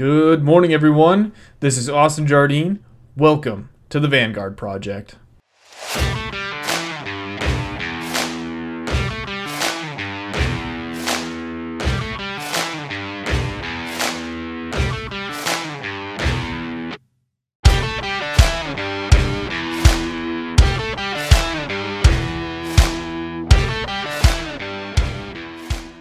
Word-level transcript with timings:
Good 0.00 0.42
morning, 0.42 0.72
everyone. 0.72 1.34
This 1.60 1.76
is 1.76 1.90
Austin 1.90 2.26
Jardine. 2.26 2.82
Welcome 3.18 3.68
to 3.90 4.00
the 4.00 4.08
Vanguard 4.08 4.56
Project. 4.56 5.16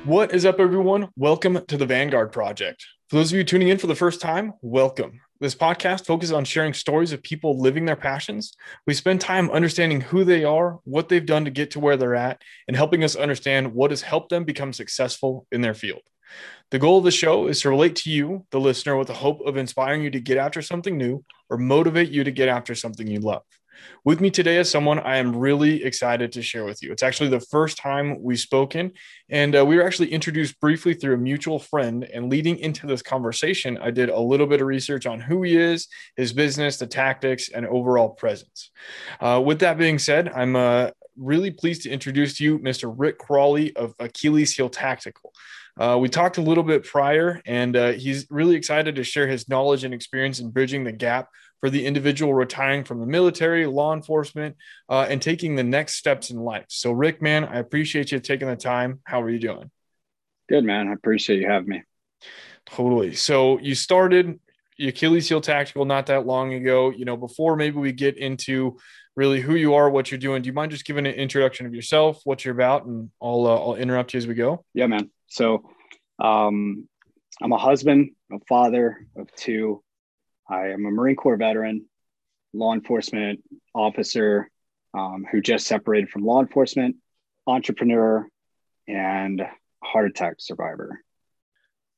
What 0.06 0.34
is 0.34 0.46
up, 0.46 0.62
everyone? 0.62 1.10
Welcome 1.18 1.66
to 1.66 1.76
the 1.76 1.86
Vanguard 1.86 2.32
Project. 2.32 2.86
For 3.10 3.16
those 3.16 3.32
of 3.32 3.38
you 3.40 3.44
tuning 3.44 3.70
in 3.70 3.80
for 3.80 3.88
the 3.88 3.96
first 3.96 4.22
time, 4.22 4.54
welcome. 4.62 5.20
This 5.40 5.56
podcast 5.56 6.06
focuses 6.06 6.32
on 6.32 6.46
sharing 6.46 6.76
stories 6.76 7.12
of 7.12 7.24
people 7.24 7.60
living 7.60 7.86
their 7.86 7.96
passions. 7.96 8.54
We 8.86 8.94
spend 8.94 9.20
time 9.20 9.50
understanding 9.50 10.00
who 10.00 10.24
they 10.24 10.44
are, 10.44 10.78
what 10.84 11.10
they've 11.10 11.26
done 11.26 11.44
to 11.46 11.50
get 11.50 11.72
to 11.72 11.80
where 11.80 11.98
they're 11.98 12.14
at, 12.14 12.40
and 12.68 12.78
helping 12.78 13.04
us 13.04 13.16
understand 13.16 13.74
what 13.74 13.90
has 13.90 14.04
helped 14.04 14.30
them 14.30 14.44
become 14.44 14.74
successful 14.74 15.48
in 15.52 15.62
their 15.62 15.74
field. 15.74 16.02
The 16.70 16.78
goal 16.78 17.00
of 17.00 17.04
the 17.04 17.10
show 17.10 17.48
is 17.48 17.62
to 17.62 17.70
relate 17.70 17.96
to 17.96 18.12
you, 18.12 18.46
the 18.52 18.60
listener, 18.60 18.96
with 18.96 19.08
the 19.08 19.16
hope 19.16 19.42
of 19.42 19.58
inspiring 19.58 20.04
you 20.04 20.12
to 20.12 20.20
get 20.20 20.38
after 20.38 20.62
something 20.62 20.96
new 20.96 21.26
or 21.50 21.58
motivate 21.58 22.12
you 22.12 22.24
to 22.24 22.32
get 22.32 22.48
after 22.48 22.76
something 22.76 23.08
you 23.08 23.22
love. 23.22 23.42
With 24.06 24.22
me 24.22 24.30
today 24.30 24.58
is 24.58 24.70
someone 24.70 25.00
I 25.00 25.18
am 25.18 25.36
really 25.36 25.84
excited 25.84 26.32
to 26.32 26.42
share 26.42 26.66
with 26.66 26.82
you. 26.82 26.92
It's 26.92 27.04
actually 27.04 27.30
the 27.30 27.40
first 27.40 27.78
time 27.78 28.22
we've 28.22 28.40
spoken, 28.40 28.94
and 29.30 29.56
uh, 29.56 29.66
we 29.66 29.76
were 29.76 29.84
actually 29.84 30.12
introduced 30.12 30.60
briefly 30.60 30.94
through 30.94 31.16
a 31.16 31.18
mutual 31.18 31.60
friend. 31.60 32.04
And 32.06 32.30
leading 32.30 32.58
into 32.60 32.88
this 32.88 33.02
conversation, 33.02 33.78
I 33.78 33.92
did 33.92 34.10
a 34.10 34.20
little 34.20 34.48
bit 34.48 34.62
of 34.62 34.68
research 34.68 35.06
on 35.06 35.20
who 35.20 35.44
he 35.44 35.58
is, 35.58 35.88
his 36.16 36.34
business, 36.34 36.78
the 36.78 36.88
tactics, 36.88 37.50
and 37.50 37.66
overall 37.68 38.10
presence. 38.10 38.72
Uh, 39.20 39.42
with 39.46 39.60
that 39.60 39.78
being 39.78 40.00
said, 40.00 40.30
I'm 40.30 40.56
uh, 40.56 40.92
really 41.18 41.52
pleased 41.52 41.84
to 41.84 41.90
introduce 41.90 42.38
to 42.38 42.44
you 42.44 42.60
Mr. 42.60 42.94
Rick 42.96 43.18
Crawley 43.18 43.76
of 43.76 43.94
Achilles 44.00 44.54
Heel 44.54 44.70
Tactical. 44.70 45.34
Uh, 45.78 45.98
we 45.98 46.10
talked 46.10 46.38
a 46.38 46.42
little 46.42 46.64
bit 46.64 46.84
prior, 46.84 47.42
and 47.46 47.76
uh, 47.76 47.92
he's 47.94 48.28
really 48.30 48.56
excited 48.56 48.96
to 48.96 49.04
share 49.04 49.28
his 49.28 49.48
knowledge 49.48 49.84
and 49.84 49.94
experience 49.94 50.40
in 50.40 50.50
bridging 50.50 50.84
the 50.84 50.92
gap 50.92 51.30
for 51.60 51.70
the 51.70 51.86
individual 51.86 52.34
retiring 52.34 52.84
from 52.84 53.00
the 53.00 53.06
military, 53.06 53.66
law 53.66 53.94
enforcement, 53.94 54.56
uh, 54.88 55.06
and 55.10 55.22
taking 55.22 55.56
the 55.56 55.64
next 55.64 55.96
steps 55.96 56.30
in 56.30 56.38
life. 56.38 56.66
So, 56.70 56.92
Rick, 56.92 57.22
man, 57.22 57.44
I 57.44 57.60
appreciate 57.60 58.12
you 58.12 58.20
taking 58.20 58.48
the 58.48 58.56
time. 58.56 59.00
How 59.04 59.22
are 59.22 59.30
you 59.30 59.40
doing? 59.40 59.70
Good, 60.48 60.64
man. 60.64 60.88
I 60.88 60.94
appreciate 60.94 61.42
you 61.42 61.48
having 61.48 61.70
me. 61.70 61.84
Totally. 62.66 63.14
So, 63.16 63.60
you 63.60 63.76
started 63.76 64.40
Achilles 64.80 65.28
Heel 65.28 65.42
Tactical 65.42 65.86
not 65.86 66.06
that 66.08 66.26
long 66.26 66.54
ago. 66.54 66.92
You 66.92 67.06
know, 67.06 67.18
before 67.18 67.56
maybe 67.56 67.78
we 67.78 67.92
get 67.92 68.18
into 68.18 68.78
really 69.16 69.42
who 69.42 69.56
you 69.56 69.74
are, 69.74 69.90
what 69.90 70.12
you're 70.12 70.18
doing, 70.18 70.42
do 70.42 70.48
you 70.48 70.54
mind 70.54 70.72
just 70.72 70.86
giving 70.86 71.06
an 71.06 71.14
introduction 71.14 71.66
of 71.66 71.74
yourself, 71.74 72.22
what 72.24 72.46
you're 72.46 72.54
about, 72.54 72.86
and 72.86 73.10
I'll 73.22 73.46
uh, 73.46 73.58
I'll 73.58 73.76
interrupt 73.76 74.14
you 74.14 74.18
as 74.18 74.28
we 74.28 74.34
go. 74.34 74.64
Yeah, 74.74 74.88
man. 74.88 75.10
So, 75.28 75.70
um, 76.20 76.88
I'm 77.42 77.52
a 77.52 77.58
husband, 77.58 78.12
a 78.32 78.40
father 78.48 79.06
of 79.18 79.34
two. 79.36 79.84
I 80.50 80.70
am 80.70 80.86
a 80.86 80.92
Marine 80.92 81.16
Corps 81.16 81.38
veteran, 81.38 81.86
law 82.54 82.74
enforcement 82.74 83.44
officer 83.76 84.50
um, 84.98 85.26
who 85.32 85.42
just 85.42 85.68
separated 85.68 86.10
from 86.10 86.26
law 86.26 86.42
enforcement, 86.42 86.96
entrepreneur, 87.46 88.28
and 88.88 89.44
heart 89.84 90.10
attack 90.10 90.36
survivor. 90.40 91.00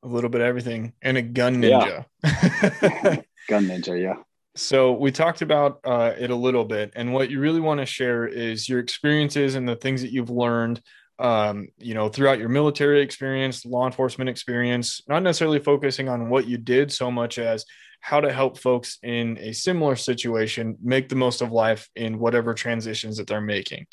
A 0.03 0.07
little 0.07 0.29
bit 0.29 0.41
of 0.41 0.47
everything, 0.47 0.94
and 1.02 1.17
a 1.17 1.22
gun 1.22 1.61
ninja. 1.61 2.05
Yeah. 2.23 3.16
gun 3.49 3.66
ninja, 3.67 4.02
yeah. 4.02 4.16
So 4.55 4.91
we 4.94 5.11
talked 5.11 5.41
about 5.41 5.79
uh, 5.85 6.13
it 6.17 6.29
a 6.29 6.35
little 6.35 6.66
bit, 6.66 6.91
and 6.95 7.13
what 7.13 7.29
you 7.29 7.39
really 7.39 7.61
want 7.61 7.79
to 7.79 7.85
share 7.85 8.27
is 8.27 8.67
your 8.67 8.79
experiences 8.79 9.56
and 9.56 9.68
the 9.68 9.78
things 9.78 10.01
that 10.01 10.12
you've 10.12 10.29
learned 10.29 10.81
um, 11.21 11.67
you 11.77 11.93
know, 11.93 12.09
throughout 12.09 12.39
your 12.39 12.49
military 12.49 13.01
experience, 13.01 13.65
law 13.65 13.85
enforcement 13.85 14.29
experience, 14.29 15.01
not 15.07 15.21
necessarily 15.21 15.59
focusing 15.59 16.09
on 16.09 16.29
what 16.29 16.47
you 16.47 16.57
did 16.57 16.91
so 16.91 17.11
much 17.11 17.37
as 17.37 17.65
how 17.99 18.19
to 18.19 18.33
help 18.33 18.57
folks 18.57 18.97
in 19.03 19.37
a 19.37 19.53
similar 19.53 19.95
situation 19.95 20.75
make 20.81 21.07
the 21.07 21.15
most 21.15 21.41
of 21.41 21.51
life 21.51 21.89
in 21.95 22.17
whatever 22.17 22.55
transitions 22.55 23.17
that 23.17 23.27
they're 23.27 23.39
making. 23.39 23.85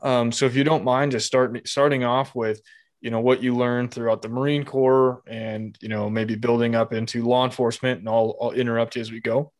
Um, 0.00 0.30
so 0.30 0.46
if 0.46 0.54
you 0.54 0.62
don't 0.62 0.84
mind, 0.84 1.10
just 1.10 1.26
start 1.26 1.66
starting 1.66 2.04
off 2.04 2.36
with, 2.36 2.60
you 3.00 3.10
know, 3.10 3.20
what 3.20 3.42
you 3.42 3.56
learned 3.56 3.92
throughout 3.92 4.22
the 4.22 4.28
Marine 4.28 4.64
Corps 4.64 5.22
and, 5.26 5.76
you 5.80 5.88
know, 5.88 6.08
maybe 6.08 6.36
building 6.36 6.76
up 6.76 6.92
into 6.92 7.24
law 7.24 7.44
enforcement 7.44 7.98
and 7.98 8.08
I'll, 8.08 8.36
I'll 8.40 8.52
interrupt 8.52 8.94
you 8.94 9.02
as 9.02 9.10
we 9.10 9.20
go. 9.20 9.52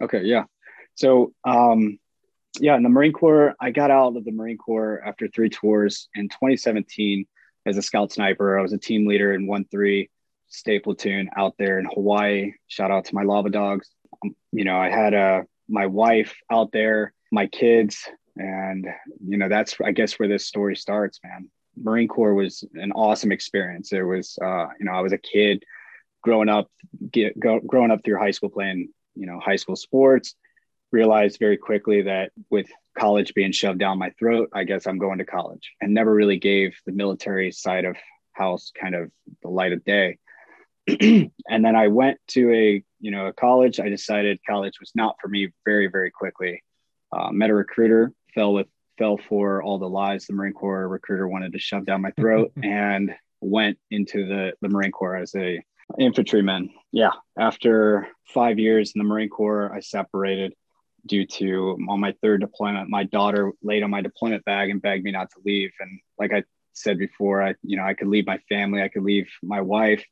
Okay. 0.00 0.22
Yeah. 0.22 0.44
So, 0.94 1.34
um, 1.44 1.98
yeah, 2.58 2.76
in 2.76 2.82
the 2.82 2.88
Marine 2.88 3.12
Corps, 3.12 3.54
I 3.60 3.70
got 3.70 3.90
out 3.90 4.16
of 4.16 4.24
the 4.24 4.32
Marine 4.32 4.58
Corps 4.58 5.02
after 5.06 5.28
three 5.28 5.50
tours 5.50 6.08
in 6.14 6.28
2017 6.28 7.26
as 7.66 7.76
a 7.76 7.82
scout 7.82 8.10
sniper. 8.10 8.58
I 8.58 8.62
was 8.62 8.72
a 8.72 8.78
team 8.78 9.06
leader 9.06 9.32
in 9.34 9.46
1 9.46 9.66
3 9.70 10.10
state 10.48 10.82
platoon 10.82 11.30
out 11.36 11.54
there 11.58 11.78
in 11.78 11.86
Hawaii. 11.86 12.54
Shout 12.66 12.90
out 12.90 13.04
to 13.04 13.14
my 13.14 13.22
lava 13.22 13.50
dogs. 13.50 13.88
Um, 14.24 14.34
you 14.52 14.64
know, 14.64 14.76
I 14.76 14.90
had 14.90 15.14
uh, 15.14 15.42
my 15.68 15.86
wife 15.86 16.34
out 16.50 16.72
there, 16.72 17.12
my 17.30 17.46
kids, 17.46 18.08
and, 18.36 18.86
you 19.24 19.36
know, 19.36 19.48
that's, 19.48 19.76
I 19.84 19.92
guess, 19.92 20.18
where 20.18 20.28
this 20.28 20.46
story 20.46 20.74
starts, 20.74 21.20
man. 21.22 21.48
Marine 21.80 22.08
Corps 22.08 22.34
was 22.34 22.64
an 22.74 22.90
awesome 22.92 23.30
experience. 23.30 23.92
It 23.92 24.02
was, 24.02 24.36
uh, 24.42 24.66
you 24.78 24.86
know, 24.86 24.92
I 24.92 25.00
was 25.00 25.12
a 25.12 25.18
kid 25.18 25.62
growing 26.22 26.48
up, 26.48 26.68
get, 27.12 27.38
go, 27.38 27.60
growing 27.60 27.92
up 27.92 28.00
through 28.04 28.18
high 28.18 28.32
school 28.32 28.50
playing, 28.50 28.88
you 29.14 29.26
know, 29.26 29.38
high 29.38 29.56
school 29.56 29.76
sports 29.76 30.34
realized 30.92 31.38
very 31.38 31.56
quickly 31.56 32.02
that 32.02 32.32
with 32.50 32.66
college 32.98 33.34
being 33.34 33.52
shoved 33.52 33.78
down 33.78 33.98
my 33.98 34.10
throat, 34.18 34.50
I 34.52 34.64
guess 34.64 34.86
I'm 34.86 34.98
going 34.98 35.18
to 35.18 35.24
college 35.24 35.72
and 35.80 35.94
never 35.94 36.12
really 36.12 36.38
gave 36.38 36.76
the 36.86 36.92
military 36.92 37.52
side 37.52 37.84
of 37.84 37.96
house 38.32 38.72
kind 38.78 38.94
of 38.94 39.10
the 39.42 39.48
light 39.48 39.72
of 39.72 39.84
day. 39.84 40.18
and 40.88 41.30
then 41.48 41.76
I 41.76 41.88
went 41.88 42.18
to 42.28 42.52
a, 42.52 42.84
you 43.00 43.10
know, 43.10 43.26
a 43.26 43.32
college. 43.32 43.78
I 43.78 43.88
decided 43.88 44.40
college 44.48 44.80
was 44.80 44.92
not 44.94 45.16
for 45.20 45.28
me 45.28 45.50
very, 45.64 45.86
very 45.86 46.10
quickly. 46.10 46.62
Uh, 47.12 47.30
met 47.30 47.50
a 47.50 47.54
recruiter, 47.54 48.12
fell 48.34 48.52
with, 48.52 48.66
fell 48.98 49.18
for 49.28 49.62
all 49.62 49.78
the 49.78 49.88
lies 49.88 50.26
the 50.26 50.32
Marine 50.32 50.52
Corps 50.52 50.88
recruiter 50.88 51.28
wanted 51.28 51.52
to 51.52 51.58
shove 51.58 51.86
down 51.86 52.02
my 52.02 52.10
throat 52.12 52.52
and 52.62 53.14
went 53.40 53.78
into 53.90 54.26
the, 54.26 54.52
the 54.60 54.68
Marine 54.68 54.92
Corps 54.92 55.16
as 55.16 55.34
a 55.34 55.62
infantryman. 55.98 56.70
Yeah. 56.92 57.12
After 57.38 58.08
five 58.32 58.58
years 58.58 58.92
in 58.94 59.00
the 59.00 59.08
Marine 59.08 59.28
Corps, 59.28 59.72
I 59.74 59.80
separated 59.80 60.54
due 61.06 61.26
to 61.26 61.78
on 61.88 62.00
my 62.00 62.14
third 62.22 62.40
deployment, 62.40 62.88
my 62.88 63.04
daughter 63.04 63.52
laid 63.62 63.82
on 63.82 63.90
my 63.90 64.00
deployment 64.00 64.44
bag 64.44 64.70
and 64.70 64.82
begged 64.82 65.04
me 65.04 65.12
not 65.12 65.30
to 65.30 65.40
leave. 65.44 65.70
And 65.80 66.00
like 66.18 66.32
I 66.32 66.44
said 66.72 66.98
before, 66.98 67.42
I, 67.42 67.54
you 67.62 67.76
know, 67.76 67.84
I 67.84 67.94
could 67.94 68.08
leave 68.08 68.26
my 68.26 68.38
family, 68.48 68.82
I 68.82 68.88
could 68.88 69.02
leave 69.02 69.28
my 69.42 69.60
wife, 69.60 70.04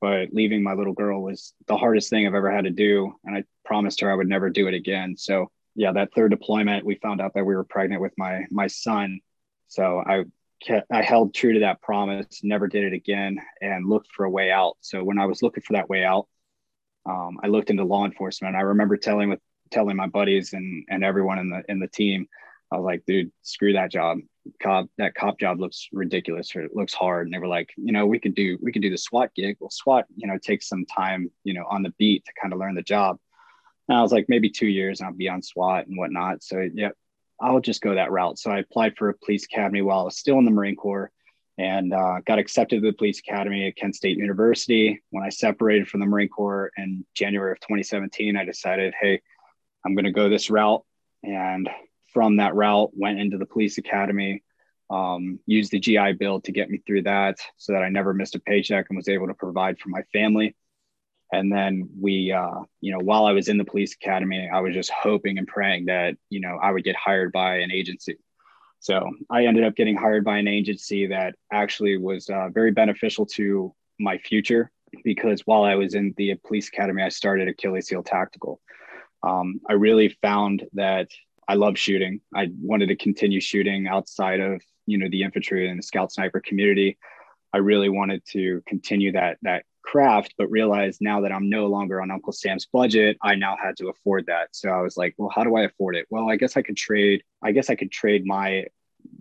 but 0.00 0.28
leaving 0.32 0.62
my 0.62 0.74
little 0.74 0.92
girl 0.92 1.22
was 1.22 1.52
the 1.66 1.76
hardest 1.76 2.10
thing 2.10 2.26
I've 2.26 2.34
ever 2.34 2.50
had 2.50 2.64
to 2.64 2.70
do. 2.70 3.14
And 3.24 3.36
I 3.36 3.44
promised 3.64 4.00
her 4.00 4.10
I 4.10 4.14
would 4.14 4.28
never 4.28 4.50
do 4.50 4.68
it 4.68 4.74
again. 4.74 5.16
So 5.16 5.50
yeah, 5.74 5.92
that 5.92 6.12
third 6.14 6.30
deployment, 6.30 6.84
we 6.84 6.96
found 6.96 7.20
out 7.20 7.34
that 7.34 7.44
we 7.44 7.54
were 7.54 7.64
pregnant 7.64 8.02
with 8.02 8.12
my, 8.16 8.44
my 8.50 8.66
son. 8.66 9.20
So 9.68 10.02
I 10.04 10.24
kept, 10.60 10.86
I 10.90 11.02
held 11.02 11.34
true 11.34 11.54
to 11.54 11.60
that 11.60 11.82
promise, 11.82 12.40
never 12.42 12.66
did 12.66 12.84
it 12.84 12.92
again 12.92 13.38
and 13.60 13.88
looked 13.88 14.08
for 14.12 14.24
a 14.24 14.30
way 14.30 14.50
out. 14.50 14.76
So 14.80 15.04
when 15.04 15.18
I 15.18 15.26
was 15.26 15.42
looking 15.42 15.62
for 15.62 15.74
that 15.74 15.88
way 15.88 16.04
out, 16.04 16.26
um, 17.06 17.38
I 17.42 17.46
looked 17.46 17.70
into 17.70 17.84
law 17.84 18.04
enforcement. 18.04 18.56
I 18.56 18.60
remember 18.60 18.96
telling 18.96 19.30
with 19.30 19.40
telling 19.70 19.96
my 19.96 20.06
buddies 20.06 20.52
and 20.52 20.84
and 20.88 21.04
everyone 21.04 21.38
in 21.38 21.50
the 21.50 21.62
in 21.68 21.78
the 21.78 21.88
team, 21.88 22.28
I 22.70 22.76
was 22.76 22.84
like, 22.84 23.04
dude, 23.06 23.32
screw 23.42 23.72
that 23.74 23.90
job. 23.90 24.18
Cop 24.62 24.88
that 24.98 25.14
cop 25.14 25.38
job 25.38 25.60
looks 25.60 25.88
ridiculous 25.92 26.54
or 26.56 26.62
it 26.62 26.74
looks 26.74 26.94
hard. 26.94 27.26
And 27.26 27.34
they 27.34 27.38
were 27.38 27.48
like, 27.48 27.70
you 27.76 27.92
know, 27.92 28.06
we 28.06 28.18
could 28.18 28.34
do 28.34 28.58
we 28.62 28.72
could 28.72 28.82
do 28.82 28.90
the 28.90 28.98
SWAT 28.98 29.34
gig. 29.34 29.56
Well, 29.60 29.70
SWAT, 29.70 30.06
you 30.16 30.26
know, 30.26 30.38
takes 30.38 30.68
some 30.68 30.86
time, 30.86 31.30
you 31.44 31.54
know, 31.54 31.64
on 31.68 31.82
the 31.82 31.94
beat 31.98 32.24
to 32.24 32.32
kind 32.40 32.52
of 32.52 32.58
learn 32.58 32.74
the 32.74 32.82
job. 32.82 33.18
And 33.88 33.98
I 33.98 34.02
was 34.02 34.12
like, 34.12 34.26
maybe 34.28 34.50
two 34.50 34.66
years 34.66 35.00
and 35.00 35.08
I'll 35.08 35.14
be 35.14 35.28
on 35.28 35.42
SWAT 35.42 35.86
and 35.86 35.98
whatnot. 35.98 36.42
So 36.42 36.68
yeah, 36.74 36.90
I'll 37.40 37.60
just 37.60 37.80
go 37.80 37.94
that 37.94 38.10
route. 38.10 38.38
So 38.38 38.50
I 38.50 38.58
applied 38.58 38.96
for 38.96 39.08
a 39.08 39.14
police 39.14 39.44
academy 39.44 39.82
while 39.82 40.00
I 40.00 40.04
was 40.04 40.18
still 40.18 40.38
in 40.38 40.44
the 40.44 40.50
Marine 40.50 40.76
Corps 40.76 41.10
and 41.58 41.92
uh, 41.92 42.20
got 42.24 42.38
accepted 42.38 42.82
to 42.82 42.88
the 42.88 42.96
police 42.96 43.18
academy 43.18 43.66
at 43.66 43.76
Kent 43.76 43.96
State 43.96 44.16
University. 44.16 45.02
When 45.10 45.24
I 45.24 45.28
separated 45.28 45.88
from 45.88 46.00
the 46.00 46.06
Marine 46.06 46.28
Corps 46.28 46.70
in 46.76 47.04
January 47.14 47.52
of 47.52 47.60
2017, 47.60 48.36
I 48.36 48.44
decided, 48.44 48.94
hey, 49.00 49.20
I'm 49.84 49.94
going 49.94 50.04
to 50.04 50.12
go 50.12 50.28
this 50.28 50.50
route. 50.50 50.84
And 51.22 51.68
from 52.12 52.36
that 52.36 52.54
route, 52.54 52.90
went 52.94 53.18
into 53.18 53.38
the 53.38 53.46
police 53.46 53.78
academy, 53.78 54.42
um, 54.90 55.38
used 55.46 55.70
the 55.70 55.80
GI 55.80 56.14
Bill 56.14 56.40
to 56.42 56.52
get 56.52 56.70
me 56.70 56.78
through 56.78 57.02
that 57.02 57.38
so 57.56 57.72
that 57.72 57.82
I 57.82 57.88
never 57.88 58.14
missed 58.14 58.34
a 58.34 58.40
paycheck 58.40 58.86
and 58.88 58.96
was 58.96 59.08
able 59.08 59.26
to 59.26 59.34
provide 59.34 59.78
for 59.78 59.88
my 59.90 60.02
family. 60.12 60.56
And 61.30 61.52
then 61.52 61.90
we, 62.00 62.32
uh, 62.32 62.62
you 62.80 62.92
know, 62.92 63.00
while 63.00 63.26
I 63.26 63.32
was 63.32 63.48
in 63.48 63.58
the 63.58 63.64
police 63.64 63.94
academy, 63.94 64.48
I 64.50 64.60
was 64.60 64.74
just 64.74 64.90
hoping 64.90 65.36
and 65.36 65.46
praying 65.46 65.86
that, 65.86 66.16
you 66.30 66.40
know, 66.40 66.58
I 66.62 66.70
would 66.70 66.84
get 66.84 66.96
hired 66.96 67.32
by 67.32 67.56
an 67.58 67.70
agency. 67.70 68.16
So 68.80 69.10
I 69.28 69.44
ended 69.44 69.64
up 69.64 69.74
getting 69.74 69.96
hired 69.96 70.24
by 70.24 70.38
an 70.38 70.48
agency 70.48 71.08
that 71.08 71.34
actually 71.52 71.98
was 71.98 72.30
uh, 72.30 72.48
very 72.48 72.70
beneficial 72.70 73.26
to 73.26 73.74
my 73.98 74.18
future 74.18 74.70
because 75.04 75.42
while 75.46 75.64
I 75.64 75.74
was 75.74 75.94
in 75.94 76.14
the 76.16 76.36
police 76.46 76.68
academy, 76.68 77.02
I 77.02 77.08
started 77.08 77.48
Achilles 77.48 77.88
Heel 77.88 78.02
Tactical. 78.02 78.60
Um, 79.22 79.60
I 79.68 79.74
really 79.74 80.16
found 80.22 80.64
that 80.74 81.08
I 81.48 81.54
love 81.54 81.78
shooting. 81.78 82.20
I 82.34 82.48
wanted 82.60 82.88
to 82.88 82.96
continue 82.96 83.40
shooting 83.40 83.86
outside 83.86 84.40
of 84.40 84.62
you 84.86 84.98
know 84.98 85.08
the 85.10 85.22
infantry 85.22 85.68
and 85.68 85.78
the 85.78 85.82
scout 85.82 86.12
sniper 86.12 86.40
community. 86.40 86.98
I 87.52 87.58
really 87.58 87.88
wanted 87.88 88.22
to 88.32 88.62
continue 88.66 89.12
that 89.12 89.38
that 89.42 89.64
craft, 89.82 90.34
but 90.36 90.50
realized 90.50 90.98
now 91.00 91.22
that 91.22 91.32
I'm 91.32 91.48
no 91.48 91.66
longer 91.66 92.02
on 92.02 92.10
Uncle 92.10 92.32
Sam's 92.32 92.66
budget, 92.66 93.16
I 93.22 93.34
now 93.36 93.56
had 93.62 93.76
to 93.78 93.88
afford 93.88 94.26
that. 94.26 94.48
So 94.52 94.68
I 94.68 94.82
was 94.82 94.98
like, 94.98 95.14
well, 95.16 95.30
how 95.34 95.44
do 95.44 95.56
I 95.56 95.62
afford 95.62 95.96
it? 95.96 96.06
Well, 96.10 96.30
I 96.30 96.36
guess 96.36 96.58
I 96.58 96.62
could 96.62 96.76
trade. 96.76 97.22
I 97.42 97.52
guess 97.52 97.70
I 97.70 97.74
could 97.74 97.90
trade 97.90 98.26
my 98.26 98.66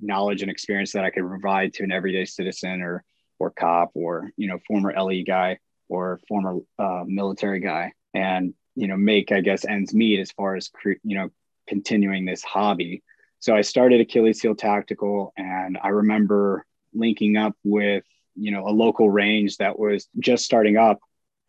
knowledge 0.01 0.41
and 0.41 0.51
experience 0.51 0.91
that 0.91 1.05
I 1.05 1.09
could 1.09 1.25
provide 1.25 1.73
to 1.75 1.83
an 1.83 1.91
everyday 1.91 2.25
citizen 2.25 2.81
or 2.81 3.03
or 3.39 3.51
cop 3.51 3.91
or 3.93 4.31
you 4.35 4.47
know 4.47 4.59
former 4.67 4.93
LE 4.97 5.23
guy 5.23 5.59
or 5.89 6.19
former 6.27 6.57
uh, 6.77 7.03
military 7.05 7.61
guy, 7.61 7.93
and 8.13 8.53
you 8.77 8.87
know 8.87 8.95
make 8.95 9.31
I 9.31 9.41
guess 9.41 9.65
ends 9.65 9.93
meet 9.93 10.19
as 10.19 10.31
far 10.31 10.55
as 10.55 10.69
you 11.03 11.17
know 11.17 11.29
continuing 11.67 12.25
this 12.25 12.43
hobby. 12.43 13.03
So 13.39 13.55
I 13.55 13.61
started 13.61 13.99
Achilles 13.99 14.41
Heel 14.41 14.55
Tactical, 14.55 15.33
and 15.37 15.77
I 15.81 15.89
remember 15.89 16.65
linking 16.93 17.37
up 17.37 17.55
with 17.63 18.05
you 18.35 18.51
know 18.51 18.67
a 18.67 18.71
local 18.71 19.09
range 19.09 19.57
that 19.57 19.77
was 19.77 20.07
just 20.19 20.45
starting 20.45 20.77
up, 20.77 20.99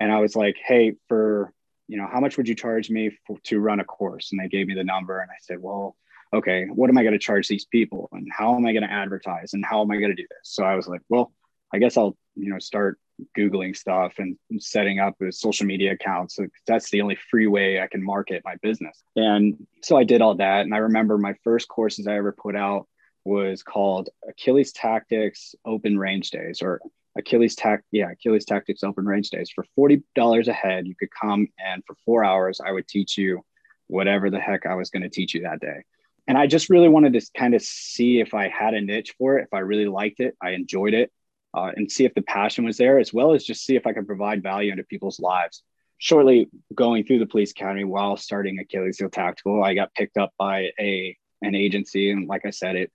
and 0.00 0.10
I 0.10 0.20
was 0.20 0.34
like, 0.34 0.56
hey, 0.64 0.94
for 1.08 1.52
you 1.86 1.98
know 1.98 2.08
how 2.10 2.20
much 2.20 2.36
would 2.36 2.48
you 2.48 2.54
charge 2.54 2.90
me 2.90 3.16
for, 3.26 3.38
to 3.44 3.60
run 3.60 3.80
a 3.80 3.84
course? 3.84 4.32
And 4.32 4.40
they 4.40 4.48
gave 4.48 4.66
me 4.66 4.74
the 4.74 4.84
number, 4.84 5.20
and 5.20 5.30
I 5.30 5.36
said, 5.40 5.60
well 5.60 5.96
okay, 6.32 6.66
what 6.66 6.90
am 6.90 6.98
I 6.98 7.02
going 7.02 7.14
to 7.14 7.18
charge 7.18 7.48
these 7.48 7.64
people 7.64 8.08
and 8.12 8.28
how 8.30 8.54
am 8.54 8.66
I 8.66 8.72
going 8.72 8.82
to 8.82 8.92
advertise 8.92 9.54
and 9.54 9.64
how 9.64 9.80
am 9.80 9.90
I 9.90 9.96
going 9.96 10.14
to 10.14 10.22
do 10.22 10.26
this? 10.28 10.40
So 10.42 10.62
I 10.62 10.74
was 10.74 10.86
like, 10.86 11.00
well, 11.08 11.32
I 11.72 11.78
guess 11.78 11.96
I'll, 11.96 12.16
you 12.34 12.52
know, 12.52 12.58
start 12.58 12.98
Googling 13.36 13.76
stuff 13.76 14.14
and 14.18 14.36
setting 14.58 14.98
up 14.98 15.16
social 15.30 15.66
media 15.66 15.92
accounts. 15.92 16.36
So 16.36 16.46
that's 16.66 16.90
the 16.90 17.00
only 17.02 17.16
free 17.30 17.46
way 17.46 17.80
I 17.80 17.86
can 17.86 18.02
market 18.02 18.42
my 18.44 18.56
business. 18.62 19.02
And 19.16 19.66
so 19.82 19.96
I 19.96 20.04
did 20.04 20.22
all 20.22 20.34
that. 20.36 20.62
And 20.62 20.74
I 20.74 20.78
remember 20.78 21.18
my 21.18 21.34
first 21.44 21.68
courses 21.68 22.06
I 22.06 22.16
ever 22.16 22.32
put 22.32 22.56
out 22.56 22.86
was 23.24 23.62
called 23.62 24.08
Achilles 24.28 24.72
Tactics 24.72 25.54
Open 25.64 25.98
Range 25.98 26.28
Days 26.30 26.62
or 26.62 26.80
Achilles 27.16 27.56
Tac, 27.56 27.82
yeah, 27.90 28.10
Achilles 28.12 28.44
Tactics 28.44 28.82
Open 28.82 29.04
Range 29.04 29.28
Days. 29.28 29.50
For 29.54 29.64
$40 29.78 30.48
a 30.48 30.52
head, 30.52 30.86
you 30.86 30.94
could 30.94 31.10
come 31.10 31.48
and 31.58 31.82
for 31.86 31.96
four 32.04 32.24
hours, 32.24 32.60
I 32.64 32.72
would 32.72 32.86
teach 32.86 33.18
you 33.18 33.44
whatever 33.88 34.30
the 34.30 34.40
heck 34.40 34.66
I 34.66 34.74
was 34.74 34.90
going 34.90 35.02
to 35.02 35.08
teach 35.08 35.34
you 35.34 35.42
that 35.42 35.60
day 35.60 35.82
and 36.28 36.36
I 36.36 36.46
just 36.46 36.68
really 36.68 36.90
wanted 36.90 37.14
to 37.14 37.26
kind 37.36 37.54
of 37.54 37.62
see 37.62 38.20
if 38.20 38.34
I 38.34 38.48
had 38.48 38.74
a 38.74 38.82
niche 38.82 39.14
for 39.18 39.38
it, 39.38 39.44
if 39.44 39.54
I 39.54 39.60
really 39.60 39.86
liked 39.86 40.20
it, 40.20 40.36
I 40.42 40.50
enjoyed 40.50 40.92
it, 40.92 41.10
uh, 41.54 41.70
and 41.76 41.90
see 41.90 42.04
if 42.04 42.14
the 42.14 42.22
passion 42.22 42.64
was 42.64 42.76
there, 42.76 42.98
as 42.98 43.12
well 43.12 43.32
as 43.32 43.44
just 43.44 43.64
see 43.64 43.76
if 43.76 43.86
I 43.86 43.92
could 43.92 44.06
provide 44.06 44.42
value 44.42 44.70
into 44.70 44.84
people's 44.84 45.20
lives. 45.20 45.62
Shortly 45.98 46.48
going 46.74 47.04
through 47.04 47.18
the 47.18 47.26
police 47.26 47.50
academy 47.50 47.84
while 47.84 48.16
starting 48.16 48.58
Achilles 48.58 48.98
Heel 48.98 49.10
Tactical, 49.10 49.64
I 49.64 49.74
got 49.74 49.94
picked 49.94 50.16
up 50.16 50.32
by 50.38 50.70
a 50.78 51.16
an 51.42 51.54
agency, 51.54 52.10
and 52.10 52.26
like 52.28 52.44
I 52.44 52.50
said, 52.50 52.76
it 52.76 52.90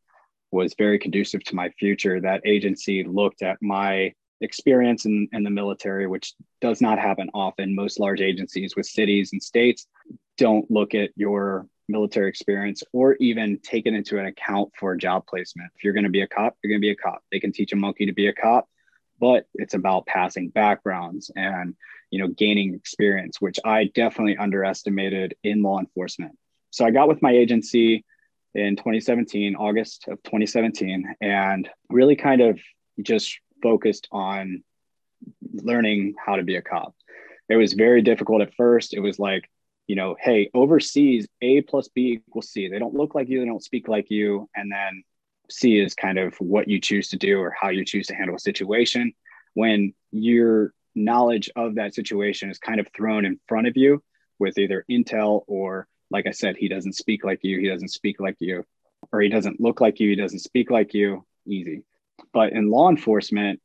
was 0.51 0.75
very 0.77 0.99
conducive 0.99 1.43
to 1.45 1.55
my 1.55 1.69
future. 1.79 2.19
That 2.19 2.41
agency 2.45 3.03
looked 3.03 3.41
at 3.41 3.57
my 3.61 4.13
experience 4.41 5.05
in, 5.05 5.27
in 5.31 5.43
the 5.43 5.49
military, 5.49 6.07
which 6.07 6.33
does 6.61 6.81
not 6.81 6.99
happen 6.99 7.29
often. 7.33 7.73
Most 7.73 7.99
large 7.99 8.21
agencies 8.21 8.75
with 8.75 8.85
cities 8.85 9.31
and 9.31 9.41
states 9.41 9.87
don't 10.37 10.69
look 10.69 10.93
at 10.93 11.11
your 11.15 11.67
military 11.89 12.29
experience 12.29 12.83
or 12.93 13.15
even 13.15 13.59
take 13.59 13.85
it 13.85 13.93
into 13.93 14.19
an 14.19 14.25
account 14.25 14.71
for 14.77 14.95
job 14.95 15.25
placement. 15.27 15.71
If 15.75 15.83
you're 15.83 15.93
going 15.93 16.05
to 16.05 16.09
be 16.09 16.21
a 16.21 16.27
cop, 16.27 16.57
you're 16.63 16.69
going 16.69 16.81
to 16.81 16.85
be 16.85 16.91
a 16.91 16.95
cop. 16.95 17.23
They 17.31 17.39
can 17.39 17.51
teach 17.51 17.73
a 17.73 17.75
monkey 17.75 18.05
to 18.05 18.13
be 18.13 18.27
a 18.27 18.33
cop, 18.33 18.67
but 19.19 19.47
it's 19.55 19.73
about 19.73 20.05
passing 20.05 20.49
backgrounds 20.49 21.31
and 21.35 21.75
you 22.09 22.19
know 22.19 22.27
gaining 22.27 22.73
experience, 22.73 23.41
which 23.41 23.59
I 23.65 23.85
definitely 23.85 24.37
underestimated 24.37 25.35
in 25.43 25.63
law 25.63 25.79
enforcement. 25.79 26.37
So 26.71 26.85
I 26.85 26.91
got 26.91 27.07
with 27.07 27.21
my 27.21 27.31
agency 27.31 28.05
in 28.55 28.75
2017, 28.75 29.55
August 29.55 30.07
of 30.07 30.21
2017, 30.23 31.15
and 31.21 31.69
really 31.89 32.15
kind 32.15 32.41
of 32.41 32.59
just 33.01 33.39
focused 33.61 34.07
on 34.11 34.63
learning 35.53 36.13
how 36.23 36.35
to 36.35 36.43
be 36.43 36.55
a 36.55 36.61
cop. 36.61 36.95
It 37.49 37.55
was 37.55 37.73
very 37.73 38.01
difficult 38.01 38.41
at 38.41 38.53
first. 38.55 38.93
It 38.93 38.99
was 38.99 39.19
like 39.19 39.49
you 39.87 39.95
know, 39.95 40.15
hey, 40.19 40.49
overseas, 40.53 41.27
A 41.41 41.61
plus 41.61 41.89
B 41.89 42.21
equals 42.27 42.49
C. 42.49 42.67
They 42.67 42.79
don't 42.79 42.93
look 42.93 43.15
like 43.15 43.29
you, 43.29 43.39
they 43.39 43.45
don't 43.45 43.63
speak 43.63 43.87
like 43.87 44.09
you. 44.09 44.49
And 44.55 44.71
then 44.71 45.03
C 45.49 45.79
is 45.79 45.93
kind 45.93 46.17
of 46.17 46.35
what 46.35 46.67
you 46.67 46.79
choose 46.79 47.09
to 47.09 47.17
do 47.17 47.39
or 47.39 47.53
how 47.59 47.69
you 47.69 47.85
choose 47.85 48.07
to 48.07 48.15
handle 48.15 48.35
a 48.35 48.39
situation. 48.39 49.13
When 49.53 49.93
your 50.11 50.73
knowledge 50.95 51.49
of 51.55 51.75
that 51.75 51.93
situation 51.93 52.49
is 52.49 52.59
kind 52.59 52.79
of 52.79 52.87
thrown 52.95 53.25
in 53.25 53.39
front 53.47 53.67
of 53.67 53.75
you 53.75 54.01
with 54.39 54.57
either 54.57 54.85
intel 54.89 55.43
or, 55.47 55.87
like 56.09 56.27
I 56.27 56.31
said, 56.31 56.55
he 56.57 56.67
doesn't 56.67 56.93
speak 56.93 57.23
like 57.23 57.39
you, 57.43 57.59
he 57.59 57.67
doesn't 57.67 57.89
speak 57.89 58.19
like 58.19 58.37
you, 58.39 58.65
or 59.11 59.21
he 59.21 59.29
doesn't 59.29 59.59
look 59.59 59.81
like 59.81 59.99
you, 59.99 60.09
he 60.09 60.15
doesn't 60.15 60.39
speak 60.39 60.71
like 60.71 60.93
you, 60.93 61.25
easy. 61.45 61.83
But 62.33 62.53
in 62.53 62.69
law 62.69 62.89
enforcement, 62.89 63.61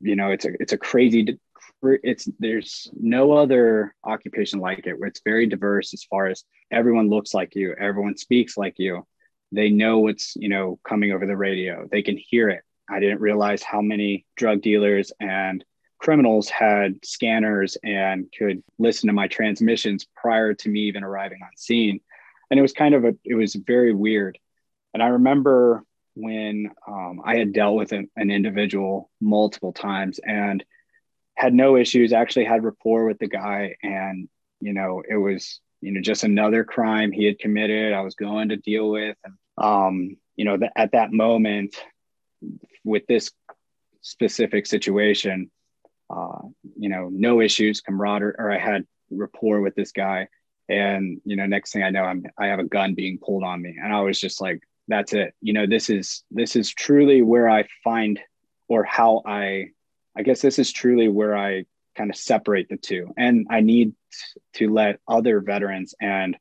you 0.00 0.16
know, 0.16 0.30
it's 0.32 0.44
a 0.44 0.50
it's 0.60 0.72
a 0.72 0.78
crazy 0.78 1.38
it's 1.82 2.28
there's 2.38 2.90
no 2.98 3.32
other 3.32 3.94
occupation 4.04 4.60
like 4.60 4.86
it. 4.86 4.98
Where 4.98 5.08
it's 5.08 5.20
very 5.24 5.46
diverse 5.46 5.92
as 5.94 6.04
far 6.04 6.26
as 6.28 6.44
everyone 6.70 7.08
looks 7.08 7.34
like 7.34 7.54
you 7.54 7.74
everyone 7.78 8.16
speaks 8.16 8.56
like 8.56 8.78
you. 8.78 9.06
They 9.50 9.70
know 9.70 9.98
what's 9.98 10.34
you 10.36 10.48
know 10.48 10.78
coming 10.86 11.12
over 11.12 11.26
the 11.26 11.36
radio. 11.36 11.88
They 11.90 12.02
can 12.02 12.16
hear 12.16 12.48
it. 12.48 12.62
I 12.88 13.00
didn't 13.00 13.20
realize 13.20 13.62
how 13.62 13.80
many 13.80 14.26
drug 14.36 14.62
dealers 14.62 15.12
and 15.20 15.64
criminals 15.98 16.48
had 16.48 17.04
scanners 17.04 17.76
and 17.84 18.26
could 18.36 18.62
listen 18.78 19.06
to 19.06 19.12
my 19.12 19.28
transmissions 19.28 20.06
prior 20.16 20.52
to 20.52 20.68
me 20.68 20.80
even 20.80 21.04
arriving 21.04 21.38
on 21.42 21.56
scene. 21.56 22.00
And 22.50 22.58
it 22.58 22.62
was 22.62 22.72
kind 22.72 22.94
of 22.94 23.04
a 23.04 23.14
it 23.24 23.34
was 23.34 23.54
very 23.54 23.92
weird. 23.92 24.38
And 24.94 25.02
i 25.02 25.08
remember 25.08 25.84
when 26.14 26.70
um, 26.86 27.22
i 27.24 27.36
had 27.36 27.54
dealt 27.54 27.76
with 27.76 27.92
an, 27.92 28.10
an 28.16 28.30
individual 28.30 29.10
multiple 29.20 29.72
times 29.72 30.20
and 30.22 30.62
had 31.42 31.54
no 31.54 31.76
issues, 31.76 32.12
actually 32.12 32.44
had 32.44 32.62
rapport 32.62 33.04
with 33.04 33.18
the 33.18 33.26
guy. 33.26 33.74
And, 33.82 34.28
you 34.60 34.72
know, 34.72 35.02
it 35.06 35.16
was, 35.16 35.58
you 35.80 35.90
know, 35.90 36.00
just 36.00 36.22
another 36.22 36.62
crime 36.62 37.10
he 37.10 37.24
had 37.24 37.40
committed. 37.40 37.92
I 37.92 38.02
was 38.02 38.14
going 38.14 38.50
to 38.50 38.56
deal 38.56 38.88
with. 38.88 39.16
And, 39.24 39.34
um, 39.58 40.16
you 40.36 40.44
know, 40.44 40.56
the, 40.56 40.70
at 40.78 40.92
that 40.92 41.12
moment 41.12 41.74
with 42.84 43.08
this 43.08 43.32
specific 44.02 44.66
situation, 44.66 45.50
uh, 46.08 46.42
you 46.78 46.88
know, 46.88 47.10
no 47.10 47.40
issues, 47.40 47.80
camaraderie, 47.80 48.36
or 48.38 48.52
I 48.52 48.58
had 48.58 48.86
rapport 49.10 49.60
with 49.60 49.74
this 49.74 49.90
guy. 49.90 50.28
And, 50.68 51.20
you 51.24 51.34
know, 51.34 51.46
next 51.46 51.72
thing 51.72 51.82
I 51.82 51.90
know, 51.90 52.04
I'm, 52.04 52.24
I 52.38 52.46
have 52.46 52.60
a 52.60 52.64
gun 52.64 52.94
being 52.94 53.18
pulled 53.18 53.42
on 53.42 53.60
me. 53.60 53.76
And 53.82 53.92
I 53.92 54.00
was 54.02 54.20
just 54.20 54.40
like, 54.40 54.62
that's 54.86 55.12
it. 55.12 55.34
You 55.40 55.54
know, 55.54 55.66
this 55.66 55.90
is, 55.90 56.22
this 56.30 56.54
is 56.54 56.72
truly 56.72 57.20
where 57.20 57.48
I 57.50 57.66
find 57.82 58.20
or 58.68 58.84
how 58.84 59.22
I 59.26 59.70
I 60.16 60.22
guess 60.22 60.40
this 60.40 60.58
is 60.58 60.72
truly 60.72 61.08
where 61.08 61.36
I 61.36 61.64
kind 61.96 62.10
of 62.10 62.16
separate 62.16 62.68
the 62.68 62.76
two. 62.76 63.12
And 63.16 63.46
I 63.50 63.60
need 63.60 63.94
to 64.54 64.72
let 64.72 65.00
other 65.08 65.40
veterans 65.40 65.94
and 66.00 66.36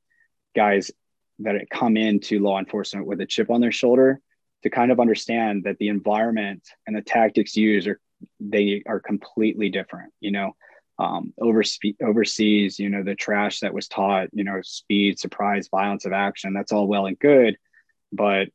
guys 0.55 0.91
that 1.39 1.69
come 1.69 1.97
into 1.97 2.39
law 2.39 2.59
enforcement 2.59 3.05
with 3.07 3.21
a 3.21 3.25
chip 3.25 3.49
on 3.49 3.61
their 3.61 3.71
shoulder 3.71 4.19
to 4.63 4.69
kind 4.69 4.91
of 4.91 4.99
understand 4.99 5.63
that 5.63 5.77
the 5.79 5.87
environment 5.87 6.67
and 6.85 6.95
the 6.95 7.01
tactics 7.01 7.55
used 7.55 7.87
are 7.87 7.99
they 8.39 8.83
are 8.85 8.99
completely 8.99 9.69
different. 9.69 10.13
You 10.19 10.31
know, 10.31 10.55
um, 10.99 11.33
overseas, 11.39 12.79
you 12.79 12.89
know, 12.89 13.03
the 13.03 13.15
trash 13.15 13.61
that 13.61 13.73
was 13.73 13.87
taught, 13.87 14.29
you 14.33 14.43
know, 14.43 14.59
speed, 14.61 15.17
surprise, 15.17 15.67
violence 15.69 16.05
of 16.05 16.13
action. 16.13 16.53
That's 16.53 16.71
all 16.71 16.87
well 16.87 17.07
and 17.07 17.17
good, 17.17 17.57
but 18.11 18.49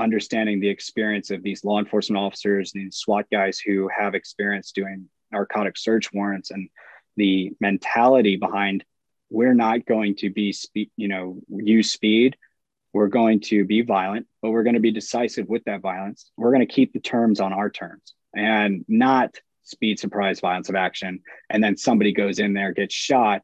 understanding 0.00 0.60
the 0.60 0.68
experience 0.68 1.30
of 1.30 1.42
these 1.42 1.64
law 1.64 1.78
enforcement 1.78 2.18
officers, 2.18 2.72
these 2.72 2.96
SWAT 2.96 3.26
guys 3.30 3.58
who 3.58 3.88
have 3.88 4.14
experience 4.14 4.72
doing 4.72 5.08
narcotic 5.30 5.76
search 5.76 6.12
warrants 6.12 6.50
and 6.50 6.68
the 7.16 7.52
mentality 7.60 8.36
behind 8.36 8.84
we're 9.32 9.54
not 9.54 9.86
going 9.86 10.16
to 10.16 10.30
be 10.30 10.52
speed, 10.52 10.90
you 10.96 11.06
know, 11.06 11.38
use 11.48 11.92
speed. 11.92 12.36
We're 12.92 13.06
going 13.06 13.40
to 13.42 13.64
be 13.64 13.82
violent, 13.82 14.26
but 14.42 14.50
we're 14.50 14.64
going 14.64 14.74
to 14.74 14.80
be 14.80 14.90
decisive 14.90 15.48
with 15.48 15.62
that 15.64 15.80
violence. 15.80 16.28
We're 16.36 16.50
going 16.50 16.66
to 16.66 16.74
keep 16.74 16.92
the 16.92 16.98
terms 16.98 17.38
on 17.38 17.52
our 17.52 17.70
terms 17.70 18.14
and 18.34 18.84
not 18.88 19.36
speed, 19.62 20.00
surprise, 20.00 20.40
violence 20.40 20.68
of 20.68 20.74
action. 20.74 21.20
And 21.48 21.62
then 21.62 21.76
somebody 21.76 22.12
goes 22.12 22.40
in 22.40 22.54
there, 22.54 22.72
gets 22.72 22.92
shot 22.92 23.42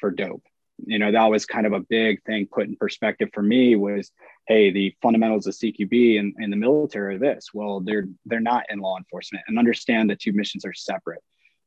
for 0.00 0.10
dope 0.10 0.42
you 0.86 0.98
know 0.98 1.12
that 1.12 1.30
was 1.30 1.46
kind 1.46 1.66
of 1.66 1.72
a 1.72 1.80
big 1.80 2.22
thing 2.24 2.46
put 2.50 2.66
in 2.66 2.76
perspective 2.76 3.28
for 3.32 3.42
me 3.42 3.76
was 3.76 4.10
hey 4.50 4.68
the 4.72 4.92
fundamentals 5.00 5.46
of 5.46 5.54
cqb 5.54 6.18
and 6.18 6.52
the 6.52 6.56
military 6.56 7.14
are 7.14 7.18
this. 7.18 7.50
Well 7.54 7.78
they're 7.80 8.08
they're 8.26 8.40
not 8.40 8.64
in 8.68 8.80
law 8.80 8.96
enforcement 8.98 9.44
and 9.46 9.58
understand 9.58 10.10
the 10.10 10.16
two 10.16 10.32
missions 10.32 10.64
are 10.64 10.74
separate. 10.74 11.22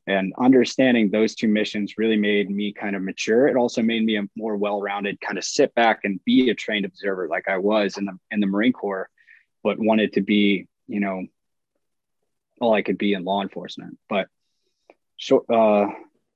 And 0.05 0.33
understanding 0.37 1.09
those 1.09 1.33
two 1.33 1.47
missions 1.47 1.93
really 1.97 2.17
made 2.17 2.51
me 2.51 2.73
kind 2.73 2.93
of 2.97 3.01
mature. 3.01 3.47
It 3.47 3.55
also 3.55 3.81
made 3.81 4.03
me 4.03 4.17
a 4.17 4.27
more 4.35 4.57
well-rounded 4.57 5.21
kind 5.21 5.37
of 5.37 5.45
sit 5.45 5.73
back 5.75 6.01
and 6.03 6.19
be 6.25 6.49
a 6.49 6.55
trained 6.55 6.85
observer 6.85 7.29
like 7.29 7.47
i 7.47 7.57
was 7.57 7.97
in 7.97 8.03
the 8.03 8.17
in 8.31 8.41
the 8.41 8.47
marine 8.47 8.73
corps 8.73 9.09
but 9.63 9.79
wanted 9.79 10.11
to 10.13 10.21
be 10.21 10.67
you 10.87 10.99
know 10.99 11.25
all 12.59 12.73
i 12.73 12.81
could 12.81 12.97
be 12.97 13.13
in 13.13 13.23
law 13.23 13.41
enforcement. 13.41 13.97
But 14.09 14.27
short, 15.15 15.45
uh, 15.49 15.87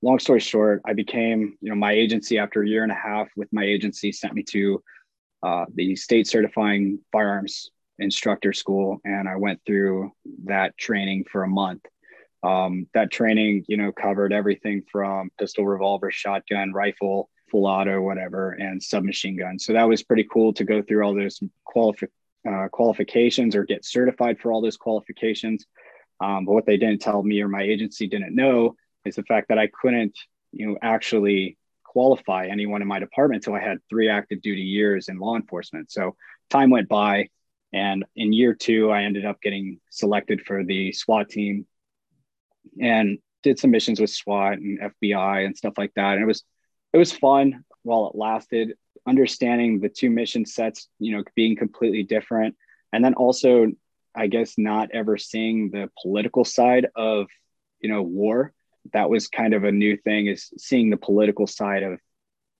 long 0.01 0.20
story 0.20 0.39
short, 0.39 0.82
I 0.86 0.94
became, 0.94 1.58
you 1.62 1.70
know, 1.70 1.75
my 1.75 1.92
agency 1.92 2.38
after 2.38 2.62
a 2.62 2.68
year 2.68 2.84
and 2.84 2.92
a 2.92 2.96
half 2.96 3.27
with 3.36 3.51
my 3.51 3.63
agency 3.63 4.12
sent 4.13 4.34
me 4.34 4.44
to 4.44 4.82
uh, 5.44 5.65
the 5.74 5.96
state 5.96 6.27
certifying 6.27 7.00
firearms 7.12 7.72
instructor 8.00 8.53
school, 8.53 9.00
and 9.03 9.27
I 9.27 9.36
went 9.36 9.62
through 9.65 10.12
that 10.46 10.77
training 10.77 11.25
for 11.32 11.44
a 11.44 11.48
month. 11.48 11.84
Um, 12.44 12.88
that 12.94 13.12
training, 13.12 13.65
you 13.67 13.77
know, 13.77 13.91
covered 13.91 14.32
everything 14.32 14.84
from 14.91 15.32
pistol, 15.39 15.65
revolver, 15.65 16.12
shotgun, 16.12 16.72
rifle, 16.72 17.29
full 17.50 17.65
auto, 17.65 18.01
whatever, 18.01 18.51
and 18.51 18.82
submachine 18.82 19.38
gun. 19.38 19.58
So 19.58 19.74
that 19.74 19.88
was 19.88 20.03
pretty 20.03 20.27
cool 20.32 20.53
to 20.53 20.63
go 20.63 20.82
through 20.82 21.03
all 21.03 21.15
those 21.15 21.39
qualifi- 21.67 22.10
uh, 22.48 22.67
qualifications 22.70 23.56
or 23.56 23.63
get 23.63 23.86
certified 23.86 24.39
for 24.39 24.51
all 24.51 24.62
those 24.62 24.77
qualifications. 24.77 25.65
Um, 26.20 26.46
but 26.46 26.53
what 26.53 26.65
they 26.65 26.77
didn't 26.77 27.01
tell 27.01 27.22
me 27.24 27.41
or 27.41 27.48
my 27.48 27.62
agency 27.62 28.08
didn't 28.08 28.36
know 28.36 28.75
is 29.06 29.15
the 29.15 29.24
fact 29.24 29.50
that 29.50 29.60
I 29.60 29.67
couldn't, 29.67 30.17
you 30.51 30.67
know, 30.67 30.77
actually 30.82 31.58
qualify 31.98 32.46
anyone 32.46 32.84
in 32.84 32.88
my 32.88 33.00
department 33.00 33.44
until 33.44 33.56
I 33.56 33.68
had 33.68 33.80
three 33.89 34.08
active 34.08 34.39
duty 34.44 34.62
years 34.62 35.10
in 35.10 35.18
law 35.18 35.36
enforcement. 35.36 35.89
So 35.92 36.16
time 36.48 36.70
went 36.70 36.88
by, 36.88 37.30
and 37.74 38.06
in 38.16 38.34
year 38.34 38.54
two, 38.54 38.92
I 38.92 39.01
ended 39.01 39.25
up 39.25 39.42
getting 39.42 39.80
selected 39.89 40.46
for 40.46 40.63
the 40.63 40.94
SWAT 40.94 41.27
team, 41.27 41.66
and 42.80 43.18
did 43.42 43.58
some 43.58 43.72
missions 43.72 44.00
with 44.00 44.12
SWAT 44.12 44.60
and 44.60 44.80
FBI 44.80 45.44
and 45.44 45.58
stuff 45.58 45.74
like 45.75 45.92
that. 45.96 46.13
And 46.13 46.22
it 46.22 46.27
was 46.27 46.44
it 46.94 47.00
was 47.00 47.12
fun 47.12 47.63
while 47.82 48.10
it 48.10 48.16
lasted. 48.16 48.74
Understanding 49.08 49.80
the 49.80 49.89
two 49.89 50.12
mission 50.12 50.46
sets, 50.46 50.89
you 51.00 51.18
know, 51.18 51.24
being 51.36 51.56
completely 51.56 52.04
different, 52.04 52.56
and 52.94 53.04
then 53.04 53.16
also, 53.16 53.72
I 54.13 54.27
guess, 54.27 54.54
not 54.56 54.92
ever 54.94 55.18
seeing 55.18 55.72
the 55.72 55.89
political 56.04 56.46
side 56.46 56.86
of, 56.96 57.25
you 57.80 57.89
know, 57.89 58.04
war 58.04 58.54
that 58.94 59.10
was 59.10 59.27
kind 59.27 59.53
of 59.53 59.63
a 59.63 59.72
new 59.72 59.98
thing 59.98 60.27
is 60.27 60.51
seeing 60.58 60.89
the 60.89 60.98
political 60.98 61.48
side 61.48 61.84
of 61.84 62.00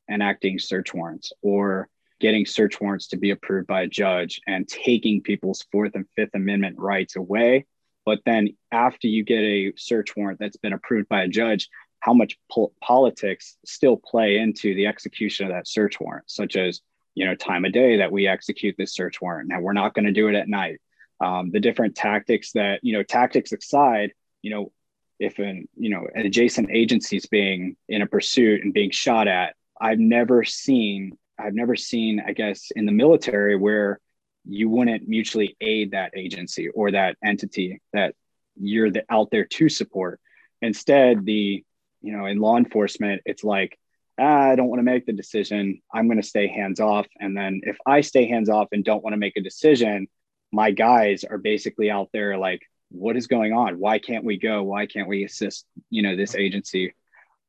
enacting 0.10 0.60
search 0.60 0.93
warrants 0.93 1.34
or 1.41 1.89
getting 2.19 2.46
search 2.46 2.79
warrants 2.81 3.10
to 3.10 3.17
be 3.17 3.31
approved 3.31 3.67
by 3.67 3.84
a 3.84 3.88
judge 3.88 4.41
and 4.48 4.67
taking 4.67 5.22
people's 5.22 5.65
fourth 5.72 5.93
and 5.96 6.05
fifth 6.15 6.34
amendment 6.34 6.77
rights 6.79 7.15
away. 7.15 7.65
But 8.05 8.19
then 8.25 8.55
after 8.72 9.07
you 9.07 9.24
get 9.24 9.41
a 9.41 9.74
search 9.75 10.15
warrant 10.15 10.39
that's 10.39 10.57
been 10.57 10.74
approved 10.74 11.10
by 11.10 11.24
a 11.24 11.27
judge 11.27 11.69
how 12.00 12.13
much 12.13 12.38
po- 12.51 12.72
politics 12.81 13.57
still 13.65 13.98
play 13.98 14.38
into 14.38 14.75
the 14.75 14.86
execution 14.86 15.48
of 15.48 15.51
that 15.51 15.67
search 15.67 16.00
warrant 16.00 16.29
such 16.29 16.55
as 16.55 16.81
you 17.15 17.25
know 17.25 17.36
time 17.36 17.65
of 17.65 17.74
day 17.74 17.98
that 17.98 18.12
we 18.12 18.27
execute 18.27 18.75
this 18.77 18.93
search 18.93 19.22
warrant. 19.22 19.50
Now 19.50 19.60
we're 19.60 19.74
not 19.74 19.93
going 19.93 20.05
to 20.05 20.12
do 20.12 20.27
it 20.27 20.36
at 20.36 20.48
night. 20.48 20.79
Um, 21.19 21.50
the 21.50 21.60
different 21.60 21.96
tactics 21.96 22.51
that 22.53 22.79
you 22.84 22.93
know 22.93 23.03
tactics 23.03 23.51
aside 23.51 24.13
you 24.41 24.51
know 24.51 24.72
if 25.19 25.39
an 25.39 25.67
you 25.75 25.89
know 25.89 26.07
an 26.13 26.25
adjacent 26.25 26.69
agency 26.71 27.17
is 27.17 27.25
being 27.25 27.75
in 27.89 28.01
a 28.01 28.07
pursuit 28.07 28.63
and 28.63 28.74
being 28.74 28.91
shot 28.91 29.27
at. 29.27 29.55
I've 29.79 30.00
never 30.00 30.43
seen 30.43 31.17
i've 31.39 31.53
never 31.53 31.75
seen 31.75 32.19
i 32.25 32.33
guess 32.33 32.71
in 32.75 32.88
the 32.88 32.91
military 32.91 33.55
where 33.55 34.00
you 34.47 34.69
wouldn't 34.69 35.07
mutually 35.07 35.55
aid 35.59 35.91
that 35.91 36.12
agency 36.15 36.69
or 36.69 36.91
that 36.91 37.17
entity 37.24 37.81
that 37.93 38.15
you're 38.59 38.89
the, 38.89 39.03
out 39.09 39.29
there 39.31 39.45
to 39.45 39.69
support. 39.69 40.19
Instead 40.62 41.25
the 41.25 41.63
you 42.01 42.17
know 42.17 42.25
in 42.25 42.39
law 42.39 42.57
enforcement 42.57 43.21
it's 43.25 43.43
like 43.43 43.77
ah, 44.19 44.50
i 44.50 44.55
don't 44.55 44.69
want 44.69 44.79
to 44.79 44.83
make 44.83 45.05
the 45.05 45.13
decision. 45.13 45.81
I'm 45.93 46.07
going 46.07 46.21
to 46.21 46.27
stay 46.27 46.47
hands 46.47 46.79
off. 46.79 47.05
And 47.19 47.36
then 47.36 47.62
if 47.63 47.77
i 47.86 48.01
stay 48.01 48.27
hands 48.27 48.50
off 48.50 48.69
and 48.71 48.83
don't 48.83 49.03
want 49.03 49.13
to 49.13 49.17
make 49.17 49.38
a 49.38 49.41
decision 49.41 50.07
my 50.51 50.71
guys 50.71 51.25
are 51.25 51.38
basically 51.38 51.91
out 51.91 52.07
there 52.13 52.38
like 52.38 52.62
what 52.89 53.17
is 53.17 53.27
going 53.27 53.53
on? 53.53 53.79
Why 53.79 54.00
can't 54.00 54.24
we 54.24 54.38
go? 54.38 54.63
Why 54.63 54.86
can't 54.86 55.08
we 55.08 55.24
assist, 55.24 55.65
you 55.89 56.01
know, 56.01 56.15
this 56.15 56.36
agency? 56.36 56.94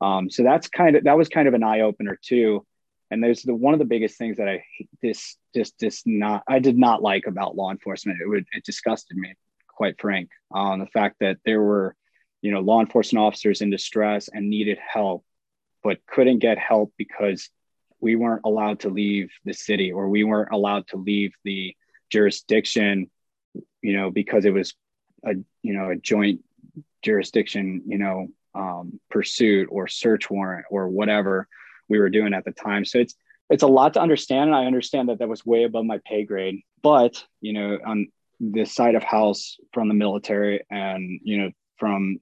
Um, 0.01 0.31
so 0.31 0.43
that's 0.43 0.69
kind 0.69 0.97
of, 0.97 1.05
that 1.05 1.17
was 1.17 1.29
kind 1.29 1.49
of 1.49 1.55
an 1.55 1.63
eye 1.63 1.81
opener 1.81 2.19
too. 2.21 2.67
And 3.11 3.23
there's 3.23 3.43
the, 3.43 3.55
one 3.55 3.73
of 3.73 3.79
the 3.79 3.87
biggest 3.87 4.19
things 4.19 4.37
that 4.37 4.49
I 4.49 4.65
this 5.03 5.37
just, 5.55 5.79
just 5.81 6.07
not, 6.07 6.43
I 6.47 6.59
did 6.59 6.77
not 6.77 7.03
like 7.03 7.27
about 7.27 7.57
law 7.57 7.71
enforcement. 7.71 8.19
It 8.23 8.29
would, 8.29 8.47
it 8.53 8.65
disgusted 8.65 9.17
me 9.17 9.35
quite 9.67 10.01
frank 10.01 10.31
on 10.51 10.75
um, 10.75 10.81
the 10.81 10.87
fact 10.87 11.17
that 11.21 11.39
there 11.45 11.63
were, 11.63 11.97
you 12.43 12.53
know, 12.53 12.61
law 12.61 12.81
enforcement 12.81 13.25
officers 13.25 13.63
in 13.63 13.71
distress 13.71 14.29
and 14.29 14.51
needed 14.51 14.79
help, 14.79 15.25
but 15.83 16.05
couldn't 16.07 16.41
get 16.41 16.59
help 16.59 16.93
because 16.99 17.49
we 18.01 18.15
weren't 18.15 18.43
allowed 18.45 18.81
to 18.81 18.91
leave 18.91 19.31
the 19.45 19.55
city 19.55 19.93
or 19.93 20.09
we 20.09 20.25
weren't 20.25 20.53
allowed 20.53 20.87
to 20.89 20.97
leave 20.97 21.33
the 21.45 21.75
jurisdiction 22.11 23.11
you 23.83 23.97
know 23.97 24.11
because 24.11 24.45
it 24.45 24.53
was 24.53 24.75
a 25.25 25.33
you 25.63 25.75
know 25.75 25.91
a 25.91 25.97
joint 25.97 26.41
jurisdiction 27.03 27.83
you 27.87 27.99
know 27.99 28.29
um, 28.55 29.01
pursuit 29.11 29.69
or 29.71 29.87
search 29.89 30.31
warrant 30.31 30.67
or 30.71 30.89
whatever 30.89 31.49
we 31.89 31.99
were 31.99 32.11
doing 32.11 32.35
at 32.35 32.45
the 32.45 32.53
time. 32.53 32.85
So 32.85 32.99
it's 32.99 33.15
it's 33.51 33.63
a 33.63 33.69
lot 33.69 33.95
to 33.95 34.01
understand 34.01 34.51
and 34.51 34.55
i 34.55 34.67
understand 34.67 35.09
that 35.09 35.21
that 35.21 35.29
was 35.29 35.47
way 35.47 35.65
above 35.65 35.85
my 35.85 36.01
pay 36.05 36.25
grade. 36.25 36.61
But 36.83 37.25
you 37.41 37.53
know 37.53 37.79
on 37.85 38.09
the 38.41 38.65
side 38.65 38.95
of 38.95 39.03
house 39.03 39.57
from 39.73 39.89
the 39.89 39.95
military 39.95 40.61
and 40.71 41.21
you 41.25 41.39
know 41.39 41.51
from 41.77 42.19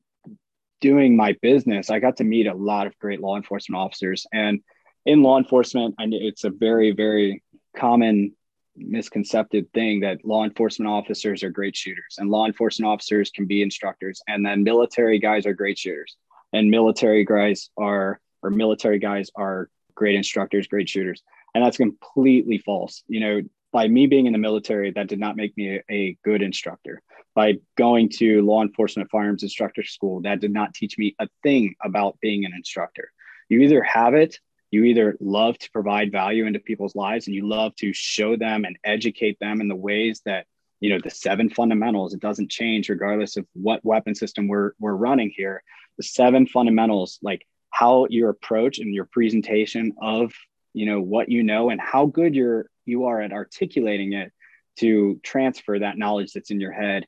doing 0.81 1.17
my 1.17 1.35
business 1.43 1.91
i 1.91 1.99
got 1.99 2.19
to 2.19 2.25
meet 2.25 2.47
a 2.47 2.55
lot 2.55 2.87
of 2.87 2.99
great 2.99 3.21
law 3.21 3.37
enforcement 3.37 3.81
officers. 3.81 4.27
And 4.33 4.61
in 5.05 5.23
law 5.23 5.39
enforcement 5.39 5.95
I, 5.99 6.05
it's 6.11 6.45
a 6.45 6.51
very 6.51 6.93
very 6.93 7.43
common 7.77 8.35
misconcepted 8.77 9.73
thing 9.73 10.01
that 10.01 10.25
law 10.25 10.45
enforcement 10.45 10.91
officers 10.91 11.43
are 11.43 11.51
great 11.51 11.77
shooters 11.77 12.17
and 12.19 12.31
law 12.31 12.47
enforcement 12.47 12.91
officers 12.91 13.31
can 13.31 13.47
be 13.47 13.63
instructors 13.63 14.21
and 14.29 14.45
then 14.45 14.63
military 14.63 15.19
guys 15.19 15.47
are 15.47 15.55
great 15.55 15.79
shooters. 15.79 16.17
And 16.53 16.71
military 16.71 17.25
guys 17.25 17.71
are 17.77 18.21
or 18.43 18.51
military 18.51 18.99
guys 18.99 19.31
are 19.35 19.69
great 19.95 20.15
instructors 20.15 20.67
great 20.67 20.89
shooters. 20.89 21.23
And 21.55 21.65
that's 21.65 21.77
completely 21.77 22.59
false. 22.59 23.03
You 23.09 23.21
know 23.21 23.41
by 23.73 23.89
me 23.89 24.07
being 24.07 24.27
in 24.27 24.33
the 24.33 24.39
military 24.39 24.91
that 24.93 25.09
did 25.09 25.19
not 25.19 25.37
make 25.37 25.55
me 25.57 25.77
a, 25.77 25.83
a 25.93 26.17
good 26.25 26.41
instructor. 26.41 27.03
By 27.35 27.55
going 27.77 28.09
to 28.17 28.41
law 28.41 28.63
enforcement 28.63 29.11
firearms 29.11 29.43
instructor 29.43 29.83
school 29.83 30.23
that 30.23 30.41
did 30.41 30.53
not 30.53 30.73
teach 30.73 30.97
me 30.97 31.15
a 31.19 31.29
thing 31.43 31.75
about 31.85 32.19
being 32.21 32.45
an 32.45 32.53
instructor. 32.55 33.13
You 33.49 33.61
either 33.61 33.83
have 33.83 34.15
it 34.15 34.39
you 34.71 34.85
either 34.85 35.17
love 35.21 35.59
to 35.59 35.71
provide 35.71 36.13
value 36.13 36.47
into 36.47 36.59
people's 36.59 36.97
lives 36.97 37.27
and 37.27 37.35
you 37.35 37.47
love 37.47 37.75
to 37.77 37.93
show 37.93 38.37
them 38.37 38.65
and 38.65 38.79
educate 38.85 39.39
them 39.41 39.61
in 39.61 39.69
the 39.69 39.77
ways 39.77 40.23
that 40.25 40.47
you 40.81 40.91
know 40.91 40.99
the 41.03 41.11
seven 41.11 41.49
fundamentals 41.49 42.13
it 42.13 42.21
doesn't 42.21 42.51
change 42.51 42.89
regardless 42.89 43.37
of 43.37 43.47
what 43.55 43.85
weapon 43.85 44.15
system 44.15 44.49
we're 44.49 44.73
we're 44.79 44.95
running 44.95 45.33
here. 45.35 45.63
The 45.97 46.03
seven 46.03 46.47
fundamentals 46.47 47.19
like 47.23 47.47
how 47.71 48.07
your 48.11 48.31
approach 48.31 48.79
and 48.79 48.95
your 48.95 49.07
presentation 49.07 49.93
of 50.01 50.33
you 50.75 50.87
know 50.87 51.01
what 51.01 51.31
you 51.31 51.43
know 51.43 51.71
and 51.71 51.81
how 51.81 52.07
good 52.07 52.35
you're 52.35 52.69
you 52.85 53.07
are 53.07 53.21
at 53.21 53.33
articulating 53.33 54.13
it 54.13 54.33
to 54.79 55.19
transfer 55.23 55.79
that 55.79 55.99
knowledge 55.99 56.33
that's 56.33 56.51
in 56.51 56.61
your 56.61 56.73
head. 56.73 57.07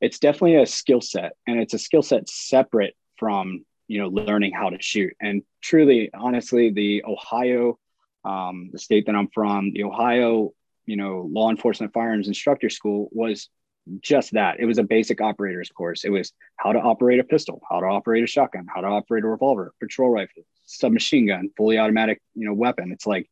It's 0.00 0.18
definitely 0.18 0.56
a 0.56 0.66
skill 0.66 1.02
set 1.02 1.32
and 1.46 1.60
it's 1.60 1.74
a 1.74 1.78
skill 1.78 2.02
set 2.02 2.28
separate 2.28 2.94
from 3.16 3.66
you 3.90 3.98
know 3.98 4.08
learning 4.08 4.52
how 4.52 4.70
to 4.70 4.80
shoot. 4.80 5.12
And 5.20 5.42
truly 5.60 6.10
honestly 6.14 6.70
the 6.70 7.04
ohio 7.04 7.78
um, 8.24 8.70
the 8.72 8.78
state 8.78 9.06
that 9.06 9.16
i'm 9.16 9.28
from 9.28 9.72
the 9.72 9.84
ohio 9.84 10.52
you 10.86 10.96
know 10.96 11.28
law 11.30 11.50
enforcement 11.50 11.92
firearms 11.92 12.28
instructor 12.28 12.70
school 12.70 13.08
was 13.10 13.48
just 14.00 14.34
that. 14.34 14.60
It 14.60 14.66
was 14.66 14.78
a 14.78 14.84
basic 14.84 15.20
operators 15.20 15.70
course. 15.70 16.04
It 16.04 16.10
was 16.10 16.32
how 16.56 16.72
to 16.72 16.78
operate 16.78 17.18
a 17.18 17.24
pistol 17.24 17.60
how 17.68 17.80
to 17.80 17.86
operate 17.86 18.22
a 18.22 18.28
shotgun 18.28 18.66
how 18.72 18.80
to 18.80 18.86
operate 18.86 19.24
a 19.24 19.28
revolver 19.28 19.72
patrol 19.80 20.10
rifle 20.10 20.44
submachine 20.66 21.26
gun 21.26 21.50
fully 21.56 21.78
automatic 21.78 22.22
you 22.34 22.46
know 22.46 22.54
weapon. 22.54 22.92
It's 22.92 23.06
like 23.06 23.28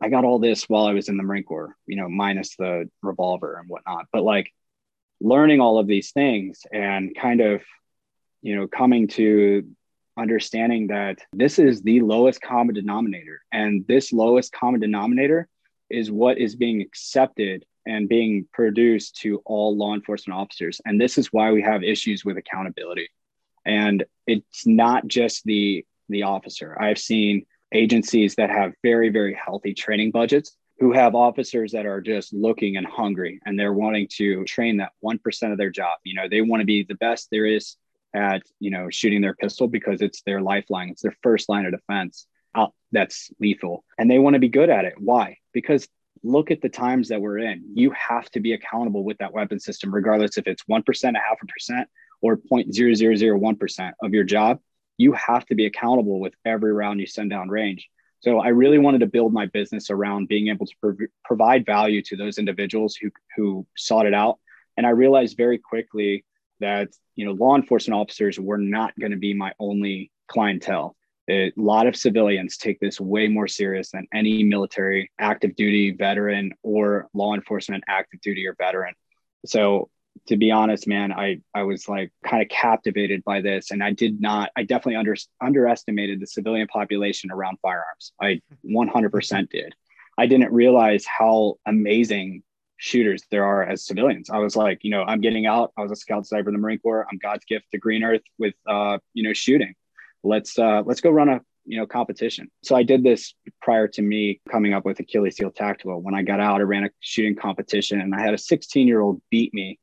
i 0.00 0.08
got 0.08 0.24
all 0.24 0.38
this 0.38 0.68
while 0.68 0.86
i 0.86 0.92
was 0.92 1.08
in 1.08 1.16
the 1.16 1.24
marine 1.24 1.42
corps 1.42 1.74
you 1.88 1.96
know 1.96 2.08
minus 2.08 2.54
the 2.54 2.88
revolver 3.02 3.58
and 3.58 3.68
whatnot. 3.68 4.06
But 4.12 4.22
like 4.22 4.52
learning 5.20 5.60
all 5.60 5.80
of 5.80 5.88
these 5.88 6.12
things 6.12 6.60
and 6.72 7.16
kind 7.16 7.40
of 7.40 7.62
you 8.42 8.54
know 8.54 8.68
coming 8.68 9.08
to 9.08 9.66
understanding 10.18 10.88
that 10.88 11.20
this 11.32 11.58
is 11.58 11.82
the 11.82 12.00
lowest 12.00 12.40
common 12.40 12.74
denominator. 12.74 13.42
And 13.52 13.86
this 13.86 14.12
lowest 14.12 14.52
common 14.52 14.80
denominator 14.80 15.48
is 15.90 16.10
what 16.10 16.38
is 16.38 16.56
being 16.56 16.82
accepted 16.82 17.64
and 17.86 18.08
being 18.08 18.46
produced 18.52 19.16
to 19.16 19.40
all 19.46 19.76
law 19.76 19.94
enforcement 19.94 20.38
officers. 20.38 20.80
And 20.84 21.00
this 21.00 21.16
is 21.16 21.32
why 21.32 21.52
we 21.52 21.62
have 21.62 21.82
issues 21.82 22.24
with 22.24 22.36
accountability. 22.36 23.08
And 23.64 24.04
it's 24.26 24.66
not 24.66 25.06
just 25.06 25.44
the 25.44 25.84
the 26.10 26.22
officer. 26.22 26.80
I've 26.80 26.98
seen 26.98 27.44
agencies 27.72 28.34
that 28.36 28.50
have 28.50 28.72
very, 28.82 29.10
very 29.10 29.34
healthy 29.34 29.74
training 29.74 30.10
budgets 30.10 30.56
who 30.80 30.92
have 30.92 31.14
officers 31.14 31.72
that 31.72 31.86
are 31.86 32.00
just 32.00 32.32
looking 32.32 32.76
and 32.76 32.86
hungry 32.86 33.40
and 33.44 33.58
they're 33.58 33.72
wanting 33.72 34.08
to 34.16 34.44
train 34.44 34.78
that 34.78 34.92
1% 35.04 35.52
of 35.52 35.58
their 35.58 35.70
job. 35.70 35.98
You 36.04 36.14
know, 36.14 36.28
they 36.30 36.40
want 36.40 36.60
to 36.60 36.66
be 36.66 36.84
the 36.84 36.94
best 36.94 37.28
there 37.30 37.46
is 37.46 37.76
at 38.14 38.42
you 38.58 38.70
know 38.70 38.88
shooting 38.90 39.20
their 39.20 39.34
pistol 39.34 39.68
because 39.68 40.00
it's 40.00 40.22
their 40.22 40.40
lifeline. 40.40 40.90
It's 40.90 41.02
their 41.02 41.16
first 41.22 41.48
line 41.48 41.66
of 41.66 41.72
defense. 41.72 42.26
Uh, 42.54 42.68
that's 42.92 43.30
lethal. 43.38 43.84
And 43.98 44.10
they 44.10 44.18
want 44.18 44.34
to 44.34 44.40
be 44.40 44.48
good 44.48 44.70
at 44.70 44.84
it. 44.84 44.94
Why? 44.98 45.36
Because 45.52 45.86
look 46.22 46.50
at 46.50 46.60
the 46.60 46.68
times 46.68 47.08
that 47.08 47.20
we're 47.20 47.38
in. 47.38 47.62
You 47.74 47.90
have 47.92 48.30
to 48.30 48.40
be 48.40 48.52
accountable 48.52 49.04
with 49.04 49.18
that 49.18 49.32
weapon 49.32 49.60
system 49.60 49.94
regardless 49.94 50.38
if 50.38 50.46
it's 50.46 50.64
1% 50.64 50.82
a 50.82 51.18
half 51.18 51.38
a 51.42 51.46
percent 51.46 51.88
or 52.20 52.36
0.0001% 52.36 53.92
of 54.02 54.14
your 54.14 54.24
job. 54.24 54.58
You 54.96 55.12
have 55.12 55.46
to 55.46 55.54
be 55.54 55.66
accountable 55.66 56.18
with 56.18 56.34
every 56.44 56.72
round 56.72 56.98
you 56.98 57.06
send 57.06 57.30
down 57.30 57.48
range. 57.48 57.88
So 58.20 58.40
I 58.40 58.48
really 58.48 58.78
wanted 58.78 58.98
to 59.00 59.06
build 59.06 59.32
my 59.32 59.46
business 59.46 59.90
around 59.90 60.26
being 60.26 60.48
able 60.48 60.66
to 60.66 60.74
prov- 60.80 61.10
provide 61.24 61.64
value 61.64 62.02
to 62.02 62.16
those 62.16 62.38
individuals 62.38 62.96
who 62.96 63.10
who 63.36 63.64
sought 63.76 64.06
it 64.06 64.14
out. 64.14 64.38
And 64.76 64.86
I 64.86 64.90
realized 64.90 65.36
very 65.36 65.58
quickly 65.58 66.24
that 66.60 66.88
you 67.16 67.24
know 67.24 67.32
law 67.32 67.56
enforcement 67.56 67.98
officers 67.98 68.38
were 68.38 68.58
not 68.58 68.98
going 68.98 69.12
to 69.12 69.18
be 69.18 69.34
my 69.34 69.52
only 69.58 70.10
clientele. 70.28 70.96
a 71.30 71.52
lot 71.56 71.86
of 71.86 71.96
civilians 71.96 72.56
take 72.56 72.80
this 72.80 73.00
way 73.00 73.28
more 73.28 73.48
serious 73.48 73.90
than 73.90 74.06
any 74.14 74.42
military 74.44 75.10
active 75.18 75.54
duty 75.56 75.92
veteran 75.92 76.52
or 76.62 77.08
law 77.14 77.34
enforcement 77.34 77.84
active 77.88 78.20
duty 78.20 78.46
or 78.46 78.54
veteran. 78.54 78.94
So 79.46 79.90
to 80.26 80.36
be 80.36 80.50
honest, 80.50 80.86
man, 80.86 81.12
I 81.12 81.40
I 81.54 81.62
was 81.62 81.88
like 81.88 82.12
kind 82.24 82.42
of 82.42 82.48
captivated 82.48 83.24
by 83.24 83.40
this, 83.40 83.70
and 83.70 83.82
I 83.82 83.92
did 83.92 84.20
not. 84.20 84.50
I 84.56 84.62
definitely 84.64 84.96
under, 84.96 85.16
underestimated 85.40 86.20
the 86.20 86.26
civilian 86.26 86.66
population 86.68 87.30
around 87.30 87.58
firearms. 87.62 88.12
I 88.20 88.40
100% 88.66 89.50
did. 89.50 89.74
I 90.18 90.26
didn't 90.26 90.52
realize 90.52 91.04
how 91.06 91.56
amazing 91.66 92.42
shooters 92.78 93.24
there 93.30 93.44
are 93.44 93.62
as 93.62 93.84
civilians. 93.84 94.30
I 94.30 94.38
was 94.38 94.56
like, 94.56 94.78
you 94.82 94.90
know, 94.90 95.02
I'm 95.02 95.20
getting 95.20 95.46
out. 95.46 95.72
I 95.76 95.82
was 95.82 95.92
a 95.92 95.96
scout 95.96 96.26
sniper 96.26 96.48
in 96.48 96.54
the 96.54 96.60
Marine 96.60 96.78
Corps. 96.78 97.06
I'm 97.10 97.18
God's 97.18 97.44
gift 97.44 97.66
to 97.72 97.78
Green 97.78 98.02
Earth 98.02 98.22
with, 98.38 98.54
uh, 98.66 98.98
you 99.12 99.22
know, 99.22 99.32
shooting. 99.32 99.74
Let's 100.24 100.58
uh, 100.58 100.82
let's 100.84 101.00
go 101.00 101.10
run 101.10 101.28
a 101.28 101.40
you 101.64 101.78
know 101.78 101.86
competition. 101.86 102.50
So 102.62 102.74
I 102.74 102.82
did 102.82 103.04
this 103.04 103.34
prior 103.60 103.86
to 103.88 104.02
me 104.02 104.40
coming 104.50 104.72
up 104.72 104.84
with 104.84 104.98
Achilles 104.98 105.36
Heel 105.36 105.50
Tactical. 105.50 106.00
When 106.00 106.14
I 106.14 106.22
got 106.22 106.40
out, 106.40 106.60
I 106.60 106.64
ran 106.64 106.84
a 106.84 106.90
shooting 107.00 107.36
competition, 107.36 108.00
and 108.00 108.14
I 108.14 108.20
had 108.20 108.34
a 108.34 108.38
16 108.38 108.88
year 108.88 109.00
old 109.00 109.20
beat 109.30 109.54
me 109.54 109.78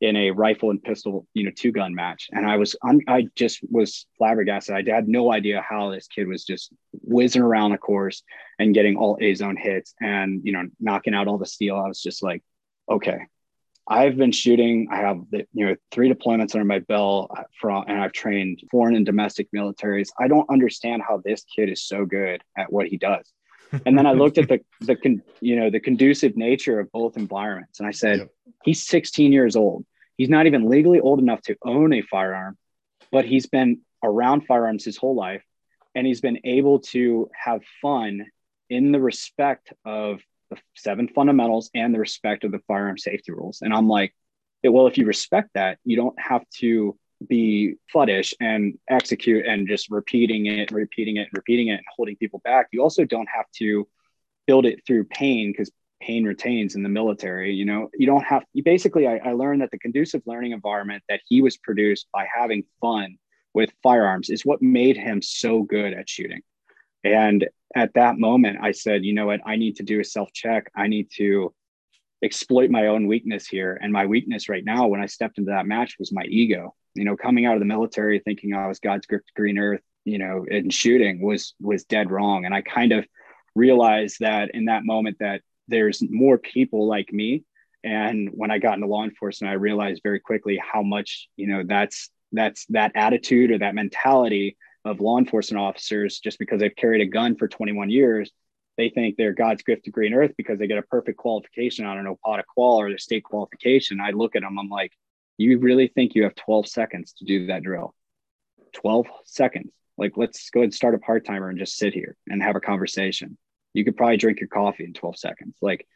in 0.00 0.16
a 0.16 0.30
rifle 0.30 0.70
and 0.70 0.82
pistol, 0.82 1.26
you 1.34 1.44
know, 1.44 1.50
two 1.54 1.72
gun 1.72 1.94
match. 1.94 2.28
And 2.32 2.46
I 2.46 2.56
was, 2.56 2.74
I 3.06 3.28
just 3.36 3.60
was 3.70 4.06
flabbergasted. 4.16 4.88
I 4.88 4.94
had 4.94 5.08
no 5.08 5.32
idea 5.32 5.64
how 5.68 5.90
this 5.90 6.06
kid 6.06 6.26
was 6.26 6.44
just 6.44 6.72
whizzing 7.02 7.42
around 7.42 7.72
the 7.72 7.78
course 7.78 8.22
and 8.58 8.74
getting 8.74 8.96
all 8.96 9.18
A 9.20 9.34
zone 9.34 9.56
hits 9.56 9.94
and, 10.00 10.40
you 10.44 10.52
know, 10.52 10.68
knocking 10.80 11.14
out 11.14 11.28
all 11.28 11.38
the 11.38 11.46
steel. 11.46 11.76
I 11.76 11.88
was 11.88 12.00
just 12.00 12.22
like, 12.22 12.42
okay, 12.90 13.18
I've 13.90 14.16
been 14.16 14.30
shooting. 14.30 14.86
I 14.90 14.98
have 14.98 15.20
the, 15.30 15.46
you 15.52 15.66
know 15.66 15.76
three 15.90 16.12
deployments 16.12 16.54
under 16.54 16.64
my 16.64 16.78
belt 16.78 17.32
uh, 17.36 17.42
from, 17.60 17.84
and 17.88 18.00
I've 18.00 18.12
trained 18.12 18.62
foreign 18.70 18.94
and 18.94 19.04
domestic 19.04 19.48
militaries. 19.54 20.08
I 20.18 20.28
don't 20.28 20.48
understand 20.48 21.02
how 21.06 21.20
this 21.24 21.44
kid 21.44 21.68
is 21.68 21.82
so 21.82 22.06
good 22.06 22.40
at 22.56 22.72
what 22.72 22.86
he 22.86 22.96
does. 22.96 23.30
And 23.86 23.96
then 23.96 24.04
I 24.04 24.14
looked 24.14 24.36
at 24.36 24.48
the 24.48 24.60
the 24.80 24.96
con, 24.96 25.22
you 25.40 25.54
know 25.54 25.70
the 25.70 25.78
conducive 25.78 26.36
nature 26.36 26.80
of 26.80 26.90
both 26.90 27.16
environments, 27.16 27.78
and 27.78 27.86
I 27.86 27.92
said, 27.92 28.18
yep. 28.18 28.28
he's 28.64 28.82
16 28.82 29.32
years 29.32 29.54
old. 29.54 29.84
He's 30.20 30.28
not 30.28 30.46
even 30.46 30.68
legally 30.68 31.00
old 31.00 31.18
enough 31.18 31.40
to 31.44 31.56
own 31.64 31.94
a 31.94 32.02
firearm, 32.02 32.58
but 33.10 33.24
he's 33.24 33.46
been 33.46 33.80
around 34.04 34.42
firearms 34.42 34.84
his 34.84 34.98
whole 34.98 35.14
life 35.14 35.42
and 35.94 36.06
he's 36.06 36.20
been 36.20 36.40
able 36.44 36.80
to 36.80 37.30
have 37.32 37.62
fun 37.80 38.26
in 38.68 38.92
the 38.92 39.00
respect 39.00 39.72
of 39.86 40.20
the 40.50 40.58
seven 40.76 41.08
fundamentals 41.08 41.70
and 41.74 41.94
the 41.94 41.98
respect 41.98 42.44
of 42.44 42.52
the 42.52 42.58
firearm 42.68 42.98
safety 42.98 43.32
rules. 43.32 43.62
And 43.62 43.72
I'm 43.72 43.88
like, 43.88 44.14
well, 44.62 44.88
if 44.88 44.98
you 44.98 45.06
respect 45.06 45.48
that, 45.54 45.78
you 45.86 45.96
don't 45.96 46.20
have 46.20 46.42
to 46.58 46.98
be 47.26 47.76
fuddish 47.90 48.34
and 48.40 48.78
execute 48.90 49.46
and 49.46 49.66
just 49.66 49.90
repeating 49.90 50.44
it, 50.44 50.70
repeating 50.70 51.16
it, 51.16 51.28
repeating 51.32 51.68
it, 51.68 51.76
and 51.76 51.86
holding 51.96 52.16
people 52.16 52.42
back. 52.44 52.66
You 52.72 52.82
also 52.82 53.06
don't 53.06 53.28
have 53.34 53.46
to 53.56 53.88
build 54.46 54.66
it 54.66 54.84
through 54.86 55.04
pain 55.04 55.50
because 55.50 55.70
pain 56.00 56.24
retains 56.24 56.74
in 56.74 56.82
the 56.82 56.88
military 56.88 57.52
you 57.52 57.64
know 57.64 57.90
you 57.94 58.06
don't 58.06 58.24
have 58.24 58.42
you 58.52 58.62
basically 58.62 59.06
I, 59.06 59.20
I, 59.24 59.32
learned 59.32 59.60
that 59.60 59.70
the 59.70 59.78
conducive 59.78 60.22
learning 60.26 60.52
environment 60.52 61.02
that 61.08 61.20
he 61.26 61.42
was 61.42 61.56
produced 61.56 62.06
by 62.12 62.26
having 62.34 62.64
fun 62.80 63.18
with 63.52 63.70
firearms 63.82 64.30
is 64.30 64.44
what 64.44 64.62
made 64.62 64.96
him 64.96 65.20
so 65.20 65.62
good 65.62 65.92
at 65.92 66.08
shooting. 66.08 66.40
And 67.04 67.48
at 67.76 67.94
that 67.94 68.18
moment 68.18 68.58
i 68.62 68.72
said 68.72 69.04
you 69.04 69.14
know 69.14 69.26
what? 69.26 69.40
I 69.44 69.56
need 69.56 69.76
to 69.76 69.82
do 69.82 70.00
a 70.00 70.04
self 70.04 70.32
check 70.32 70.70
i 70.74 70.86
need 70.86 71.08
to 71.16 71.54
exploit 72.22 72.70
my 72.70 72.88
own 72.88 73.06
weakness 73.06 73.46
here. 73.46 73.78
And 73.80 73.92
my 73.92 74.04
weakness 74.06 74.48
right 74.48 74.64
now 74.64 74.86
when 74.86 75.00
i 75.00 75.06
stepped 75.06 75.38
into 75.38 75.50
that 75.50 75.66
match 75.66 75.96
was 75.98 76.12
my 76.12 76.24
ego. 76.24 76.74
You 76.94 77.04
know 77.04 77.16
coming 77.16 77.44
out 77.46 77.54
of 77.54 77.60
the 77.60 77.66
military 77.66 78.20
thinking 78.20 78.54
i 78.54 78.66
was 78.66 78.78
god's 78.78 79.06
gift 79.06 79.32
green 79.36 79.58
earth 79.58 79.82
you 80.04 80.18
know 80.18 80.46
in 80.50 80.70
shooting 80.70 81.20
was 81.20 81.54
was 81.60 81.84
dead 81.84 82.10
wrong. 82.10 82.46
And 82.46 82.54
i 82.54 82.62
kind 82.62 82.92
of 82.92 83.06
realized 83.54 84.18
that 84.20 84.50
in 84.54 84.66
that 84.66 84.84
moment 84.84 85.18
that 85.20 85.42
there's 85.70 86.02
more 86.08 86.38
people 86.38 86.86
like 86.86 87.12
me. 87.12 87.44
And 87.82 88.28
when 88.34 88.50
i 88.50 88.58
got 88.58 88.74
into 88.74 88.86
law 88.86 89.04
enforcement 89.04 89.50
i 89.50 89.54
realized 89.54 90.02
very 90.02 90.20
quickly 90.20 90.60
how 90.62 90.82
much 90.82 91.28
you 91.36 91.46
know 91.46 91.62
that's 91.66 92.10
that's 92.30 92.66
that 92.66 92.92
attitude 92.94 93.50
or 93.50 93.58
that 93.58 93.74
mentality 93.74 94.58
of 94.84 95.00
law 95.00 95.16
enforcement 95.16 95.62
officers 95.62 96.20
just 96.20 96.38
because 96.38 96.60
they've 96.60 96.76
carried 96.76 97.00
a 97.00 97.06
gun 97.06 97.36
for 97.36 97.48
21 97.48 97.88
years 97.88 98.30
they 98.76 98.90
think 98.90 99.16
they're 99.16 99.32
god's 99.32 99.62
gift 99.62 99.86
to 99.86 99.90
green 99.90 100.12
earth 100.12 100.32
because 100.36 100.58
they 100.58 100.66
get 100.66 100.76
a 100.76 100.82
perfect 100.82 101.16
qualification 101.16 101.86
on 101.86 101.96
an 101.96 102.04
OPOTA 102.04 102.42
qual 102.52 102.76
or 102.76 102.90
their 102.90 102.98
state 102.98 103.24
qualification. 103.24 103.98
I 103.98 104.10
look 104.10 104.36
at 104.36 104.42
them 104.42 104.58
i'm 104.58 104.68
like 104.68 104.92
you 105.40 105.58
really 105.58 105.88
think 105.88 106.14
you 106.14 106.24
have 106.24 106.34
12 106.34 106.68
seconds 106.68 107.14
to 107.14 107.24
do 107.24 107.46
that 107.46 107.62
drill? 107.62 107.94
12 108.74 109.06
seconds? 109.24 109.72
Like 109.96 110.12
let's 110.16 110.50
go 110.50 110.60
and 110.60 110.72
start 110.72 110.94
a 110.94 110.98
par 110.98 111.18
timer 111.20 111.48
and 111.48 111.58
just 111.58 111.78
sit 111.78 111.94
here 111.94 112.16
and 112.28 112.42
have 112.42 112.56
a 112.56 112.60
conversation 112.60 113.38
you 113.74 113.84
could 113.84 113.96
probably 113.96 114.16
drink 114.16 114.40
your 114.40 114.48
coffee 114.48 114.84
in 114.84 114.92
12 114.92 115.18
seconds. 115.18 115.54
Like 115.60 115.86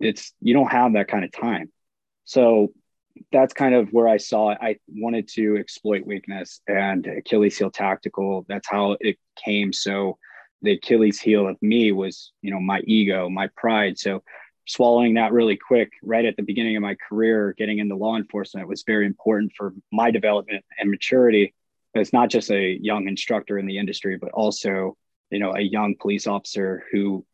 it's, 0.00 0.32
you 0.40 0.54
don't 0.54 0.70
have 0.70 0.92
that 0.94 1.08
kind 1.08 1.24
of 1.24 1.32
time. 1.32 1.72
So 2.24 2.72
that's 3.32 3.54
kind 3.54 3.74
of 3.74 3.92
where 3.92 4.08
I 4.08 4.18
saw 4.18 4.50
it. 4.50 4.58
I 4.60 4.76
wanted 4.88 5.28
to 5.34 5.56
exploit 5.56 6.06
weakness 6.06 6.60
and 6.68 7.06
Achilles 7.06 7.56
heel 7.56 7.70
tactical. 7.70 8.44
That's 8.48 8.68
how 8.68 8.96
it 9.00 9.16
came. 9.42 9.72
So 9.72 10.18
the 10.62 10.72
Achilles 10.72 11.20
heel 11.20 11.46
of 11.46 11.60
me 11.62 11.92
was, 11.92 12.32
you 12.42 12.50
know, 12.50 12.60
my 12.60 12.80
ego, 12.80 13.28
my 13.28 13.48
pride. 13.56 13.98
So 13.98 14.22
swallowing 14.66 15.14
that 15.14 15.32
really 15.32 15.56
quick 15.56 15.92
right 16.02 16.24
at 16.24 16.36
the 16.36 16.42
beginning 16.42 16.76
of 16.76 16.82
my 16.82 16.96
career, 17.08 17.54
getting 17.56 17.78
into 17.78 17.94
law 17.94 18.16
enforcement 18.16 18.68
was 18.68 18.82
very 18.86 19.06
important 19.06 19.52
for 19.56 19.72
my 19.92 20.10
development 20.10 20.64
and 20.78 20.90
maturity. 20.90 21.54
It's 21.94 22.12
not 22.12 22.28
just 22.28 22.50
a 22.50 22.78
young 22.80 23.08
instructor 23.08 23.58
in 23.58 23.66
the 23.66 23.78
industry, 23.78 24.18
but 24.18 24.32
also 24.32 24.96
you 25.30 25.38
know 25.38 25.54
a 25.54 25.60
young 25.60 25.94
police 26.00 26.26
officer 26.26 26.84
who 26.92 27.24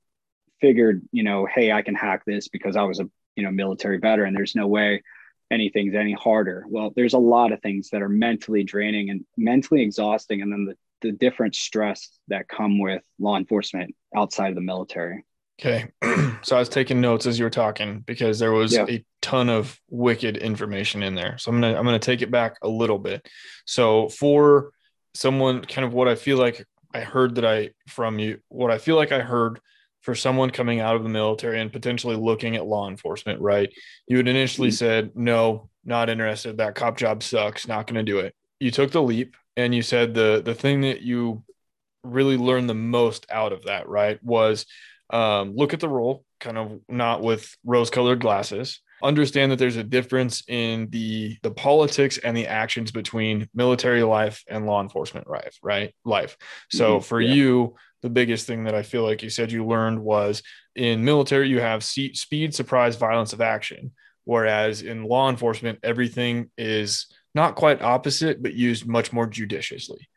figured 0.61 1.03
you 1.13 1.23
know 1.23 1.47
hey 1.47 1.73
i 1.73 1.83
can 1.83 1.95
hack 1.95 2.25
this 2.25 2.49
because 2.49 2.77
i 2.77 2.83
was 2.83 3.01
a 3.01 3.11
you 3.37 3.43
know 3.43 3.51
military 3.51 3.99
veteran. 3.99 4.35
There's 4.35 4.55
no 4.55 4.67
way 4.67 5.03
anything's 5.51 5.95
any 5.95 6.13
harder. 6.13 6.65
Well 6.69 6.93
there's 6.95 7.15
a 7.15 7.19
lot 7.19 7.53
of 7.53 7.61
things 7.61 7.91
that 7.91 8.03
are 8.03 8.09
mentally 8.09 8.65
draining 8.65 9.11
and 9.11 9.25
mentally 9.37 9.83
exhausting 9.83 10.43
and 10.43 10.53
then 10.53 10.65
the, 10.67 11.09
the 11.09 11.13
different 11.13 11.55
stress 11.55 12.19
that 12.29 12.49
come 12.49 12.79
with 12.79 13.03
law 13.19 13.37
enforcement 13.37 13.95
outside 14.15 14.49
of 14.49 14.55
the 14.55 14.61
military. 14.61 15.25
Okay. 15.61 15.89
So 16.45 16.57
i 16.57 16.59
was 16.59 16.69
taking 16.69 17.01
notes 17.01 17.27
as 17.27 17.39
you 17.39 17.45
were 17.45 17.51
talking 17.51 18.01
because 18.01 18.41
there 18.41 18.51
was 18.51 18.73
yeah. 18.73 18.85
a 18.89 19.05
ton 19.21 19.49
of 19.49 19.79
wicked 19.89 20.37
information 20.37 21.05
in 21.05 21.15
there. 21.15 21.39
So 21.39 21.53
i'm 21.53 21.61
gonna 21.61 21.79
i'm 21.79 21.85
gonna 21.85 22.01
take 22.01 22.21
it 22.21 22.33
back 22.33 22.57
a 22.63 22.69
little 22.69 22.99
bit. 22.99 23.29
So 23.65 24.09
for 24.09 24.73
someone 25.15 25.63
kind 25.63 25.85
of 25.85 25.93
what 25.93 26.09
i 26.09 26.15
feel 26.15 26.39
like 26.39 26.67
I 26.95 27.01
heard 27.01 27.37
that 27.37 27.45
I 27.45 27.71
from 27.89 28.19
you 28.19 28.41
what 28.49 28.71
I 28.71 28.79
feel 28.79 28.97
like 28.97 29.13
I 29.13 29.21
heard 29.21 29.61
for 30.03 30.15
someone 30.15 30.51
coming 30.51 30.81
out 30.81 30.97
of 30.97 31.05
the 31.05 31.09
military 31.09 31.61
and 31.61 31.73
potentially 31.73 32.17
looking 32.17 32.57
at 32.57 32.67
law 32.67 32.89
enforcement, 32.89 33.41
right? 33.41 33.73
You 34.09 34.17
had 34.17 34.29
initially 34.29 34.69
mm-hmm. 34.69 34.75
said, 34.75 35.11
no, 35.15 35.71
not 35.85 36.11
interested. 36.11 36.59
That 36.59 36.75
cop 36.75 36.97
job 36.97 37.23
sucks. 37.23 37.69
Not 37.69 37.87
going 37.87 38.05
to 38.05 38.13
do 38.13 38.19
it. 38.19 38.35
You 38.59 38.71
took 38.71 38.91
the 38.91 39.03
leap 39.03 39.37
and 39.57 39.75
you 39.75 39.83
said 39.83 40.15
the 40.15 40.43
the 40.45 40.55
thing 40.55 40.83
that 40.83 41.03
you 41.03 41.45
really 42.05 42.37
learned 42.37 42.69
the 42.69 42.75
most 42.75 43.27
out 43.31 43.53
of 43.53 43.65
that, 43.65 43.89
right, 43.89 44.23
was 44.23 44.67
um, 45.11 45.55
look 45.55 45.75
at 45.75 45.81
the 45.81 45.89
role, 45.89 46.25
kind 46.41 46.59
of 46.59 46.81
not 46.89 47.23
with 47.23 47.57
rose 47.65 47.91
colored 47.91 48.21
glasses, 48.21 48.81
understand 49.03 49.53
that 49.53 49.59
there's 49.59 49.77
a 49.77 49.85
difference 49.85 50.43
in 50.49 50.89
the 50.91 51.37
the 51.43 51.51
politics 51.51 52.19
and 52.19 52.37
the 52.37 52.47
actions 52.47 52.91
between 52.91 53.49
military 53.55 54.03
life 54.03 54.45
and 54.49 54.67
law 54.67 54.81
enforcement 54.81 55.29
life 55.29 55.59
right? 55.63 55.95
Life. 56.05 56.37
So 56.71 56.97
mm-hmm. 56.97 57.05
for 57.05 57.21
yeah. 57.21 57.35
you 57.35 57.77
the 58.03 58.11
biggest 58.11 58.49
thing 58.49 58.65
that 58.65 58.75
i 58.75 58.83
feel 58.83 59.05
like 59.05 59.23
you 59.23 59.31
said 59.31 59.53
you 59.53 59.65
learned 59.65 59.97
was 59.97 60.43
in 60.75 61.05
military 61.05 61.49
you 61.49 61.61
have 61.61 61.85
speed 61.85 62.55
surprise 62.55 62.97
violence 62.97 63.33
of 63.33 63.41
action. 63.41 63.93
Whereas 64.25 64.83
in 64.83 65.05
law 65.05 65.29
enforcement 65.31 65.81
everything 65.83 66.51
is 66.57 67.07
not 67.35 67.57
quite 67.57 67.83
opposite 67.83 68.43
but 68.43 68.55
used 68.55 68.87
much 68.87 69.13
more 69.13 69.27
judiciously. 69.27 70.09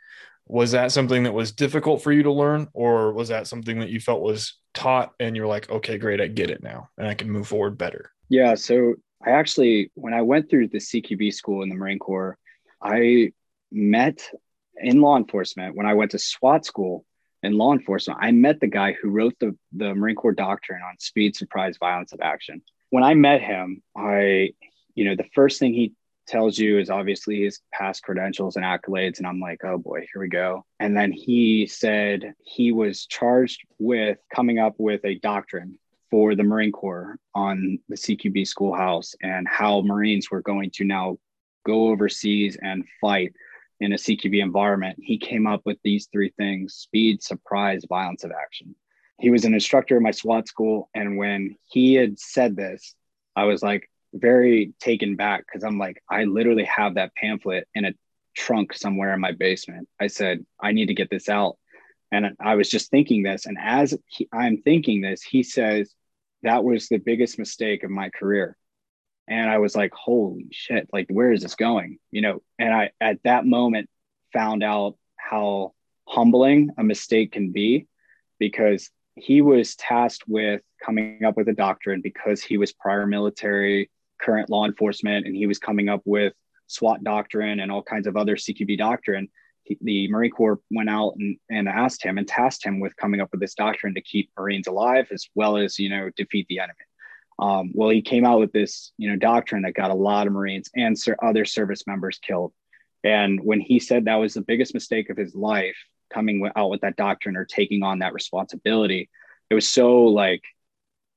Was 0.48 0.71
that 0.71 0.91
something 0.91 1.24
that 1.24 1.34
was 1.34 1.52
difficult 1.52 2.04
for 2.04 2.12
you 2.12 2.24
to 2.24 2.32
learn 2.32 2.67
or 2.74 3.13
was 3.13 3.30
that 3.30 3.48
something 3.48 3.80
that 3.80 3.89
you 3.89 4.00
felt 4.00 4.21
was 4.21 4.60
taught 4.76 5.13
and 5.19 5.36
you're 5.36 5.48
like 5.48 5.69
okay 5.69 5.98
great 5.98 6.21
i 6.21 6.28
get 6.28 6.52
it 6.52 6.62
now 6.62 6.89
and 6.98 7.08
i 7.08 7.13
can 7.13 7.30
move 7.30 7.48
forward 7.48 7.78
better 7.78 8.12
yeah. 8.29 8.55
So 8.55 8.95
I 9.25 9.31
actually, 9.31 9.91
when 9.95 10.13
I 10.13 10.21
went 10.21 10.49
through 10.49 10.69
the 10.69 10.77
CQB 10.77 11.33
school 11.33 11.63
in 11.63 11.69
the 11.69 11.75
Marine 11.75 11.99
Corps, 11.99 12.38
I 12.81 13.31
met 13.71 14.29
in 14.77 15.01
law 15.01 15.17
enforcement 15.17 15.75
when 15.75 15.85
I 15.85 15.93
went 15.93 16.11
to 16.11 16.19
SWAT 16.19 16.65
school 16.65 17.05
in 17.43 17.57
law 17.57 17.73
enforcement. 17.73 18.19
I 18.21 18.31
met 18.31 18.59
the 18.59 18.67
guy 18.67 18.93
who 18.93 19.09
wrote 19.09 19.35
the, 19.39 19.57
the 19.73 19.93
Marine 19.95 20.15
Corps 20.15 20.33
doctrine 20.33 20.81
on 20.81 20.99
speed, 20.99 21.35
surprise, 21.35 21.77
violence 21.79 22.13
of 22.13 22.21
action. 22.21 22.61
When 22.89 23.03
I 23.03 23.13
met 23.13 23.41
him, 23.41 23.81
I, 23.95 24.51
you 24.95 25.05
know, 25.05 25.15
the 25.15 25.29
first 25.33 25.59
thing 25.59 25.73
he 25.73 25.93
tells 26.27 26.57
you 26.57 26.79
is 26.79 26.89
obviously 26.89 27.43
his 27.43 27.59
past 27.71 28.03
credentials 28.03 28.55
and 28.55 28.65
accolades. 28.65 29.19
And 29.19 29.27
I'm 29.27 29.39
like, 29.39 29.63
oh 29.63 29.77
boy, 29.77 30.07
here 30.11 30.21
we 30.21 30.27
go. 30.27 30.65
And 30.79 30.97
then 30.97 31.11
he 31.11 31.67
said 31.67 32.33
he 32.43 32.71
was 32.71 33.05
charged 33.05 33.61
with 33.77 34.17
coming 34.33 34.59
up 34.59 34.75
with 34.77 35.05
a 35.05 35.19
doctrine 35.19 35.77
for 36.15 36.34
the 36.34 36.43
Marine 36.43 36.71
Corps 36.71 37.17
on 37.34 37.78
the 37.89 37.97
CQB 37.97 38.47
schoolhouse 38.47 39.15
and 39.21 39.45
how 39.45 39.82
Marines 39.82 40.32
were 40.32 40.41
going 40.41 40.71
to 40.75 40.86
now 40.86 41.17
go 41.65 41.89
overseas 41.89 42.58
and 42.62 42.86
fight 43.01 43.34
in 43.82 43.91
a 43.91 43.97
CQB 43.97 44.41
environment. 44.41 44.97
He 44.97 45.17
came 45.17 45.45
up 45.45 45.63
with 45.65 45.78
these 45.84 46.08
three 46.10 46.32
things 46.38 46.73
speed, 46.73 47.21
surprise, 47.21 47.84
violence 47.89 48.23
of 48.23 48.32
action. 48.32 48.73
He 49.19 49.30
was 49.30 49.43
an 49.43 49.54
instructor 49.54 49.97
in 49.97 50.04
my 50.04 50.12
SWAT 50.12 50.47
school. 50.47 50.89
And 50.95 51.17
when 51.17 51.58
he 51.65 51.95
had 51.95 52.17
said 52.17 52.56
this, 52.56 52.95
I 53.36 53.43
was 53.43 53.62
like 53.62 53.91
very 54.13 54.73
taken 54.80 55.17
back 55.17 55.43
because 55.45 55.65
I'm 55.65 55.78
like, 55.78 56.01
I 56.10 56.23
literally 56.23 56.63
have 56.63 56.95
that 56.95 57.13
pamphlet 57.15 57.67
in 57.75 57.84
a 57.84 57.93
trunk 58.38 58.71
somewhere 58.71 59.13
in 59.13 59.19
my 59.19 59.34
basement. 59.34 59.89
I 59.99 60.08
said, 60.08 60.45
I 60.62 60.71
need 60.71 60.86
to 60.86 60.93
get 60.93 61.10
this 61.10 61.28
out. 61.28 61.58
And 62.10 62.38
I 62.39 62.56
was 62.56 62.69
just 62.69 62.89
thinking 62.89 63.23
this. 63.23 63.47
And 63.47 63.58
as 63.60 63.93
he, 64.08 64.30
I'm 64.32 64.62
thinking 64.62 65.01
this, 65.01 65.21
he 65.21 65.43
says, 65.43 65.93
that 66.45 66.63
was 66.63 66.88
the 66.88 66.97
biggest 66.97 67.38
mistake 67.38 67.84
of 67.84 67.89
my 67.89 68.10
career. 68.10 68.55
And 69.27 69.49
I 69.49 69.58
was 69.58 69.75
like, 69.75 69.91
holy 69.93 70.47
shit, 70.51 70.88
like, 70.93 71.08
where 71.10 71.31
is 71.31 71.41
this 71.41 71.55
going? 71.55 71.97
You 72.12 72.21
know, 72.21 72.41
and 72.60 72.73
I, 72.73 72.91
at 73.01 73.17
that 73.23 73.45
moment, 73.45 73.89
found 74.31 74.63
out 74.63 74.95
how 75.17 75.73
humbling 76.08 76.69
a 76.77 76.84
mistake 76.84 77.31
can 77.31 77.51
be 77.51 77.88
because 78.38 78.91
he 79.15 79.41
was 79.41 79.75
tasked 79.75 80.25
with 80.27 80.62
coming 80.84 81.23
up 81.23 81.36
with 81.36 81.47
a 81.47 81.53
doctrine 81.53 82.01
because 82.01 82.43
he 82.43 82.60
was 82.60 82.71
prior 82.71 83.08
military, 83.08 83.89
current 84.21 84.49
law 84.51 84.65
enforcement, 84.65 85.25
and 85.25 85.36
he 85.36 85.47
was 85.47 85.58
coming 85.58 85.89
up 85.89 86.01
with 86.05 86.34
SWAT 86.67 87.03
doctrine 87.03 87.60
and 87.60 87.71
all 87.71 87.81
kinds 87.81 88.05
of 88.05 88.15
other 88.15 88.36
CQB 88.36 88.77
doctrine. 88.77 89.29
He, 89.65 89.78
the 89.82 90.08
Marine 90.10 90.32
Corps 90.32 90.62
went 90.71 90.89
out 90.89 91.15
and, 91.19 91.38
and 91.49 91.67
asked 91.67 92.04
him 92.04 92.17
and 92.17 92.28
tasked 92.28 92.65
him 92.65 92.80
with 92.80 92.95
coming 92.95 93.19
up 93.19 93.30
with 93.32 93.41
this 93.41 93.56
doctrine 93.56 93.95
to 93.95 94.01
keep 94.01 94.32
Marines 94.38 94.67
alive 94.67 95.08
as 95.12 95.28
well 95.36 95.58
as, 95.58 95.78
you 95.78 95.89
know, 95.89 96.10
defeat 96.15 96.47
the 96.47 96.60
enemy. 96.60 96.73
Um, 97.38 97.71
well, 97.73 97.89
he 97.89 98.01
came 98.01 98.25
out 98.25 98.39
with 98.39 98.54
this, 98.54 98.93
you 98.97 99.10
know, 99.10 99.17
doctrine 99.17 99.63
that 99.63 99.73
got 99.73 99.91
a 99.91 99.95
lot 99.95 100.28
of 100.28 100.34
Marines 100.34 100.69
and 100.75 100.97
ser- 100.97 101.17
other 101.21 101.43
service 101.43 101.86
members 101.86 102.17
killed. 102.19 102.54
And 103.04 103.41
when 103.43 103.60
he 103.60 103.80
said 103.80 104.06
that 104.06 104.15
was 104.15 104.36
the 104.36 104.41
biggest 104.41 104.73
mistake 104.73 105.10
of 105.10 105.17
his 105.17 105.36
life, 105.36 105.75
coming 106.13 106.49
out 106.56 106.69
with 106.69 106.82
that 106.82 106.95
doctrine 106.95 107.36
or 107.36 107.45
taking 107.45 107.84
on 107.84 107.99
that 107.99 108.13
responsibility, 108.13 109.10
it 109.49 109.56
was 109.56 109.67
so 109.67 110.04
like, 110.06 110.43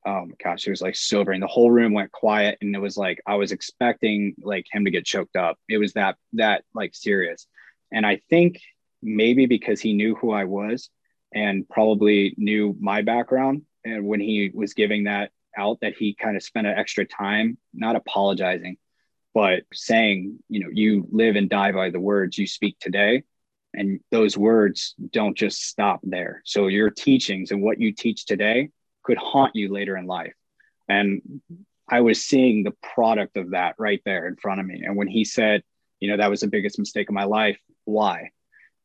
oh 0.06 0.26
my 0.26 0.34
gosh, 0.42 0.66
it 0.66 0.70
was 0.70 0.82
like 0.82 0.96
sobering. 0.96 1.40
The 1.40 1.46
whole 1.46 1.70
room 1.70 1.92
went 1.92 2.12
quiet, 2.12 2.58
and 2.60 2.74
it 2.74 2.80
was 2.80 2.96
like 2.96 3.20
I 3.26 3.36
was 3.36 3.52
expecting 3.52 4.34
like 4.42 4.66
him 4.70 4.84
to 4.84 4.90
get 4.90 5.04
choked 5.04 5.36
up. 5.36 5.58
It 5.68 5.78
was 5.78 5.92
that 5.92 6.16
that 6.34 6.64
like 6.74 6.94
serious. 6.94 7.46
And 7.92 8.06
I 8.06 8.20
think 8.30 8.60
maybe 9.02 9.46
because 9.46 9.80
he 9.80 9.92
knew 9.92 10.14
who 10.14 10.32
I 10.32 10.44
was 10.44 10.90
and 11.34 11.68
probably 11.68 12.34
knew 12.36 12.76
my 12.80 13.02
background, 13.02 13.62
and 13.84 14.06
when 14.06 14.20
he 14.20 14.50
was 14.52 14.74
giving 14.74 15.04
that 15.04 15.30
out 15.56 15.78
that 15.80 15.94
he 15.96 16.14
kind 16.14 16.36
of 16.36 16.42
spent 16.42 16.66
an 16.66 16.78
extra 16.78 17.04
time 17.04 17.58
not 17.74 17.96
apologizing 17.96 18.76
but 19.34 19.62
saying 19.72 20.38
you 20.48 20.60
know 20.60 20.68
you 20.72 21.06
live 21.10 21.36
and 21.36 21.48
die 21.48 21.72
by 21.72 21.90
the 21.90 22.00
words 22.00 22.38
you 22.38 22.46
speak 22.46 22.76
today 22.80 23.22
and 23.74 24.00
those 24.10 24.36
words 24.36 24.94
don't 25.12 25.36
just 25.36 25.62
stop 25.62 26.00
there. 26.02 26.42
So 26.44 26.68
your 26.68 26.90
teachings 26.90 27.50
and 27.50 27.62
what 27.62 27.78
you 27.78 27.92
teach 27.92 28.24
today 28.24 28.70
could 29.02 29.18
haunt 29.18 29.54
you 29.54 29.70
later 29.70 29.96
in 29.96 30.06
life. 30.06 30.34
And 30.88 31.22
i 31.90 32.00
was 32.00 32.24
seeing 32.24 32.64
the 32.64 32.74
product 32.94 33.36
of 33.36 33.50
that 33.50 33.74
right 33.78 34.02
there 34.04 34.26
in 34.26 34.36
front 34.36 34.60
of 34.60 34.66
me. 34.66 34.82
And 34.84 34.96
when 34.96 35.08
he 35.08 35.24
said 35.24 35.62
you 36.00 36.10
know 36.10 36.16
that 36.16 36.30
was 36.30 36.40
the 36.40 36.48
biggest 36.48 36.78
mistake 36.78 37.08
of 37.08 37.14
my 37.14 37.24
life 37.24 37.58
why 37.88 38.30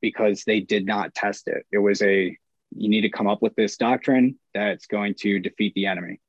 because 0.02 0.44
they 0.44 0.60
did 0.60 0.86
not 0.86 1.14
test 1.14 1.48
it 1.48 1.66
it 1.72 1.78
was 1.78 2.02
a 2.02 2.38
you 2.76 2.90
need 2.90 3.02
to 3.02 3.10
come 3.10 3.28
up 3.28 3.42
with 3.42 3.56
this 3.56 3.78
doctrine 3.78 4.38
that's 4.54 4.88
going 4.88 5.16
to 5.16 5.40
defeat 5.40 5.74
the 5.76 5.86
enemy 5.86 6.20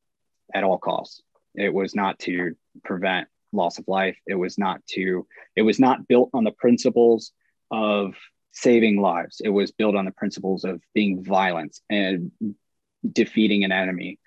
at 0.52 0.64
all 0.64 0.78
costs. 0.78 1.22
It 1.54 1.72
was 1.72 1.94
not 1.94 2.18
to 2.20 2.54
prevent 2.84 3.28
loss 3.52 3.78
of 3.78 3.87
life. 3.88 4.16
It 4.26 4.34
was 4.34 4.58
not 4.58 4.84
to, 4.88 5.26
it 5.56 5.62
was 5.62 5.78
not 5.78 6.08
built 6.08 6.30
on 6.34 6.44
the 6.44 6.50
principles 6.50 7.32
of 7.70 8.14
saving 8.52 9.00
lives. 9.00 9.40
It 9.42 9.50
was 9.50 9.72
built 9.72 9.96
on 9.96 10.04
the 10.04 10.10
principles 10.10 10.64
of 10.64 10.80
being 10.92 11.24
violent 11.24 11.78
and 11.88 12.32
defeating 13.10 13.64
an 13.64 13.72
enemy. 13.72 14.18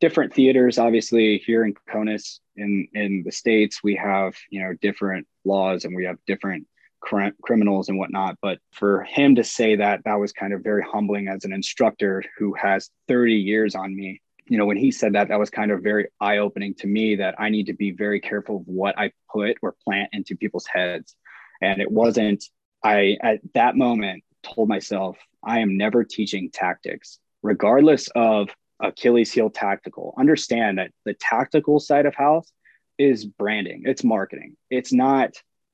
Different 0.00 0.32
theaters, 0.32 0.78
obviously, 0.78 1.38
here 1.38 1.62
in 1.62 1.74
CONUS 1.90 2.40
in, 2.56 2.88
in 2.94 3.22
the 3.24 3.32
States, 3.32 3.82
we 3.84 3.96
have, 3.96 4.34
you 4.48 4.62
know, 4.62 4.72
different 4.80 5.26
laws 5.44 5.84
and 5.84 5.94
we 5.94 6.06
have 6.06 6.16
different 6.26 6.66
cr- 7.00 7.28
criminals 7.42 7.88
and 7.88 7.98
whatnot. 7.98 8.36
But 8.40 8.58
for 8.72 9.02
him 9.02 9.34
to 9.36 9.44
say 9.44 9.76
that, 9.76 10.04
that 10.04 10.18
was 10.20 10.32
kind 10.32 10.52
of 10.52 10.62
very 10.62 10.82
humbling 10.82 11.28
as 11.28 11.44
an 11.44 11.52
instructor 11.52 12.22
who 12.38 12.54
has 12.54 12.90
30 13.08 13.34
years 13.34 13.74
on 13.74 13.94
me 13.94 14.20
you 14.50 14.58
know, 14.58 14.66
when 14.66 14.76
he 14.76 14.90
said 14.90 15.12
that, 15.12 15.28
that 15.28 15.38
was 15.38 15.48
kind 15.48 15.70
of 15.70 15.80
very 15.80 16.08
eye 16.20 16.38
opening 16.38 16.74
to 16.74 16.88
me 16.88 17.14
that 17.14 17.36
I 17.38 17.50
need 17.50 17.66
to 17.66 17.72
be 17.72 17.92
very 17.92 18.20
careful 18.20 18.56
of 18.56 18.62
what 18.66 18.98
I 18.98 19.12
put 19.32 19.56
or 19.62 19.76
plant 19.84 20.10
into 20.12 20.36
people's 20.36 20.66
heads. 20.66 21.14
And 21.62 21.80
it 21.80 21.88
wasn't, 21.88 22.44
I 22.82 23.16
at 23.22 23.38
that 23.54 23.76
moment 23.76 24.24
told 24.42 24.68
myself, 24.68 25.16
I 25.44 25.60
am 25.60 25.76
never 25.76 26.02
teaching 26.02 26.50
tactics, 26.50 27.20
regardless 27.44 28.08
of 28.16 28.48
Achilles 28.80 29.32
heel 29.32 29.50
tactical. 29.50 30.14
Understand 30.18 30.78
that 30.78 30.90
the 31.04 31.14
tactical 31.14 31.78
side 31.78 32.06
of 32.06 32.16
house 32.16 32.50
is 32.98 33.24
branding, 33.24 33.84
it's 33.86 34.02
marketing. 34.02 34.56
It's 34.68 34.92
not, 34.92 35.30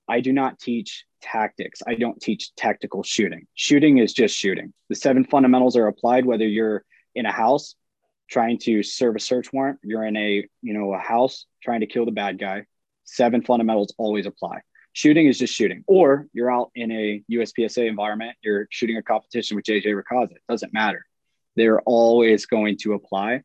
I 0.06 0.20
do 0.20 0.34
not 0.34 0.58
teach 0.58 1.06
tactics. 1.30 1.82
I 1.86 1.94
don't 1.94 2.20
teach 2.20 2.54
tactical 2.54 3.02
shooting. 3.02 3.46
Shooting 3.54 3.98
is 3.98 4.12
just 4.12 4.36
shooting. 4.36 4.72
The 4.88 4.94
seven 4.94 5.24
fundamentals 5.24 5.76
are 5.76 5.86
applied 5.86 6.24
whether 6.24 6.46
you're 6.46 6.84
in 7.14 7.26
a 7.26 7.32
house 7.32 7.74
trying 8.28 8.58
to 8.58 8.82
serve 8.82 9.16
a 9.16 9.20
search 9.20 9.52
warrant, 9.52 9.78
you're 9.82 10.04
in 10.04 10.16
a, 10.16 10.48
you 10.62 10.74
know, 10.74 10.94
a 10.94 10.98
house 10.98 11.46
trying 11.62 11.80
to 11.80 11.86
kill 11.86 12.04
the 12.04 12.10
bad 12.10 12.38
guy, 12.38 12.64
seven 13.04 13.42
fundamentals 13.42 13.94
always 13.98 14.26
apply. 14.26 14.60
Shooting 14.92 15.26
is 15.26 15.38
just 15.38 15.54
shooting. 15.54 15.84
Or 15.86 16.26
you're 16.32 16.50
out 16.50 16.70
in 16.74 16.90
a 16.90 17.22
USPSA 17.30 17.86
environment, 17.86 18.36
you're 18.42 18.66
shooting 18.70 18.96
a 18.96 19.02
competition 19.02 19.56
with 19.56 19.64
JJ 19.64 19.86
Racaza. 19.86 20.32
It 20.32 20.42
doesn't 20.48 20.72
matter. 20.72 21.04
They're 21.54 21.80
always 21.82 22.46
going 22.46 22.78
to 22.78 22.94
apply. 22.94 23.42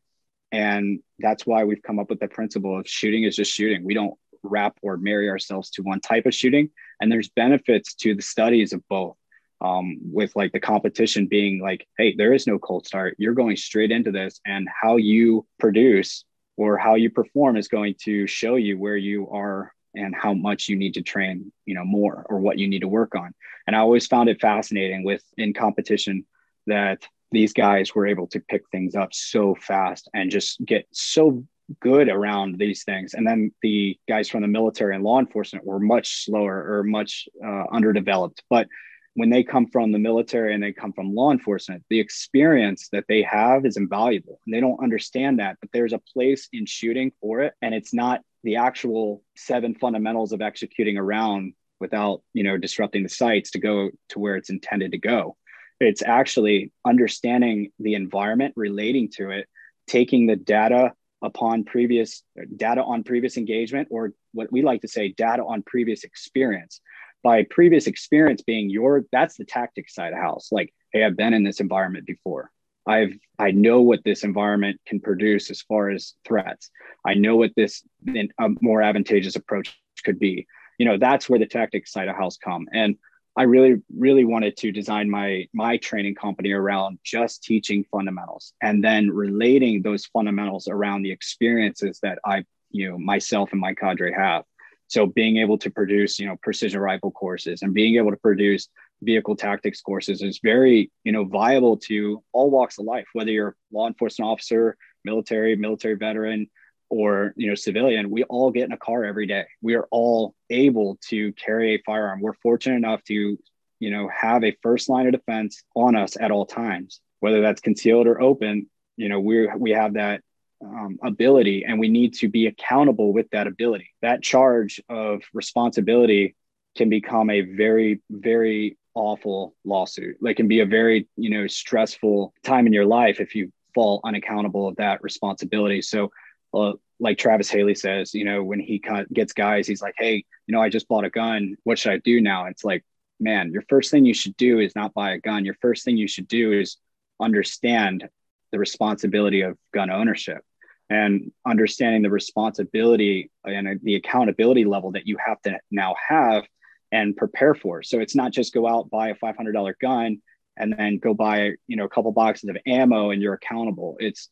And 0.50 1.00
that's 1.18 1.46
why 1.46 1.64
we've 1.64 1.82
come 1.82 1.98
up 1.98 2.10
with 2.10 2.20
the 2.20 2.28
principle 2.28 2.78
of 2.78 2.88
shooting 2.88 3.24
is 3.24 3.36
just 3.36 3.52
shooting. 3.52 3.84
We 3.84 3.94
don't 3.94 4.14
wrap 4.42 4.76
or 4.82 4.96
marry 4.96 5.28
ourselves 5.30 5.70
to 5.70 5.82
one 5.82 6.00
type 6.00 6.26
of 6.26 6.34
shooting. 6.34 6.70
And 7.02 7.10
there's 7.10 7.28
benefits 7.30 7.94
to 7.96 8.14
the 8.14 8.22
studies 8.22 8.72
of 8.72 8.86
both 8.88 9.16
um, 9.60 9.98
with 10.00 10.34
like 10.36 10.52
the 10.52 10.60
competition 10.60 11.26
being 11.26 11.60
like, 11.60 11.84
hey, 11.98 12.14
there 12.16 12.32
is 12.32 12.46
no 12.46 12.60
cold 12.60 12.86
start. 12.86 13.16
You're 13.18 13.34
going 13.34 13.56
straight 13.56 13.90
into 13.90 14.12
this, 14.12 14.40
and 14.46 14.68
how 14.80 14.96
you 14.98 15.44
produce 15.58 16.24
or 16.56 16.78
how 16.78 16.94
you 16.94 17.10
perform 17.10 17.56
is 17.56 17.66
going 17.66 17.96
to 18.04 18.28
show 18.28 18.54
you 18.54 18.78
where 18.78 18.96
you 18.96 19.28
are 19.30 19.72
and 19.96 20.14
how 20.14 20.32
much 20.32 20.68
you 20.68 20.76
need 20.76 20.94
to 20.94 21.02
train, 21.02 21.52
you 21.66 21.74
know, 21.74 21.84
more 21.84 22.24
or 22.28 22.38
what 22.38 22.58
you 22.58 22.68
need 22.68 22.80
to 22.80 22.88
work 22.88 23.16
on. 23.16 23.34
And 23.66 23.74
I 23.74 23.80
always 23.80 24.06
found 24.06 24.28
it 24.28 24.40
fascinating 24.40 25.02
with 25.02 25.24
in 25.36 25.54
competition 25.54 26.24
that 26.68 27.06
these 27.32 27.52
guys 27.52 27.94
were 27.96 28.06
able 28.06 28.28
to 28.28 28.38
pick 28.38 28.62
things 28.70 28.94
up 28.94 29.12
so 29.12 29.56
fast 29.56 30.08
and 30.14 30.30
just 30.30 30.64
get 30.64 30.86
so 30.92 31.44
good 31.80 32.08
around 32.08 32.58
these 32.58 32.84
things. 32.84 33.14
And 33.14 33.26
then 33.26 33.52
the 33.62 33.98
guys 34.08 34.28
from 34.28 34.42
the 34.42 34.48
military 34.48 34.94
and 34.94 35.04
law 35.04 35.18
enforcement 35.18 35.66
were 35.66 35.80
much 35.80 36.24
slower 36.24 36.78
or 36.78 36.82
much 36.82 37.28
uh, 37.44 37.64
underdeveloped. 37.70 38.42
But 38.50 38.68
when 39.14 39.30
they 39.30 39.42
come 39.42 39.66
from 39.66 39.92
the 39.92 39.98
military 39.98 40.54
and 40.54 40.62
they 40.62 40.72
come 40.72 40.92
from 40.92 41.14
law 41.14 41.30
enforcement, 41.32 41.84
the 41.90 42.00
experience 42.00 42.88
that 42.92 43.04
they 43.08 43.22
have 43.22 43.66
is 43.66 43.76
invaluable. 43.76 44.40
And 44.46 44.54
they 44.54 44.60
don't 44.60 44.82
understand 44.82 45.38
that, 45.38 45.58
but 45.60 45.70
there's 45.72 45.92
a 45.92 46.00
place 46.14 46.48
in 46.52 46.66
shooting 46.66 47.12
for 47.20 47.40
it. 47.40 47.52
And 47.60 47.74
it's 47.74 47.92
not 47.92 48.22
the 48.42 48.56
actual 48.56 49.22
seven 49.36 49.74
fundamentals 49.74 50.32
of 50.32 50.40
executing 50.40 50.96
around 50.96 51.52
without, 51.78 52.22
you 52.32 52.42
know, 52.42 52.56
disrupting 52.56 53.02
the 53.02 53.08
sights 53.08 53.50
to 53.50 53.58
go 53.58 53.90
to 54.08 54.18
where 54.18 54.36
it's 54.36 54.50
intended 54.50 54.92
to 54.92 54.98
go. 54.98 55.36
It's 55.78 56.02
actually 56.02 56.72
understanding 56.84 57.72
the 57.78 57.94
environment 57.94 58.54
relating 58.56 59.10
to 59.16 59.30
it, 59.30 59.46
taking 59.86 60.26
the 60.26 60.36
data 60.36 60.92
upon 61.22 61.64
previous 61.64 62.22
data 62.56 62.82
on 62.82 63.04
previous 63.04 63.36
engagement, 63.36 63.88
or 63.90 64.12
what 64.32 64.50
we 64.50 64.62
like 64.62 64.80
to 64.82 64.88
say, 64.88 65.12
data 65.12 65.44
on 65.44 65.62
previous 65.62 66.04
experience. 66.04 66.80
By 67.22 67.44
previous 67.44 67.86
experience 67.86 68.42
being 68.42 68.68
your 68.68 69.04
that's 69.12 69.36
the 69.36 69.44
tactic 69.44 69.88
side 69.88 70.12
of 70.12 70.18
house. 70.18 70.48
Like 70.50 70.74
hey 70.92 71.04
i've 71.04 71.16
been 71.16 71.34
in 71.34 71.44
this 71.44 71.60
environment 71.60 72.06
before. 72.06 72.50
I've 72.86 73.16
i 73.38 73.52
know 73.52 73.80
what 73.82 74.02
this 74.04 74.24
environment 74.24 74.80
can 74.86 75.00
produce 75.00 75.50
as 75.50 75.62
far 75.62 75.90
as 75.90 76.14
threats. 76.26 76.70
I 77.06 77.14
know 77.14 77.36
what 77.36 77.52
this 77.56 77.84
a 78.06 78.48
more 78.60 78.82
advantageous 78.82 79.36
approach 79.36 79.78
could 80.04 80.18
be. 80.18 80.46
You 80.78 80.86
know 80.86 80.98
that's 80.98 81.28
where 81.28 81.38
the 81.38 81.46
tactic 81.46 81.86
side 81.86 82.08
of 82.08 82.16
house 82.16 82.36
come. 82.36 82.66
And 82.72 82.96
i 83.36 83.42
really 83.42 83.80
really 83.96 84.24
wanted 84.24 84.56
to 84.56 84.72
design 84.72 85.08
my 85.08 85.46
my 85.52 85.76
training 85.78 86.14
company 86.14 86.52
around 86.52 86.98
just 87.04 87.42
teaching 87.42 87.84
fundamentals 87.90 88.52
and 88.62 88.82
then 88.82 89.10
relating 89.10 89.82
those 89.82 90.06
fundamentals 90.06 90.68
around 90.68 91.02
the 91.02 91.10
experiences 91.10 91.98
that 92.02 92.18
i 92.24 92.44
you 92.72 92.90
know 92.90 92.98
myself 92.98 93.52
and 93.52 93.60
my 93.60 93.74
cadre 93.74 94.12
have. 94.12 94.44
So 94.88 95.06
being 95.06 95.38
able 95.38 95.56
to 95.58 95.70
produce, 95.70 96.18
you 96.18 96.26
know, 96.26 96.36
precision 96.42 96.80
rifle 96.80 97.12
courses 97.12 97.62
and 97.62 97.72
being 97.72 97.96
able 97.96 98.10
to 98.10 98.16
produce 98.16 98.68
vehicle 99.02 99.36
tactics 99.36 99.80
courses 99.80 100.22
is 100.22 100.40
very, 100.42 100.90
you 101.04 101.12
know, 101.12 101.24
viable 101.24 101.78
to 101.88 102.22
all 102.32 102.50
walks 102.50 102.78
of 102.78 102.84
life, 102.84 103.06
whether 103.14 103.30
you're 103.30 103.56
law 103.72 103.86
enforcement 103.86 104.30
officer, 104.30 104.76
military, 105.04 105.56
military 105.56 105.94
veteran, 105.94 106.50
or 106.92 107.32
you 107.36 107.48
know 107.48 107.54
civilian 107.54 108.10
we 108.10 108.22
all 108.24 108.50
get 108.50 108.64
in 108.64 108.72
a 108.72 108.76
car 108.76 109.04
every 109.04 109.26
day. 109.26 109.44
We 109.62 109.74
are 109.74 109.88
all 109.90 110.34
able 110.50 110.98
to 111.08 111.32
carry 111.32 111.74
a 111.74 111.82
firearm. 111.86 112.20
We're 112.20 112.34
fortunate 112.34 112.76
enough 112.76 113.02
to 113.04 113.38
you 113.80 113.90
know 113.90 114.10
have 114.14 114.44
a 114.44 114.56
first 114.62 114.90
line 114.90 115.06
of 115.06 115.12
defense 115.12 115.64
on 115.74 115.96
us 115.96 116.18
at 116.20 116.30
all 116.30 116.44
times. 116.44 117.00
Whether 117.20 117.40
that's 117.40 117.62
concealed 117.62 118.06
or 118.06 118.20
open 118.20 118.68
you 118.96 119.08
know 119.08 119.20
we 119.20 119.48
we 119.56 119.70
have 119.70 119.94
that 119.94 120.20
um, 120.62 120.98
ability 121.02 121.64
and 121.66 121.80
we 121.80 121.88
need 121.88 122.12
to 122.14 122.28
be 122.28 122.46
accountable 122.46 123.12
with 123.12 123.28
that 123.30 123.46
ability. 123.46 123.88
That 124.02 124.22
charge 124.22 124.80
of 124.90 125.22
responsibility 125.32 126.36
can 126.76 126.90
become 126.90 127.30
a 127.30 127.40
very 127.40 128.02
very 128.10 128.76
awful 128.94 129.54
lawsuit. 129.64 130.18
Like 130.20 130.36
can 130.36 130.48
be 130.48 130.60
a 130.60 130.66
very 130.66 131.08
you 131.16 131.30
know 131.30 131.46
stressful 131.46 132.34
time 132.44 132.66
in 132.66 132.74
your 132.74 132.84
life 132.84 133.18
if 133.18 133.34
you 133.34 133.50
fall 133.74 134.02
unaccountable 134.04 134.68
of 134.68 134.76
that 134.76 135.02
responsibility. 135.02 135.80
So 135.80 136.10
uh, 136.54 136.72
like 137.00 137.18
Travis 137.18 137.50
Haley 137.50 137.74
says, 137.74 138.14
you 138.14 138.24
know, 138.24 138.44
when 138.44 138.60
he 138.60 138.80
gets 139.12 139.32
guys, 139.32 139.66
he's 139.66 139.82
like, 139.82 139.94
hey, 139.98 140.24
you 140.46 140.52
know, 140.52 140.62
I 140.62 140.68
just 140.68 140.88
bought 140.88 141.04
a 141.04 141.10
gun. 141.10 141.56
What 141.64 141.78
should 141.78 141.92
I 141.92 141.98
do 141.98 142.20
now? 142.20 142.46
It's 142.46 142.64
like, 142.64 142.84
man, 143.18 143.52
your 143.52 143.64
first 143.68 143.90
thing 143.90 144.04
you 144.04 144.14
should 144.14 144.36
do 144.36 144.60
is 144.60 144.76
not 144.76 144.94
buy 144.94 145.12
a 145.12 145.18
gun. 145.18 145.44
Your 145.44 145.56
first 145.60 145.84
thing 145.84 145.96
you 145.96 146.08
should 146.08 146.28
do 146.28 146.52
is 146.52 146.76
understand 147.20 148.08
the 148.52 148.58
responsibility 148.58 149.40
of 149.42 149.58
gun 149.72 149.90
ownership 149.90 150.44
and 150.90 151.32
understanding 151.46 152.02
the 152.02 152.10
responsibility 152.10 153.30
and 153.44 153.80
the 153.82 153.96
accountability 153.96 154.64
level 154.64 154.92
that 154.92 155.06
you 155.06 155.16
have 155.24 155.40
to 155.42 155.58
now 155.70 155.96
have 156.08 156.44
and 156.92 157.16
prepare 157.16 157.54
for. 157.54 157.82
So 157.82 157.98
it's 157.98 158.14
not 158.14 158.30
just 158.30 158.54
go 158.54 158.68
out 158.68 158.90
buy 158.90 159.08
a 159.08 159.14
$500 159.14 159.74
gun 159.80 160.20
and 160.56 160.74
then 160.76 160.98
go 160.98 161.14
buy 161.14 161.52
you 161.66 161.76
know 161.76 161.84
a 161.84 161.88
couple 161.88 162.12
boxes 162.12 162.50
of 162.50 162.58
ammo 162.66 163.10
and 163.10 163.22
you're 163.22 163.34
accountable. 163.34 163.96
It's 163.98 164.28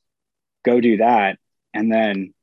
go 0.65 0.81
do 0.81 0.99
that 0.99 1.39
and 1.75 1.93
then 1.93 2.35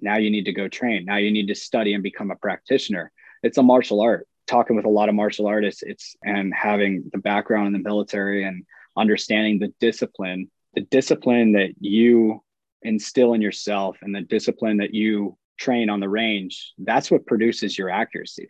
now 0.00 0.16
you 0.16 0.30
need 0.30 0.44
to 0.44 0.52
go 0.52 0.68
train. 0.68 1.04
Now 1.04 1.16
you 1.16 1.30
need 1.30 1.48
to 1.48 1.54
study 1.54 1.94
and 1.94 2.02
become 2.02 2.30
a 2.30 2.36
practitioner. 2.36 3.12
It's 3.42 3.58
a 3.58 3.62
martial 3.62 4.00
art. 4.00 4.26
Talking 4.46 4.76
with 4.76 4.84
a 4.84 4.90
lot 4.90 5.08
of 5.08 5.14
martial 5.14 5.46
artists 5.46 5.82
it's 5.82 6.16
and 6.24 6.52
having 6.52 7.08
the 7.12 7.18
background 7.18 7.68
in 7.68 7.72
the 7.72 7.88
military 7.88 8.44
and 8.44 8.64
understanding 8.96 9.58
the 9.58 9.72
discipline 9.78 10.50
the 10.74 10.80
discipline 10.82 11.52
that 11.52 11.70
you 11.80 12.42
instill 12.82 13.34
in 13.34 13.40
yourself 13.40 13.96
and 14.02 14.14
the 14.14 14.20
discipline 14.20 14.78
that 14.78 14.94
you 14.94 15.36
train 15.58 15.88
on 15.88 16.00
the 16.00 16.08
range 16.08 16.72
that's 16.78 17.10
what 17.10 17.26
produces 17.26 17.78
your 17.78 17.90
accuracy. 17.90 18.48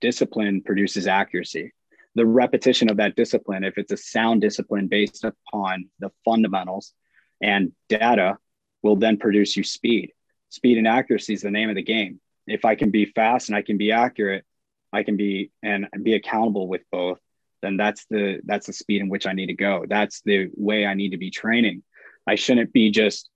Discipline 0.00 0.62
produces 0.62 1.06
accuracy. 1.06 1.72
The 2.14 2.24
repetition 2.24 2.90
of 2.90 2.96
that 2.96 3.16
discipline 3.16 3.64
if 3.64 3.76
it's 3.76 3.92
a 3.92 3.98
sound 3.98 4.40
discipline 4.40 4.88
based 4.88 5.24
upon 5.24 5.90
the 5.98 6.10
fundamentals 6.24 6.94
and 7.42 7.72
data 7.90 8.38
will 8.84 8.94
then 8.94 9.16
produce 9.16 9.56
you 9.56 9.64
speed. 9.64 10.12
Speed 10.50 10.78
and 10.78 10.86
accuracy 10.86 11.34
is 11.34 11.42
the 11.42 11.50
name 11.50 11.70
of 11.70 11.74
the 11.74 11.82
game. 11.82 12.20
If 12.46 12.64
I 12.64 12.76
can 12.76 12.90
be 12.90 13.06
fast 13.06 13.48
and 13.48 13.56
I 13.56 13.62
can 13.62 13.78
be 13.78 13.90
accurate, 13.90 14.44
I 14.92 15.02
can 15.02 15.16
be 15.16 15.50
and 15.62 15.88
be 16.04 16.14
accountable 16.14 16.68
with 16.68 16.82
both, 16.92 17.18
then 17.62 17.76
that's 17.76 18.04
the 18.10 18.40
that's 18.44 18.66
the 18.66 18.72
speed 18.72 19.00
in 19.00 19.08
which 19.08 19.26
I 19.26 19.32
need 19.32 19.46
to 19.46 19.54
go. 19.54 19.86
That's 19.88 20.20
the 20.20 20.50
way 20.54 20.86
I 20.86 20.94
need 20.94 21.10
to 21.10 21.18
be 21.18 21.30
training. 21.30 21.82
I 22.26 22.36
shouldn't 22.36 22.72
be 22.72 22.90
just 22.90 23.30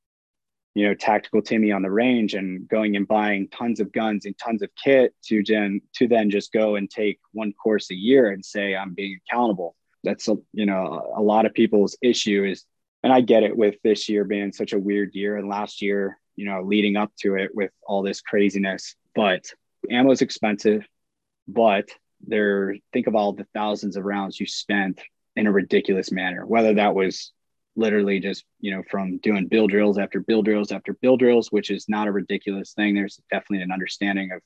you 0.74 0.86
know 0.86 0.94
tactical 0.94 1.40
Timmy 1.40 1.72
on 1.72 1.82
the 1.82 1.90
range 1.90 2.34
and 2.34 2.68
going 2.68 2.94
and 2.94 3.08
buying 3.08 3.48
tons 3.48 3.80
of 3.80 3.90
guns 3.90 4.26
and 4.26 4.36
tons 4.38 4.62
of 4.62 4.68
kit 4.82 5.14
to 5.24 5.42
then 5.42 5.80
to 5.94 6.06
then 6.06 6.30
just 6.30 6.52
go 6.52 6.76
and 6.76 6.88
take 6.90 7.18
one 7.32 7.54
course 7.54 7.90
a 7.90 7.96
year 7.96 8.30
and 8.30 8.44
say 8.44 8.76
I'm 8.76 8.94
being 8.94 9.18
accountable. 9.26 9.74
That's 10.04 10.28
a 10.28 10.36
you 10.52 10.66
know 10.66 11.10
a 11.16 11.22
lot 11.22 11.46
of 11.46 11.54
people's 11.54 11.96
issue 12.02 12.44
is 12.44 12.64
and 13.02 13.12
I 13.12 13.20
get 13.20 13.42
it 13.42 13.56
with 13.56 13.76
this 13.82 14.08
year 14.08 14.24
being 14.24 14.52
such 14.52 14.72
a 14.72 14.78
weird 14.78 15.14
year 15.14 15.36
and 15.36 15.48
last 15.48 15.82
year, 15.82 16.18
you 16.36 16.44
know, 16.44 16.62
leading 16.62 16.96
up 16.96 17.12
to 17.20 17.36
it 17.36 17.54
with 17.54 17.70
all 17.86 18.02
this 18.02 18.20
craziness. 18.20 18.96
But 19.14 19.52
ammo 19.90 20.10
is 20.10 20.22
expensive, 20.22 20.86
but 21.46 21.88
there, 22.26 22.76
think 22.92 23.06
of 23.06 23.14
all 23.14 23.32
the 23.32 23.46
thousands 23.54 23.96
of 23.96 24.04
rounds 24.04 24.38
you 24.38 24.46
spent 24.46 25.00
in 25.36 25.46
a 25.46 25.52
ridiculous 25.52 26.10
manner, 26.10 26.44
whether 26.44 26.74
that 26.74 26.94
was 26.94 27.32
literally 27.76 28.18
just, 28.18 28.44
you 28.60 28.74
know, 28.74 28.82
from 28.90 29.18
doing 29.18 29.46
bill 29.46 29.68
drills 29.68 29.98
after 29.98 30.20
bill 30.20 30.42
drills 30.42 30.72
after 30.72 30.94
bill 30.94 31.16
drills, 31.16 31.52
which 31.52 31.70
is 31.70 31.88
not 31.88 32.08
a 32.08 32.12
ridiculous 32.12 32.72
thing. 32.72 32.94
There's 32.94 33.20
definitely 33.30 33.62
an 33.62 33.70
understanding 33.70 34.32
of, 34.32 34.42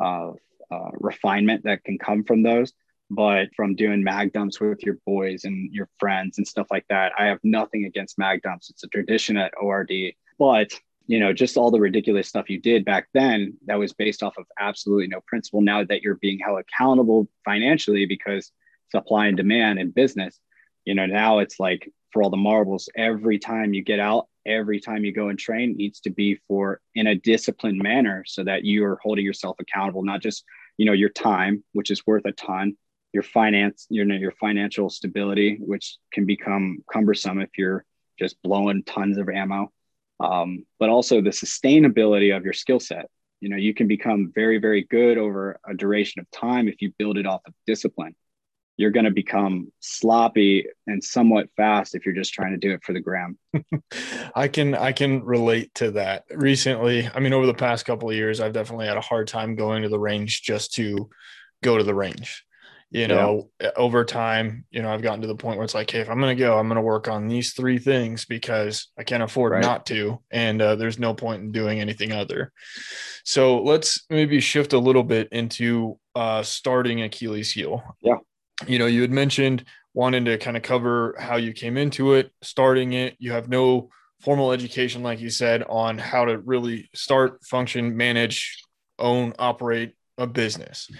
of 0.00 0.36
uh, 0.70 0.90
refinement 0.94 1.64
that 1.64 1.84
can 1.84 1.98
come 1.98 2.24
from 2.24 2.42
those 2.42 2.72
but 3.10 3.48
from 3.54 3.74
doing 3.74 4.02
mag 4.02 4.32
dumps 4.32 4.60
with 4.60 4.82
your 4.82 4.96
boys 5.04 5.44
and 5.44 5.72
your 5.72 5.88
friends 5.98 6.38
and 6.38 6.46
stuff 6.46 6.68
like 6.70 6.86
that 6.88 7.12
i 7.18 7.26
have 7.26 7.40
nothing 7.42 7.84
against 7.84 8.18
mag 8.18 8.40
dumps. 8.42 8.70
It's 8.70 8.84
a 8.84 8.88
tradition 8.88 9.36
at 9.36 9.52
ord 9.60 9.90
but 10.38 10.72
you 11.06 11.18
know 11.18 11.32
just 11.32 11.56
all 11.56 11.70
the 11.70 11.80
ridiculous 11.80 12.28
stuff 12.28 12.48
you 12.48 12.60
did 12.60 12.84
back 12.84 13.08
then 13.12 13.56
that 13.66 13.78
was 13.78 13.92
based 13.92 14.22
off 14.22 14.38
of 14.38 14.46
absolutely 14.58 15.08
no 15.08 15.20
principle. 15.26 15.60
Now 15.60 15.84
that 15.84 16.02
you're 16.02 16.16
being 16.16 16.38
held 16.38 16.60
accountable 16.60 17.28
financially 17.44 18.06
because 18.06 18.52
supply 18.90 19.26
and 19.26 19.36
demand 19.36 19.78
in 19.78 19.90
business 19.90 20.38
you 20.84 20.94
know 20.94 21.06
now 21.06 21.38
it's 21.38 21.60
like 21.60 21.90
for 22.12 22.22
all 22.22 22.30
the 22.30 22.36
marbles 22.36 22.88
every 22.96 23.38
time 23.38 23.74
you 23.74 23.82
get 23.82 24.00
out 24.00 24.26
every 24.46 24.80
time 24.80 25.04
you 25.04 25.12
go 25.12 25.28
and 25.28 25.38
train 25.38 25.76
needs 25.76 26.00
to 26.00 26.10
be 26.10 26.38
for 26.48 26.80
in 26.94 27.06
a 27.06 27.14
disciplined 27.14 27.80
manner 27.80 28.24
so 28.26 28.42
that 28.42 28.64
you 28.64 28.84
are 28.84 28.98
holding 29.02 29.24
yourself 29.24 29.56
accountable 29.60 30.02
not 30.02 30.20
just 30.20 30.44
you 30.76 30.86
know 30.86 30.92
your 30.92 31.08
time 31.10 31.62
which 31.72 31.90
is 31.90 32.06
worth 32.06 32.24
a 32.24 32.32
ton 32.32 32.76
your 33.12 33.22
finance, 33.22 33.86
you 33.90 34.04
know, 34.04 34.14
your 34.14 34.32
financial 34.32 34.88
stability, 34.88 35.58
which 35.60 35.96
can 36.12 36.26
become 36.26 36.84
cumbersome 36.92 37.40
if 37.40 37.50
you're 37.58 37.84
just 38.18 38.40
blowing 38.42 38.84
tons 38.84 39.18
of 39.18 39.28
ammo. 39.28 39.72
Um, 40.20 40.66
but 40.78 40.90
also 40.90 41.20
the 41.20 41.30
sustainability 41.30 42.36
of 42.36 42.44
your 42.44 42.52
skill 42.52 42.78
set. 42.78 43.06
You 43.40 43.48
know, 43.48 43.56
you 43.56 43.72
can 43.72 43.88
become 43.88 44.30
very, 44.34 44.58
very 44.58 44.84
good 44.84 45.16
over 45.16 45.58
a 45.66 45.74
duration 45.74 46.20
of 46.20 46.30
time 46.30 46.68
if 46.68 46.82
you 46.82 46.92
build 46.98 47.16
it 47.16 47.26
off 47.26 47.40
of 47.46 47.54
discipline. 47.66 48.14
You're 48.76 48.90
going 48.90 49.06
to 49.06 49.10
become 49.10 49.72
sloppy 49.80 50.66
and 50.86 51.02
somewhat 51.02 51.48
fast 51.56 51.94
if 51.94 52.04
you're 52.04 52.14
just 52.14 52.32
trying 52.32 52.52
to 52.52 52.58
do 52.58 52.72
it 52.72 52.82
for 52.84 52.92
the 52.92 53.00
gram. 53.00 53.38
I 54.34 54.48
can 54.48 54.74
I 54.74 54.92
can 54.92 55.22
relate 55.22 55.74
to 55.76 55.90
that. 55.92 56.24
Recently, 56.30 57.08
I 57.14 57.20
mean, 57.20 57.32
over 57.32 57.46
the 57.46 57.54
past 57.54 57.84
couple 57.86 58.10
of 58.10 58.16
years, 58.16 58.40
I've 58.40 58.52
definitely 58.52 58.86
had 58.86 58.96
a 58.96 59.02
hard 59.02 59.26
time 59.26 59.54
going 59.54 59.82
to 59.82 59.88
the 59.88 59.98
range 59.98 60.42
just 60.42 60.74
to 60.74 61.08
go 61.62 61.76
to 61.76 61.84
the 61.84 61.94
range 61.94 62.44
you 62.90 63.06
know 63.06 63.48
yeah. 63.60 63.70
over 63.76 64.04
time 64.04 64.64
you 64.70 64.82
know 64.82 64.92
i've 64.92 65.02
gotten 65.02 65.20
to 65.20 65.28
the 65.28 65.34
point 65.34 65.56
where 65.56 65.64
it's 65.64 65.74
like 65.74 65.90
hey 65.90 66.00
if 66.00 66.10
i'm 66.10 66.20
going 66.20 66.36
to 66.36 66.40
go 66.40 66.58
i'm 66.58 66.66
going 66.66 66.76
to 66.76 66.82
work 66.82 67.06
on 67.06 67.28
these 67.28 67.52
three 67.52 67.78
things 67.78 68.24
because 68.24 68.88
i 68.98 69.04
can't 69.04 69.22
afford 69.22 69.52
right. 69.52 69.62
not 69.62 69.86
to 69.86 70.20
and 70.30 70.60
uh, 70.60 70.74
there's 70.76 70.98
no 70.98 71.14
point 71.14 71.42
in 71.42 71.52
doing 71.52 71.80
anything 71.80 72.12
other. 72.12 72.52
So 73.24 73.62
let's 73.62 74.04
maybe 74.10 74.40
shift 74.40 74.72
a 74.72 74.78
little 74.78 75.02
bit 75.02 75.28
into 75.32 75.98
uh, 76.14 76.42
starting 76.42 77.02
achilles 77.02 77.52
heel. 77.52 77.82
Yeah. 78.00 78.16
You 78.66 78.78
know 78.78 78.86
you 78.86 79.02
had 79.02 79.10
mentioned 79.10 79.64
wanting 79.94 80.24
to 80.26 80.38
kind 80.38 80.56
of 80.56 80.62
cover 80.62 81.16
how 81.18 81.36
you 81.36 81.52
came 81.52 81.76
into 81.76 82.14
it 82.14 82.30
starting 82.42 82.92
it. 82.92 83.16
You 83.18 83.32
have 83.32 83.48
no 83.48 83.90
formal 84.20 84.52
education 84.52 85.02
like 85.02 85.20
you 85.20 85.30
said 85.30 85.62
on 85.68 85.98
how 85.98 86.24
to 86.26 86.38
really 86.38 86.88
start 86.94 87.44
function 87.44 87.96
manage 87.96 88.62
own 88.98 89.32
operate 89.38 89.94
a 90.18 90.26
business 90.26 90.90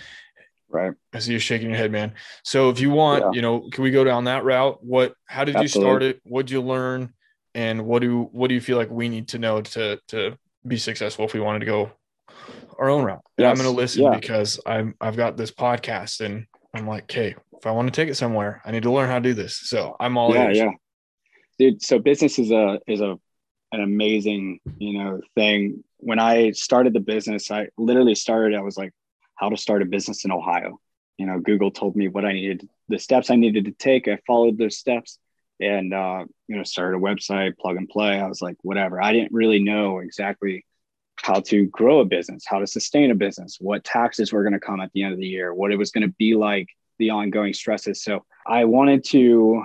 Right. 0.70 0.92
I 1.12 1.18
see 1.18 1.33
you 1.33 1.38
shaking 1.38 1.68
your 1.68 1.76
head, 1.76 1.90
man. 1.90 2.14
So 2.44 2.70
if 2.70 2.78
you 2.78 2.90
want, 2.90 3.24
yeah. 3.24 3.30
you 3.33 3.42
know, 3.42 3.68
can 3.72 3.83
we 3.83 3.90
go 3.90 4.04
down 4.04 4.24
that 4.24 4.44
route? 4.44 4.78
What 4.83 5.14
how 5.26 5.44
did 5.44 5.56
Absolutely. 5.56 5.80
you 5.80 5.88
start 5.88 6.02
it? 6.02 6.20
What 6.24 6.46
did 6.46 6.52
you 6.52 6.62
learn? 6.62 7.12
And 7.54 7.85
what 7.87 8.02
do 8.02 8.28
what 8.33 8.48
do 8.48 8.54
you 8.54 8.61
feel 8.61 8.76
like 8.76 8.90
we 8.90 9.09
need 9.09 9.28
to 9.28 9.38
know 9.38 9.61
to 9.61 9.98
to 10.09 10.38
be 10.66 10.76
successful 10.76 11.24
if 11.24 11.35
we 11.35 11.40
wanted 11.40 11.61
to 11.61 11.66
go 11.66 11.90
our 12.78 12.88
own 12.88 13.04
route? 13.04 13.22
Yes. 13.37 13.50
I'm 13.50 13.56
gonna 13.56 13.76
listen 13.76 14.04
yeah. 14.04 14.14
because 14.14 14.61
I'm 14.64 14.94
I've 15.00 15.16
got 15.16 15.37
this 15.37 15.50
podcast 15.50 16.20
and 16.20 16.46
I'm 16.72 16.87
like, 16.87 17.04
okay, 17.04 17.35
if 17.52 17.66
I 17.66 17.72
want 17.72 17.88
to 17.88 17.92
take 17.92 18.09
it 18.09 18.14
somewhere, 18.14 18.62
I 18.64 18.70
need 18.70 18.85
to 18.85 18.92
learn 18.92 19.09
how 19.09 19.16
to 19.16 19.20
do 19.20 19.35
this. 19.35 19.56
So 19.56 19.96
I'm 19.98 20.16
all 20.16 20.33
yeah, 20.33 20.46
ears. 20.46 20.56
yeah. 20.59 20.70
Dude, 21.59 21.83
so 21.83 21.98
business 21.98 22.38
is 22.38 22.52
a 22.52 22.78
is 22.87 23.00
a 23.00 23.18
an 23.72 23.80
amazing, 23.80 24.61
you 24.78 24.98
know, 24.98 25.20
thing. 25.35 25.85
When 25.98 26.18
I 26.18 26.52
started 26.52 26.92
the 26.92 27.00
business, 27.00 27.50
I 27.50 27.68
literally 27.76 28.14
started, 28.14 28.59
I 28.59 28.62
was 28.62 28.76
like, 28.76 28.92
how 29.40 29.48
to 29.48 29.57
start 29.57 29.83
a 29.83 29.87
business 29.87 30.24
in 30.26 30.31
Ohio. 30.31 30.79
You 31.16 31.26
know, 31.26 31.40
Google 31.40 31.70
told 31.70 31.96
me 31.96 32.09
what 32.09 32.26
I 32.26 32.35
needed, 32.35 32.68
the 32.88 32.98
steps 32.98 33.31
I 33.31 33.37
needed 33.37 33.64
to 33.64 33.72
take. 33.72 34.07
I 34.07 34.18
followed 34.26 34.59
those 34.59 34.76
steps 34.76 35.18
and, 35.59 35.92
uh, 35.94 36.24
you 36.46 36.57
know, 36.57 36.62
started 36.62 36.98
a 36.98 37.00
website, 37.00 37.57
plug 37.59 37.76
and 37.76 37.88
play. 37.88 38.20
I 38.20 38.26
was 38.26 38.42
like, 38.42 38.57
whatever. 38.62 39.03
I 39.03 39.12
didn't 39.12 39.33
really 39.33 39.62
know 39.62 39.98
exactly 39.98 40.64
how 41.16 41.40
to 41.40 41.66
grow 41.66 42.00
a 42.00 42.05
business, 42.05 42.44
how 42.46 42.59
to 42.59 42.66
sustain 42.66 43.11
a 43.11 43.14
business, 43.14 43.57
what 43.61 43.85
taxes 43.85 44.33
were 44.33 44.42
going 44.42 44.53
to 44.53 44.61
come 44.61 44.81
at 44.81 44.90
the 44.92 45.03
end 45.03 45.12
of 45.12 45.18
the 45.18 45.26
year, 45.26 45.53
what 45.53 45.72
it 45.72 45.76
was 45.76 45.90
going 45.90 46.07
to 46.07 46.14
be 46.18 46.35
like, 46.35 46.68
the 46.98 47.11
ongoing 47.11 47.55
stresses. 47.55 48.03
So 48.03 48.24
I 48.46 48.64
wanted 48.66 49.05
to 49.07 49.64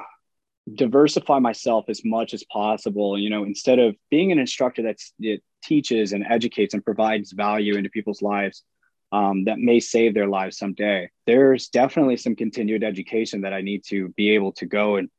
diversify 0.74 1.40
myself 1.40 1.86
as 1.90 2.04
much 2.04 2.34
as 2.34 2.44
possible. 2.52 3.18
You 3.18 3.30
know, 3.30 3.44
instead 3.44 3.80
of 3.80 3.96
being 4.10 4.32
an 4.32 4.40
instructor 4.40 4.84
that 4.84 5.40
teaches 5.64 6.14
and 6.14 6.26
educates 6.30 6.74
and 6.74 6.84
provides 6.84 7.32
value 7.32 7.76
into 7.76 7.90
people's 7.90 8.22
lives, 8.22 8.64
um, 9.16 9.46
that 9.46 9.60
may 9.60 9.80
save 9.80 10.14
their 10.14 10.28
lives 10.28 10.58
someday. 10.58 11.10
There's 11.26 11.70
definitely 11.70 12.18
some 12.18 12.36
continued 12.36 12.84
education 12.84 13.42
that 13.42 13.54
I 13.54 13.62
need 13.62 13.86
to 13.86 14.10
be 14.10 14.32
able 14.32 14.52
to 14.54 14.66
go 14.66 14.98
and 14.98 15.10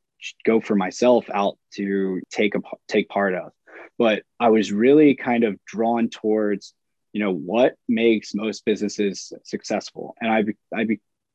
go 0.45 0.61
for 0.61 0.75
myself 0.75 1.25
out 1.33 1.57
to 1.75 2.21
take 2.29 2.53
a 2.53 2.59
take 2.87 3.09
part 3.09 3.33
of. 3.33 3.51
But 3.97 4.21
I 4.39 4.49
was 4.49 4.71
really 4.71 5.15
kind 5.15 5.43
of 5.43 5.57
drawn 5.65 6.09
towards, 6.09 6.75
you 7.11 7.21
know, 7.21 7.33
what 7.33 7.73
makes 7.87 8.35
most 8.35 8.65
businesses 8.65 9.33
successful, 9.43 10.13
and 10.21 10.31
I 10.31 10.43
I 10.79 10.85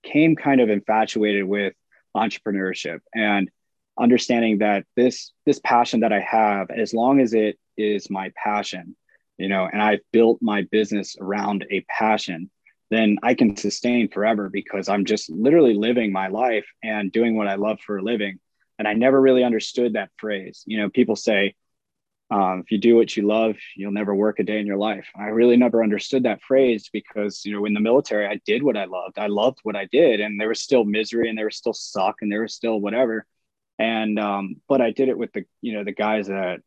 became 0.04 0.36
kind 0.36 0.60
of 0.60 0.70
infatuated 0.70 1.44
with 1.44 1.74
entrepreneurship 2.16 3.00
and 3.12 3.50
understanding 3.98 4.58
that 4.58 4.84
this 4.94 5.32
this 5.46 5.58
passion 5.64 6.00
that 6.00 6.12
I 6.12 6.20
have, 6.20 6.70
as 6.70 6.94
long 6.94 7.20
as 7.20 7.34
it 7.34 7.58
is 7.76 8.08
my 8.08 8.30
passion, 8.36 8.94
you 9.38 9.48
know, 9.48 9.68
and 9.70 9.82
I've 9.82 10.00
built 10.12 10.38
my 10.40 10.62
business 10.70 11.16
around 11.20 11.66
a 11.70 11.84
passion, 11.88 12.50
then 12.90 13.16
I 13.22 13.34
can 13.34 13.56
sustain 13.56 14.08
forever 14.08 14.50
because 14.50 14.88
I'm 14.88 15.04
just 15.04 15.30
literally 15.30 15.74
living 15.74 16.12
my 16.12 16.28
life 16.28 16.66
and 16.82 17.10
doing 17.10 17.36
what 17.36 17.48
I 17.48 17.54
love 17.54 17.80
for 17.80 17.98
a 17.98 18.02
living. 18.02 18.38
And 18.78 18.86
I 18.86 18.94
never 18.94 19.20
really 19.20 19.44
understood 19.44 19.94
that 19.94 20.10
phrase. 20.18 20.62
You 20.66 20.78
know, 20.78 20.90
people 20.90 21.16
say, 21.16 21.54
um, 22.30 22.60
if 22.60 22.70
you 22.70 22.78
do 22.78 22.96
what 22.96 23.14
you 23.14 23.26
love, 23.26 23.56
you'll 23.76 23.92
never 23.92 24.14
work 24.14 24.38
a 24.38 24.42
day 24.42 24.58
in 24.58 24.66
your 24.66 24.78
life. 24.78 25.06
I 25.14 25.24
really 25.24 25.56
never 25.56 25.82
understood 25.82 26.22
that 26.22 26.42
phrase 26.42 26.88
because, 26.90 27.44
you 27.44 27.52
know, 27.52 27.66
in 27.66 27.74
the 27.74 27.80
military, 27.80 28.26
I 28.26 28.40
did 28.46 28.62
what 28.62 28.76
I 28.76 28.86
loved. 28.86 29.18
I 29.18 29.26
loved 29.26 29.58
what 29.64 29.76
I 29.76 29.86
did, 29.92 30.20
and 30.20 30.40
there 30.40 30.48
was 30.48 30.62
still 30.62 30.84
misery, 30.84 31.28
and 31.28 31.36
there 31.36 31.44
was 31.44 31.56
still 31.56 31.74
suck, 31.74 32.16
and 32.22 32.32
there 32.32 32.40
was 32.40 32.54
still 32.54 32.80
whatever. 32.80 33.26
And 33.78 34.18
um, 34.18 34.56
but 34.66 34.80
I 34.80 34.92
did 34.92 35.10
it 35.10 35.18
with 35.18 35.32
the, 35.32 35.44
you 35.60 35.74
know, 35.74 35.84
the 35.84 35.92
guys 35.92 36.28
that 36.28 36.60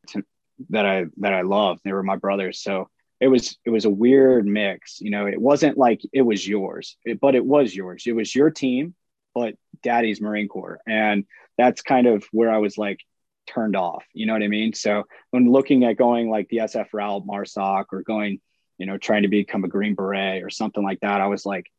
that 0.69 0.85
I 0.85 1.05
that 1.17 1.33
I 1.33 1.41
loved. 1.41 1.81
They 1.83 1.93
were 1.93 2.03
my 2.03 2.15
brothers. 2.15 2.61
So 2.61 2.89
it 3.19 3.27
was 3.27 3.57
it 3.65 3.69
was 3.69 3.85
a 3.85 3.89
weird 3.89 4.45
mix. 4.45 4.99
You 5.01 5.11
know, 5.11 5.25
it 5.25 5.39
wasn't 5.39 5.77
like 5.77 6.01
it 6.13 6.21
was 6.21 6.47
yours, 6.47 6.97
it, 7.05 7.19
but 7.19 7.35
it 7.35 7.45
was 7.45 7.75
yours. 7.75 8.03
It 8.05 8.13
was 8.13 8.33
your 8.33 8.49
team, 8.51 8.93
but 9.33 9.55
Daddy's 9.81 10.21
Marine 10.21 10.47
Corps, 10.47 10.79
and 10.87 11.25
that's 11.57 11.81
kind 11.81 12.07
of 12.07 12.25
where 12.31 12.51
I 12.51 12.57
was 12.57 12.77
like 12.77 12.99
turned 13.47 13.75
off. 13.75 14.03
You 14.13 14.25
know 14.25 14.33
what 14.33 14.43
I 14.43 14.47
mean? 14.47 14.73
So 14.73 15.03
when 15.31 15.51
looking 15.51 15.85
at 15.85 15.97
going 15.97 16.29
like 16.29 16.49
the 16.49 16.57
SF 16.57 16.87
route, 16.93 17.25
MARSOC, 17.25 17.85
or 17.91 18.01
going, 18.01 18.41
you 18.77 18.85
know, 18.85 18.97
trying 18.97 19.23
to 19.23 19.29
become 19.29 19.63
a 19.63 19.69
Green 19.69 19.95
Beret 19.95 20.43
or 20.43 20.49
something 20.49 20.83
like 20.83 20.99
that, 21.01 21.21
I 21.21 21.27
was 21.27 21.45
like, 21.45 21.71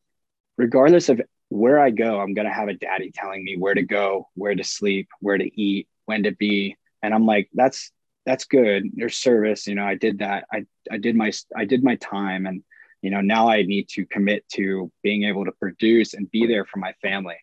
regardless 0.57 1.09
of 1.09 1.21
where 1.49 1.79
I 1.79 1.91
go, 1.91 2.21
I'm 2.21 2.35
gonna 2.35 2.53
have 2.53 2.69
a 2.69 2.75
daddy 2.75 3.11
telling 3.15 3.45
me 3.45 3.57
where 3.57 3.75
to 3.75 3.83
go, 3.83 4.29
where 4.35 4.55
to 4.55 4.65
sleep, 4.65 5.09
where 5.21 5.39
to 5.39 5.61
eat, 5.61 5.89
when 6.07 6.23
to 6.23 6.33
be. 6.33 6.77
And 7.03 7.13
I'm 7.13 7.27
like, 7.27 7.51
that's 7.53 7.93
that's 8.27 8.45
good. 8.45 8.91
There's 8.95 9.17
service. 9.17 9.67
You 9.67 9.77
know, 9.77 9.87
I 9.87 9.95
did 9.95 10.19
that. 10.19 10.45
I, 10.53 10.67
I 10.91 10.99
did 10.99 11.17
my, 11.17 11.33
I 11.57 11.65
did 11.65 11.83
my 11.83 11.97
time 11.97 12.47
and, 12.47 12.63
you 13.01 13.11
know, 13.11 13.21
now 13.21 13.49
I 13.49 13.63
need 13.63 13.89
to 13.91 14.05
commit 14.05 14.45
to 14.55 14.91
being 15.03 15.25
able 15.25 15.45
to 15.45 15.53
produce 15.53 16.13
and 16.15 16.31
be 16.31 16.47
there 16.47 16.65
for 16.65 16.79
my 16.79 16.93
family. 17.01 17.37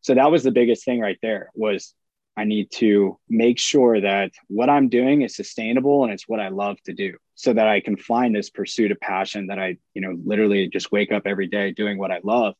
So 0.00 0.14
that 0.14 0.30
was 0.30 0.44
the 0.44 0.50
biggest 0.50 0.84
thing 0.84 1.00
right 1.00 1.18
there 1.22 1.50
was 1.54 1.94
I 2.36 2.44
need 2.44 2.70
to 2.72 3.18
make 3.28 3.58
sure 3.58 4.00
that 4.00 4.32
what 4.48 4.70
I'm 4.70 4.88
doing 4.88 5.22
is 5.22 5.36
sustainable 5.36 6.04
and 6.04 6.12
it's 6.12 6.28
what 6.28 6.40
I 6.40 6.48
love 6.48 6.78
to 6.84 6.92
do 6.92 7.16
so 7.34 7.52
that 7.52 7.66
I 7.66 7.80
can 7.80 7.96
find 7.96 8.34
this 8.34 8.48
pursuit 8.48 8.90
of 8.90 9.00
passion 9.00 9.48
that 9.48 9.58
I, 9.58 9.76
you 9.94 10.00
know, 10.00 10.16
literally 10.24 10.68
just 10.68 10.92
wake 10.92 11.12
up 11.12 11.24
every 11.26 11.48
day 11.48 11.72
doing 11.72 11.98
what 11.98 12.10
I 12.10 12.20
love. 12.22 12.54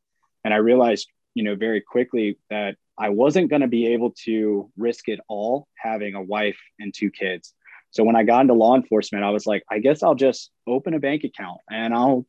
And 0.45 0.53
I 0.53 0.59
realized, 0.59 1.09
you 1.35 1.43
know, 1.43 1.55
very 1.55 1.81
quickly 1.81 2.39
that 2.51 2.77
I 2.99 3.09
wasn't 3.09 3.51
going 3.51 3.63
to 3.63 3.69
be 3.69 3.89
able 3.89 4.13
to 4.25 4.71
risk 4.77 5.09
it 5.09 5.21
all 5.29 5.67
having 5.77 6.15
a 6.15 6.23
wife 6.23 6.59
and 6.79 6.93
two 6.95 7.11
kids. 7.11 7.55
So 7.91 8.05
when 8.05 8.17
I 8.17 8.23
got 8.23 8.43
into 8.43 8.55
law 8.55 8.75
enforcement, 8.75 9.25
I 9.25 9.31
was 9.31 9.47
like, 9.47 9.65
I 9.71 9.79
guess 9.79 10.03
I'll 10.03 10.15
just 10.15 10.51
open 10.67 10.95
a 10.95 10.99
bank 10.99 11.25
account 11.25 11.59
and 11.71 11.95
I'll 11.95 12.27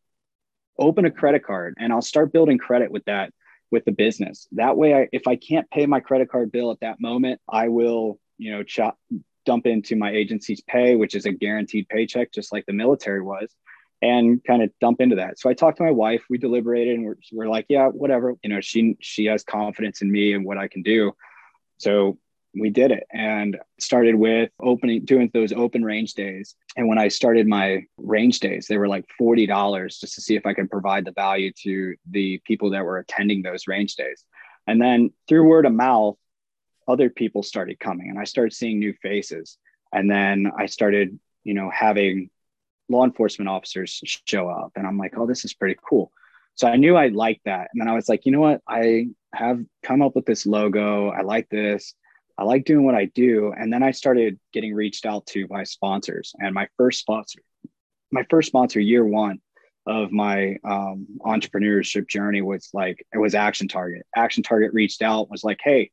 open 0.78 1.06
a 1.06 1.12
credit 1.12 1.46
card 1.46 1.76
and 1.80 1.94
I'll 1.94 2.02
start 2.02 2.34
building 2.34 2.58
credit 2.58 2.92
with 2.92 3.06
that 3.06 3.32
with 3.72 3.86
the 3.86 3.92
business. 3.92 4.48
That 4.54 4.78
way, 4.78 4.94
I, 4.94 5.08
if 5.12 5.28
I 5.28 5.36
can't 5.36 5.70
pay 5.70 5.86
my 5.86 6.00
credit 6.00 6.30
card 6.30 6.52
bill 6.52 6.72
at 6.72 6.82
that 6.82 7.00
moment, 7.00 7.40
I 7.50 7.70
will, 7.70 8.20
you 8.38 8.52
know, 8.52 8.64
chop, 8.64 8.98
dump 9.46 9.66
into 9.66 9.96
my 9.96 10.12
agency's 10.12 10.62
pay, 10.62 10.96
which 10.96 11.16
is 11.16 11.26
a 11.26 11.32
guaranteed 11.32 11.88
paycheck, 11.90 12.32
just 12.32 12.52
like 12.52 12.66
the 12.66 12.74
military 12.74 13.22
was 13.22 13.54
and 14.04 14.44
kind 14.44 14.62
of 14.62 14.70
dump 14.82 15.00
into 15.00 15.16
that. 15.16 15.40
So 15.40 15.50
I 15.50 15.54
talked 15.54 15.78
to 15.78 15.84
my 15.84 15.92
wife, 15.92 16.24
we 16.30 16.38
deliberated 16.38 16.96
and 16.96 17.06
we're, 17.06 17.16
we're 17.32 17.48
like, 17.48 17.68
yeah, 17.70 17.88
whatever, 17.88 18.36
you 18.44 18.50
know, 18.50 18.60
she, 18.60 18.98
she 19.00 19.26
has 19.26 19.46
confidence 19.46 20.02
in 20.02 20.12
me 20.12 20.34
and 20.34 20.44
what 20.44 20.58
I 20.58 20.68
can 20.68 20.82
do. 20.82 21.14
So 21.78 22.18
we 22.54 22.70
did 22.70 22.92
it 22.92 23.06
and 23.14 23.58
started 23.80 24.16
with 24.16 24.50
opening, 24.62 25.06
doing 25.06 25.32
those 25.34 25.54
open 25.54 25.86
range 25.86 26.16
days. 26.16 26.56
And 26.76 26.90
when 26.90 26.98
I 26.98 27.08
started 27.08 27.48
my 27.48 27.84
range 27.98 28.42
days, 28.42 28.68
they 28.68 28.78
were 28.78 28.90
like 28.90 29.06
$40 29.20 29.98
just 29.98 30.16
to 30.16 30.22
see 30.22 30.36
if 30.36 30.46
I 30.46 30.54
could 30.54 30.70
provide 30.70 31.06
the 31.06 31.14
value 31.14 31.54
to 31.64 31.96
the 32.12 32.42
people 32.46 32.72
that 32.72 32.84
were 32.84 32.98
attending 32.98 33.42
those 33.42 33.70
range 33.70 33.96
days. 33.96 34.26
And 34.68 34.82
then 34.82 35.14
through 35.30 35.48
word 35.48 35.66
of 35.66 35.72
mouth, 35.72 36.18
other 36.90 37.10
people 37.10 37.42
started 37.42 37.80
coming 37.80 38.10
and 38.10 38.20
I 38.20 38.26
started 38.26 38.54
seeing 38.54 38.80
new 38.80 38.94
faces. 39.02 39.58
And 39.94 40.12
then 40.12 40.52
I 40.58 40.66
started, 40.66 41.18
you 41.46 41.54
know, 41.54 41.70
having 41.70 42.30
law 42.94 43.04
enforcement 43.04 43.50
officers 43.50 44.02
show 44.26 44.50
up 44.50 44.72
and 44.76 44.88
i'm 44.88 44.98
like 44.98 45.18
oh 45.18 45.28
this 45.28 45.46
is 45.46 45.54
pretty 45.54 45.78
cool. 45.88 46.12
So 46.56 46.68
i 46.68 46.76
knew 46.76 46.96
i 46.96 47.08
liked 47.08 47.46
that 47.46 47.70
and 47.72 47.82
then 47.82 47.88
i 47.88 47.94
was 47.94 48.08
like 48.08 48.26
you 48.26 48.32
know 48.32 48.42
what? 48.42 48.62
I 48.68 49.08
have 49.34 49.60
come 49.82 50.02
up 50.02 50.16
with 50.16 50.26
this 50.26 50.46
logo. 50.46 51.10
I 51.10 51.22
like 51.22 51.50
this. 51.50 51.96
I 52.38 52.44
like 52.44 52.66
doing 52.66 52.86
what 52.86 52.96
i 52.96 53.06
do. 53.06 53.54
And 53.58 53.72
then 53.72 53.84
i 53.84 53.92
started 53.92 54.40
getting 54.54 54.74
reached 54.74 55.06
out 55.06 55.26
to 55.28 55.48
by 55.48 55.64
sponsors 55.64 56.34
and 56.40 56.54
my 56.54 56.68
first 56.78 57.00
sponsor 57.00 57.40
my 58.12 58.24
first 58.30 58.48
sponsor 58.48 58.80
year 58.80 59.04
one 59.04 59.40
of 59.86 60.12
my 60.12 60.58
um, 60.64 61.08
entrepreneurship 61.22 62.08
journey 62.08 62.42
was 62.42 62.70
like 62.74 63.06
it 63.14 63.18
was 63.18 63.36
action 63.36 63.68
target. 63.68 64.04
Action 64.16 64.44
target 64.44 64.72
reached 64.74 65.02
out 65.02 65.30
was 65.30 65.44
like 65.44 65.60
hey 65.64 65.92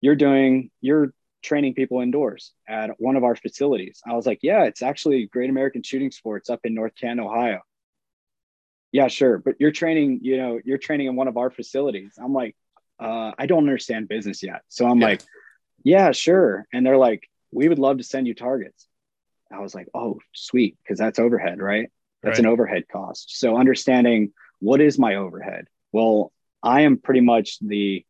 you're 0.00 0.16
doing 0.16 0.70
you're 0.80 1.12
training 1.42 1.74
people 1.74 2.00
indoors 2.00 2.52
at 2.68 2.90
one 2.98 3.16
of 3.16 3.24
our 3.24 3.36
facilities. 3.36 4.00
I 4.06 4.14
was 4.14 4.26
like, 4.26 4.40
yeah, 4.42 4.64
it's 4.64 4.82
actually 4.82 5.26
Great 5.26 5.50
American 5.50 5.82
Shooting 5.82 6.10
Sports 6.10 6.50
up 6.50 6.60
in 6.64 6.74
North 6.74 6.92
Canton, 6.94 7.24
Ohio. 7.24 7.60
Yeah, 8.92 9.08
sure. 9.08 9.38
But 9.38 9.56
you're 9.58 9.70
training, 9.70 10.20
you 10.22 10.36
know, 10.36 10.60
you're 10.64 10.78
training 10.78 11.06
in 11.06 11.16
one 11.16 11.28
of 11.28 11.36
our 11.36 11.50
facilities. 11.50 12.14
I'm 12.22 12.32
like, 12.32 12.56
uh, 12.98 13.32
I 13.38 13.46
don't 13.46 13.60
understand 13.60 14.08
business 14.08 14.42
yet. 14.42 14.62
So 14.68 14.86
I'm 14.86 15.00
yeah. 15.00 15.06
like, 15.06 15.22
yeah, 15.84 16.12
sure. 16.12 16.66
And 16.72 16.84
they're 16.84 16.98
like, 16.98 17.28
we 17.52 17.68
would 17.68 17.78
love 17.78 17.98
to 17.98 18.04
send 18.04 18.26
you 18.26 18.34
targets. 18.34 18.86
I 19.52 19.60
was 19.60 19.74
like, 19.74 19.88
oh, 19.94 20.18
sweet. 20.32 20.76
Cause 20.86 20.98
that's 20.98 21.18
overhead, 21.18 21.60
right? 21.60 21.90
That's 22.22 22.38
right. 22.38 22.46
an 22.46 22.52
overhead 22.52 22.84
cost. 22.92 23.38
So 23.38 23.56
understanding 23.56 24.32
what 24.60 24.80
is 24.80 24.98
my 24.98 25.16
overhead? 25.16 25.66
Well, 25.92 26.32
I 26.62 26.82
am 26.82 26.98
pretty 26.98 27.20
much 27.20 27.58
the 27.60 28.04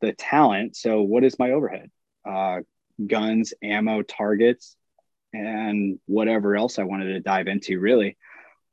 the 0.00 0.12
talent. 0.12 0.76
So 0.76 1.02
what 1.02 1.24
is 1.24 1.38
my 1.38 1.52
overhead? 1.52 1.90
Uh, 2.24 2.60
guns, 3.06 3.54
ammo, 3.62 4.02
targets, 4.02 4.76
and 5.32 5.98
whatever 6.06 6.56
else 6.56 6.78
I 6.78 6.84
wanted 6.84 7.12
to 7.12 7.20
dive 7.20 7.46
into, 7.46 7.78
really. 7.78 8.16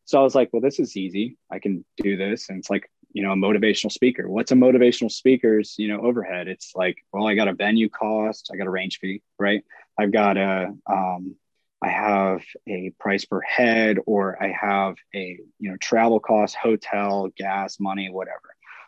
So 0.06 0.20
I 0.20 0.24
was 0.24 0.36
like, 0.36 0.50
well, 0.52 0.62
this 0.62 0.80
is 0.80 0.98
easy. 0.98 1.38
I 1.52 1.60
can 1.60 1.86
do 1.98 2.18
this. 2.18 2.50
And 2.50 2.58
it's 2.58 2.70
like, 2.70 2.90
you 3.14 3.24
know, 3.24 3.32
a 3.32 3.36
motivational 3.36 3.92
speaker. 3.92 4.28
What's 4.30 4.52
a 4.52 4.56
motivational 4.56 5.12
speaker's, 5.12 5.76
you 5.78 5.88
know, 5.88 6.02
overhead? 6.02 6.48
It's 6.48 6.74
like, 6.76 6.98
well, 7.12 7.28
I 7.28 7.36
got 7.36 7.48
a 7.48 7.54
venue 7.54 7.90
cost, 7.90 8.50
I 8.52 8.58
got 8.58 8.68
a 8.68 8.72
range 8.72 9.00
fee, 9.00 9.22
right? 9.38 9.64
I've 9.98 10.12
got 10.12 10.38
a, 10.38 10.74
um, 10.90 11.36
I 11.82 11.90
have 11.90 12.44
a 12.68 12.92
price 13.00 13.26
per 13.26 13.40
head, 13.42 14.00
or 14.06 14.42
I 14.42 14.52
have 14.60 14.96
a, 15.16 15.40
you 15.60 15.72
know, 15.72 15.78
travel 15.78 16.20
cost, 16.20 16.56
hotel, 16.56 17.30
gas, 17.38 17.80
money, 17.80 18.10
whatever. 18.10 18.42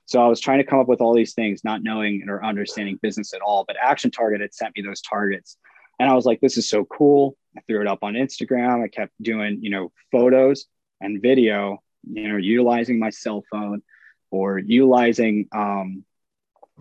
So 0.06 0.22
I 0.22 0.28
was 0.28 0.40
trying 0.40 0.58
to 0.58 0.66
come 0.66 0.80
up 0.80 0.88
with 0.88 1.02
all 1.02 1.14
these 1.14 1.34
things, 1.34 1.64
not 1.64 1.84
knowing 1.84 2.26
or 2.28 2.44
understanding 2.44 3.00
business 3.02 3.34
at 3.34 3.42
all. 3.42 3.64
But 3.66 3.78
Action 3.82 4.12
Target 4.12 4.42
had 4.42 4.54
sent 4.54 4.76
me 4.76 4.84
those 4.84 5.02
targets. 5.02 5.58
And 6.00 6.10
I 6.10 6.16
was 6.16 6.26
like, 6.26 6.42
this 6.42 6.58
is 6.58 6.68
so 6.68 6.86
cool. 6.86 7.38
I 7.56 7.62
threw 7.62 7.82
it 7.82 7.88
up 7.88 8.00
on 8.02 8.14
Instagram. 8.14 8.84
I 8.84 8.88
kept 8.88 9.14
doing, 9.22 9.60
you 9.62 9.70
know, 9.70 9.92
photos 10.12 10.66
and 11.00 11.22
video, 11.22 11.82
you 12.04 12.28
know, 12.28 12.38
utilizing 12.38 13.00
my 13.00 13.10
cell 13.10 13.44
phone 13.52 13.84
or 14.32 14.58
utilizing, 14.58 15.48
um, 15.52 16.04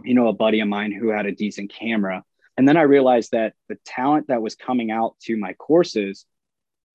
you 0.04 0.14
know, 0.14 0.28
a 0.28 0.32
buddy 0.32 0.60
of 0.60 0.68
mine 0.68 0.92
who 0.92 1.08
had 1.08 1.26
a 1.26 1.32
decent 1.32 1.72
camera. 1.72 2.24
And 2.56 2.66
then 2.68 2.76
I 2.76 2.82
realized 2.82 3.32
that 3.32 3.54
the 3.68 3.78
talent 3.84 4.28
that 4.28 4.42
was 4.42 4.54
coming 4.54 4.90
out 4.90 5.16
to 5.22 5.36
my 5.36 5.52
courses, 5.54 6.24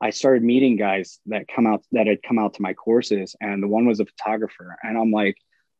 I 0.01 0.09
started 0.09 0.43
meeting 0.43 0.77
guys 0.77 1.19
that 1.27 1.47
come 1.47 1.67
out 1.67 1.83
that 1.91 2.07
had 2.07 2.23
come 2.23 2.39
out 2.39 2.55
to 2.55 2.61
my 2.61 2.73
courses. 2.73 3.35
And 3.39 3.61
the 3.61 3.67
one 3.67 3.87
was 3.87 3.99
a 3.99 4.05
photographer. 4.05 4.77
And 4.83 4.97
I'm 4.97 5.11
like, 5.11 5.37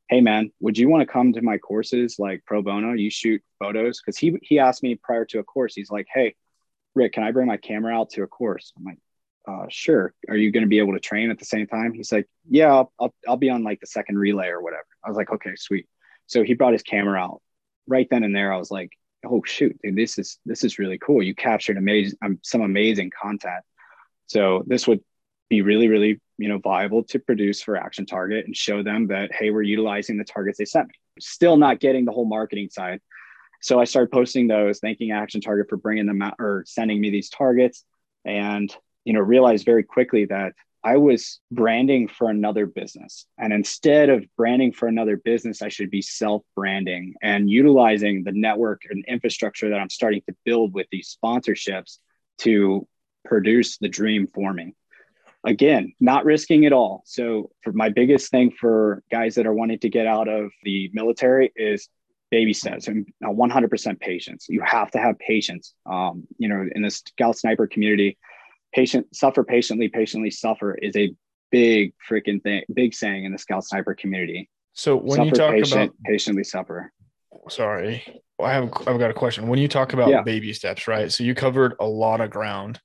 hey 0.09 0.21
man 0.21 0.51
would 0.59 0.77
you 0.77 0.89
want 0.89 1.01
to 1.01 1.11
come 1.11 1.33
to 1.33 1.41
my 1.41 1.57
courses 1.57 2.17
like 2.19 2.43
pro 2.45 2.61
bono? 2.61 2.93
You 2.93 3.09
shoot 3.09 3.41
photos? 3.59 4.01
Because 4.01 4.17
he 4.17 4.37
he 4.41 4.59
asked 4.59 4.83
me 4.83 4.95
prior 4.95 5.25
to 5.25 5.39
a 5.39 5.43
course 5.43 5.75
he's 5.75 5.91
like 5.91 6.07
hey 6.13 6.35
rick 6.93 7.13
can 7.13 7.23
i 7.23 7.31
bring 7.31 7.47
my 7.47 7.57
camera 7.57 7.95
out 7.95 8.11
to 8.11 8.23
a 8.23 8.27
course? 8.27 8.73
I'm 8.77 8.83
like 8.83 8.99
uh, 9.47 9.67
sure. 9.69 10.11
Are 10.27 10.35
you 10.35 10.51
going 10.51 10.63
to 10.63 10.67
be 10.67 10.79
able 10.79 10.93
to 10.93 10.99
train 10.99 11.29
at 11.29 11.37
the 11.37 11.45
same 11.45 11.67
time? 11.67 11.93
He's 11.93 12.11
like 12.11 12.27
yeah 12.49 12.73
I'll, 12.73 12.91
I'll, 12.99 13.13
I'll 13.27 13.37
be 13.37 13.49
on 13.49 13.63
like 13.63 13.79
the 13.79 13.87
second 13.87 14.17
relay 14.17 14.47
or 14.47 14.61
whatever. 14.61 14.87
I 15.03 15.09
was 15.09 15.17
like 15.17 15.31
okay 15.31 15.55
sweet. 15.55 15.87
So 16.27 16.43
he 16.43 16.55
brought 16.55 16.73
his 16.73 16.83
camera 16.83 17.19
out. 17.19 17.41
Right 17.87 18.07
then 18.09 18.23
and 18.23 18.35
there 18.35 18.51
i 18.51 18.57
was 18.57 18.71
like 18.71 18.91
oh 19.25 19.41
shoot 19.45 19.77
dude, 19.83 19.95
this 19.95 20.17
is 20.17 20.39
this 20.45 20.63
is 20.63 20.79
really 20.79 20.97
cool. 20.97 21.21
You 21.21 21.35
captured 21.35 21.77
amazing 21.77 22.17
um, 22.23 22.39
some 22.43 22.61
amazing 22.61 23.11
content. 23.21 23.63
So 24.27 24.63
this 24.65 24.87
would 24.87 25.01
be 25.49 25.61
really, 25.61 25.87
really, 25.87 26.19
you 26.37 26.49
know, 26.49 26.57
viable 26.59 27.03
to 27.03 27.19
produce 27.19 27.61
for 27.61 27.77
Action 27.77 28.05
Target 28.05 28.45
and 28.45 28.55
show 28.55 28.83
them 28.83 29.07
that, 29.07 29.33
hey, 29.33 29.51
we're 29.51 29.61
utilizing 29.61 30.17
the 30.17 30.23
targets 30.23 30.57
they 30.57 30.65
sent 30.65 30.87
me. 30.87 30.93
Still 31.19 31.57
not 31.57 31.79
getting 31.79 32.05
the 32.05 32.11
whole 32.11 32.25
marketing 32.25 32.69
side. 32.69 32.99
So 33.61 33.79
I 33.79 33.85
started 33.85 34.11
posting 34.11 34.47
those, 34.47 34.79
thanking 34.79 35.11
Action 35.11 35.41
Target 35.41 35.67
for 35.69 35.77
bringing 35.77 36.05
them 36.05 36.21
out 36.21 36.35
or 36.39 36.63
sending 36.67 36.99
me 36.99 37.09
these 37.09 37.29
targets. 37.29 37.83
And, 38.25 38.75
you 39.05 39.13
know, 39.13 39.21
realized 39.21 39.65
very 39.65 39.83
quickly 39.83 40.25
that 40.25 40.53
I 40.83 40.97
was 40.97 41.39
branding 41.51 42.07
for 42.07 42.29
another 42.29 42.67
business. 42.67 43.25
And 43.39 43.51
instead 43.51 44.09
of 44.09 44.23
branding 44.37 44.71
for 44.71 44.87
another 44.87 45.17
business, 45.17 45.63
I 45.63 45.69
should 45.69 45.89
be 45.89 46.03
self 46.03 46.43
branding 46.55 47.15
and 47.23 47.49
utilizing 47.49 48.23
the 48.23 48.31
network 48.31 48.83
and 48.87 49.03
infrastructure 49.07 49.69
that 49.69 49.79
I'm 49.79 49.89
starting 49.89 50.21
to 50.27 50.35
build 50.45 50.75
with 50.75 50.85
these 50.91 51.17
sponsorships 51.17 51.97
to 52.39 52.87
produce 53.25 53.79
the 53.79 53.89
dream 53.89 54.27
for 54.31 54.53
me. 54.53 54.75
Again, 55.45 55.93
not 55.99 56.25
risking 56.25 56.65
at 56.65 56.73
all. 56.73 57.03
So, 57.05 57.51
for 57.61 57.71
my 57.71 57.89
biggest 57.89 58.31
thing 58.31 58.51
for 58.51 59.03
guys 59.11 59.35
that 59.35 59.45
are 59.45 59.53
wanting 59.53 59.79
to 59.79 59.89
get 59.89 60.07
out 60.07 60.27
of 60.27 60.51
the 60.63 60.89
military 60.93 61.51
is 61.55 61.87
baby 62.31 62.53
steps 62.53 62.87
and 62.87 63.05
100% 63.23 63.99
patience. 63.99 64.47
You 64.49 64.61
have 64.61 64.91
to 64.91 64.99
have 64.99 65.17
patience. 65.19 65.73
Um, 65.85 66.23
you 66.37 66.49
know, 66.49 66.67
in 66.73 66.81
the 66.81 66.89
scout 66.89 67.37
sniper 67.37 67.67
community, 67.67 68.17
patient 68.73 69.15
suffer 69.15 69.43
patiently, 69.43 69.87
patiently 69.87 70.31
suffer 70.31 70.75
is 70.75 70.95
a 70.95 71.13
big 71.51 71.93
freaking 72.09 72.41
thing, 72.41 72.63
big 72.73 72.93
saying 72.93 73.25
in 73.25 73.31
the 73.31 73.37
scout 73.37 73.63
sniper 73.63 73.93
community. 73.93 74.49
So 74.73 74.97
when 74.97 75.17
suffer 75.17 75.25
you 75.25 75.31
talk 75.31 75.51
patient, 75.51 75.83
about 75.83 75.95
patiently 76.05 76.43
suffer, 76.43 76.91
sorry, 77.49 78.03
I 78.41 78.51
have 78.51 78.73
I've 78.87 78.99
got 78.99 79.11
a 79.11 79.13
question. 79.13 79.47
When 79.47 79.59
you 79.59 79.67
talk 79.67 79.93
about 79.93 80.09
yeah. 80.09 80.21
baby 80.21 80.51
steps, 80.53 80.87
right? 80.87 81.11
So 81.11 81.23
you 81.23 81.33
covered 81.33 81.75
a 81.79 81.85
lot 81.85 82.19
of 82.21 82.29
ground 82.29 82.81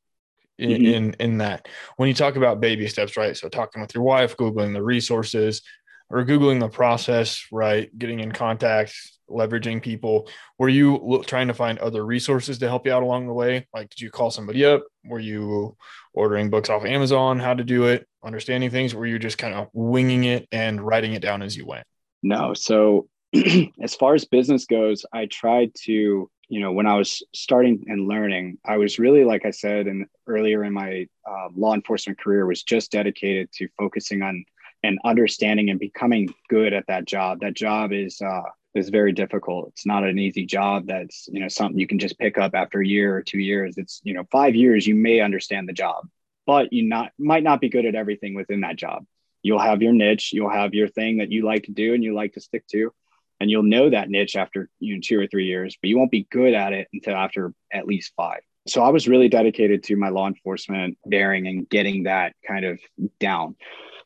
in, 0.60 0.70
mm-hmm. 0.70 0.94
in 0.94 1.16
in 1.18 1.38
that. 1.38 1.68
When 1.96 2.08
you 2.08 2.14
talk 2.14 2.36
about 2.36 2.60
baby 2.60 2.86
steps, 2.88 3.16
right? 3.16 3.36
So 3.36 3.48
talking 3.48 3.80
with 3.80 3.94
your 3.94 4.04
wife, 4.04 4.36
googling 4.36 4.72
the 4.72 4.82
resources, 4.82 5.62
or 6.10 6.24
googling 6.24 6.60
the 6.60 6.68
process, 6.68 7.46
right? 7.52 7.96
Getting 7.96 8.20
in 8.20 8.32
contact, 8.32 8.94
leveraging 9.28 9.82
people. 9.82 10.28
Were 10.58 10.68
you 10.68 11.22
trying 11.26 11.48
to 11.48 11.54
find 11.54 11.78
other 11.78 12.04
resources 12.04 12.58
to 12.58 12.68
help 12.68 12.86
you 12.86 12.92
out 12.92 13.04
along 13.04 13.26
the 13.26 13.32
way? 13.32 13.68
Like, 13.72 13.90
did 13.90 14.00
you 14.00 14.10
call 14.10 14.30
somebody 14.30 14.64
up? 14.64 14.82
Were 15.04 15.20
you 15.20 15.76
ordering 16.12 16.50
books 16.50 16.68
off 16.68 16.84
Amazon? 16.84 17.38
How 17.38 17.54
to 17.54 17.64
do 17.64 17.84
it? 17.84 18.06
Understanding 18.24 18.70
things? 18.70 18.94
Were 18.94 19.06
you 19.06 19.18
just 19.18 19.38
kind 19.38 19.54
of 19.54 19.68
winging 19.72 20.24
it 20.24 20.48
and 20.50 20.80
writing 20.80 21.14
it 21.14 21.22
down 21.22 21.42
as 21.42 21.56
you 21.56 21.64
went? 21.64 21.86
No. 22.22 22.54
So, 22.54 23.08
as 23.80 23.94
far 23.94 24.14
as 24.14 24.24
business 24.24 24.66
goes, 24.66 25.04
I 25.12 25.26
tried 25.26 25.72
to, 25.84 26.30
you 26.48 26.60
know, 26.60 26.72
when 26.72 26.86
I 26.86 26.96
was 26.96 27.22
starting 27.32 27.84
and 27.86 28.08
learning, 28.08 28.58
I 28.64 28.76
was 28.76 28.98
really, 28.98 29.24
like 29.24 29.46
I 29.46 29.50
said, 29.50 29.86
and 29.86 30.06
earlier 30.26 30.64
in 30.64 30.72
my 30.72 31.06
uh, 31.28 31.48
law 31.54 31.74
enforcement 31.74 32.18
career, 32.18 32.46
was 32.46 32.62
just 32.62 32.90
dedicated 32.90 33.52
to 33.52 33.68
focusing 33.78 34.22
on 34.22 34.44
and 34.82 34.98
understanding 35.04 35.70
and 35.70 35.78
becoming 35.78 36.34
good 36.48 36.72
at 36.72 36.86
that 36.88 37.04
job. 37.04 37.40
That 37.40 37.54
job 37.54 37.92
is 37.92 38.20
uh, 38.20 38.42
is 38.74 38.88
very 38.88 39.12
difficult. 39.12 39.68
It's 39.68 39.86
not 39.86 40.04
an 40.04 40.18
easy 40.18 40.46
job. 40.46 40.86
That's 40.86 41.28
you 41.30 41.40
know 41.40 41.48
something 41.48 41.78
you 41.78 41.86
can 41.86 41.98
just 41.98 42.18
pick 42.18 42.38
up 42.38 42.54
after 42.54 42.80
a 42.80 42.86
year 42.86 43.16
or 43.16 43.22
two 43.22 43.38
years. 43.38 43.76
It's 43.78 44.00
you 44.04 44.14
know 44.14 44.24
five 44.30 44.54
years 44.54 44.86
you 44.86 44.94
may 44.94 45.20
understand 45.20 45.68
the 45.68 45.72
job, 45.72 46.08
but 46.46 46.72
you 46.72 46.88
not 46.88 47.12
might 47.18 47.42
not 47.42 47.60
be 47.60 47.68
good 47.68 47.86
at 47.86 47.94
everything 47.94 48.34
within 48.34 48.60
that 48.60 48.76
job. 48.76 49.04
You'll 49.42 49.58
have 49.58 49.82
your 49.82 49.92
niche. 49.92 50.32
You'll 50.32 50.50
have 50.50 50.74
your 50.74 50.88
thing 50.88 51.18
that 51.18 51.30
you 51.30 51.44
like 51.44 51.64
to 51.64 51.72
do 51.72 51.94
and 51.94 52.04
you 52.04 52.14
like 52.14 52.34
to 52.34 52.40
stick 52.40 52.66
to, 52.68 52.92
and 53.40 53.50
you'll 53.50 53.62
know 53.62 53.90
that 53.90 54.10
niche 54.10 54.36
after 54.36 54.68
you 54.78 54.94
know 54.94 55.00
two 55.02 55.18
or 55.18 55.26
three 55.26 55.46
years. 55.46 55.76
But 55.80 55.88
you 55.88 55.98
won't 55.98 56.10
be 56.10 56.26
good 56.30 56.54
at 56.54 56.72
it 56.72 56.88
until 56.92 57.14
after 57.14 57.52
at 57.72 57.86
least 57.86 58.12
five. 58.16 58.40
So 58.66 58.82
I 58.82 58.90
was 58.90 59.08
really 59.08 59.28
dedicated 59.28 59.82
to 59.84 59.96
my 59.96 60.10
law 60.10 60.28
enforcement 60.28 60.98
bearing 61.06 61.46
and 61.46 61.68
getting 61.68 62.04
that 62.04 62.34
kind 62.46 62.64
of 62.64 62.78
down 63.18 63.56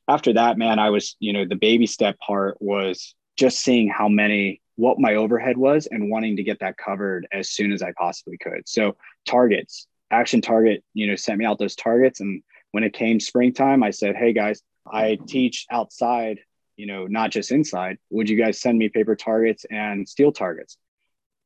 after 0.09 0.33
that, 0.35 0.59
man, 0.59 0.79
I 0.79 0.91
was, 0.91 1.17
you 1.19 1.33
know, 1.33 1.45
the 1.45 1.57
baby 1.57 1.87
step 1.87 2.19
part 2.19 2.57
was 2.61 3.15
just 3.37 3.61
seeing 3.61 3.89
how 3.89 4.09
many, 4.09 4.61
what 4.77 4.99
my 4.99 5.15
overhead 5.15 5.57
was 5.57 5.87
and 5.91 6.11
wanting 6.11 6.37
to 6.37 6.43
get 6.43 6.61
that 6.61 6.77
covered 6.77 7.27
as 7.33 7.51
soon 7.51 7.73
as 7.73 7.83
I 7.83 7.93
possibly 7.97 8.37
could. 8.39 8.69
So, 8.69 8.97
targets, 9.27 9.87
Action 10.11 10.41
Target, 10.41 10.85
you 10.93 11.07
know, 11.07 11.17
sent 11.17 11.39
me 11.39 11.45
out 11.45 11.59
those 11.59 11.77
targets. 11.77 12.21
And 12.21 12.43
when 12.73 12.85
it 12.85 12.93
came 12.93 13.19
springtime, 13.19 13.83
I 13.83 13.91
said, 13.91 14.17
Hey 14.17 14.33
guys, 14.33 14.63
I 14.87 15.19
teach 15.27 15.67
outside, 15.71 16.41
you 16.77 16.87
know, 16.87 17.07
not 17.07 17.31
just 17.31 17.53
inside. 17.53 17.99
Would 18.11 18.29
you 18.29 18.37
guys 18.37 18.61
send 18.61 18.79
me 18.79 18.89
paper 18.89 19.17
targets 19.17 19.65
and 19.71 20.09
steel 20.09 20.33
targets? 20.33 20.77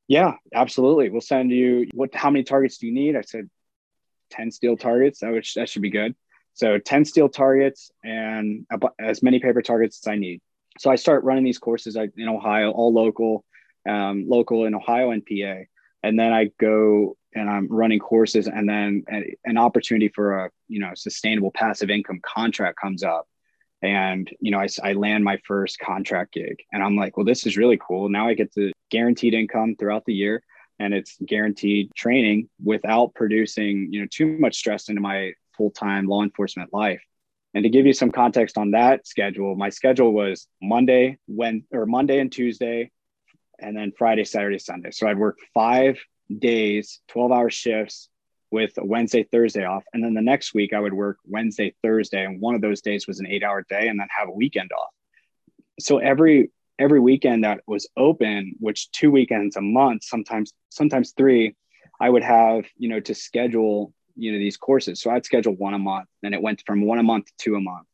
Yeah, 0.07 0.35
absolutely. 0.55 1.11
We'll 1.11 1.21
send 1.21 1.51
you 1.51 1.87
what, 1.93 2.15
how 2.15 2.31
many 2.31 2.45
targets 2.45 2.79
do 2.79 2.87
you 2.87 2.95
need? 2.95 3.17
I 3.17 3.21
said, 3.21 3.49
10 4.31 4.51
steel 4.51 4.77
targets. 4.77 5.21
That, 5.21 5.33
would, 5.33 5.47
that 5.57 5.69
should 5.69 5.83
be 5.83 5.91
good. 5.91 6.15
So 6.55 6.79
10 6.79 7.05
steel 7.05 7.29
targets 7.29 7.91
and 8.03 8.67
as 8.99 9.23
many 9.23 9.39
paper 9.39 9.63
targets 9.63 10.01
as 10.05 10.11
I 10.11 10.17
need. 10.17 10.41
So 10.79 10.91
I 10.91 10.97
start 10.97 11.25
running 11.25 11.45
these 11.45 11.59
courses 11.59 11.97
in 11.97 12.29
Ohio, 12.29 12.71
all 12.71 12.93
local, 12.93 13.45
um, 13.89 14.29
local 14.29 14.65
in 14.65 14.75
Ohio 14.75 15.11
and 15.11 15.25
PA. 15.25 15.63
And 16.03 16.19
then 16.19 16.33
I 16.33 16.51
go 16.59 17.17
and 17.35 17.49
I'm 17.49 17.69
running 17.69 17.99
courses 17.99 18.49
and 18.49 18.69
then 18.69 19.05
an 19.45 19.59
opportunity 19.59 20.09
for 20.09 20.47
a, 20.47 20.51
you 20.69 20.81
know, 20.81 20.93
sustainable 20.95 21.51
passive 21.51 21.91
income 21.91 22.21
contract 22.23 22.79
comes 22.81 23.03
up. 23.03 23.29
And, 23.83 24.29
you 24.41 24.51
know, 24.51 24.59
I, 24.59 24.69
I 24.83 24.93
land 24.95 25.25
my 25.25 25.39
first 25.47 25.79
contract 25.79 26.35
gig 26.35 26.57
and 26.73 26.83
I'm 26.83 26.97
like, 26.97 27.17
well, 27.17 27.27
this 27.27 27.47
is 27.47 27.57
really 27.57 27.79
cool. 27.79 28.09
Now 28.09 28.29
I 28.29 28.35
get 28.35 28.53
to 28.55 28.73
guaranteed 28.91 29.35
income 29.35 29.77
throughout 29.79 30.05
the 30.05 30.15
year 30.15 30.43
and 30.79 30.95
it's 30.95 31.17
guaranteed 31.25 31.95
training 31.95 32.49
without 32.63 33.15
producing, 33.15 33.93
you 33.93 34.01
know, 34.01 34.09
too 34.11 34.39
much 34.39 34.57
stress 34.57 34.89
into 34.89 35.01
my 35.01 35.33
full 35.57 35.71
time 35.71 36.07
law 36.07 36.23
enforcement 36.23 36.73
life. 36.73 37.03
And 37.55 37.65
to 37.65 37.71
give 37.71 37.87
you 37.87 37.93
some 37.93 38.11
context 38.11 38.59
on 38.59 38.73
that 38.73 39.07
schedule, 39.07 39.57
my 39.57 39.71
schedule 39.71 40.13
was 40.13 40.47
Monday, 40.61 41.19
when 41.27 41.65
or 41.73 41.87
Monday 41.87 42.19
and 42.21 42.31
Tuesday, 42.31 42.91
and 43.59 43.77
then 43.77 43.93
Friday, 43.97 44.25
Saturday, 44.25 44.59
Sunday. 44.59 44.91
So 44.91 45.09
I'd 45.09 45.19
work 45.19 45.39
five 45.55 45.99
days, 46.37 47.01
12 47.09 47.33
hour 47.33 47.51
shifts 47.51 48.09
with 48.51 48.73
Wednesday, 48.77 49.25
Thursday 49.25 49.65
off. 49.65 49.85
And 49.93 50.03
then 50.03 50.15
the 50.15 50.23
next 50.23 50.55
week 50.55 50.73
I 50.73 50.81
would 50.81 50.95
work 50.95 51.19
Wednesday, 51.25 51.75
Thursday. 51.83 52.25
And 52.25 52.41
one 52.41 52.55
of 52.55 52.61
those 52.61 52.81
days 52.81 53.07
was 53.07 53.21
an 53.21 53.27
eight 53.27 53.43
hour 53.43 53.65
day 53.69 53.89
and 53.89 53.99
then 54.01 54.09
have 54.17 54.29
a 54.29 54.33
weekend 54.33 54.71
off. 54.73 54.93
So 55.81 55.99
every 55.99 56.51
every 56.79 57.01
weekend 57.01 57.45
that 57.45 57.61
was 57.67 57.89
open, 57.97 58.55
which 58.61 58.91
two 58.93 59.11
weekends 59.11 59.57
a 59.57 59.61
month, 59.61 60.05
sometimes 60.05 60.53
sometimes 60.71 61.13
three, 61.17 61.57
I 62.01 62.09
would 62.09 62.23
have, 62.23 62.65
you 62.77 62.89
know, 62.89 63.01
to 63.01 63.15
schedule 63.15 63.93
you 64.19 64.33
know 64.33 64.39
these 64.39 64.57
courses 64.57 65.01
so 65.01 65.11
i'd 65.11 65.25
schedule 65.25 65.55
one 65.55 65.75
a 65.75 65.79
month 65.79 66.09
and 66.23 66.35
it 66.35 66.43
went 66.43 66.63
from 66.67 66.85
one 66.85 66.99
a 66.99 67.03
month 67.03 67.27
to 67.27 67.33
two 67.39 67.55
a 67.55 67.61
month 67.61 67.87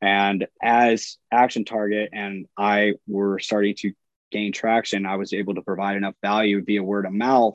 and 0.00 0.46
as 0.62 1.18
action 1.30 1.64
target 1.64 2.08
and 2.12 2.46
i 2.56 2.94
were 3.06 3.38
starting 3.38 3.74
to 3.76 3.92
gain 4.32 4.50
traction 4.50 5.04
i 5.06 5.16
was 5.16 5.32
able 5.32 5.54
to 5.54 5.62
provide 5.62 5.96
enough 5.96 6.14
value 6.22 6.64
via 6.64 6.82
word 6.82 7.04
of 7.04 7.12
mouth 7.12 7.54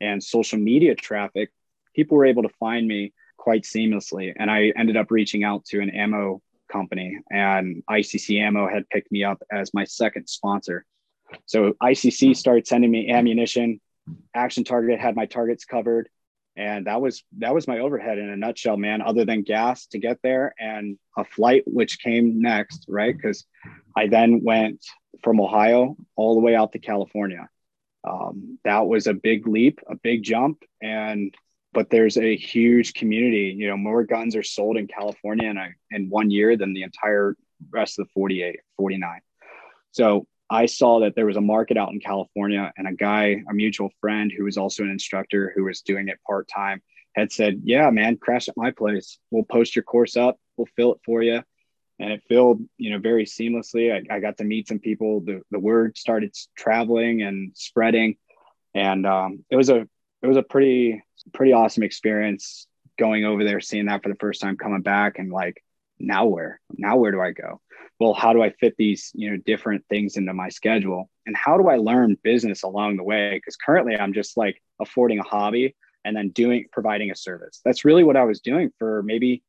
and 0.00 0.22
social 0.22 0.58
media 0.58 0.94
traffic 0.94 1.50
people 1.96 2.16
were 2.16 2.26
able 2.26 2.42
to 2.42 2.50
find 2.60 2.86
me 2.86 3.12
quite 3.36 3.62
seamlessly 3.62 4.32
and 4.36 4.50
i 4.50 4.72
ended 4.76 4.96
up 4.96 5.10
reaching 5.10 5.42
out 5.42 5.64
to 5.64 5.80
an 5.80 5.90
ammo 5.90 6.40
company 6.70 7.18
and 7.30 7.82
icc 7.90 8.38
ammo 8.40 8.68
had 8.68 8.88
picked 8.90 9.10
me 9.10 9.24
up 9.24 9.42
as 9.50 9.72
my 9.74 9.84
second 9.84 10.28
sponsor. 10.28 10.84
So 11.46 11.74
icc 11.82 12.36
started 12.36 12.66
sending 12.66 12.90
me 12.90 13.10
ammunition 13.10 13.80
action 14.34 14.64
target 14.64 15.00
had 15.00 15.16
my 15.16 15.26
targets 15.26 15.64
covered 15.64 16.08
and 16.56 16.86
that 16.86 17.00
was 17.00 17.24
that 17.38 17.54
was 17.54 17.68
my 17.68 17.78
overhead 17.78 18.18
in 18.18 18.30
a 18.30 18.36
nutshell 18.36 18.76
man 18.76 19.02
other 19.02 19.24
than 19.24 19.42
gas 19.42 19.86
to 19.88 19.98
get 19.98 20.18
there 20.22 20.54
and 20.58 20.98
a 21.16 21.24
flight 21.24 21.64
which 21.66 22.00
came 22.00 22.40
next 22.40 22.84
right? 22.88 23.16
Because 23.16 23.44
i 23.96 24.06
then 24.06 24.42
went 24.42 24.84
from 25.22 25.40
ohio 25.40 25.96
all 26.16 26.34
the 26.34 26.40
way 26.40 26.54
out 26.54 26.72
to 26.72 26.78
california. 26.78 27.48
Um, 28.08 28.58
that 28.64 28.86
was 28.86 29.06
a 29.06 29.14
big 29.14 29.46
leap 29.46 29.80
a 29.88 29.96
big 29.96 30.22
jump 30.22 30.62
and 30.80 31.34
but 31.76 31.90
there's 31.90 32.16
a 32.16 32.36
huge 32.36 32.94
community 32.94 33.54
you 33.56 33.68
know 33.68 33.76
more 33.76 34.02
guns 34.02 34.34
are 34.34 34.42
sold 34.42 34.76
in 34.76 34.86
california 34.86 35.48
in, 35.48 35.56
a, 35.58 35.68
in 35.90 36.08
one 36.08 36.30
year 36.30 36.56
than 36.56 36.72
the 36.72 36.82
entire 36.82 37.36
rest 37.70 37.98
of 37.98 38.06
the 38.06 38.12
48 38.14 38.58
49 38.76 39.20
so 39.92 40.26
I 40.48 40.66
saw 40.66 41.00
that 41.00 41.16
there 41.16 41.26
was 41.26 41.36
a 41.36 41.40
market 41.40 41.76
out 41.76 41.92
in 41.92 41.98
California, 41.98 42.72
and 42.76 42.86
a 42.86 42.92
guy, 42.92 43.42
a 43.50 43.54
mutual 43.54 43.90
friend 44.00 44.32
who 44.36 44.44
was 44.44 44.56
also 44.56 44.84
an 44.84 44.90
instructor 44.90 45.52
who 45.54 45.64
was 45.64 45.80
doing 45.80 46.08
it 46.08 46.20
part 46.24 46.48
time, 46.48 46.82
had 47.16 47.32
said, 47.32 47.62
"Yeah, 47.64 47.90
man, 47.90 48.16
crash 48.16 48.48
at 48.48 48.56
my 48.56 48.70
place. 48.70 49.18
We'll 49.30 49.44
post 49.44 49.74
your 49.74 49.82
course 49.82 50.16
up. 50.16 50.38
We'll 50.56 50.68
fill 50.76 50.92
it 50.92 51.00
for 51.04 51.22
you." 51.22 51.42
And 51.98 52.12
it 52.12 52.22
filled, 52.28 52.60
you 52.76 52.90
know, 52.90 52.98
very 52.98 53.24
seamlessly. 53.24 53.92
I, 53.92 54.14
I 54.14 54.20
got 54.20 54.36
to 54.36 54.44
meet 54.44 54.68
some 54.68 54.78
people. 54.78 55.20
The 55.20 55.42
the 55.50 55.58
word 55.58 55.98
started 55.98 56.36
traveling 56.56 57.22
and 57.22 57.52
spreading, 57.56 58.16
and 58.74 59.04
um, 59.04 59.44
it 59.50 59.56
was 59.56 59.70
a 59.70 59.88
it 60.26 60.28
was 60.28 60.36
a 60.36 60.42
pretty 60.42 61.02
pretty 61.32 61.52
awesome 61.52 61.82
experience 61.82 62.66
going 62.98 63.24
over 63.24 63.44
there, 63.44 63.60
seeing 63.60 63.86
that 63.86 64.02
for 64.02 64.08
the 64.08 64.16
first 64.16 64.40
time, 64.40 64.56
coming 64.56 64.82
back, 64.82 65.18
and 65.18 65.30
like, 65.30 65.62
now 65.98 66.26
where? 66.26 66.60
Now 66.76 66.96
where 66.96 67.12
do 67.12 67.20
I 67.20 67.32
go? 67.32 67.60
well 67.98 68.12
how 68.12 68.34
do 68.34 68.42
i 68.42 68.50
fit 68.50 68.74
these 68.76 69.10
you 69.14 69.30
know 69.30 69.38
different 69.46 69.82
things 69.88 70.18
into 70.18 70.34
my 70.34 70.50
schedule 70.50 71.08
and 71.24 71.34
how 71.34 71.56
do 71.56 71.66
i 71.66 71.76
learn 71.76 72.14
business 72.22 72.62
along 72.62 72.94
the 72.94 73.02
way 73.02 73.30
because 73.32 73.56
currently 73.56 73.96
i'm 73.96 74.12
just 74.12 74.36
like 74.36 74.62
affording 74.82 75.18
a 75.18 75.22
hobby 75.22 75.74
and 76.04 76.14
then 76.14 76.28
doing 76.28 76.66
providing 76.70 77.10
a 77.10 77.16
service 77.16 77.62
that's 77.64 77.86
really 77.86 78.04
what 78.04 78.14
i 78.14 78.22
was 78.22 78.40
doing 78.40 78.70
for 78.78 79.02
maybe 79.02 79.42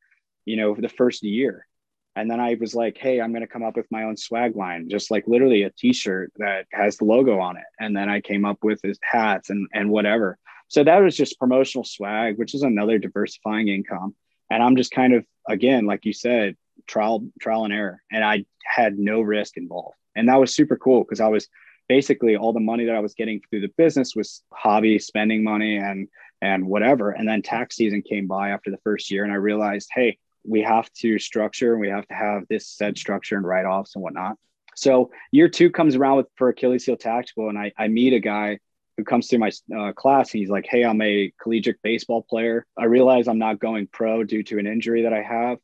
you 0.47 0.55
know, 0.55 0.73
the 0.73 0.89
first 0.89 1.21
year. 1.23 1.67
And 2.15 2.31
then 2.31 2.39
I 2.39 2.55
was 2.59 2.73
like, 2.73 2.97
hey, 2.97 3.21
I'm 3.21 3.31
going 3.31 3.41
to 3.41 3.47
come 3.47 3.63
up 3.63 3.75
with 3.75 3.85
my 3.91 4.03
own 4.03 4.17
swag 4.17 4.55
line, 4.55 4.89
just 4.89 5.11
like 5.11 5.25
literally 5.27 5.63
a 5.63 5.71
t 5.77 5.93
shirt 5.93 6.31
that 6.37 6.65
has 6.71 6.97
the 6.97 7.05
logo 7.05 7.39
on 7.39 7.57
it. 7.57 7.65
And 7.79 7.95
then 7.95 8.09
I 8.09 8.21
came 8.21 8.45
up 8.45 8.57
with 8.63 8.79
his 8.81 8.97
hats 9.03 9.51
and, 9.51 9.67
and 9.73 9.91
whatever. 9.91 10.39
So 10.67 10.83
that 10.83 10.99
was 10.99 11.15
just 11.15 11.39
promotional 11.39 11.83
swag, 11.83 12.37
which 12.37 12.53
is 12.53 12.63
another 12.63 12.97
diversifying 12.97 13.67
income. 13.67 14.15
And 14.49 14.61
I'm 14.61 14.75
just 14.75 14.91
kind 14.91 15.13
of, 15.13 15.25
again, 15.47 15.85
like 15.85 16.05
you 16.05 16.13
said, 16.13 16.55
trial, 16.87 17.27
trial 17.39 17.65
and 17.65 17.73
error. 17.73 18.01
And 18.11 18.23
I 18.23 18.45
had 18.65 18.97
no 18.97 19.21
risk 19.21 19.57
involved. 19.57 19.95
And 20.15 20.29
that 20.29 20.39
was 20.39 20.53
super 20.53 20.77
cool 20.77 21.03
because 21.03 21.19
I 21.19 21.27
was 21.27 21.47
basically 21.87 22.35
all 22.35 22.53
the 22.53 22.59
money 22.59 22.85
that 22.85 22.95
I 22.95 22.99
was 22.99 23.13
getting 23.13 23.41
through 23.49 23.61
the 23.61 23.73
business 23.77 24.15
was 24.15 24.43
hobby 24.51 24.99
spending 24.99 25.43
money 25.43 25.77
and 25.77 26.07
and 26.41 26.67
whatever. 26.67 27.11
And 27.11 27.27
then 27.27 27.41
tax 27.41 27.75
season 27.75 28.03
came 28.03 28.27
by 28.27 28.49
after 28.49 28.69
the 28.69 28.77
first 28.83 29.09
year, 29.09 29.23
and 29.23 29.33
I 29.33 29.37
realized, 29.37 29.89
hey, 29.93 30.17
we 30.45 30.61
have 30.61 30.91
to 30.93 31.17
structure 31.17 31.73
and 31.73 31.81
we 31.81 31.89
have 31.89 32.07
to 32.07 32.13
have 32.13 32.43
this 32.47 32.67
said 32.67 32.97
structure 32.97 33.37
and 33.37 33.45
write-offs 33.45 33.95
and 33.95 34.03
whatnot. 34.03 34.35
So 34.75 35.11
year 35.31 35.49
two 35.49 35.71
comes 35.71 35.95
around 35.95 36.17
with 36.17 36.27
for 36.35 36.49
Achilles 36.49 36.85
heel 36.85 36.95
tactical, 36.95 37.49
and 37.49 37.57
I, 37.57 37.71
I 37.77 37.87
meet 37.87 38.13
a 38.13 38.19
guy 38.19 38.59
who 38.97 39.03
comes 39.03 39.27
through 39.27 39.39
my 39.39 39.51
uh, 39.75 39.93
class 39.93 40.33
and 40.33 40.39
he's 40.39 40.49
like, 40.49 40.65
"Hey, 40.67 40.83
I'm 40.83 41.01
a 41.01 41.31
collegiate 41.41 41.81
baseball 41.83 42.23
player. 42.23 42.65
I 42.77 42.85
realize 42.85 43.27
I'm 43.27 43.39
not 43.39 43.59
going 43.59 43.87
pro 43.87 44.23
due 44.23 44.43
to 44.43 44.59
an 44.59 44.67
injury 44.67 45.03
that 45.03 45.13
I 45.13 45.21
have, 45.21 45.59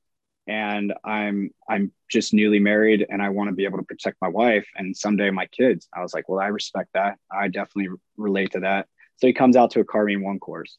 and 0.48 0.94
I'm 1.04 1.52
I'm 1.68 1.92
just 2.10 2.34
newly 2.34 2.60
married 2.60 3.06
and 3.10 3.22
I 3.22 3.30
want 3.30 3.50
to 3.50 3.56
be 3.56 3.66
able 3.66 3.80
to 3.80 3.84
protect 3.84 4.18
my 4.22 4.28
wife 4.28 4.68
and 4.76 4.96
someday 4.96 5.32
my 5.32 5.48
kids." 5.48 5.88
I 5.94 6.02
was 6.02 6.14
like, 6.14 6.30
"Well, 6.30 6.40
I 6.40 6.48
respect 6.48 6.90
that. 6.94 7.18
I 7.32 7.48
definitely 7.48 7.90
relate 8.18 8.52
to 8.52 8.62
that." 8.62 8.88
So 9.18 9.28
he 9.28 9.34
comes 9.34 9.56
out 9.56 9.72
to 9.72 9.80
a 9.80 9.86
carbine 9.86 10.22
one 10.24 10.40
course, 10.40 10.78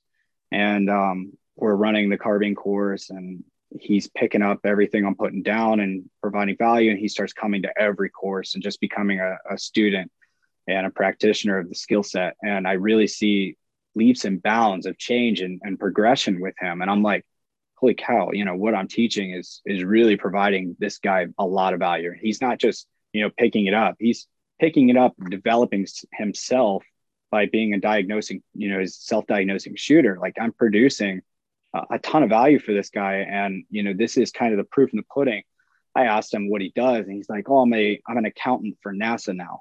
and 0.53 0.89
um, 0.89 1.33
we're 1.57 1.75
running 1.75 2.09
the 2.09 2.19
carbine 2.19 2.55
course 2.55 3.11
and 3.11 3.45
he's 3.81 4.09
picking 4.09 4.43
up 4.43 4.61
everything 4.65 5.05
I'm 5.05 5.17
putting 5.17 5.43
down 5.43 5.81
and 5.81 6.09
providing 6.23 6.57
value. 6.57 6.91
And 6.91 6.99
he 6.99 7.09
starts 7.09 7.33
coming 7.33 7.63
to 7.63 7.73
every 7.77 8.09
course 8.09 8.55
and 8.55 8.63
just 8.63 8.81
becoming 8.81 9.21
a, 9.21 9.37
a 9.51 9.59
student 9.59 10.11
and 10.67 10.87
a 10.87 10.91
practitioner 10.91 11.59
of 11.59 11.69
the 11.69 11.75
skill 11.75 12.03
set. 12.03 12.37
And 12.43 12.67
I 12.67 12.73
really 12.73 13.07
see 13.07 13.57
leaps 13.95 14.25
and 14.25 14.43
bounds 14.43 14.87
of 14.87 14.99
change 14.99 15.41
and, 15.41 15.61
and 15.63 15.79
progression 15.79 16.41
with 16.41 16.55
him. 16.59 16.83
And 16.83 16.91
I'm 16.91 17.03
like, 17.03 17.25
holy 17.77 17.95
cow, 17.95 18.31
you 18.33 18.45
know, 18.45 18.57
what 18.57 18.75
I'm 18.75 18.89
teaching 18.89 19.33
is 19.33 19.61
is 19.67 19.85
really 19.85 20.17
providing 20.17 20.77
this 20.79 20.99
guy 20.99 21.27
a 21.39 21.45
lot 21.45 21.75
of 21.75 21.81
value. 21.81 22.13
He's 22.19 22.41
not 22.41 22.59
just, 22.59 22.87
you 23.13 23.23
know, 23.23 23.31
picking 23.37 23.67
it 23.67 23.75
up. 23.75 23.97
He's 23.99 24.27
picking 24.61 24.89
it 24.89 24.97
up, 24.97 25.15
developing 25.31 25.87
himself 26.13 26.85
by 27.31 27.47
being 27.47 27.75
a 27.75 27.81
diagnosing, 27.81 28.43
you 28.55 28.71
know, 28.71 28.81
his 28.81 28.97
self-diagnosing 28.97 29.77
shooter. 29.77 30.19
Like 30.21 30.37
I'm 30.41 30.53
producing 30.53 31.21
a 31.91 31.99
ton 31.99 32.23
of 32.23 32.29
value 32.29 32.61
for 32.61 32.73
this 32.73 32.91
guy. 32.91 33.27
And, 33.29 33.65
you 33.69 33.83
know, 33.83 33.93
this 33.93 34.17
is 34.17 34.31
kind 34.31 34.53
of 34.53 34.59
the 34.59 34.65
proof 34.65 34.91
in 34.93 34.97
the 34.97 35.05
pudding. 35.13 35.43
I 35.95 36.05
asked 36.05 36.33
him 36.33 36.49
what 36.49 36.61
he 36.61 36.73
does, 36.75 37.07
and 37.07 37.13
he's 37.13 37.29
like, 37.29 37.49
Oh, 37.49 37.59
I'm 37.59 37.73
a 37.75 38.01
I'm 38.09 38.17
an 38.17 38.25
accountant 38.25 38.79
for 38.83 38.93
NASA 38.93 39.35
now. 39.35 39.61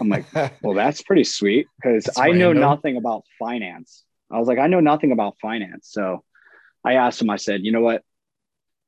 I'm 0.00 0.08
like, 0.08 0.26
Well, 0.62 0.74
that's 0.74 1.02
pretty 1.02 1.24
sweet 1.24 1.66
because 1.76 2.08
I 2.16 2.32
know 2.32 2.52
nothing 2.52 2.96
about 2.96 3.24
finance. 3.38 4.04
I 4.30 4.38
was 4.38 4.48
like, 4.48 4.58
I 4.58 4.66
know 4.66 4.80
nothing 4.80 5.12
about 5.12 5.36
finance. 5.40 5.88
So 5.90 6.24
I 6.84 6.94
asked 6.94 7.20
him, 7.20 7.30
I 7.30 7.36
said, 7.36 7.64
you 7.64 7.72
know 7.72 7.80
what? 7.80 8.02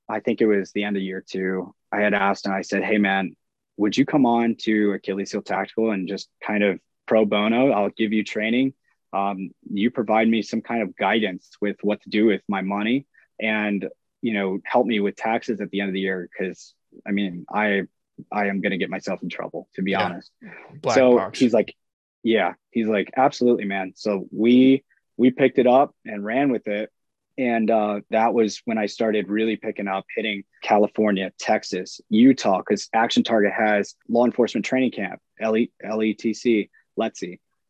I 0.08 0.20
think 0.20 0.40
it 0.40 0.46
was 0.46 0.72
the 0.72 0.84
end 0.84 0.96
of 0.96 1.02
year 1.02 1.24
two. 1.26 1.74
I 1.92 2.00
had 2.00 2.14
asked 2.14 2.46
him, 2.46 2.52
I 2.52 2.62
said, 2.62 2.84
Hey 2.84 2.98
man, 2.98 3.34
would 3.76 3.96
you 3.96 4.04
come 4.04 4.26
on 4.26 4.56
to 4.62 4.92
Achilles 4.92 5.32
Heel 5.32 5.42
Tactical 5.42 5.90
and 5.90 6.08
just 6.08 6.28
kind 6.44 6.62
of 6.62 6.80
pro 7.06 7.24
bono? 7.24 7.70
I'll 7.70 7.90
give 7.90 8.12
you 8.12 8.24
training 8.24 8.74
um, 9.16 9.50
you 9.72 9.90
provide 9.90 10.28
me 10.28 10.42
some 10.42 10.60
kind 10.60 10.82
of 10.82 10.96
guidance 10.96 11.50
with 11.60 11.76
what 11.82 12.02
to 12.02 12.10
do 12.10 12.26
with 12.26 12.42
my 12.48 12.60
money 12.60 13.06
and 13.40 13.88
you 14.20 14.34
know 14.34 14.58
help 14.64 14.86
me 14.86 15.00
with 15.00 15.16
taxes 15.16 15.60
at 15.60 15.70
the 15.70 15.80
end 15.80 15.88
of 15.88 15.94
the 15.94 16.00
year 16.00 16.28
because 16.30 16.74
i 17.06 17.10
mean 17.10 17.44
i 17.52 17.82
i 18.32 18.46
am 18.46 18.60
going 18.60 18.70
to 18.70 18.78
get 18.78 18.90
myself 18.90 19.22
in 19.22 19.28
trouble 19.28 19.68
to 19.74 19.82
be 19.82 19.92
yeah. 19.92 20.02
honest 20.02 20.30
Black 20.80 20.94
so 20.94 21.16
box. 21.16 21.38
he's 21.38 21.52
like 21.52 21.74
yeah 22.22 22.54
he's 22.70 22.88
like 22.88 23.10
absolutely 23.16 23.64
man 23.64 23.92
so 23.96 24.26
we 24.32 24.84
we 25.16 25.30
picked 25.30 25.58
it 25.58 25.66
up 25.66 25.94
and 26.04 26.24
ran 26.24 26.50
with 26.50 26.66
it 26.68 26.90
and 27.38 27.70
uh, 27.70 28.00
that 28.10 28.32
was 28.32 28.62
when 28.64 28.78
i 28.78 28.86
started 28.86 29.28
really 29.28 29.56
picking 29.56 29.88
up 29.88 30.04
hitting 30.14 30.44
california 30.62 31.30
texas 31.38 32.00
utah 32.08 32.58
because 32.58 32.88
action 32.92 33.22
target 33.22 33.52
has 33.52 33.94
law 34.08 34.24
enforcement 34.24 34.64
training 34.64 34.90
camp 34.90 35.20
letc 35.42 36.68
let's 36.96 37.22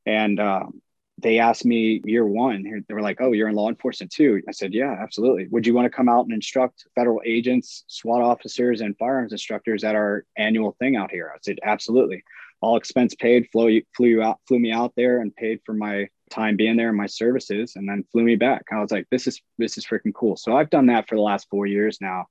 and 0.06 0.38
um, 0.38 0.80
they 1.18 1.38
asked 1.38 1.64
me 1.64 2.02
year 2.04 2.26
one, 2.26 2.84
they 2.86 2.94
were 2.94 3.00
like, 3.00 3.20
Oh, 3.20 3.32
you're 3.32 3.48
in 3.48 3.54
law 3.54 3.68
enforcement 3.68 4.12
too. 4.12 4.42
I 4.48 4.52
said, 4.52 4.74
Yeah, 4.74 4.96
absolutely. 5.00 5.48
Would 5.48 5.66
you 5.66 5.74
want 5.74 5.86
to 5.86 5.96
come 5.96 6.08
out 6.08 6.24
and 6.24 6.32
instruct 6.32 6.86
federal 6.94 7.22
agents, 7.24 7.84
SWAT 7.86 8.22
officers, 8.22 8.80
and 8.80 8.96
firearms 8.98 9.32
instructors 9.32 9.84
at 9.84 9.94
our 9.94 10.24
annual 10.36 10.76
thing 10.78 10.96
out 10.96 11.10
here? 11.10 11.32
I 11.34 11.38
said, 11.42 11.58
Absolutely. 11.62 12.22
All 12.60 12.76
expense 12.76 13.14
paid, 13.14 13.48
flew 13.50 13.68
you, 13.68 13.82
flew 13.96 14.08
you 14.08 14.22
out, 14.22 14.40
flew 14.48 14.58
me 14.58 14.72
out 14.72 14.92
there 14.96 15.20
and 15.20 15.34
paid 15.34 15.60
for 15.64 15.74
my 15.74 16.08
time 16.30 16.56
being 16.56 16.76
there 16.76 16.88
and 16.88 16.96
my 16.96 17.06
services 17.06 17.76
and 17.76 17.88
then 17.88 18.04
flew 18.12 18.22
me 18.22 18.36
back. 18.36 18.64
I 18.72 18.80
was 18.80 18.90
like, 18.90 19.06
this 19.10 19.26
is 19.26 19.40
this 19.58 19.78
is 19.78 19.86
freaking 19.86 20.14
cool. 20.14 20.36
So 20.36 20.56
I've 20.56 20.70
done 20.70 20.86
that 20.86 21.08
for 21.08 21.14
the 21.14 21.22
last 21.22 21.48
four 21.50 21.66
years 21.66 21.98
now 22.00 22.26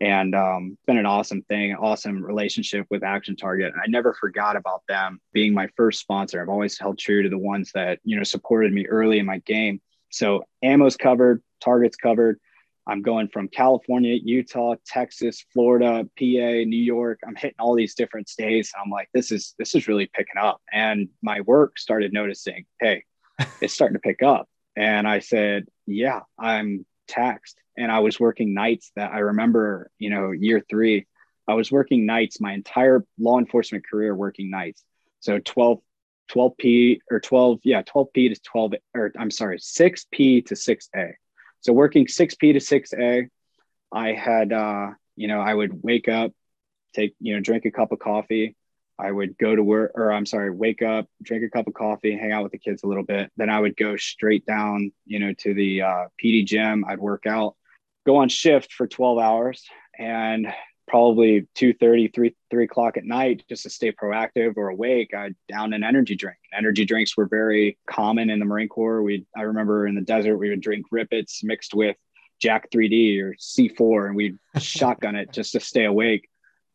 and 0.00 0.34
um, 0.34 0.70
it's 0.74 0.84
been 0.86 0.98
an 0.98 1.06
awesome 1.06 1.42
thing, 1.42 1.74
awesome 1.74 2.22
relationship 2.22 2.86
with 2.90 3.02
Action 3.02 3.36
Target. 3.36 3.72
I 3.82 3.88
never 3.88 4.12
forgot 4.14 4.56
about 4.56 4.82
them 4.88 5.20
being 5.32 5.54
my 5.54 5.68
first 5.76 6.00
sponsor. 6.00 6.40
I've 6.40 6.48
always 6.48 6.78
held 6.78 6.98
true 6.98 7.22
to 7.22 7.28
the 7.28 7.38
ones 7.38 7.70
that 7.74 8.00
you 8.04 8.16
know 8.16 8.22
supported 8.22 8.72
me 8.72 8.86
early 8.86 9.18
in 9.18 9.26
my 9.26 9.38
game. 9.38 9.80
So 10.10 10.44
ammo's 10.62 10.96
covered, 10.96 11.42
targets 11.62 11.96
covered. 11.96 12.38
I'm 12.86 13.02
going 13.02 13.28
from 13.28 13.48
California, 13.48 14.16
Utah, 14.22 14.76
Texas, 14.86 15.44
Florida, 15.52 16.04
PA, 16.16 16.64
New 16.64 16.76
York. 16.76 17.18
I'm 17.26 17.34
hitting 17.34 17.56
all 17.58 17.74
these 17.74 17.94
different 17.94 18.28
states. 18.28 18.72
I'm 18.80 18.90
like, 18.90 19.08
this 19.12 19.32
is 19.32 19.54
this 19.58 19.74
is 19.74 19.88
really 19.88 20.10
picking 20.14 20.38
up. 20.40 20.60
And 20.72 21.08
my 21.22 21.40
work 21.40 21.78
started 21.78 22.12
noticing, 22.12 22.66
hey, 22.80 23.04
it's 23.60 23.74
starting 23.74 23.94
to 23.94 24.00
pick 24.00 24.22
up. 24.22 24.48
And 24.76 25.08
I 25.08 25.20
said, 25.20 25.66
yeah, 25.86 26.20
I'm 26.38 26.84
taxed 27.08 27.58
and 27.76 27.90
I 27.90 28.00
was 28.00 28.18
working 28.18 28.54
nights 28.54 28.90
that 28.96 29.12
I 29.12 29.18
remember, 29.18 29.90
you 29.98 30.10
know, 30.10 30.30
year 30.30 30.62
three, 30.68 31.06
I 31.48 31.54
was 31.54 31.70
working 31.70 32.06
nights 32.06 32.40
my 32.40 32.52
entire 32.52 33.04
law 33.18 33.38
enforcement 33.38 33.84
career 33.88 34.14
working 34.14 34.50
nights. 34.50 34.82
So 35.20 35.38
12, 35.38 35.78
12P 36.30 37.00
or 37.10 37.20
12, 37.20 37.60
yeah, 37.62 37.82
12P 37.82 38.34
to 38.34 38.40
12, 38.40 38.74
or 38.94 39.12
I'm 39.18 39.30
sorry, 39.30 39.58
6P 39.58 40.46
to 40.46 40.54
6A. 40.54 41.12
So 41.60 41.72
working 41.72 42.06
6P 42.06 42.52
to 42.52 42.58
6A, 42.58 43.28
I 43.92 44.12
had, 44.12 44.52
uh, 44.52 44.90
you 45.14 45.28
know, 45.28 45.40
I 45.40 45.54
would 45.54 45.82
wake 45.82 46.08
up, 46.08 46.32
take, 46.94 47.14
you 47.20 47.34
know, 47.34 47.40
drink 47.40 47.64
a 47.64 47.70
cup 47.70 47.92
of 47.92 47.98
coffee, 47.98 48.56
I 48.98 49.12
would 49.12 49.36
go 49.36 49.54
to 49.54 49.62
work, 49.62 49.92
or 49.94 50.10
I'm 50.10 50.26
sorry, 50.26 50.50
wake 50.50 50.82
up, 50.82 51.06
drink 51.22 51.44
a 51.44 51.50
cup 51.50 51.66
of 51.66 51.74
coffee, 51.74 52.16
hang 52.16 52.32
out 52.32 52.42
with 52.42 52.52
the 52.52 52.58
kids 52.58 52.82
a 52.82 52.86
little 52.86 53.02
bit. 53.02 53.30
Then 53.36 53.50
I 53.50 53.60
would 53.60 53.76
go 53.76 53.96
straight 53.96 54.46
down, 54.46 54.92
you 55.04 55.18
know, 55.18 55.34
to 55.40 55.54
the 55.54 55.82
uh, 55.82 56.04
PD 56.22 56.46
gym. 56.46 56.84
I'd 56.88 56.98
work 56.98 57.26
out, 57.26 57.56
go 58.06 58.16
on 58.16 58.28
shift 58.28 58.72
for 58.72 58.86
12 58.86 59.18
hours, 59.18 59.64
and 59.98 60.46
probably 60.88 61.48
2 61.56 61.74
30 61.74 62.08
3 62.08 62.34
3 62.48 62.64
o'clock 62.64 62.96
at 62.96 63.04
night 63.04 63.42
just 63.48 63.64
to 63.64 63.70
stay 63.70 63.90
proactive 63.90 64.56
or 64.56 64.68
awake 64.68 65.12
i 65.14 65.30
down 65.48 65.72
an 65.72 65.82
energy 65.82 66.14
drink. 66.14 66.38
Energy 66.56 66.84
drinks 66.84 67.16
were 67.16 67.26
very 67.26 67.76
common 67.90 68.30
in 68.30 68.38
the 68.38 68.44
marine 68.44 68.68
corps. 68.68 69.02
We 69.02 69.26
i 69.36 69.42
remember 69.42 69.86
in 69.86 69.94
the 69.94 70.00
desert 70.00 70.38
we 70.38 70.50
would 70.50 70.60
drink 70.60 70.86
Rip 70.92 71.08
Its 71.10 71.42
mixed 71.42 71.74
with 71.74 71.96
jack 72.40 72.70
3d 72.70 73.20
or 73.20 73.34
c4 73.34 74.06
and 74.06 74.16
we'd 74.16 74.38
shotgun 74.58 75.16
it 75.16 75.32
just 75.32 75.52
to 75.52 75.60
stay 75.60 75.86
awake 75.86 76.28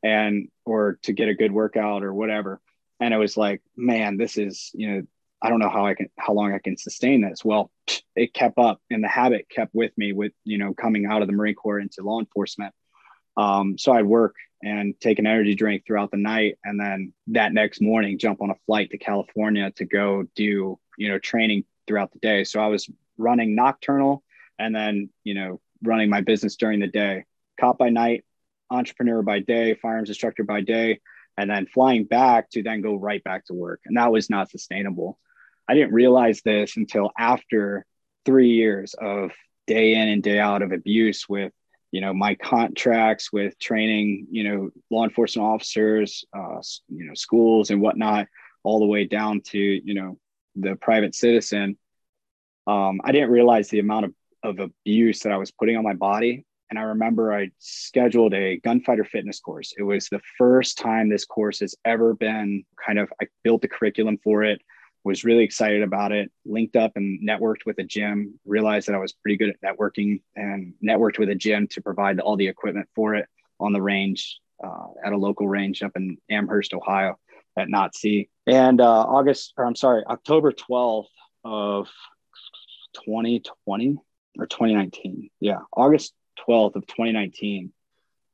and 0.03 0.49
or 0.65 0.99
to 1.03 1.13
get 1.13 1.29
a 1.29 1.36
good 1.36 1.51
workout 1.51 2.03
or 2.03 2.13
whatever. 2.13 2.59
And 2.99 3.13
it 3.13 3.17
was 3.17 3.38
like 3.38 3.61
man 3.77 4.17
this 4.17 4.38
is 4.38 4.71
you 4.73 4.91
know 4.91 5.01
i 5.41 5.49
don't 5.49 5.59
know 5.59 5.69
how 5.69 5.85
i 5.85 5.93
can 5.93 6.09
how 6.17 6.33
long 6.33 6.53
i 6.53 6.59
can 6.59 6.77
sustain 6.77 7.21
this 7.21 7.43
well 7.43 7.71
it 8.15 8.33
kept 8.33 8.57
up 8.57 8.81
and 8.89 9.03
the 9.03 9.07
habit 9.07 9.47
kept 9.49 9.73
with 9.73 9.91
me 9.97 10.13
with 10.13 10.31
you 10.43 10.57
know 10.57 10.73
coming 10.73 11.05
out 11.05 11.21
of 11.21 11.27
the 11.27 11.33
marine 11.33 11.55
corps 11.55 11.79
into 11.79 12.03
law 12.03 12.19
enforcement 12.19 12.73
um, 13.37 13.77
so 13.77 13.91
i'd 13.93 14.05
work 14.05 14.35
and 14.63 14.99
take 14.99 15.17
an 15.17 15.25
energy 15.25 15.55
drink 15.55 15.83
throughout 15.85 16.11
the 16.11 16.17
night 16.17 16.57
and 16.63 16.79
then 16.79 17.13
that 17.27 17.53
next 17.53 17.81
morning 17.81 18.19
jump 18.19 18.41
on 18.41 18.49
a 18.49 18.55
flight 18.65 18.89
to 18.91 18.97
california 18.97 19.71
to 19.71 19.85
go 19.85 20.23
do 20.35 20.77
you 20.97 21.09
know 21.09 21.19
training 21.19 21.63
throughout 21.87 22.11
the 22.11 22.19
day 22.19 22.43
so 22.43 22.59
i 22.59 22.67
was 22.67 22.89
running 23.17 23.55
nocturnal 23.55 24.23
and 24.59 24.75
then 24.75 25.09
you 25.23 25.33
know 25.33 25.59
running 25.83 26.09
my 26.09 26.21
business 26.21 26.55
during 26.55 26.79
the 26.79 26.87
day 26.87 27.23
cop 27.59 27.77
by 27.77 27.89
night 27.89 28.23
entrepreneur 28.71 29.21
by 29.21 29.39
day, 29.39 29.75
firearms 29.75 30.09
instructor 30.09 30.43
by 30.43 30.61
day, 30.61 30.99
and 31.37 31.49
then 31.49 31.67
flying 31.67 32.05
back 32.05 32.49
to 32.49 32.63
then 32.63 32.81
go 32.81 32.95
right 32.95 33.23
back 33.23 33.45
to 33.45 33.53
work. 33.53 33.81
And 33.85 33.97
that 33.97 34.11
was 34.11 34.29
not 34.29 34.49
sustainable. 34.49 35.19
I 35.72 35.74
didn't 35.74 35.93
realize 35.93 36.41
this 36.41 36.76
until 36.76 37.11
after 37.17 37.86
three 38.26 38.49
years 38.49 38.93
of 38.93 39.32
day 39.67 39.95
in 39.95 40.09
and 40.09 40.22
day 40.22 40.38
out 40.38 40.61
of 40.61 40.74
abuse 40.74 41.30
with 41.30 41.53
you 41.93 42.01
know 42.01 42.13
my 42.13 42.36
contracts 42.36 43.32
with 43.32 43.57
training 43.57 44.28
you 44.32 44.43
know 44.43 44.69
law 44.89 45.05
enforcement 45.05 45.47
officers 45.47 46.26
uh, 46.38 46.59
you 46.89 47.05
know 47.05 47.13
schools 47.13 47.69
and 47.69 47.80
whatnot 47.80 48.28
all 48.63 48.80
the 48.82 48.86
way 48.86 49.05
down 49.05 49.39
to 49.45 49.57
you 49.59 49.93
know 49.93 50.17
the 50.57 50.76
private 50.76 51.15
citizen. 51.15 51.78
Um, 52.67 52.99
i 53.05 53.13
didn't 53.13 53.32
realize 53.32 53.69
the 53.69 53.80
amount 53.80 54.05
of, 54.07 54.13
of 54.43 54.59
abuse 54.59 55.22
that 55.22 55.32
i 55.32 55.38
was 55.38 55.51
putting 55.51 55.78
on 55.78 55.86
my 55.86 55.93
body. 55.93 56.45
And 56.69 56.78
I 56.80 56.84
remember 56.84 57.34
I 57.34 57.51
scheduled 57.59 58.34
a 58.34 58.57
gunfighter 58.57 59.05
fitness 59.05 59.39
course. 59.39 59.74
It 59.78 59.84
was 59.84 60.07
the 60.07 60.22
first 60.38 60.78
time 60.78 61.07
this 61.07 61.26
course 61.26 61.59
has 61.59 61.76
ever 61.84 62.13
been 62.13 62.63
kind 62.86 62.97
of, 62.97 63.11
I 63.22 63.28
built 63.43 63.61
the 63.61 63.67
curriculum 63.67 64.17
for 64.24 64.43
it, 64.43 64.61
was 65.04 65.24
really 65.24 65.43
excited 65.43 65.82
about 65.82 66.12
it, 66.12 66.32
linked 66.45 66.76
up 66.76 66.91
and 66.95 67.28
networked 67.28 67.66
with 67.66 67.78
a 67.80 67.84
gym, 67.84 68.39
realized 68.45 68.88
that 68.88 68.95
I 68.95 68.99
was 68.99 69.14
pretty 69.14 69.38
good 69.38 69.49
at 69.49 69.62
networking 69.62 70.22
and 70.36 70.74
networked 70.84 71.18
with 71.18 71.30
a 71.30 71.36
gym 71.36 71.68
to 71.72 71.82
provide 71.82 72.20
all 72.20 72.36
the 72.36 72.47
equipment 72.47 72.88
for 72.95 73.16
it 73.16 73.28
on 73.60 73.74
the 73.74 73.82
range 73.82 74.39
uh, 74.64 74.88
at 75.04 75.14
a 75.14 75.18
local 75.18 75.47
range 75.47 75.82
up 75.82 75.91
in 75.95 76.18
Amherst, 76.30 76.74
Ohio 76.74 77.18
at 77.58 77.70
Knott-C. 77.70 78.30
And 78.47 78.80
uh, 78.80 79.02
August, 79.02 79.54
or 79.58 79.66
I'm 79.66 79.76
sorry, 79.76 80.04
October 80.06 80.52
12th 80.52 81.08
of 81.43 81.89
2020 83.06 83.97
or 84.38 84.45
2019. 84.45 85.30
Yeah, 85.39 85.60
August 85.76 86.14
12th 86.47 86.76
of 86.76 86.88
2019. 86.88 87.74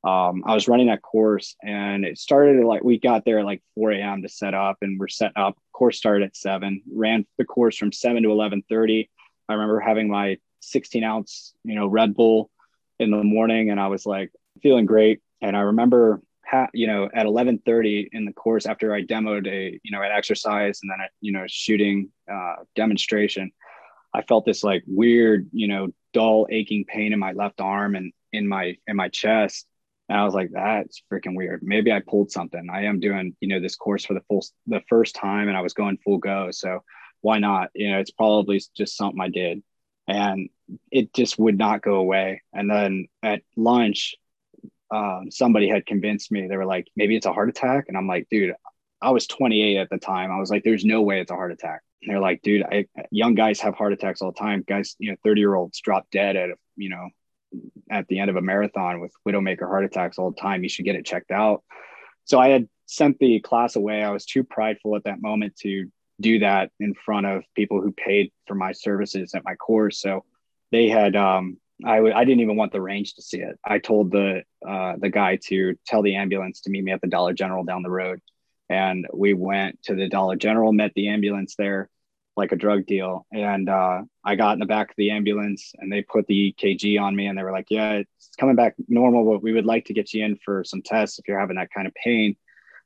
Um, 0.04 0.44
I 0.46 0.54
was 0.54 0.68
running 0.68 0.88
that 0.88 1.02
course 1.02 1.56
and 1.64 2.06
it 2.06 2.18
started 2.18 2.64
like 2.64 2.84
we 2.84 3.00
got 3.00 3.26
there 3.26 3.40
at 3.40 3.46
like 3.46 3.64
4 3.76 3.92
a.m. 3.92 4.22
to 4.22 4.30
set 4.30 4.54
up 4.54 4.78
and 4.82 5.00
we're 5.00 5.08
setting 5.08 5.38
up. 5.38 5.58
Course 5.74 5.98
started 5.98 6.26
at 6.26 6.36
seven, 6.36 6.82
ran 6.92 7.26
the 7.38 7.46
course 7.46 7.78
from 7.78 7.92
seven 7.92 8.24
to 8.24 8.30
11:30. 8.30 9.10
I 9.50 9.54
remember 9.54 9.80
having 9.80 10.10
my 10.10 10.38
16 10.62 11.04
ounce, 11.04 11.54
you 11.64 11.76
know, 11.76 11.88
Red 11.88 12.16
Bull 12.16 12.50
in 13.00 13.12
the 13.12 13.24
morning 13.24 13.70
and 13.70 13.80
I 13.80 13.88
was 13.88 14.06
like 14.06 14.32
feeling 14.62 14.86
great. 14.86 15.22
And 15.42 15.56
I 15.56 15.62
remember, 15.62 16.22
ha- 16.46 16.70
you 16.74 16.88
know, 16.88 17.10
at 17.14 17.26
11:30 17.26 18.10
in 18.12 18.26
the 18.26 18.34
course 18.34 18.66
after 18.66 18.94
I 18.94 19.04
demoed 19.04 19.48
a, 19.48 19.80
you 19.84 19.92
know, 19.92 20.02
an 20.02 20.12
exercise 20.12 20.80
and 20.82 20.92
then 20.92 21.00
a, 21.00 21.10
you 21.22 21.32
know, 21.32 21.46
shooting 21.48 22.10
uh, 22.32 22.56
demonstration, 22.76 23.52
I 24.14 24.22
felt 24.24 24.46
this 24.46 24.64
like 24.64 24.84
weird, 24.88 25.50
you 25.52 25.68
know, 25.68 25.90
dull 26.14 26.48
aching 26.50 26.86
pain 26.86 27.14
in 27.14 27.20
my 27.20 27.34
left 27.34 27.62
arm 27.62 27.96
and 27.96 28.12
in 28.34 28.48
my 28.48 28.78
in 28.88 28.96
my 28.96 29.10
chest. 29.10 29.68
And 30.10 30.18
I 30.18 30.24
was 30.24 30.34
like, 30.34 30.52
that's 30.54 31.02
freaking 31.12 31.36
weird. 31.36 31.62
Maybe 31.64 31.92
I 31.92 32.00
pulled 32.00 32.32
something. 32.32 32.68
I 32.72 32.86
am 32.86 33.00
doing, 33.00 33.36
you 33.42 33.50
know, 33.50 33.60
this 33.60 33.76
course 33.76 34.06
for 34.06 34.14
the 34.14 34.22
full 34.28 34.46
the 34.66 34.82
first 34.88 35.16
time 35.16 35.48
and 35.50 35.58
I 35.58 35.62
was 35.62 35.74
going 35.74 35.98
full 35.98 36.18
go. 36.18 36.50
So 36.52 36.84
why 37.22 37.40
not? 37.40 37.70
You 37.74 37.92
know, 37.92 38.00
it's 38.00 38.12
probably 38.12 38.62
just 38.76 38.96
something 38.96 39.20
I 39.20 39.30
did. 39.30 39.64
And 40.08 40.50
it 40.92 41.14
just 41.14 41.38
would 41.38 41.58
not 41.58 41.82
go 41.82 41.96
away. 41.96 42.42
And 42.54 42.70
then 42.70 43.08
at 43.22 43.42
lunch, 43.58 44.16
um, 44.90 45.30
somebody 45.30 45.68
had 45.68 45.86
convinced 45.86 46.32
me, 46.32 46.48
they 46.48 46.56
were 46.56 46.66
like, 46.66 46.88
maybe 46.96 47.18
it's 47.18 47.26
a 47.26 47.34
heart 47.34 47.50
attack. 47.50 47.86
And 47.90 47.98
I'm 47.98 48.08
like, 48.08 48.28
dude, 48.30 48.56
I 49.02 49.12
was 49.12 49.28
28 49.28 49.78
at 49.78 49.90
the 49.90 49.98
time. 49.98 50.32
I 50.32 50.40
was 50.40 50.50
like, 50.50 50.64
there's 50.64 50.86
no 50.86 51.02
way 51.02 51.20
it's 51.20 51.32
a 51.32 51.36
heart 51.36 51.52
attack. 51.52 51.82
And 52.02 52.12
they're 52.12 52.22
like, 52.22 52.42
dude, 52.42 52.64
I, 52.64 52.86
young 53.12 53.36
guys 53.36 53.60
have 53.60 53.76
heart 53.76 53.94
attacks 53.94 54.22
all 54.22 54.32
the 54.32 54.40
time. 54.40 54.64
Guys, 54.66 54.96
you 55.00 55.12
know, 55.12 55.18
30 55.24 55.42
year 55.42 55.56
olds 55.56 55.82
drop 55.82 56.08
dead 56.12 56.36
at, 56.36 56.50
you 56.76 56.90
know, 56.90 57.10
at 57.90 58.08
the 58.08 58.20
end 58.20 58.30
of 58.30 58.36
a 58.36 58.42
marathon 58.42 59.00
with 59.00 59.12
widowmaker 59.28 59.68
heart 59.68 59.86
attacks 59.86 60.18
all 60.18 60.32
the 60.32 60.42
time. 60.42 60.64
You 60.64 60.70
should 60.70 60.86
get 60.86 60.96
it 60.96 61.06
checked 61.06 61.32
out. 61.32 61.64
So 62.26 62.40
I 62.40 62.50
had 62.50 62.68
sent 62.86 63.20
the 63.20 63.40
class 63.40 63.76
away. 63.76 64.04
I 64.04 64.12
was 64.12 64.26
too 64.26 64.44
prideful 64.44 64.96
at 64.96 65.06
that 65.06 65.22
moment 65.22 65.56
to 65.58 65.90
do 66.20 66.40
that 66.40 66.72
in 66.80 66.94
front 66.94 67.26
of 67.26 67.44
people 67.56 67.82
who 67.82 67.92
paid 67.92 68.32
for 68.48 68.56
my 68.56 68.72
services 68.72 69.34
at 69.34 69.46
my 69.46 69.56
course. 69.56 70.02
So 70.02 70.26
they 70.72 70.90
had, 70.90 71.16
um, 71.16 71.58
I 71.86 71.98
w- 71.98 72.14
I 72.14 72.26
didn't 72.26 72.42
even 72.42 72.56
want 72.56 72.72
the 72.72 72.82
range 72.82 73.14
to 73.16 73.22
see 73.22 73.40
it. 73.40 73.58
I 73.64 73.78
told 73.78 74.12
the 74.12 74.42
uh, 74.68 74.96
the 74.98 75.10
guy 75.10 75.38
to 75.46 75.76
tell 75.86 76.02
the 76.02 76.16
ambulance 76.16 76.62
to 76.62 76.72
meet 76.72 76.84
me 76.84 76.92
at 76.92 77.02
the 77.02 77.08
Dollar 77.08 77.34
General 77.34 77.64
down 77.64 77.84
the 77.84 77.90
road 77.92 78.20
and 78.70 79.08
we 79.14 79.34
went 79.34 79.82
to 79.84 79.96
the 79.96 80.10
Dollar 80.10 80.36
General, 80.36 80.74
met 80.74 80.92
the 80.96 81.10
ambulance 81.10 81.56
there, 81.58 81.90
like 82.38 82.52
a 82.52 82.56
drug 82.56 82.86
deal. 82.86 83.26
And 83.32 83.68
uh, 83.68 84.04
I 84.24 84.36
got 84.36 84.54
in 84.54 84.60
the 84.60 84.66
back 84.66 84.92
of 84.92 84.96
the 84.96 85.12
ambulance, 85.12 85.74
and 85.78 85.92
they 85.92 86.04
put 86.04 86.28
the 86.28 86.54
EKG 86.54 87.02
on 87.02 87.16
me, 87.16 87.26
and 87.26 87.38
they 87.38 87.44
were 87.44 87.52
like, 87.52 87.68
"Yeah, 87.70 87.94
it's 87.94 88.30
coming 88.40 88.56
back 88.56 88.76
normal, 88.88 89.26
but 89.26 89.44
we 89.44 89.54
would 89.54 89.66
like 89.66 89.86
to 89.86 89.94
get 89.94 90.14
you 90.14 90.24
in 90.24 90.38
for 90.38 90.64
some 90.64 90.82
tests 90.82 91.20
if 91.20 91.28
you're 91.28 91.40
having 91.40 91.58
that 91.58 91.74
kind 91.74 91.88
of 91.88 91.94
pain." 91.96 92.36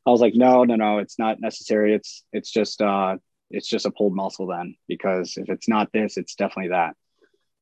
I 0.06 0.10
was 0.10 0.22
like, 0.22 0.34
"No, 0.36 0.64
no, 0.64 0.76
no, 0.76 1.00
it's 1.00 1.20
not 1.20 1.42
necessary. 1.42 1.94
It's 1.94 2.24
it's 2.32 2.52
just 2.52 2.82
uh, 2.82 3.18
it's 3.50 3.68
just 3.68 3.86
a 3.86 3.92
pulled 3.92 4.16
muscle 4.16 4.48
then, 4.48 4.76
because 4.88 5.34
if 5.38 5.50
it's 5.50 5.68
not 5.68 5.92
this, 5.92 6.18
it's 6.18 6.36
definitely 6.36 6.70
that." 6.70 6.96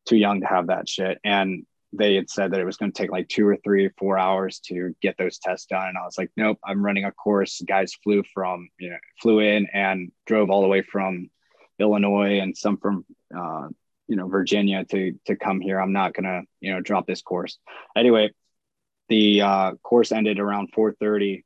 Too 0.06 0.18
young 0.18 0.42
to 0.42 0.48
have 0.48 0.68
that 0.68 0.88
shit, 0.88 1.20
and 1.24 1.66
they 1.92 2.16
had 2.16 2.30
said 2.30 2.52
that 2.52 2.60
it 2.60 2.66
was 2.66 2.78
going 2.78 2.92
to 2.92 2.98
take 2.98 3.12
like 3.12 3.28
two 3.28 3.48
or 3.48 3.58
three 3.58 3.90
four 3.98 4.18
hours 4.18 4.60
to 4.60 4.96
get 5.02 5.16
those 5.18 5.40
tests 5.40 5.66
done. 5.66 5.90
And 5.90 5.98
I 5.98 6.06
was 6.06 6.18
like, 6.18 6.30
nope, 6.38 6.60
I'm 6.64 6.86
running 6.86 7.06
a 7.06 7.12
course. 7.12 7.62
Guys 7.68 7.96
flew 8.04 8.24
from, 8.34 8.70
you 8.80 8.92
know, 8.92 8.98
flew 9.22 9.40
in 9.40 9.68
and 9.74 10.12
drove 10.28 10.50
all 10.50 10.62
the 10.62 10.68
way 10.68 10.84
from 10.84 11.30
Illinois 11.80 12.40
and 12.40 12.58
some 12.58 12.78
from, 12.78 13.06
uh, 13.36 13.68
you 14.08 14.16
know, 14.16 14.28
Virginia 14.28 14.86
to, 14.86 15.14
to 15.26 15.36
come 15.36 15.60
here. 15.60 15.80
I'm 15.80 15.94
not 15.94 16.14
to, 16.26 16.44
you 16.60 16.74
know, 16.74 16.82
drop 16.82 17.08
this 17.08 17.22
course. 17.22 17.58
Anyway, 17.96 18.32
the 19.08 19.42
uh, 19.42 19.74
course 19.84 20.12
ended 20.12 20.40
around 20.40 20.70
430. 20.74 21.46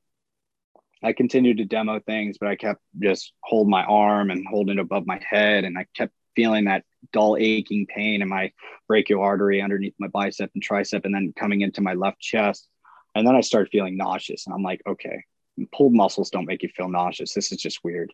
I 1.02 1.14
continued 1.14 1.58
to 1.58 1.66
demo 1.66 2.00
things, 2.00 2.38
but 2.40 2.50
I 2.50 2.56
kept 2.56 2.82
just 3.02 3.34
hold 3.42 3.68
my 3.68 3.84
arm 3.84 4.32
and 4.32 4.46
holding 4.50 4.78
it 4.78 4.82
above 4.82 5.06
my 5.06 5.20
head. 5.30 5.66
And 5.66 5.78
I 5.78 5.86
kept 5.96 6.14
feeling 6.36 6.66
that 6.66 6.84
dull 7.12 7.38
aching 7.38 7.86
pain 7.86 8.22
in 8.22 8.30
my 8.30 8.52
brachial 8.88 9.22
artery 9.22 9.62
underneath 9.62 9.94
my 10.00 10.08
bicep 10.08 10.52
and 10.54 10.64
tricep 10.64 11.06
and 11.06 11.14
then 11.14 11.34
coming 11.36 11.62
into 11.62 11.82
my 11.82 11.94
left 11.94 12.20
chest 12.20 12.68
and 13.16 13.28
then 13.28 13.36
i 13.36 13.42
started 13.42 13.72
feeling 13.72 13.98
nauseous 13.98 14.46
and 14.46 14.54
i'm 14.54 14.64
like 14.64 14.82
okay 14.88 15.24
pulled 15.72 15.94
muscles 15.94 16.30
don't 16.30 16.48
make 16.48 16.64
you 16.64 16.70
feel 16.70 16.90
nauseous 16.90 17.34
this 17.34 17.52
is 17.52 17.58
just 17.58 17.84
weird 17.84 18.12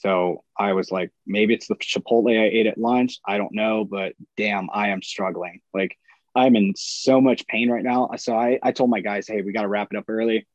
so 0.00 0.42
i 0.58 0.72
was 0.72 0.90
like 0.90 1.10
maybe 1.26 1.54
it's 1.54 1.68
the 1.68 1.76
chipotle 1.76 2.38
i 2.38 2.48
ate 2.48 2.66
at 2.66 2.78
lunch 2.78 3.18
i 3.26 3.38
don't 3.38 3.54
know 3.54 3.84
but 3.84 4.14
damn 4.36 4.68
i 4.72 4.88
am 4.88 5.02
struggling 5.02 5.60
like 5.72 5.96
i'm 6.34 6.56
in 6.56 6.72
so 6.76 7.20
much 7.20 7.46
pain 7.46 7.70
right 7.70 7.84
now 7.84 8.08
so 8.16 8.36
i, 8.36 8.58
I 8.62 8.72
told 8.72 8.90
my 8.90 9.00
guys 9.00 9.26
hey 9.28 9.42
we 9.42 9.52
got 9.52 9.62
to 9.62 9.68
wrap 9.68 9.88
it 9.92 9.98
up 9.98 10.04
early 10.08 10.46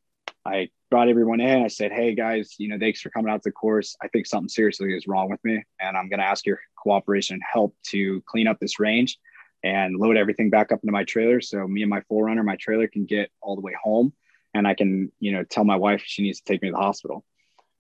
I 0.46 0.70
brought 0.92 1.10
everyone 1.10 1.42
in. 1.42 1.64
I 1.64 1.68
said, 1.68 1.92
Hey 1.92 2.14
guys, 2.14 2.56
you 2.60 2.68
know, 2.68 2.78
thanks 2.80 3.02
for 3.02 3.10
coming 3.10 3.32
out 3.32 3.42
to 3.44 3.50
the 3.50 3.52
course. 3.52 3.96
I 4.02 4.08
think 4.08 4.28
something 4.28 4.50
seriously 4.50 4.94
is 4.94 5.08
wrong 5.08 5.30
with 5.30 5.44
me. 5.44 5.64
And 5.80 5.98
I'm 5.98 6.08
going 6.08 6.20
to 6.20 6.26
ask 6.26 6.46
your 6.46 6.60
cooperation 6.82 7.36
and 7.36 7.44
help 7.52 7.76
to 7.88 8.22
clean 8.28 8.48
up 8.48 8.60
this 8.60 8.80
range 8.80 9.18
and 9.64 9.98
load 9.98 10.18
everything 10.18 10.52
back 10.52 10.72
up 10.72 10.82
into 10.84 10.92
my 10.92 11.04
trailer. 11.04 11.42
So 11.42 11.68
me 11.68 11.82
and 11.82 11.90
my 11.90 12.02
4Runner, 12.12 12.46
my 12.46 12.56
trailer 12.58 12.88
can 12.88 13.06
get 13.06 13.32
all 13.42 13.56
the 13.56 13.62
way 13.62 13.76
home 13.82 14.14
and 14.54 14.68
I 14.68 14.76
can, 14.76 15.12
you 15.20 15.32
know, 15.32 15.44
tell 15.44 15.64
my 15.64 15.76
wife 15.76 16.04
she 16.06 16.22
needs 16.22 16.40
to 16.42 16.46
take 16.46 16.62
me 16.62 16.70
to 16.70 16.74
the 16.74 16.78
hospital. 16.78 17.26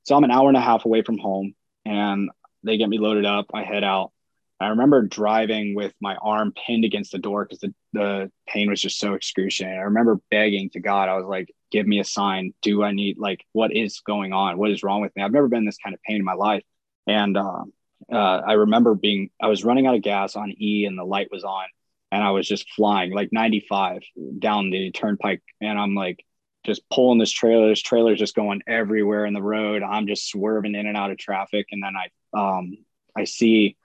So 0.06 0.16
I'm 0.16 0.24
an 0.24 0.32
hour 0.32 0.48
and 0.48 0.58
a 0.58 0.62
half 0.62 0.86
away 0.86 1.02
from 1.02 1.18
home 1.18 1.54
and 1.86 2.30
they 2.64 2.78
get 2.78 2.90
me 2.90 2.98
loaded 2.98 3.26
up. 3.26 3.48
I 3.54 3.64
head 3.64 3.84
out 3.84 4.12
I 4.60 4.70
remember 4.70 5.02
driving 5.02 5.76
with 5.76 5.94
my 6.00 6.16
arm 6.16 6.54
pinned 6.66 6.86
against 6.86 7.12
the 7.12 7.20
door 7.20 7.44
because 7.44 7.60
the, 7.60 7.74
the 7.92 8.32
pain 8.48 8.70
was 8.70 8.82
just 8.82 9.00
so 9.00 9.14
excruciating. 9.14 9.78
I 9.78 9.84
remember 9.84 10.22
begging 10.32 10.70
to 10.72 10.80
God, 10.80 11.10
I 11.10 11.18
was 11.18 11.26
like, 11.26 11.54
give 11.72 11.86
me 11.86 12.00
a 12.00 12.06
sign. 12.06 12.54
Do 12.62 12.82
I 12.82 12.92
need, 12.92 13.18
like, 13.18 13.44
what 13.52 13.76
is 13.76 14.00
going 14.00 14.32
on? 14.32 14.58
What 14.58 14.72
is 14.72 14.82
wrong 14.82 15.02
with 15.02 15.14
me? 15.16 15.24
I've 15.24 15.34
never 15.34 15.50
been 15.50 15.66
this 15.66 15.78
kind 15.78 15.94
of 15.94 16.02
pain 16.04 16.18
in 16.18 16.24
my 16.24 16.36
life. 16.36 16.64
And 17.06 17.36
uh, 17.36 17.64
uh, 18.12 18.16
I 18.16 18.54
remember 18.54 18.96
being, 18.96 19.30
I 19.42 19.48
was 19.48 19.66
running 19.66 19.88
out 19.88 19.96
of 19.96 20.02
gas 20.02 20.38
on 20.38 20.54
E 20.58 20.86
and 20.86 20.98
the 20.98 21.04
light 21.04 21.28
was 21.32 21.44
on 21.44 21.66
and 22.12 22.24
I 22.24 22.32
was 22.32 22.48
just 22.48 22.72
flying 22.72 23.12
like 23.12 23.34
95 23.34 24.04
down 24.40 24.70
the 24.70 24.92
turnpike. 24.92 25.44
And 25.60 25.78
I'm 25.78 25.96
like, 25.96 26.26
just 26.66 26.82
pulling 26.90 27.20
this 27.20 27.32
trailer, 27.32 27.70
this 27.70 27.82
trailer 27.82 28.16
just 28.16 28.36
going 28.36 28.62
everywhere 28.68 29.26
in 29.26 29.34
the 29.34 29.42
road. 29.42 29.84
I'm 29.84 30.08
just 30.08 30.30
swerving 30.30 30.76
in 30.76 30.88
and 30.88 30.98
out 30.98 31.12
of 31.12 31.18
traffic. 31.18 31.68
And 31.72 31.84
then 31.84 31.94
I, 31.96 32.58
um, 32.58 32.78
I 33.16 33.24
see 33.24 33.78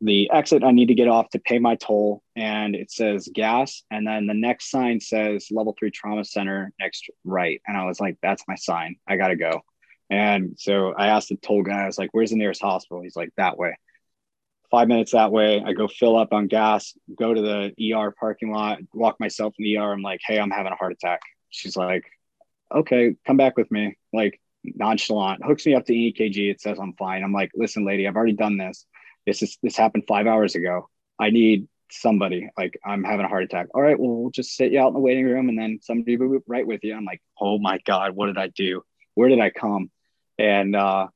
the 0.00 0.30
exit 0.30 0.64
I 0.64 0.70
need 0.70 0.86
to 0.86 0.94
get 0.94 1.08
off 1.08 1.28
to 1.30 1.38
pay 1.38 1.58
my 1.58 1.76
toll, 1.76 2.22
and 2.36 2.74
it 2.74 2.90
says 2.90 3.28
gas. 3.32 3.82
And 3.90 4.06
then 4.06 4.26
the 4.26 4.34
next 4.34 4.70
sign 4.70 5.00
says 5.00 5.48
level 5.50 5.74
three 5.78 5.90
trauma 5.90 6.24
center 6.24 6.72
next 6.80 7.08
right. 7.24 7.60
And 7.66 7.76
I 7.76 7.84
was 7.84 8.00
like, 8.00 8.16
that's 8.22 8.44
my 8.48 8.54
sign. 8.54 8.96
I 9.06 9.16
got 9.16 9.28
to 9.28 9.36
go. 9.36 9.60
And 10.10 10.54
so 10.58 10.94
I 10.96 11.08
asked 11.08 11.28
the 11.28 11.36
toll 11.36 11.62
guy, 11.62 11.82
I 11.82 11.86
was 11.86 11.98
like, 11.98 12.10
where's 12.12 12.30
the 12.30 12.36
nearest 12.36 12.62
hospital? 12.62 13.02
He's 13.02 13.16
like, 13.16 13.30
that 13.36 13.58
way. 13.58 13.76
Five 14.70 14.88
minutes 14.88 15.12
that 15.12 15.32
way. 15.32 15.62
I 15.64 15.72
go 15.72 15.86
fill 15.86 16.16
up 16.16 16.32
on 16.32 16.46
gas, 16.46 16.94
go 17.16 17.32
to 17.32 17.40
the 17.40 17.94
ER 17.94 18.10
parking 18.18 18.52
lot, 18.52 18.78
walk 18.92 19.20
myself 19.20 19.54
in 19.58 19.64
the 19.64 19.78
ER. 19.78 19.92
I'm 19.92 20.02
like, 20.02 20.20
hey, 20.26 20.38
I'm 20.38 20.50
having 20.50 20.72
a 20.72 20.76
heart 20.76 20.92
attack. 20.92 21.20
She's 21.54 21.76
like, 21.76 22.04
okay, 22.74 23.14
come 23.26 23.36
back 23.36 23.56
with 23.56 23.70
me. 23.70 23.96
Like, 24.12 24.40
nonchalant, 24.64 25.44
hooks 25.44 25.66
me 25.66 25.74
up 25.74 25.86
to 25.86 25.92
EKG. 25.92 26.50
It 26.50 26.60
says 26.60 26.78
I'm 26.80 26.94
fine. 26.94 27.22
I'm 27.22 27.32
like, 27.32 27.50
listen, 27.54 27.84
lady, 27.84 28.06
I've 28.06 28.16
already 28.16 28.32
done 28.32 28.56
this 28.56 28.86
this 29.26 29.42
is 29.42 29.58
this 29.62 29.76
happened 29.76 30.04
five 30.06 30.26
hours 30.26 30.54
ago. 30.54 30.88
I 31.18 31.30
need 31.30 31.68
somebody. 31.90 32.48
Like 32.56 32.78
I'm 32.84 33.04
having 33.04 33.24
a 33.24 33.28
heart 33.28 33.44
attack. 33.44 33.68
All 33.74 33.82
right, 33.82 33.98
well, 33.98 34.10
we'll 34.10 34.30
just 34.30 34.56
sit 34.56 34.72
you 34.72 34.80
out 34.80 34.88
in 34.88 34.94
the 34.94 35.00
waiting 35.00 35.24
room 35.24 35.48
and 35.48 35.58
then 35.58 35.78
somebody 35.82 36.16
will 36.16 36.30
be 36.30 36.44
right 36.46 36.66
with 36.66 36.80
you. 36.82 36.94
I'm 36.94 37.04
like, 37.04 37.22
oh 37.40 37.58
my 37.58 37.78
God, 37.84 38.14
what 38.14 38.26
did 38.26 38.38
I 38.38 38.48
do? 38.48 38.82
Where 39.14 39.28
did 39.28 39.40
I 39.40 39.50
come? 39.50 39.90
And 40.38 40.74
uh 40.76 41.08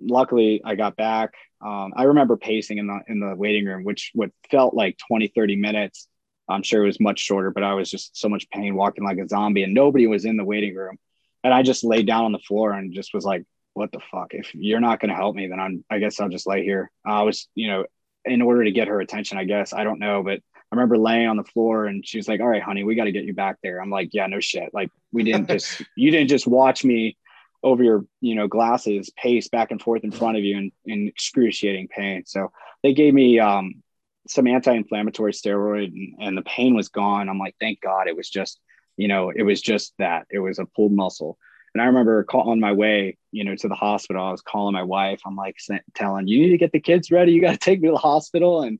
luckily 0.00 0.60
I 0.64 0.74
got 0.74 0.96
back. 0.96 1.32
Um, 1.64 1.92
I 1.96 2.04
remember 2.04 2.36
pacing 2.36 2.78
in 2.78 2.86
the 2.88 3.00
in 3.08 3.20
the 3.20 3.34
waiting 3.34 3.64
room, 3.64 3.84
which 3.84 4.10
what 4.14 4.30
felt 4.50 4.74
like 4.74 4.98
20, 5.08 5.28
30 5.28 5.56
minutes. 5.56 6.08
I'm 6.48 6.62
sure 6.62 6.82
it 6.82 6.86
was 6.86 7.00
much 7.00 7.20
shorter, 7.20 7.50
but 7.50 7.62
I 7.62 7.74
was 7.74 7.90
just 7.90 8.16
so 8.16 8.28
much 8.28 8.50
pain 8.50 8.74
walking 8.74 9.04
like 9.04 9.18
a 9.18 9.28
zombie 9.28 9.62
and 9.62 9.74
nobody 9.74 10.06
was 10.06 10.24
in 10.24 10.36
the 10.36 10.44
waiting 10.44 10.74
room. 10.74 10.98
And 11.42 11.52
I 11.52 11.62
just 11.62 11.84
laid 11.84 12.06
down 12.06 12.24
on 12.24 12.32
the 12.32 12.38
floor 12.38 12.72
and 12.72 12.92
just 12.92 13.14
was 13.14 13.24
like, 13.24 13.44
what 13.74 13.92
the 13.92 14.00
fuck? 14.10 14.32
If 14.32 14.54
you're 14.54 14.80
not 14.80 15.00
going 15.00 15.10
to 15.10 15.16
help 15.16 15.34
me, 15.34 15.48
then 15.48 15.60
I'm, 15.60 15.84
I 15.90 15.98
guess 15.98 16.20
I'll 16.20 16.28
just 16.28 16.46
lay 16.46 16.64
here. 16.64 16.90
I 17.04 17.22
was, 17.22 17.48
you 17.54 17.68
know, 17.68 17.84
in 18.24 18.40
order 18.40 18.64
to 18.64 18.70
get 18.70 18.88
her 18.88 19.00
attention, 19.00 19.36
I 19.36 19.44
guess, 19.44 19.72
I 19.72 19.84
don't 19.84 19.98
know, 19.98 20.22
but 20.22 20.38
I 20.38 20.76
remember 20.76 20.96
laying 20.96 21.28
on 21.28 21.36
the 21.36 21.44
floor 21.44 21.86
and 21.86 22.06
she 22.06 22.18
was 22.18 22.28
like, 22.28 22.40
all 22.40 22.48
right, 22.48 22.62
honey, 22.62 22.84
we 22.84 22.94
got 22.94 23.04
to 23.04 23.12
get 23.12 23.24
you 23.24 23.34
back 23.34 23.56
there. 23.62 23.80
I'm 23.80 23.90
like, 23.90 24.10
yeah, 24.12 24.26
no 24.26 24.40
shit. 24.40 24.72
Like 24.72 24.90
we 25.12 25.22
didn't 25.22 25.48
just, 25.48 25.82
you 25.96 26.10
didn't 26.10 26.28
just 26.28 26.46
watch 26.46 26.84
me 26.84 27.16
over 27.62 27.82
your, 27.82 28.04
you 28.20 28.34
know, 28.34 28.48
glasses 28.48 29.10
pace 29.16 29.48
back 29.48 29.70
and 29.70 29.80
forth 29.80 30.04
in 30.04 30.10
front 30.10 30.36
of 30.36 30.44
you 30.44 30.56
in, 30.56 30.72
in 30.86 31.08
excruciating 31.08 31.88
pain. 31.88 32.24
So 32.26 32.52
they 32.82 32.92
gave 32.92 33.14
me 33.14 33.38
um, 33.38 33.82
some 34.26 34.46
anti-inflammatory 34.46 35.32
steroid 35.32 35.86
and, 35.86 36.14
and 36.20 36.36
the 36.36 36.42
pain 36.42 36.74
was 36.74 36.88
gone. 36.88 37.28
I'm 37.28 37.38
like, 37.38 37.56
thank 37.60 37.80
God 37.80 38.08
it 38.08 38.16
was 38.16 38.28
just, 38.28 38.60
you 38.96 39.08
know, 39.08 39.30
it 39.34 39.42
was 39.42 39.60
just 39.60 39.94
that 39.98 40.26
it 40.30 40.38
was 40.38 40.58
a 40.58 40.66
pulled 40.66 40.92
muscle. 40.92 41.38
And 41.74 41.82
I 41.82 41.86
remember 41.86 42.22
call, 42.22 42.50
on 42.50 42.60
my 42.60 42.72
way, 42.72 43.18
you 43.32 43.44
know, 43.44 43.56
to 43.56 43.68
the 43.68 43.74
hospital, 43.74 44.24
I 44.24 44.30
was 44.30 44.42
calling 44.42 44.74
my 44.74 44.84
wife. 44.84 45.20
I'm 45.26 45.34
like 45.34 45.56
telling 45.94 46.28
you 46.28 46.40
need 46.40 46.50
to 46.50 46.58
get 46.58 46.72
the 46.72 46.80
kids 46.80 47.10
ready. 47.10 47.32
You 47.32 47.40
got 47.40 47.52
to 47.52 47.58
take 47.60 47.80
me 47.80 47.88
to 47.88 47.92
the 47.92 47.98
hospital. 47.98 48.62
And 48.62 48.78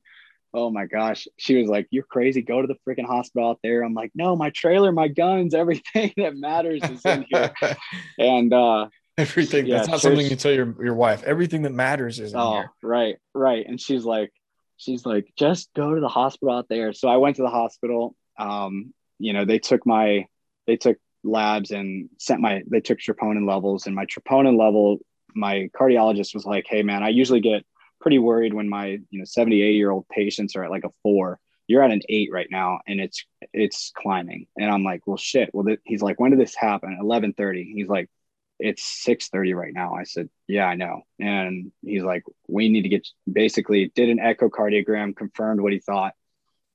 oh 0.54 0.70
my 0.70 0.86
gosh, 0.86 1.26
she 1.36 1.56
was 1.56 1.68
like, 1.68 1.88
"You're 1.90 2.04
crazy. 2.04 2.40
Go 2.40 2.62
to 2.62 2.68
the 2.68 2.76
freaking 2.88 3.06
hospital 3.06 3.50
out 3.50 3.58
there." 3.64 3.82
I'm 3.82 3.94
like, 3.94 4.12
"No, 4.14 4.36
my 4.36 4.50
trailer, 4.50 4.92
my 4.92 5.08
guns, 5.08 5.54
everything 5.54 6.12
that 6.16 6.36
matters 6.36 6.82
is 6.84 7.04
in 7.04 7.26
here." 7.28 7.52
and 8.18 8.52
uh, 8.52 8.86
everything 9.18 9.66
yeah, 9.66 9.78
that's 9.78 9.88
not 9.88 10.00
something 10.00 10.24
you 10.24 10.36
tell 10.36 10.52
your 10.52 10.74
your 10.82 10.94
wife. 10.94 11.24
Everything 11.24 11.62
that 11.62 11.72
matters 11.72 12.20
is 12.20 12.32
in 12.32 12.38
oh, 12.38 12.52
here. 12.52 12.70
Right, 12.80 13.16
right. 13.34 13.66
And 13.66 13.80
she's 13.80 14.04
like, 14.04 14.32
she's 14.76 15.06
like, 15.06 15.32
just 15.36 15.72
go 15.74 15.94
to 15.94 16.00
the 16.00 16.08
hospital 16.08 16.54
out 16.54 16.68
there. 16.68 16.92
So 16.92 17.08
I 17.08 17.16
went 17.16 17.36
to 17.36 17.42
the 17.42 17.50
hospital. 17.50 18.14
Um, 18.38 18.92
you 19.18 19.32
know, 19.32 19.44
they 19.44 19.58
took 19.58 19.86
my 19.86 20.26
they 20.66 20.76
took 20.76 20.98
labs 21.22 21.70
and 21.70 22.08
sent 22.18 22.40
my 22.40 22.62
they 22.70 22.80
took 22.80 22.98
troponin 22.98 23.48
levels 23.48 23.86
and 23.86 23.96
my 23.96 24.04
troponin 24.04 24.58
level 24.58 24.98
my 25.34 25.70
cardiologist 25.74 26.34
was 26.34 26.44
like 26.44 26.66
hey 26.68 26.82
man 26.82 27.02
i 27.02 27.08
usually 27.08 27.40
get 27.40 27.64
pretty 28.04 28.18
worried 28.18 28.52
when 28.52 28.68
my 28.68 28.98
you 29.08 29.18
know 29.18 29.24
78 29.24 29.76
year 29.76 29.90
old 29.90 30.06
patients 30.10 30.54
are 30.56 30.64
at 30.64 30.70
like 30.70 30.84
a 30.84 30.90
four. 31.02 31.40
You're 31.66 31.82
at 31.82 31.90
an 31.90 32.02
eight 32.10 32.28
right 32.30 32.48
now 32.50 32.80
and 32.86 33.00
it's 33.00 33.24
it's 33.54 33.92
climbing. 33.96 34.46
And 34.58 34.70
i'm 34.70 34.84
like 34.84 35.06
well 35.06 35.16
shit. 35.16 35.48
Well 35.54 35.74
he's 35.84 36.02
like 36.02 36.20
when 36.20 36.30
did 36.30 36.38
this 36.38 36.54
happen? 36.54 36.98
11.30 37.02 37.72
he's 37.74 37.88
like 37.88 38.10
it's 38.58 39.04
6.30 39.06 39.54
right 39.54 39.74
now 39.74 39.94
i 39.94 40.04
said 40.04 40.28
yeah 40.46 40.64
i 40.64 40.74
know 40.74 41.02
and 41.18 41.72
he's 41.82 42.02
like 42.02 42.22
we 42.48 42.68
need 42.68 42.82
to 42.82 42.88
get 42.88 43.06
basically 43.30 43.90
did 43.94 44.08
an 44.08 44.18
echocardiogram 44.18 45.16
confirmed 45.16 45.60
what 45.60 45.72
he 45.72 45.80
thought 45.80 46.14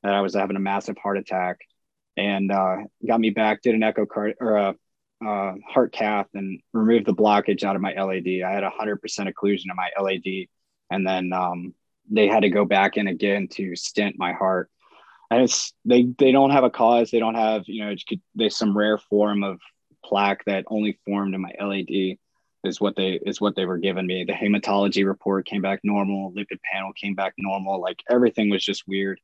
that 0.04 0.14
i 0.14 0.22
was 0.22 0.36
having 0.36 0.56
a 0.56 0.60
massive 0.60 0.98
heart 0.98 1.18
attack 1.18 1.60
and 2.20 2.52
uh, 2.52 2.78
got 3.08 3.20
me 3.20 3.30
back, 3.30 3.62
did 3.62 3.76
an 3.76 3.84
echo 3.84 4.06
card 4.06 4.36
or 4.42 4.58
a, 4.58 4.76
a, 5.24 5.54
heart 5.68 5.94
cath 5.94 6.28
and 6.34 6.60
removed 6.74 7.06
the 7.06 7.14
blockage 7.14 7.64
out 7.64 7.78
of 7.78 7.82
my 7.82 7.94
LAD. 7.94 8.44
I 8.46 8.52
had 8.52 8.64
100% 8.64 9.00
occlusion 9.02 9.66
in 9.70 9.76
my 9.76 9.90
LAD. 10.00 10.48
And 10.92 11.08
then 11.08 11.32
um, 11.32 11.74
they 12.12 12.28
had 12.28 12.42
to 12.42 12.50
go 12.50 12.66
back 12.66 12.98
in 12.98 13.08
again 13.08 13.48
to 13.54 13.76
stent 13.76 14.16
my 14.18 14.34
heart. 14.34 14.70
And 15.32 15.44
it's 15.44 15.74
they 15.86 16.08
they 16.18 16.32
don't 16.32 16.50
have 16.50 16.64
a 16.64 16.72
cause. 16.72 17.12
They 17.12 17.20
don't 17.20 17.36
have 17.36 17.62
you 17.68 17.86
know 17.86 17.96
there's 18.34 18.58
some 18.58 18.76
rare 18.76 18.98
form 18.98 19.44
of 19.44 19.60
plaque 20.04 20.46
that 20.46 20.66
only 20.68 21.00
formed 21.06 21.36
in 21.36 21.42
my 21.42 21.54
LAD 21.60 22.18
is 22.64 22.82
what 22.82 22.96
they 22.96 23.20
is 23.26 23.40
what 23.40 23.56
they 23.56 23.66
were 23.66 23.78
giving 23.78 24.06
me. 24.06 24.26
The 24.26 24.34
hematology 24.34 25.06
report 25.06 25.46
came 25.46 25.62
back 25.62 25.80
normal. 25.84 26.32
Lipid 26.34 26.60
panel 26.72 26.92
came 26.94 27.16
back 27.16 27.34
normal. 27.38 27.80
Like 27.80 28.04
everything 28.10 28.50
was 28.50 28.64
just 28.64 28.88
weird. 28.88 29.20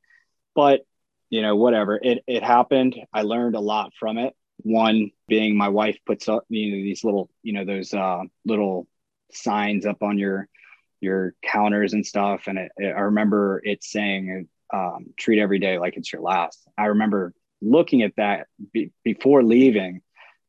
But 0.53 0.85
you 1.29 1.41
know, 1.41 1.55
whatever. 1.55 1.99
It 2.01 2.23
it 2.27 2.43
happened. 2.43 2.95
I 3.13 3.23
learned 3.23 3.55
a 3.55 3.59
lot 3.59 3.93
from 3.99 4.17
it. 4.17 4.33
One 4.57 5.11
being 5.27 5.57
my 5.57 5.69
wife 5.69 5.97
puts 6.05 6.29
up, 6.29 6.45
you 6.49 6.71
know, 6.71 6.77
these 6.77 7.03
little, 7.03 7.29
you 7.43 7.53
know, 7.53 7.65
those 7.65 7.93
uh, 7.93 8.23
little 8.45 8.87
signs 9.31 9.85
up 9.85 10.01
on 10.01 10.17
your 10.17 10.47
your 11.01 11.33
counters 11.43 11.93
and 11.93 12.05
stuff. 12.05 12.43
And 12.47 12.57
it, 12.57 12.71
it, 12.77 12.95
I 12.95 13.01
remember 13.01 13.61
it 13.63 13.83
saying, 13.83 14.47
um, 14.73 15.07
"Treat 15.17 15.39
every 15.39 15.59
day 15.59 15.77
like 15.77 15.97
it's 15.97 16.11
your 16.11 16.21
last." 16.21 16.65
I 16.77 16.85
remember 16.85 17.33
looking 17.61 18.03
at 18.03 18.15
that 18.17 18.47
be, 18.71 18.91
before 19.03 19.43
leaving, 19.43 20.01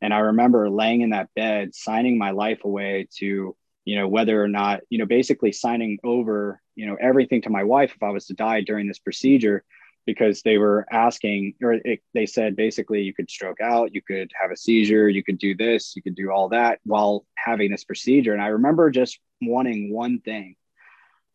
and 0.03 0.13
I 0.13 0.19
remember 0.19 0.69
laying 0.69 1.01
in 1.01 1.11
that 1.11 1.31
bed, 1.35 1.75
signing 1.75 2.19
my 2.19 2.31
life 2.31 2.65
away 2.65 3.09
to, 3.17 3.57
you 3.85 3.97
know, 3.97 4.09
whether 4.09 4.43
or 4.43 4.49
not, 4.49 4.81
you 4.91 4.99
know, 4.99 5.07
basically 5.07 5.53
signing 5.53 5.99
over, 6.05 6.61
you 6.75 6.87
know, 6.87 6.97
everything 7.01 7.43
to 7.43 7.51
my 7.51 7.65
wife 7.65 7.93
if 7.95 8.03
I 8.03 8.11
was 8.11 8.27
to 8.27 8.35
die 8.35 8.61
during 8.61 8.89
this 8.89 8.99
procedure 8.99 9.65
because 10.05 10.43
they 10.43 10.59
were 10.59 10.87
asking, 10.91 11.55
or 11.63 11.73
it, 11.73 12.01
they 12.15 12.27
said 12.27 12.57
basically 12.57 13.03
you 13.03 13.15
could 13.15 13.31
stroke 13.31 13.61
out, 13.61 13.95
you 13.95 14.03
could 14.03 14.31
have 14.41 14.51
a 14.51 14.57
seizure, 14.57 15.09
you 15.09 15.25
could 15.25 15.39
do 15.39 15.57
this, 15.57 15.95
you 15.97 16.03
could 16.03 16.15
do 16.15 16.31
all 16.31 16.51
that 16.51 16.79
while 16.85 17.25
having 17.35 17.71
this 17.71 17.85
procedure. 17.85 18.33
And 18.33 18.43
I 18.43 18.49
remember 18.49 18.91
just 18.91 19.19
wanting 19.41 19.93
one 19.93 20.21
thing. 20.21 20.57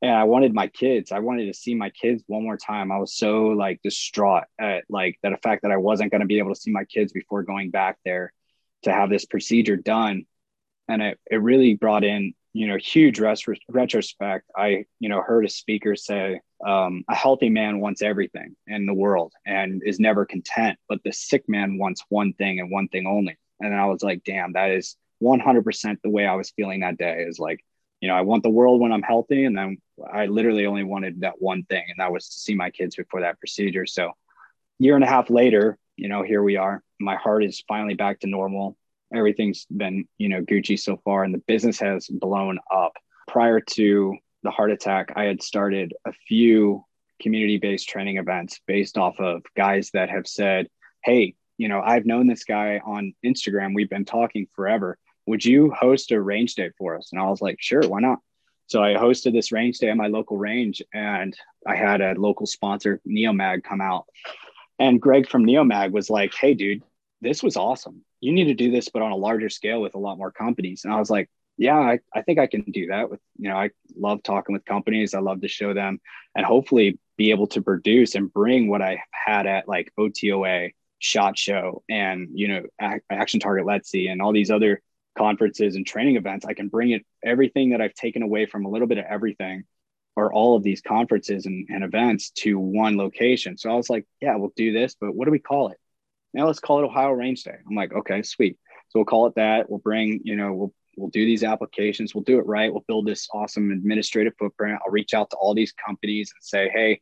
And 0.03 0.11
I 0.11 0.23
wanted 0.23 0.53
my 0.53 0.67
kids. 0.67 1.11
I 1.11 1.19
wanted 1.19 1.45
to 1.45 1.53
see 1.53 1.75
my 1.75 1.91
kids 1.91 2.23
one 2.25 2.43
more 2.43 2.57
time. 2.57 2.91
I 2.91 2.97
was 2.97 3.15
so 3.15 3.47
like 3.47 3.81
distraught 3.83 4.45
at 4.59 4.83
like 4.89 5.19
that 5.21 5.43
fact 5.43 5.61
that 5.61 5.71
I 5.71 5.77
wasn't 5.77 6.11
going 6.11 6.21
to 6.21 6.27
be 6.27 6.39
able 6.39 6.53
to 6.53 6.59
see 6.59 6.71
my 6.71 6.85
kids 6.85 7.11
before 7.11 7.43
going 7.43 7.69
back 7.69 7.97
there 8.03 8.33
to 8.83 8.91
have 8.91 9.09
this 9.09 9.25
procedure 9.25 9.77
done. 9.77 10.25
And 10.87 11.01
it, 11.01 11.19
it 11.29 11.37
really 11.37 11.75
brought 11.75 12.03
in 12.03 12.33
you 12.53 12.67
know, 12.67 12.77
huge 12.77 13.19
res- 13.19 13.45
retrospect, 13.69 14.49
I, 14.55 14.85
you 14.99 15.09
know, 15.09 15.21
heard 15.21 15.45
a 15.45 15.49
speaker 15.49 15.95
say, 15.95 16.41
um, 16.65 17.03
a 17.09 17.15
healthy 17.15 17.49
man 17.49 17.79
wants 17.79 18.01
everything 18.01 18.55
in 18.67 18.85
the 18.85 18.93
world 18.93 19.33
and 19.45 19.81
is 19.85 19.99
never 19.99 20.25
content, 20.25 20.77
but 20.89 20.99
the 21.03 21.13
sick 21.13 21.47
man 21.47 21.77
wants 21.77 22.03
one 22.09 22.33
thing 22.33 22.59
and 22.59 22.69
one 22.69 22.87
thing 22.89 23.07
only. 23.07 23.37
And 23.59 23.73
I 23.73 23.85
was 23.85 24.03
like, 24.03 24.23
damn, 24.25 24.53
that 24.53 24.71
is 24.71 24.95
100% 25.23 25.97
the 26.03 26.09
way 26.09 26.25
I 26.25 26.35
was 26.35 26.51
feeling 26.51 26.81
that 26.81 26.97
day 26.97 27.23
is 27.27 27.39
like, 27.39 27.63
you 28.01 28.07
know, 28.09 28.15
I 28.15 28.21
want 28.21 28.43
the 28.43 28.49
world 28.49 28.81
when 28.81 28.91
I'm 28.91 29.03
healthy. 29.03 29.45
And 29.45 29.57
then 29.57 29.77
I 30.11 30.25
literally 30.25 30.65
only 30.65 30.83
wanted 30.83 31.21
that 31.21 31.35
one 31.39 31.63
thing, 31.63 31.83
and 31.87 31.99
that 31.99 32.11
was 32.11 32.27
to 32.27 32.39
see 32.39 32.55
my 32.55 32.71
kids 32.71 32.95
before 32.95 33.21
that 33.21 33.39
procedure. 33.39 33.85
So, 33.85 34.11
year 34.79 34.95
and 34.95 35.03
a 35.03 35.07
half 35.07 35.29
later, 35.29 35.77
you 35.97 36.09
know, 36.09 36.23
here 36.23 36.43
we 36.43 36.57
are. 36.57 36.83
My 36.99 37.15
heart 37.15 37.43
is 37.43 37.63
finally 37.67 37.93
back 37.93 38.19
to 38.21 38.27
normal. 38.27 38.77
Everything's 39.13 39.65
been 39.65 40.07
you 40.17 40.29
know 40.29 40.41
gucci 40.41 40.79
so 40.79 40.97
far 41.03 41.23
and 41.23 41.33
the 41.33 41.43
business 41.47 41.79
has 41.79 42.07
blown 42.07 42.59
up. 42.73 42.93
Prior 43.27 43.59
to 43.59 44.17
the 44.43 44.51
heart 44.51 44.71
attack 44.71 45.13
i 45.15 45.23
had 45.23 45.41
started 45.41 45.93
a 46.05 46.11
few 46.27 46.83
community 47.21 47.57
based 47.57 47.87
training 47.87 48.17
events 48.17 48.59
based 48.67 48.97
off 48.97 49.19
of 49.19 49.43
guys 49.55 49.91
that 49.93 50.09
have 50.09 50.27
said 50.27 50.67
hey 51.03 51.35
you 51.57 51.67
know 51.67 51.81
i've 51.81 52.05
known 52.05 52.27
this 52.27 52.43
guy 52.43 52.81
on 52.83 53.13
instagram. 53.25 53.75
We've 53.75 53.89
been 53.89 54.05
talking 54.05 54.47
forever. 54.55 54.97
Would 55.27 55.45
you 55.45 55.71
host 55.71 56.11
a 56.11 56.19
range 56.19 56.55
day 56.55 56.71
for 56.77 56.97
us? 56.97 57.09
And 57.11 57.21
i 57.21 57.25
was 57.25 57.41
like 57.41 57.57
sure 57.59 57.87
why 57.87 57.99
not? 57.99 58.19
So 58.67 58.83
i 58.83 58.93
hosted 58.93 59.33
this 59.33 59.51
range 59.51 59.77
day 59.77 59.89
at 59.89 59.97
my 59.97 60.07
local 60.07 60.37
range 60.37 60.81
and 60.93 61.35
i 61.67 61.75
had 61.75 62.01
a 62.01 62.15
local 62.17 62.47
sponsor 62.47 62.99
neomag 63.07 63.63
come 63.63 63.81
out 63.81 64.05
and 64.81 65.01
greg 65.01 65.29
from 65.29 65.45
neomag 65.45 65.91
was 65.91 66.09
like 66.09 66.33
hey 66.33 66.53
dude 66.53 66.83
this 67.21 67.41
was 67.41 67.55
awesome 67.55 68.03
you 68.21 68.31
need 68.31 68.45
to 68.45 68.53
do 68.53 68.71
this, 68.71 68.87
but 68.87 69.01
on 69.01 69.11
a 69.11 69.17
larger 69.17 69.49
scale 69.49 69.81
with 69.81 69.95
a 69.95 69.99
lot 69.99 70.17
more 70.17 70.31
companies. 70.31 70.85
And 70.85 70.93
I 70.93 70.99
was 70.99 71.09
like, 71.09 71.29
yeah, 71.57 71.77
I, 71.77 71.99
I 72.13 72.21
think 72.21 72.39
I 72.39 72.47
can 72.47 72.61
do 72.61 72.87
that 72.87 73.09
with, 73.09 73.19
you 73.37 73.49
know, 73.49 73.57
I 73.57 73.71
love 73.95 74.23
talking 74.23 74.53
with 74.53 74.63
companies. 74.63 75.13
I 75.13 75.19
love 75.19 75.41
to 75.41 75.47
show 75.47 75.73
them 75.73 75.99
and 76.35 76.45
hopefully 76.45 76.97
be 77.17 77.31
able 77.31 77.47
to 77.47 77.61
produce 77.61 78.15
and 78.15 78.31
bring 78.31 78.69
what 78.69 78.81
I 78.81 79.01
had 79.11 79.47
at 79.47 79.67
like 79.67 79.91
OTOA, 79.99 80.71
SHOT 80.99 81.37
Show, 81.37 81.83
and, 81.89 82.29
you 82.33 82.47
know, 82.47 82.63
Action 83.09 83.39
Target 83.39 83.65
Let's 83.65 83.89
See, 83.89 84.07
and 84.07 84.21
all 84.21 84.31
these 84.31 84.51
other 84.51 84.81
conferences 85.17 85.75
and 85.75 85.85
training 85.85 86.15
events. 86.15 86.45
I 86.45 86.53
can 86.53 86.69
bring 86.69 86.91
it 86.91 87.05
everything 87.23 87.71
that 87.71 87.81
I've 87.81 87.93
taken 87.93 88.21
away 88.21 88.45
from 88.45 88.65
a 88.65 88.69
little 88.69 88.87
bit 88.87 88.99
of 88.99 89.05
everything 89.09 89.63
or 90.15 90.33
all 90.33 90.55
of 90.55 90.63
these 90.63 90.81
conferences 90.81 91.45
and, 91.45 91.67
and 91.69 91.83
events 91.83 92.31
to 92.31 92.59
one 92.59 92.97
location. 92.97 93.57
So 93.57 93.69
I 93.69 93.75
was 93.75 93.89
like, 93.89 94.05
yeah, 94.21 94.35
we'll 94.35 94.53
do 94.55 94.73
this, 94.73 94.95
but 94.99 95.15
what 95.15 95.25
do 95.25 95.31
we 95.31 95.39
call 95.39 95.69
it? 95.69 95.77
now 96.33 96.47
let's 96.47 96.59
call 96.59 96.79
it 96.79 96.85
Ohio 96.85 97.11
Range 97.11 97.41
Day. 97.43 97.57
I'm 97.67 97.75
like, 97.75 97.93
okay, 97.93 98.21
sweet. 98.21 98.57
So 98.89 98.99
we'll 98.99 99.05
call 99.05 99.27
it 99.27 99.35
that. 99.35 99.69
We'll 99.69 99.79
bring, 99.79 100.21
you 100.23 100.35
know, 100.35 100.53
we'll 100.53 100.73
we'll 100.97 101.09
do 101.09 101.25
these 101.25 101.43
applications. 101.43 102.13
We'll 102.13 102.23
do 102.23 102.37
it 102.37 102.45
right. 102.45 102.71
We'll 102.71 102.85
build 102.87 103.07
this 103.07 103.27
awesome 103.33 103.71
administrative 103.71 104.33
footprint. 104.37 104.79
I'll 104.85 104.91
reach 104.91 105.13
out 105.13 105.29
to 105.31 105.37
all 105.37 105.53
these 105.53 105.71
companies 105.71 106.33
and 106.35 106.43
say, 106.43 106.69
hey, 106.69 106.99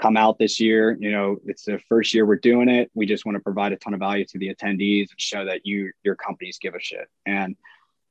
come 0.00 0.16
out 0.16 0.38
this 0.38 0.60
year. 0.60 0.96
You 1.00 1.10
know, 1.10 1.36
it's 1.46 1.64
the 1.64 1.80
first 1.88 2.12
year 2.12 2.26
we're 2.26 2.36
doing 2.36 2.68
it. 2.68 2.90
We 2.94 3.06
just 3.06 3.24
want 3.24 3.36
to 3.36 3.42
provide 3.42 3.72
a 3.72 3.76
ton 3.76 3.94
of 3.94 4.00
value 4.00 4.26
to 4.26 4.38
the 4.38 4.54
attendees 4.54 5.10
and 5.10 5.20
show 5.20 5.44
that 5.46 5.64
you 5.64 5.90
your 6.02 6.16
companies 6.16 6.58
give 6.60 6.74
a 6.74 6.80
shit. 6.80 7.08
And 7.24 7.56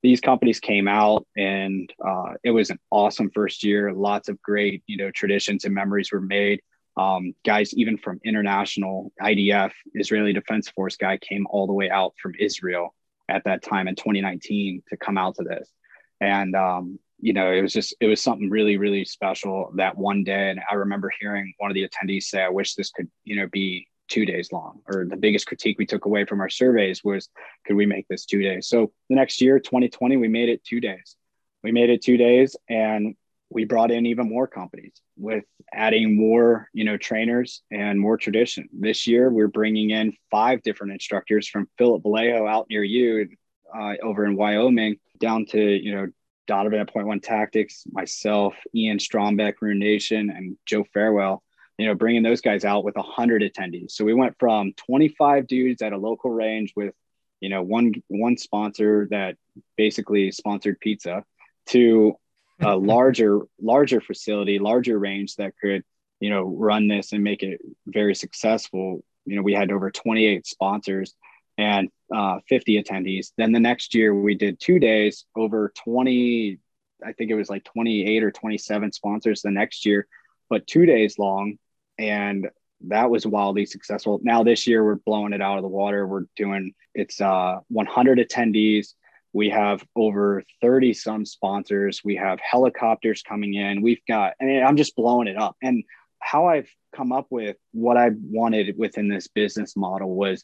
these 0.01 0.21
companies 0.21 0.59
came 0.59 0.87
out 0.87 1.25
and 1.35 1.91
uh, 2.05 2.33
it 2.43 2.51
was 2.51 2.69
an 2.69 2.79
awesome 2.89 3.29
first 3.31 3.63
year. 3.63 3.91
Lots 3.93 4.29
of 4.29 4.41
great, 4.41 4.83
you 4.87 4.97
know, 4.97 5.11
traditions 5.11 5.65
and 5.65 5.73
memories 5.73 6.11
were 6.11 6.21
made 6.21 6.61
um, 6.99 7.33
guys 7.45 7.73
even 7.75 7.97
from 7.97 8.19
international 8.25 9.11
IDF 9.21 9.71
Israeli 9.93 10.33
Defense 10.33 10.69
Force 10.69 10.97
guy 10.97 11.17
came 11.17 11.47
all 11.49 11.65
the 11.65 11.73
way 11.73 11.89
out 11.89 12.13
from 12.21 12.33
Israel 12.37 12.93
at 13.29 13.43
that 13.45 13.63
time 13.63 13.87
in 13.87 13.95
2019 13.95 14.83
to 14.89 14.97
come 14.97 15.17
out 15.17 15.35
to 15.35 15.43
this, 15.43 15.71
and 16.19 16.55
um, 16.55 16.99
you 17.19 17.31
know 17.31 17.51
it 17.51 17.61
was 17.61 17.71
just 17.71 17.95
it 18.01 18.07
was 18.07 18.21
something 18.21 18.49
really 18.49 18.77
really 18.77 19.05
special 19.05 19.71
that 19.77 19.97
one 19.97 20.25
day. 20.25 20.49
And 20.49 20.59
I 20.69 20.75
remember 20.75 21.09
hearing 21.21 21.53
one 21.57 21.71
of 21.71 21.75
the 21.75 21.87
attendees 21.87 22.23
say, 22.23 22.43
"I 22.43 22.49
wish 22.49 22.75
this 22.75 22.91
could 22.91 23.09
you 23.23 23.37
know 23.37 23.47
be 23.47 23.87
two 24.09 24.25
days 24.25 24.51
long." 24.51 24.81
Or 24.87 25.05
the 25.05 25.17
biggest 25.17 25.47
critique 25.47 25.77
we 25.79 25.85
took 25.85 26.05
away 26.05 26.25
from 26.25 26.41
our 26.41 26.49
surveys 26.49 27.03
was, 27.03 27.29
"Could 27.65 27.75
we 27.75 27.85
make 27.85 28.07
this 28.07 28.25
two 28.25 28.41
days?" 28.41 28.67
So 28.67 28.91
the 29.09 29.15
next 29.15 29.41
year, 29.41 29.59
2020, 29.59 30.17
we 30.17 30.27
made 30.27 30.49
it 30.49 30.63
two 30.63 30.79
days. 30.79 31.15
We 31.63 31.71
made 31.71 31.89
it 31.89 32.01
two 32.01 32.17
days, 32.17 32.55
and 32.69 33.15
we 33.49 33.65
brought 33.65 33.91
in 33.91 34.05
even 34.05 34.29
more 34.29 34.47
companies 34.47 34.93
with 35.17 35.43
adding 35.73 36.15
more 36.15 36.69
you 36.73 36.83
know 36.83 36.97
trainers 36.97 37.61
and 37.71 37.99
more 37.99 38.17
tradition 38.17 38.67
this 38.71 39.07
year 39.07 39.29
we're 39.29 39.47
bringing 39.47 39.89
in 39.89 40.13
five 40.31 40.61
different 40.63 40.93
instructors 40.93 41.47
from 41.47 41.67
philip 41.77 42.03
vallejo 42.03 42.47
out 42.47 42.67
near 42.69 42.83
you 42.83 43.27
uh, 43.75 43.93
over 44.01 44.25
in 44.25 44.35
wyoming 44.35 44.97
down 45.19 45.45
to 45.45 45.59
you 45.59 45.95
know 45.95 46.07
donovan 46.47 46.79
at 46.79 46.91
point 46.91 47.07
one 47.07 47.19
tactics 47.19 47.83
myself 47.91 48.55
ian 48.75 48.97
strombeck 48.97 49.53
rune 49.61 49.79
nation 49.79 50.29
and 50.29 50.57
joe 50.65 50.85
farewell 50.93 51.43
you 51.79 51.85
know 51.85 51.95
bringing 51.95 52.23
those 52.23 52.41
guys 52.41 52.65
out 52.65 52.83
with 52.83 52.97
100 52.97 53.41
attendees. 53.41 53.91
So 53.91 54.03
we 54.03 54.13
went 54.13 54.35
from 54.37 54.73
25 54.73 55.47
dudes 55.47 55.81
at 55.81 55.93
a 55.93 55.97
local 55.97 56.29
range 56.29 56.73
with 56.75 56.93
you 57.39 57.47
know 57.47 57.63
one 57.63 57.93
one 58.09 58.35
sponsor 58.35 59.07
that 59.11 59.37
basically 59.77 60.29
sponsored 60.31 60.79
pizza 60.81 61.23
to 61.67 62.17
a 62.59 62.75
larger 62.93 63.39
larger 63.61 64.01
facility 64.01 64.59
larger 64.59 64.99
range 64.99 65.37
that 65.37 65.53
could 65.57 65.83
you 66.19 66.29
know 66.29 66.43
run 66.43 66.89
this 66.89 67.13
and 67.13 67.23
make 67.23 67.43
it 67.43 67.61
very 67.87 68.13
successful. 68.13 69.01
You 69.25 69.37
know 69.37 69.41
we 69.41 69.53
had 69.53 69.71
over 69.71 69.89
28 69.89 70.45
sponsors 70.45 71.15
and 71.57 71.89
uh, 72.13 72.39
50 72.49 72.83
attendees. 72.83 73.31
Then 73.37 73.53
the 73.53 73.59
next 73.59 73.95
year 73.95 74.13
we 74.13 74.35
did 74.35 74.59
two 74.59 74.79
days 74.79 75.25
over 75.35 75.71
20 75.83 76.59
i 77.05 77.13
think 77.13 77.31
it 77.31 77.35
was 77.35 77.49
like 77.49 77.63
28 77.63 78.23
or 78.25 78.31
27 78.31 78.91
sponsors 78.91 79.41
the 79.41 79.49
next 79.49 79.85
year 79.85 80.05
but 80.49 80.67
two 80.67 80.85
days 80.85 81.17
long 81.17 81.57
and 81.99 82.47
that 82.87 83.09
was 83.09 83.27
wildly 83.27 83.65
successful 83.65 84.19
now 84.23 84.41
this 84.41 84.65
year 84.65 84.83
we're 84.83 84.95
blowing 84.95 85.33
it 85.33 85.41
out 85.41 85.57
of 85.57 85.63
the 85.63 85.67
water 85.67 86.07
we're 86.07 86.25
doing 86.35 86.73
it's 86.95 87.19
uh, 87.21 87.59
100 87.67 88.17
attendees 88.19 88.93
we 89.33 89.49
have 89.49 89.85
over 89.95 90.43
30 90.61 90.93
some 90.93 91.25
sponsors. 91.25 92.01
We 92.03 92.15
have 92.15 92.39
helicopters 92.39 93.21
coming 93.21 93.53
in. 93.53 93.81
We've 93.81 94.03
got, 94.07 94.33
and 94.39 94.65
I'm 94.65 94.77
just 94.77 94.95
blowing 94.95 95.27
it 95.27 95.37
up. 95.37 95.55
And 95.61 95.83
how 96.19 96.47
I've 96.47 96.69
come 96.95 97.11
up 97.11 97.27
with 97.29 97.55
what 97.71 97.97
I 97.97 98.09
wanted 98.23 98.75
within 98.77 99.07
this 99.07 99.27
business 99.27 99.75
model 99.75 100.15
was 100.15 100.43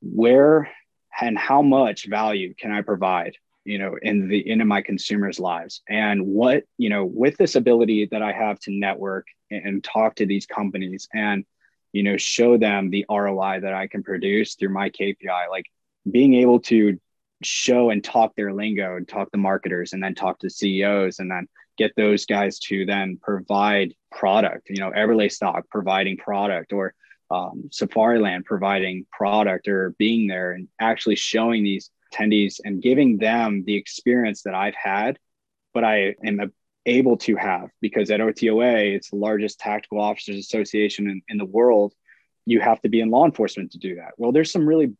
where 0.00 0.70
and 1.20 1.38
how 1.38 1.62
much 1.62 2.06
value 2.06 2.54
can 2.58 2.72
I 2.72 2.80
provide, 2.80 3.36
you 3.64 3.78
know, 3.78 3.96
in 4.00 4.28
the 4.28 4.48
into 4.48 4.64
my 4.64 4.80
consumers' 4.80 5.38
lives, 5.38 5.82
and 5.88 6.26
what 6.26 6.64
you 6.78 6.88
know, 6.88 7.04
with 7.04 7.36
this 7.36 7.54
ability 7.54 8.08
that 8.10 8.22
I 8.22 8.32
have 8.32 8.58
to 8.60 8.72
network 8.72 9.26
and 9.52 9.84
talk 9.84 10.16
to 10.16 10.26
these 10.26 10.46
companies 10.46 11.08
and 11.12 11.44
you 11.92 12.02
know 12.02 12.16
show 12.16 12.56
them 12.56 12.90
the 12.90 13.04
ROI 13.10 13.60
that 13.60 13.74
I 13.74 13.86
can 13.86 14.02
produce 14.02 14.54
through 14.54 14.70
my 14.70 14.90
KPI, 14.90 15.48
like 15.50 15.66
being 16.10 16.34
able 16.34 16.60
to 16.60 16.98
show 17.42 17.90
and 17.90 18.02
talk 18.02 18.34
their 18.34 18.52
lingo 18.52 18.96
and 18.96 19.06
talk 19.06 19.30
to 19.32 19.38
marketers 19.38 19.92
and 19.92 20.02
then 20.02 20.14
talk 20.14 20.38
to 20.40 20.50
CEOs 20.50 21.18
and 21.18 21.30
then 21.30 21.48
get 21.78 21.92
those 21.96 22.26
guys 22.26 22.58
to 22.60 22.84
then 22.86 23.18
provide 23.20 23.94
product, 24.10 24.68
you 24.68 24.76
know, 24.76 24.90
Everlay 24.90 25.30
stock 25.30 25.64
providing 25.70 26.16
product 26.16 26.72
or 26.72 26.94
um, 27.30 27.70
Safariland 27.70 28.44
providing 28.44 29.06
product 29.10 29.68
or 29.68 29.94
being 29.98 30.26
there 30.26 30.52
and 30.52 30.68
actually 30.80 31.16
showing 31.16 31.64
these 31.64 31.90
attendees 32.12 32.60
and 32.64 32.82
giving 32.82 33.16
them 33.18 33.64
the 33.64 33.74
experience 33.76 34.42
that 34.42 34.54
I've 34.54 34.74
had, 34.74 35.18
but 35.72 35.82
I 35.84 36.14
am 36.24 36.52
able 36.86 37.16
to 37.16 37.36
have 37.36 37.70
because 37.80 38.10
at 38.10 38.20
OTOA, 38.20 38.94
it's 38.94 39.10
the 39.10 39.16
largest 39.16 39.60
tactical 39.60 40.00
officers 40.00 40.36
association 40.36 41.08
in, 41.08 41.22
in 41.28 41.38
the 41.38 41.44
world. 41.44 41.94
You 42.44 42.60
have 42.60 42.80
to 42.82 42.88
be 42.88 43.00
in 43.00 43.10
law 43.10 43.24
enforcement 43.24 43.72
to 43.72 43.78
do 43.78 43.96
that. 43.96 44.12
Well, 44.16 44.32
there's 44.32 44.50
some 44.50 44.66
really 44.66 44.94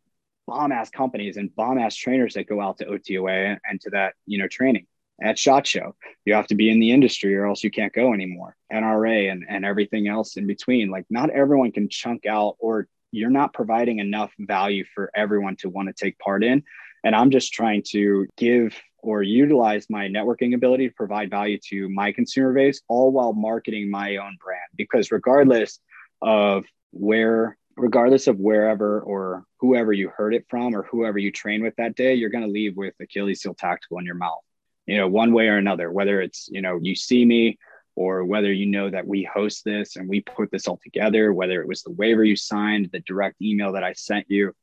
bomb 0.47 0.71
ass 0.71 0.89
companies 0.89 1.37
and 1.37 1.53
bomb 1.55 1.77
ass 1.77 1.95
trainers 1.95 2.35
that 2.35 2.47
go 2.47 2.61
out 2.61 2.77
to 2.77 2.85
OTOA 2.85 3.57
and 3.69 3.81
to 3.81 3.89
that, 3.91 4.13
you 4.25 4.37
know, 4.37 4.47
training 4.47 4.87
at 5.21 5.37
SHOT 5.37 5.67
Show. 5.67 5.95
You 6.25 6.33
have 6.33 6.47
to 6.47 6.55
be 6.55 6.69
in 6.69 6.79
the 6.79 6.91
industry 6.91 7.35
or 7.35 7.45
else 7.45 7.63
you 7.63 7.71
can't 7.71 7.93
go 7.93 8.13
anymore. 8.13 8.55
NRA 8.71 9.31
and, 9.31 9.45
and 9.47 9.65
everything 9.65 10.07
else 10.07 10.37
in 10.37 10.47
between. 10.47 10.89
Like 10.89 11.05
not 11.09 11.29
everyone 11.29 11.71
can 11.71 11.89
chunk 11.89 12.25
out 12.25 12.55
or 12.59 12.87
you're 13.11 13.29
not 13.29 13.53
providing 13.53 13.99
enough 13.99 14.31
value 14.39 14.83
for 14.95 15.11
everyone 15.15 15.55
to 15.57 15.69
want 15.69 15.87
to 15.87 15.93
take 15.93 16.17
part 16.17 16.43
in. 16.43 16.63
And 17.03 17.15
I'm 17.15 17.29
just 17.29 17.53
trying 17.53 17.83
to 17.89 18.27
give 18.37 18.75
or 19.03 19.21
utilize 19.21 19.85
my 19.89 20.07
networking 20.07 20.55
ability 20.55 20.87
to 20.87 20.95
provide 20.95 21.29
value 21.29 21.59
to 21.69 21.89
my 21.89 22.11
consumer 22.11 22.53
base, 22.53 22.81
all 22.87 23.11
while 23.11 23.33
marketing 23.33 23.91
my 23.91 24.15
own 24.15 24.37
brand. 24.43 24.61
Because 24.75 25.11
regardless 25.11 25.79
of 26.21 26.65
where 26.91 27.57
regardless 27.75 28.27
of 28.27 28.37
wherever 28.37 29.01
or 29.01 29.43
whoever 29.59 29.91
you 29.91 30.09
heard 30.15 30.33
it 30.35 30.45
from 30.47 30.75
or 30.75 30.83
whoever 30.83 31.17
you 31.17 31.31
train 31.31 31.63
with 31.63 31.75
that 31.77 31.95
day, 31.95 32.13
you're 32.13 32.29
going 32.29 32.43
to 32.43 32.49
leave 32.49 32.77
with 32.77 32.93
Achilles 33.01 33.41
Heel 33.41 33.55
Tactical 33.55 33.97
in 33.97 34.05
your 34.05 34.15
mouth, 34.15 34.43
you 34.85 34.97
know, 34.97 35.07
one 35.07 35.33
way 35.33 35.47
or 35.47 35.57
another, 35.57 35.91
whether 35.91 36.21
it's, 36.21 36.47
you 36.51 36.61
know, 36.61 36.79
you 36.81 36.95
see 36.95 37.25
me 37.25 37.57
or 37.95 38.25
whether 38.25 38.53
you 38.53 38.67
know 38.67 38.89
that 38.89 39.07
we 39.07 39.23
host 39.23 39.63
this 39.65 39.95
and 39.95 40.07
we 40.07 40.21
put 40.21 40.51
this 40.51 40.67
all 40.67 40.79
together, 40.83 41.33
whether 41.33 41.61
it 41.61 41.67
was 41.67 41.81
the 41.81 41.91
waiver 41.91 42.23
you 42.23 42.35
signed, 42.35 42.89
the 42.91 42.99
direct 43.01 43.41
email 43.41 43.73
that 43.73 43.83
I 43.83 43.93
sent 43.93 44.29
you. 44.29 44.53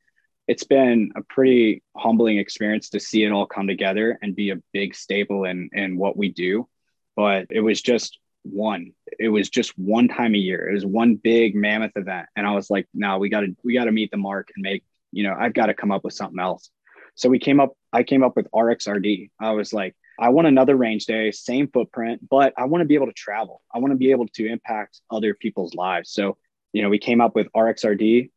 It's 0.51 0.65
been 0.65 1.13
a 1.15 1.21
pretty 1.21 1.81
humbling 1.95 2.37
experience 2.37 2.89
to 2.89 2.99
see 2.99 3.23
it 3.23 3.31
all 3.31 3.45
come 3.45 3.67
together 3.67 4.19
and 4.21 4.35
be 4.35 4.49
a 4.49 4.57
big 4.73 4.93
staple 4.93 5.45
in, 5.45 5.69
in 5.71 5.97
what 5.97 6.17
we 6.17 6.27
do. 6.27 6.67
But 7.15 7.45
it 7.49 7.61
was 7.61 7.81
just 7.81 8.19
one. 8.43 8.91
It 9.17 9.29
was 9.29 9.49
just 9.49 9.71
one 9.79 10.09
time 10.09 10.35
a 10.35 10.37
year. 10.37 10.69
It 10.69 10.73
was 10.73 10.85
one 10.85 11.15
big 11.15 11.55
mammoth 11.55 11.93
event. 11.95 12.27
And 12.35 12.45
I 12.45 12.51
was 12.51 12.69
like, 12.69 12.85
no, 12.93 13.17
we 13.17 13.29
gotta, 13.29 13.55
we 13.63 13.73
gotta 13.73 13.93
meet 13.93 14.11
the 14.11 14.17
mark 14.17 14.49
and 14.53 14.61
make, 14.61 14.83
you 15.13 15.23
know, 15.23 15.33
I've 15.39 15.53
got 15.53 15.67
to 15.67 15.73
come 15.73 15.89
up 15.89 16.03
with 16.03 16.15
something 16.15 16.39
else. 16.39 16.69
So 17.15 17.29
we 17.29 17.39
came 17.39 17.61
up, 17.61 17.77
I 17.93 18.03
came 18.03 18.21
up 18.21 18.35
with 18.35 18.51
RXRD. 18.53 19.29
I 19.39 19.51
was 19.51 19.71
like, 19.71 19.95
I 20.19 20.29
want 20.29 20.49
another 20.49 20.75
range 20.75 21.05
day, 21.05 21.31
same 21.31 21.69
footprint, 21.69 22.27
but 22.29 22.53
I 22.57 22.65
want 22.65 22.81
to 22.81 22.85
be 22.85 22.95
able 22.95 23.07
to 23.07 23.13
travel. 23.13 23.61
I 23.73 23.79
want 23.79 23.91
to 23.93 23.97
be 23.97 24.11
able 24.11 24.27
to 24.27 24.47
impact 24.47 24.99
other 25.09 25.33
people's 25.33 25.73
lives. 25.75 26.11
So, 26.11 26.37
you 26.73 26.81
know, 26.81 26.89
we 26.89 26.99
came 26.99 27.21
up 27.21 27.35
with 27.35 27.47
RXRD, 27.55 28.31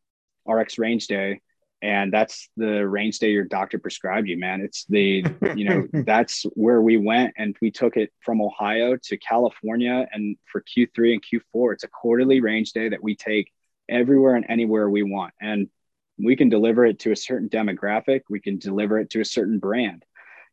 RX 0.47 0.77
range 0.77 1.07
day, 1.07 1.41
and 1.85 2.11
that's 2.11 2.49
the 2.57 2.87
range 2.87 3.19
day 3.19 3.29
your 3.29 3.43
doctor 3.43 3.77
prescribed 3.77 4.27
you 4.27 4.37
man. 4.37 4.61
It's 4.61 4.85
the 4.85 5.23
you 5.55 5.65
know 5.69 5.87
that's 6.03 6.43
where 6.55 6.81
we 6.81 6.97
went 6.97 7.35
and 7.37 7.55
we 7.61 7.69
took 7.69 7.95
it 7.95 8.11
from 8.21 8.41
ohio 8.41 8.97
to 9.03 9.17
california 9.17 10.07
and 10.11 10.35
for 10.51 10.61
q3 10.61 11.13
and 11.13 11.23
q4 11.23 11.73
it's 11.73 11.83
a 11.83 11.87
quarterly 11.87 12.41
range 12.41 12.71
day 12.73 12.89
that 12.89 13.03
we 13.03 13.15
take 13.15 13.51
everywhere 13.87 14.35
and 14.35 14.45
anywhere 14.49 14.89
we 14.89 15.03
want. 15.03 15.33
And 15.39 15.69
we 16.17 16.35
can 16.35 16.49
deliver 16.49 16.85
it 16.85 16.97
to 16.99 17.11
a 17.11 17.15
certain 17.15 17.49
demographic. 17.49 18.21
We 18.29 18.39
can 18.39 18.57
deliver 18.57 18.97
it 18.99 19.11
to 19.11 19.21
a 19.21 19.25
certain 19.25 19.59
brand. 19.59 20.03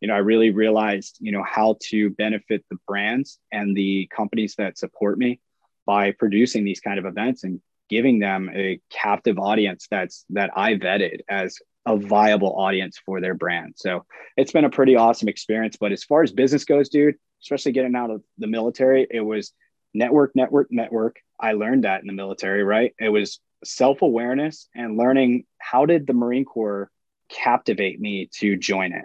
You 0.01 0.09
know 0.09 0.15
i 0.15 0.19
really 0.33 0.51
realized 0.51 1.19
you 1.21 1.31
know 1.31 1.45
how 1.45 1.77
to 1.91 2.11
benefit 2.11 2.65
the 2.69 2.79
brands 2.89 3.39
and 3.53 3.77
the 3.77 4.09
companies 4.09 4.57
that 4.57 4.77
support 4.77 5.17
me 5.17 5.39
by 5.87 6.11
producing 6.11 6.65
these 6.65 6.81
kind 6.81 6.99
of 6.99 7.07
events 7.07 7.45
and 7.45 7.61
giving 7.89 8.19
them 8.19 8.51
a 8.53 8.81
captive 8.91 9.39
audience 9.39 9.87
that's 9.91 10.25
that 10.31 10.51
I 10.57 10.75
vetted 10.75 11.21
as 11.29 11.59
a 11.87 11.97
viable 11.97 12.55
audience 12.57 12.99
for 13.05 13.21
their 13.21 13.35
brand. 13.35 13.75
So 13.77 14.05
it's 14.37 14.53
been 14.53 14.65
a 14.65 14.71
pretty 14.71 14.97
awesome 14.97 15.29
experience. 15.29 15.77
But 15.79 15.93
as 15.93 16.05
far 16.05 16.23
as 16.23 16.33
business 16.33 16.65
goes, 16.65 16.89
dude, 16.89 17.17
especially 17.43 17.73
getting 17.73 17.97
out 17.97 18.11
of 18.11 18.23
the 18.39 18.47
military, 18.47 19.07
it 19.11 19.21
was 19.21 19.53
network, 19.93 20.33
network, 20.35 20.69
network. 20.71 21.17
I 21.41 21.53
learned 21.53 21.85
that 21.85 22.01
in 22.01 22.07
the 22.07 22.13
military, 22.13 22.63
right? 22.63 22.95
It 22.99 23.09
was 23.09 23.41
self 23.65 24.03
awareness 24.03 24.69
and 24.75 24.97
learning 24.97 25.45
how 25.59 25.87
did 25.87 26.07
the 26.07 26.15
Marine 26.15 26.45
Corps 26.45 26.91
captivate 27.29 28.01
me 28.01 28.29
to 28.39 28.57
join 28.57 28.93
it? 28.93 29.05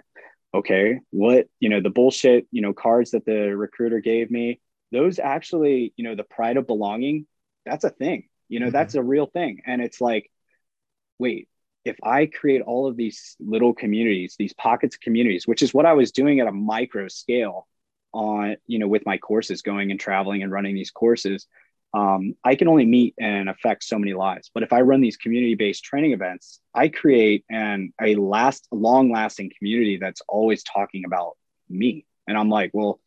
Okay. 0.54 1.00
What, 1.10 1.46
you 1.60 1.68
know, 1.68 1.80
the 1.80 1.90
bullshit, 1.90 2.46
you 2.50 2.62
know, 2.62 2.72
cards 2.72 3.10
that 3.10 3.24
the 3.24 3.56
recruiter 3.56 4.00
gave 4.00 4.30
me, 4.30 4.60
those 4.92 5.18
actually, 5.18 5.92
you 5.96 6.04
know, 6.04 6.14
the 6.14 6.24
pride 6.24 6.56
of 6.56 6.66
belonging, 6.66 7.26
that's 7.66 7.84
a 7.84 7.90
thing. 7.90 8.27
You 8.48 8.60
know, 8.60 8.66
mm-hmm. 8.66 8.72
that's 8.72 8.94
a 8.94 9.02
real 9.02 9.26
thing. 9.26 9.62
And 9.66 9.82
it's 9.82 10.00
like, 10.00 10.30
wait, 11.18 11.48
if 11.84 11.96
I 12.02 12.26
create 12.26 12.62
all 12.62 12.86
of 12.86 12.96
these 12.96 13.36
little 13.40 13.74
communities, 13.74 14.36
these 14.38 14.52
pockets 14.52 14.96
of 14.96 15.00
communities, 15.00 15.46
which 15.46 15.62
is 15.62 15.72
what 15.72 15.86
I 15.86 15.94
was 15.94 16.12
doing 16.12 16.40
at 16.40 16.46
a 16.46 16.52
micro 16.52 17.08
scale 17.08 17.66
on, 18.12 18.56
you 18.66 18.78
know, 18.78 18.88
with 18.88 19.06
my 19.06 19.18
courses, 19.18 19.62
going 19.62 19.90
and 19.90 20.00
traveling 20.00 20.42
and 20.42 20.52
running 20.52 20.74
these 20.74 20.90
courses, 20.90 21.46
um, 21.94 22.34
I 22.44 22.54
can 22.54 22.68
only 22.68 22.84
meet 22.84 23.14
and 23.18 23.48
affect 23.48 23.84
so 23.84 23.98
many 23.98 24.12
lives. 24.12 24.50
But 24.52 24.62
if 24.62 24.72
I 24.72 24.82
run 24.82 25.00
these 25.00 25.16
community-based 25.16 25.82
training 25.82 26.12
events, 26.12 26.60
I 26.74 26.88
create 26.88 27.44
an 27.48 27.92
a 28.00 28.14
last, 28.16 28.68
long-lasting 28.70 29.52
community 29.56 29.96
that's 29.96 30.20
always 30.28 30.62
talking 30.62 31.04
about 31.06 31.36
me. 31.68 32.04
And 32.26 32.36
I'm 32.36 32.50
like, 32.50 32.72
well, 32.74 33.00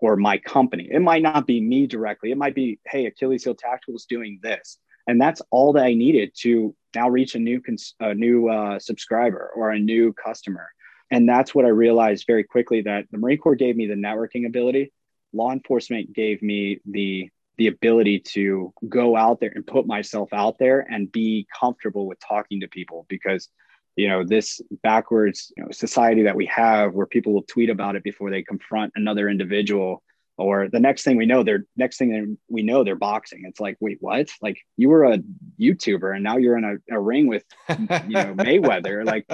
or 0.00 0.16
my 0.16 0.38
company. 0.38 0.88
It 0.90 1.00
might 1.00 1.22
not 1.22 1.46
be 1.46 1.60
me 1.60 1.86
directly. 1.86 2.30
It 2.30 2.38
might 2.38 2.54
be, 2.54 2.78
hey, 2.86 3.06
Achilles 3.06 3.44
Heel 3.44 3.54
Tactical 3.54 3.96
is 3.96 4.06
doing 4.06 4.40
this, 4.42 4.78
and 5.06 5.20
that's 5.20 5.42
all 5.50 5.72
that 5.74 5.84
I 5.84 5.94
needed 5.94 6.32
to 6.40 6.74
now 6.94 7.08
reach 7.08 7.34
a 7.34 7.38
new 7.38 7.60
cons- 7.60 7.94
a 8.00 8.14
new 8.14 8.48
uh, 8.48 8.78
subscriber 8.78 9.50
or 9.54 9.70
a 9.70 9.78
new 9.78 10.12
customer. 10.12 10.68
And 11.10 11.28
that's 11.28 11.54
what 11.54 11.64
I 11.64 11.68
realized 11.68 12.24
very 12.26 12.44
quickly 12.44 12.82
that 12.82 13.06
the 13.10 13.18
Marine 13.18 13.38
Corps 13.38 13.56
gave 13.56 13.76
me 13.76 13.86
the 13.86 13.94
networking 13.94 14.46
ability. 14.46 14.92
Law 15.32 15.52
enforcement 15.52 16.12
gave 16.12 16.42
me 16.42 16.80
the 16.86 17.30
the 17.58 17.66
ability 17.66 18.18
to 18.18 18.72
go 18.88 19.16
out 19.16 19.38
there 19.38 19.52
and 19.54 19.66
put 19.66 19.86
myself 19.86 20.32
out 20.32 20.58
there 20.58 20.86
and 20.90 21.12
be 21.12 21.46
comfortable 21.58 22.06
with 22.06 22.18
talking 22.26 22.60
to 22.60 22.68
people 22.68 23.04
because 23.08 23.50
you 23.96 24.08
know 24.08 24.24
this 24.24 24.60
backwards 24.82 25.52
you 25.56 25.64
know, 25.64 25.70
society 25.70 26.22
that 26.22 26.36
we 26.36 26.46
have 26.46 26.94
where 26.94 27.06
people 27.06 27.32
will 27.32 27.42
tweet 27.42 27.70
about 27.70 27.96
it 27.96 28.02
before 28.02 28.30
they 28.30 28.42
confront 28.42 28.92
another 28.96 29.28
individual 29.28 30.02
or 30.40 30.68
the 30.68 30.80
next 30.80 31.02
thing 31.02 31.16
we 31.16 31.26
know 31.26 31.42
they're 31.42 31.66
next 31.76 31.98
thing 31.98 32.38
we 32.48 32.62
know 32.62 32.82
they're 32.82 32.96
boxing. 32.96 33.42
It's 33.46 33.60
like 33.60 33.76
wait 33.78 33.98
what? 34.00 34.30
Like 34.40 34.58
you 34.76 34.88
were 34.88 35.04
a 35.04 35.18
youtuber 35.60 36.14
and 36.14 36.24
now 36.24 36.38
you're 36.38 36.56
in 36.56 36.64
a, 36.64 36.96
a 36.96 36.98
ring 36.98 37.26
with 37.26 37.44
you 37.68 37.76
know 37.76 38.34
mayweather. 38.34 39.04
Like 39.10 39.26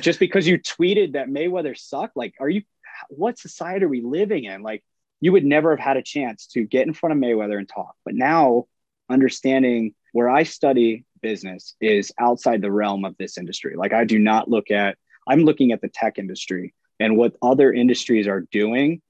just 0.00 0.18
because 0.18 0.46
you 0.46 0.58
tweeted 0.58 1.12
that 1.12 1.28
mayweather 1.28 1.76
sucked 1.76 2.16
like 2.16 2.34
are 2.40 2.48
you 2.48 2.62
what 3.10 3.38
society 3.38 3.84
are 3.84 3.88
we 3.88 4.00
living 4.00 4.44
in? 4.44 4.62
Like 4.62 4.82
you 5.20 5.32
would 5.32 5.44
never 5.44 5.70
have 5.76 5.84
had 5.84 5.96
a 5.96 6.02
chance 6.02 6.46
to 6.48 6.64
get 6.64 6.86
in 6.86 6.94
front 6.94 7.12
of 7.12 7.18
mayweather 7.18 7.58
and 7.58 7.68
talk. 7.68 7.94
But 8.04 8.14
now 8.14 8.66
understanding 9.10 9.94
where 10.12 10.28
i 10.28 10.42
study 10.42 11.04
business 11.20 11.74
is 11.80 12.12
outside 12.18 12.62
the 12.62 12.70
realm 12.70 13.04
of 13.04 13.16
this 13.18 13.38
industry 13.38 13.74
like 13.76 13.92
i 13.92 14.04
do 14.04 14.18
not 14.18 14.48
look 14.48 14.70
at 14.70 14.96
i'm 15.26 15.40
looking 15.40 15.72
at 15.72 15.80
the 15.80 15.88
tech 15.88 16.18
industry 16.18 16.74
and 17.00 17.16
what 17.16 17.36
other 17.42 17.72
industries 17.72 18.26
are 18.26 18.46
doing 18.52 19.00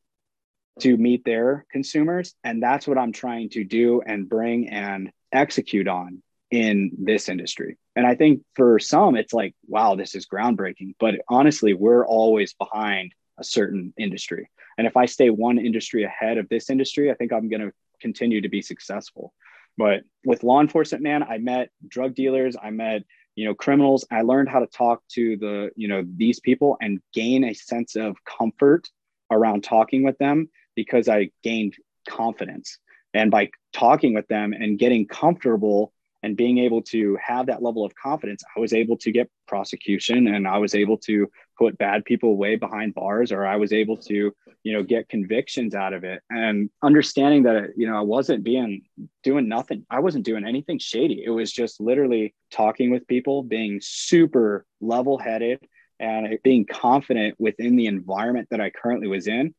to 0.80 0.96
meet 0.96 1.24
their 1.24 1.66
consumers. 1.70 2.34
And 2.44 2.62
that's 2.62 2.86
what 2.86 2.98
I'm 2.98 3.12
trying 3.12 3.50
to 3.50 3.64
do 3.64 4.02
and 4.04 4.28
bring 4.28 4.68
and 4.68 5.10
execute 5.32 5.88
on 5.88 6.22
in 6.50 6.92
this 6.98 7.28
industry. 7.28 7.76
And 7.96 8.06
I 8.06 8.14
think 8.14 8.42
for 8.54 8.78
some, 8.78 9.16
it's 9.16 9.32
like, 9.32 9.54
wow, 9.66 9.96
this 9.96 10.14
is 10.14 10.26
groundbreaking. 10.26 10.94
But 10.98 11.16
honestly, 11.28 11.74
we're 11.74 12.06
always 12.06 12.54
behind 12.54 13.12
a 13.38 13.44
certain 13.44 13.92
industry. 13.98 14.48
And 14.76 14.86
if 14.86 14.96
I 14.96 15.06
stay 15.06 15.30
one 15.30 15.58
industry 15.58 16.04
ahead 16.04 16.38
of 16.38 16.48
this 16.48 16.70
industry, 16.70 17.10
I 17.10 17.14
think 17.14 17.32
I'm 17.32 17.48
going 17.48 17.62
to 17.62 17.72
continue 18.00 18.40
to 18.40 18.48
be 18.48 18.62
successful. 18.62 19.34
But 19.78 20.02
with 20.26 20.42
law 20.42 20.60
enforcement, 20.60 21.02
man, 21.02 21.22
I 21.22 21.38
met 21.38 21.70
drug 21.86 22.14
dealers, 22.14 22.56
I 22.62 22.70
met 22.70 23.04
you 23.36 23.44
know 23.44 23.54
criminals 23.54 24.04
i 24.10 24.22
learned 24.22 24.48
how 24.48 24.58
to 24.58 24.66
talk 24.66 25.00
to 25.12 25.36
the 25.36 25.70
you 25.76 25.86
know 25.86 26.02
these 26.16 26.40
people 26.40 26.76
and 26.80 27.00
gain 27.14 27.44
a 27.44 27.54
sense 27.54 27.94
of 27.94 28.16
comfort 28.24 28.90
around 29.30 29.62
talking 29.62 30.02
with 30.02 30.18
them 30.18 30.48
because 30.74 31.08
I 31.08 31.30
gained 31.42 31.74
confidence. 32.08 32.78
And 33.14 33.30
by 33.30 33.50
talking 33.72 34.14
with 34.14 34.28
them 34.28 34.52
and 34.52 34.78
getting 34.78 35.06
comfortable 35.06 35.92
and 36.22 36.36
being 36.36 36.58
able 36.58 36.82
to 36.82 37.16
have 37.24 37.46
that 37.46 37.62
level 37.62 37.84
of 37.84 37.94
confidence, 37.94 38.42
I 38.56 38.60
was 38.60 38.72
able 38.72 38.96
to 38.98 39.12
get 39.12 39.30
prosecution 39.46 40.28
and 40.28 40.48
I 40.48 40.58
was 40.58 40.74
able 40.74 40.98
to 40.98 41.30
put 41.56 41.78
bad 41.78 42.04
people 42.04 42.30
away 42.30 42.56
behind 42.56 42.94
bars 42.94 43.30
or 43.32 43.46
I 43.46 43.56
was 43.56 43.72
able 43.72 43.96
to, 43.98 44.32
you 44.64 44.72
know, 44.72 44.82
get 44.82 45.08
convictions 45.08 45.74
out 45.74 45.92
of 45.92 46.04
it 46.04 46.22
and 46.30 46.70
understanding 46.82 47.44
that, 47.44 47.70
you 47.76 47.88
know, 47.88 47.96
I 47.96 48.02
wasn't 48.02 48.44
being 48.44 48.82
doing 49.22 49.48
nothing. 49.48 49.86
I 49.90 50.00
wasn't 50.00 50.24
doing 50.24 50.44
anything 50.44 50.78
shady. 50.78 51.22
It 51.24 51.30
was 51.30 51.52
just 51.52 51.80
literally 51.80 52.34
talking 52.50 52.90
with 52.90 53.06
people, 53.06 53.42
being 53.42 53.80
super 53.82 54.66
level 54.80 55.18
headed 55.18 55.60
and 56.00 56.38
being 56.42 56.64
confident 56.66 57.36
within 57.38 57.76
the 57.76 57.86
environment 57.86 58.48
that 58.50 58.60
I 58.60 58.70
currently 58.70 59.08
was 59.08 59.26
in 59.26 59.54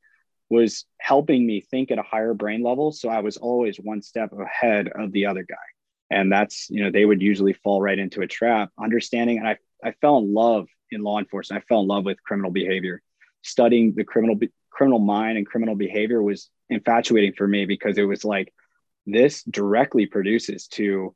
was 0.49 0.85
helping 0.99 1.45
me 1.45 1.61
think 1.61 1.91
at 1.91 1.99
a 1.99 2.03
higher 2.03 2.33
brain 2.33 2.63
level. 2.63 2.91
So 2.91 3.09
I 3.09 3.19
was 3.19 3.37
always 3.37 3.77
one 3.77 4.01
step 4.01 4.31
ahead 4.33 4.89
of 4.89 5.11
the 5.11 5.25
other 5.27 5.43
guy. 5.43 5.55
And 6.09 6.31
that's, 6.31 6.69
you 6.69 6.83
know, 6.83 6.91
they 6.91 7.05
would 7.05 7.21
usually 7.21 7.53
fall 7.53 7.81
right 7.81 7.97
into 7.97 8.21
a 8.21 8.27
trap. 8.27 8.71
Understanding, 8.79 9.37
and 9.37 9.47
I, 9.47 9.57
I 9.83 9.91
fell 10.01 10.17
in 10.17 10.33
love 10.33 10.67
in 10.91 11.03
law 11.03 11.19
enforcement. 11.19 11.63
I 11.63 11.65
fell 11.67 11.81
in 11.81 11.87
love 11.87 12.05
with 12.05 12.23
criminal 12.23 12.51
behavior. 12.51 13.01
Studying 13.41 13.93
the 13.95 14.03
criminal 14.03 14.37
criminal 14.69 14.99
mind 14.99 15.37
and 15.37 15.45
criminal 15.45 15.75
behavior 15.75 16.21
was 16.21 16.49
infatuating 16.69 17.33
for 17.33 17.47
me 17.47 17.65
because 17.65 17.97
it 17.97 18.03
was 18.03 18.23
like 18.23 18.53
this 19.05 19.43
directly 19.43 20.05
produces 20.05 20.67
to 20.67 21.15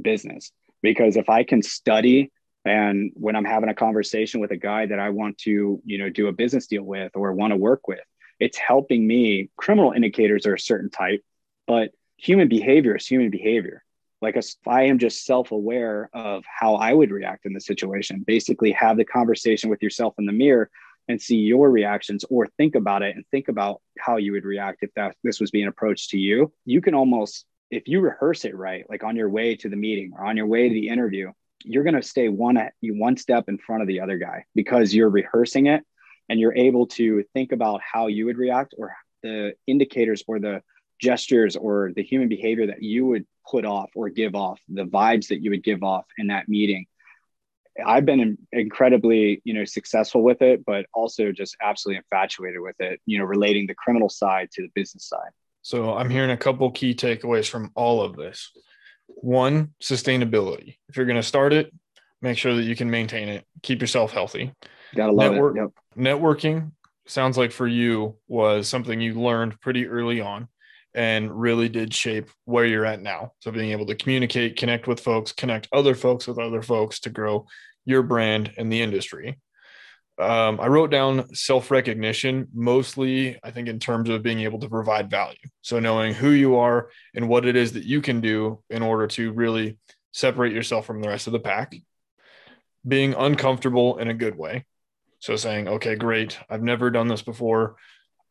business. 0.00 0.52
Because 0.82 1.16
if 1.16 1.28
I 1.28 1.44
can 1.44 1.62
study 1.62 2.30
and 2.64 3.12
when 3.14 3.36
I'm 3.36 3.44
having 3.44 3.68
a 3.68 3.74
conversation 3.74 4.40
with 4.40 4.50
a 4.50 4.56
guy 4.56 4.86
that 4.86 4.98
I 4.98 5.10
want 5.10 5.38
to, 5.38 5.80
you 5.84 5.98
know, 5.98 6.10
do 6.10 6.28
a 6.28 6.32
business 6.32 6.66
deal 6.66 6.82
with 6.82 7.12
or 7.14 7.32
want 7.32 7.52
to 7.52 7.56
work 7.56 7.88
with, 7.88 8.00
it's 8.38 8.58
helping 8.58 9.06
me. 9.06 9.50
Criminal 9.56 9.92
indicators 9.92 10.46
are 10.46 10.54
a 10.54 10.60
certain 10.60 10.90
type, 10.90 11.22
but 11.66 11.92
human 12.16 12.48
behavior 12.48 12.96
is 12.96 13.06
human 13.06 13.30
behavior. 13.30 13.84
Like 14.20 14.36
if 14.36 14.46
I 14.66 14.84
am 14.84 14.98
just 14.98 15.24
self-aware 15.24 16.10
of 16.12 16.44
how 16.46 16.74
I 16.74 16.92
would 16.92 17.10
react 17.10 17.46
in 17.46 17.52
the 17.52 17.60
situation, 17.60 18.24
basically 18.26 18.72
have 18.72 18.96
the 18.96 19.04
conversation 19.04 19.70
with 19.70 19.82
yourself 19.82 20.14
in 20.18 20.26
the 20.26 20.32
mirror 20.32 20.70
and 21.08 21.20
see 21.20 21.36
your 21.36 21.70
reactions 21.70 22.24
or 22.28 22.46
think 22.58 22.74
about 22.74 23.02
it 23.02 23.16
and 23.16 23.24
think 23.30 23.48
about 23.48 23.80
how 23.98 24.16
you 24.16 24.32
would 24.32 24.44
react 24.44 24.82
if 24.82 24.92
that 24.94 25.16
this 25.24 25.40
was 25.40 25.50
being 25.50 25.68
approached 25.68 26.10
to 26.10 26.18
you. 26.18 26.52
You 26.64 26.80
can 26.80 26.94
almost 26.94 27.46
if 27.70 27.86
you 27.86 28.00
rehearse 28.00 28.44
it 28.44 28.56
right, 28.56 28.88
like 28.88 29.04
on 29.04 29.16
your 29.16 29.28
way 29.28 29.54
to 29.56 29.68
the 29.68 29.76
meeting 29.76 30.12
or 30.14 30.24
on 30.24 30.36
your 30.36 30.46
way 30.46 30.68
to 30.68 30.74
the 30.74 30.88
interview, 30.88 31.30
you're 31.64 31.84
going 31.84 31.94
to 31.94 32.02
stay 32.02 32.28
one 32.28 32.58
you 32.80 32.98
one 32.98 33.16
step 33.16 33.44
in 33.48 33.58
front 33.58 33.82
of 33.82 33.88
the 33.88 34.00
other 34.00 34.16
guy 34.16 34.44
because 34.54 34.94
you're 34.94 35.10
rehearsing 35.10 35.66
it 35.66 35.82
and 36.28 36.38
you're 36.38 36.54
able 36.54 36.86
to 36.86 37.24
think 37.34 37.52
about 37.52 37.80
how 37.82 38.06
you 38.06 38.26
would 38.26 38.38
react 38.38 38.74
or 38.78 38.94
the 39.22 39.52
indicators 39.66 40.22
or 40.26 40.38
the 40.38 40.62
gestures 41.00 41.56
or 41.56 41.92
the 41.94 42.02
human 42.02 42.28
behavior 42.28 42.66
that 42.66 42.82
you 42.82 43.06
would 43.06 43.26
put 43.50 43.64
off 43.64 43.90
or 43.94 44.08
give 44.08 44.34
off 44.34 44.60
the 44.68 44.84
vibes 44.84 45.28
that 45.28 45.42
you 45.42 45.50
would 45.50 45.62
give 45.62 45.82
off 45.82 46.06
in 46.18 46.28
that 46.28 46.48
meeting. 46.48 46.86
I've 47.84 48.04
been 48.04 48.36
incredibly 48.52 49.40
you 49.44 49.54
know 49.54 49.64
successful 49.64 50.22
with 50.22 50.42
it 50.42 50.64
but 50.66 50.86
also 50.92 51.30
just 51.30 51.56
absolutely 51.62 51.98
infatuated 51.98 52.60
with 52.60 52.74
it 52.80 53.00
you 53.06 53.18
know 53.18 53.24
relating 53.24 53.68
the 53.68 53.74
criminal 53.74 54.08
side 54.08 54.50
to 54.52 54.62
the 54.62 54.68
business 54.74 55.06
side. 55.06 55.30
So 55.62 55.94
i'm 55.94 56.10
hearing 56.10 56.30
a 56.30 56.36
couple 56.36 56.70
key 56.72 56.94
takeaways 56.94 57.48
from 57.48 57.70
all 57.74 58.02
of 58.02 58.16
this. 58.16 58.50
One 59.06 59.74
sustainability. 59.80 60.76
If 60.88 60.96
you're 60.96 61.06
going 61.06 61.16
to 61.16 61.22
start 61.22 61.52
it 61.52 61.72
make 62.20 62.38
sure 62.38 62.54
that 62.54 62.62
you 62.62 62.76
can 62.76 62.90
maintain 62.90 63.28
it. 63.28 63.44
Keep 63.62 63.80
yourself 63.80 64.12
healthy. 64.12 64.52
Gotta 64.94 65.12
love 65.12 65.32
Network, 65.32 65.56
it. 65.56 65.60
Yep. 65.60 65.70
Networking 65.96 66.72
sounds 67.06 67.38
like 67.38 67.52
for 67.52 67.66
you 67.66 68.16
was 68.26 68.68
something 68.68 69.00
you 69.00 69.14
learned 69.14 69.60
pretty 69.60 69.86
early 69.86 70.20
on 70.20 70.48
and 70.98 71.30
really 71.30 71.68
did 71.68 71.94
shape 71.94 72.28
where 72.44 72.64
you're 72.64 72.84
at 72.84 73.00
now. 73.00 73.30
So 73.38 73.52
being 73.52 73.70
able 73.70 73.86
to 73.86 73.94
communicate, 73.94 74.56
connect 74.56 74.88
with 74.88 74.98
folks, 74.98 75.30
connect 75.30 75.68
other 75.72 75.94
folks 75.94 76.26
with 76.26 76.40
other 76.40 76.60
folks 76.60 76.98
to 77.00 77.10
grow 77.10 77.46
your 77.84 78.02
brand 78.02 78.52
and 78.58 78.70
the 78.70 78.82
industry. 78.82 79.38
Um, 80.18 80.58
I 80.60 80.66
wrote 80.66 80.90
down 80.90 81.32
self 81.36 81.70
recognition, 81.70 82.48
mostly, 82.52 83.38
I 83.44 83.52
think, 83.52 83.68
in 83.68 83.78
terms 83.78 84.08
of 84.08 84.24
being 84.24 84.40
able 84.40 84.58
to 84.58 84.68
provide 84.68 85.08
value. 85.08 85.38
So, 85.60 85.78
knowing 85.78 86.14
who 86.14 86.30
you 86.30 86.56
are 86.56 86.90
and 87.14 87.28
what 87.28 87.46
it 87.46 87.54
is 87.54 87.74
that 87.74 87.84
you 87.84 88.02
can 88.02 88.20
do 88.20 88.60
in 88.68 88.82
order 88.82 89.06
to 89.06 89.30
really 89.30 89.78
separate 90.10 90.52
yourself 90.52 90.84
from 90.84 91.00
the 91.00 91.08
rest 91.08 91.28
of 91.28 91.32
the 91.32 91.38
pack, 91.38 91.76
being 92.86 93.14
uncomfortable 93.14 93.98
in 93.98 94.08
a 94.08 94.14
good 94.14 94.36
way. 94.36 94.64
So 95.20 95.36
saying, 95.36 95.68
okay, 95.68 95.94
great. 95.94 96.36
I've 96.50 96.62
never 96.62 96.90
done 96.90 97.06
this 97.06 97.22
before. 97.22 97.76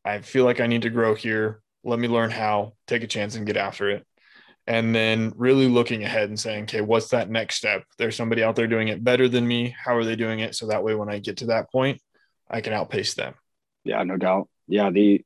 I 0.04 0.20
feel 0.20 0.44
like 0.44 0.60
I 0.60 0.68
need 0.68 0.82
to 0.82 0.90
grow 0.90 1.16
here. 1.16 1.62
Let 1.88 2.00
me 2.00 2.08
learn 2.08 2.32
how, 2.32 2.74
take 2.86 3.04
a 3.04 3.08
chance 3.08 3.36
and 3.36 3.46
get 3.46 3.58
after 3.58 3.90
it. 3.90 4.06
And 4.68 4.94
then 4.94 5.32
really 5.38 5.70
looking 5.70 6.04
ahead 6.04 6.28
and 6.28 6.38
saying, 6.38 6.64
okay, 6.64 6.82
what's 6.82 7.10
that 7.10 7.30
next 7.30 7.56
step? 7.56 7.86
There's 7.98 8.18
somebody 8.18 8.44
out 8.44 8.58
there 8.58 8.68
doing 8.68 8.90
it 8.90 9.02
better 9.02 9.30
than 9.30 9.48
me. 9.48 9.74
How 9.84 9.96
are 9.96 10.04
they 10.04 10.18
doing 10.18 10.40
it? 10.40 10.56
So 10.56 10.68
that 10.68 10.84
way, 10.84 10.94
when 10.94 11.10
I 11.10 11.20
get 11.20 11.38
to 11.38 11.46
that 11.48 11.72
point, 11.72 12.02
I 12.50 12.60
can 12.60 12.74
outpace 12.74 13.14
them. 13.14 13.36
Yeah, 13.86 14.04
no 14.04 14.18
doubt. 14.18 14.50
Yeah. 14.68 14.90
The, 14.90 15.24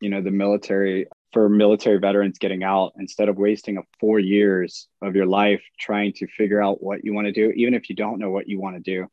you 0.00 0.10
know, 0.10 0.20
the 0.20 0.32
military, 0.32 1.06
for 1.32 1.48
military 1.48 2.00
veterans 2.00 2.38
getting 2.38 2.64
out, 2.64 2.94
instead 2.98 3.28
of 3.28 3.36
wasting 3.36 3.78
a 3.78 3.82
four 4.00 4.18
years 4.18 4.88
of 5.00 5.14
your 5.14 5.26
life 5.26 5.62
trying 5.78 6.12
to 6.14 6.26
figure 6.26 6.60
out 6.60 6.82
what 6.82 7.04
you 7.04 7.14
want 7.14 7.26
to 7.26 7.32
do, 7.32 7.52
even 7.52 7.74
if 7.74 7.88
you 7.88 7.94
don't 7.94 8.18
know 8.18 8.30
what 8.30 8.48
you 8.48 8.60
want 8.60 8.74
to 8.74 8.82
do, 8.82 9.06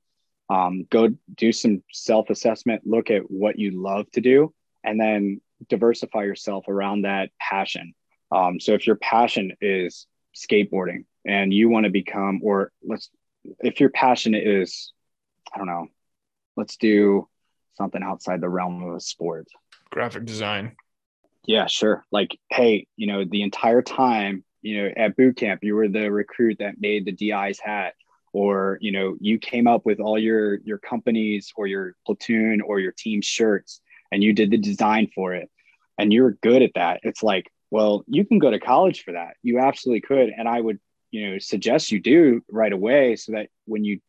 um, 0.50 0.88
go 0.90 1.10
do 1.36 1.52
some 1.52 1.84
self 1.92 2.30
assessment, 2.30 2.82
look 2.86 3.12
at 3.12 3.30
what 3.30 3.60
you 3.60 3.82
love 3.82 4.10
to 4.12 4.22
do, 4.22 4.54
and 4.84 5.00
then 5.00 5.42
diversify 5.70 6.24
yourself 6.24 6.68
around 6.68 7.04
that 7.04 7.30
passion. 7.40 7.94
Um, 8.32 8.60
so 8.60 8.74
if 8.74 8.86
your 8.86 8.98
passion 8.98 9.54
is 9.62 10.08
skateboarding 10.36 11.06
and 11.26 11.54
you 11.54 11.70
want 11.70 11.86
to 11.86 11.90
become, 11.90 12.42
or 12.44 12.72
let's, 12.84 13.10
if 13.60 13.80
your 13.80 13.90
passion 13.90 14.36
is, 14.36 14.92
I 15.54 15.58
don't 15.58 15.68
know, 15.68 15.88
let's 16.56 16.78
do 16.78 17.28
something 17.76 18.04
outside 18.04 18.42
the 18.42 18.50
realm 18.50 18.84
of 18.84 18.96
a 18.96 19.00
sport. 19.00 19.48
Graphic 19.90 20.26
design. 20.26 20.76
Yeah, 21.46 21.68
sure. 21.68 22.06
Like, 22.12 22.38
hey, 22.50 22.88
you 22.98 23.08
know, 23.08 23.24
the 23.24 23.44
entire 23.44 23.82
time, 23.82 24.44
you 24.62 24.84
know, 24.84 24.92
at 24.98 25.16
boot 25.16 25.38
camp, 25.38 25.64
you 25.64 25.76
were 25.76 25.88
the 25.88 26.12
recruit 26.12 26.58
that 26.60 26.82
made 26.82 27.06
the 27.06 27.14
DI's 27.14 27.60
hat 27.60 27.94
or 28.34 28.78
you 28.82 28.92
know 28.92 29.16
you 29.20 29.40
came 29.40 29.68
up 29.68 29.86
with 29.86 30.00
all 30.00 30.20
your 30.20 30.56
your 30.60 30.78
companies 30.78 31.52
or 31.56 31.66
your 31.66 31.96
platoon 32.06 32.62
or 32.62 32.80
your 32.80 32.92
team 32.92 33.22
shirts 33.22 33.82
and 34.12 34.24
you 34.24 34.34
did 34.34 34.52
the 34.52 34.58
design 34.58 35.10
for 35.14 35.34
it 35.34 35.50
and 35.98 36.14
you're 36.14 36.38
good 36.42 36.62
at 36.62 36.72
that 36.76 37.00
it's 37.04 37.24
like 37.24 37.52
well 37.72 38.04
you 38.08 38.26
can 38.26 38.40
go 38.40 38.52
to 38.52 38.60
college 38.60 39.04
for 39.04 39.14
that. 39.14 39.36
You 39.44 39.60
absolutely 39.60 40.02
could 40.02 40.30
and 40.30 40.48
i 40.48 40.60
would 40.60 40.80
you 41.12 41.30
know 41.30 41.40
suggest 41.40 41.92
you 41.92 42.00
do 42.00 42.42
right 42.50 42.74
away 42.74 43.16
so 43.16 43.34
that 43.34 43.50
when 43.66 43.84
you 43.84 44.00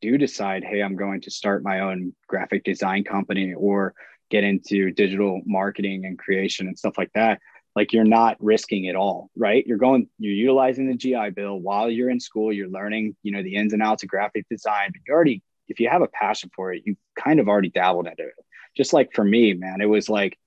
do 0.00 0.18
decide 0.18 0.64
hey 0.64 0.80
i'm 0.80 0.96
going 0.96 1.20
to 1.22 1.30
start 1.30 1.62
my 1.62 1.80
own 1.80 2.14
graphic 2.28 2.64
design 2.64 3.04
company 3.04 3.54
or 3.54 3.94
get 4.30 4.44
into 4.44 4.90
digital 4.90 5.40
marketing 5.46 6.04
and 6.04 6.18
creation 6.18 6.66
and 6.66 6.78
stuff 6.78 6.98
like 6.98 7.10
that 7.14 7.40
like 7.76 7.92
you're 7.92 8.04
not 8.04 8.36
risking 8.40 8.84
it 8.84 8.96
all 8.96 9.30
right? 9.36 9.66
You're 9.66 9.78
going 9.78 10.08
you're 10.18 10.32
utilizing 10.32 10.86
the 10.88 10.96
gi 10.96 11.30
bill 11.30 11.58
while 11.58 11.90
you're 11.90 12.10
in 12.10 12.20
school 12.20 12.52
you're 12.52 12.68
learning 12.68 13.16
you 13.22 13.32
know 13.32 13.42
the 13.42 13.54
ins 13.56 13.72
and 13.72 13.82
outs 13.82 14.02
of 14.02 14.08
graphic 14.08 14.46
design 14.48 14.90
but 14.92 15.00
you 15.06 15.14
already 15.14 15.42
if 15.68 15.80
you 15.80 15.88
have 15.88 16.02
a 16.02 16.08
passion 16.08 16.50
for 16.54 16.72
it 16.72 16.82
you 16.84 16.96
kind 17.18 17.40
of 17.40 17.48
already 17.48 17.70
dabbled 17.70 18.06
into 18.06 18.22
it 18.22 18.34
just 18.76 18.92
like 18.92 19.10
for 19.14 19.24
me 19.24 19.54
man 19.54 19.80
it 19.80 19.86
was 19.86 20.08
like 20.08 20.38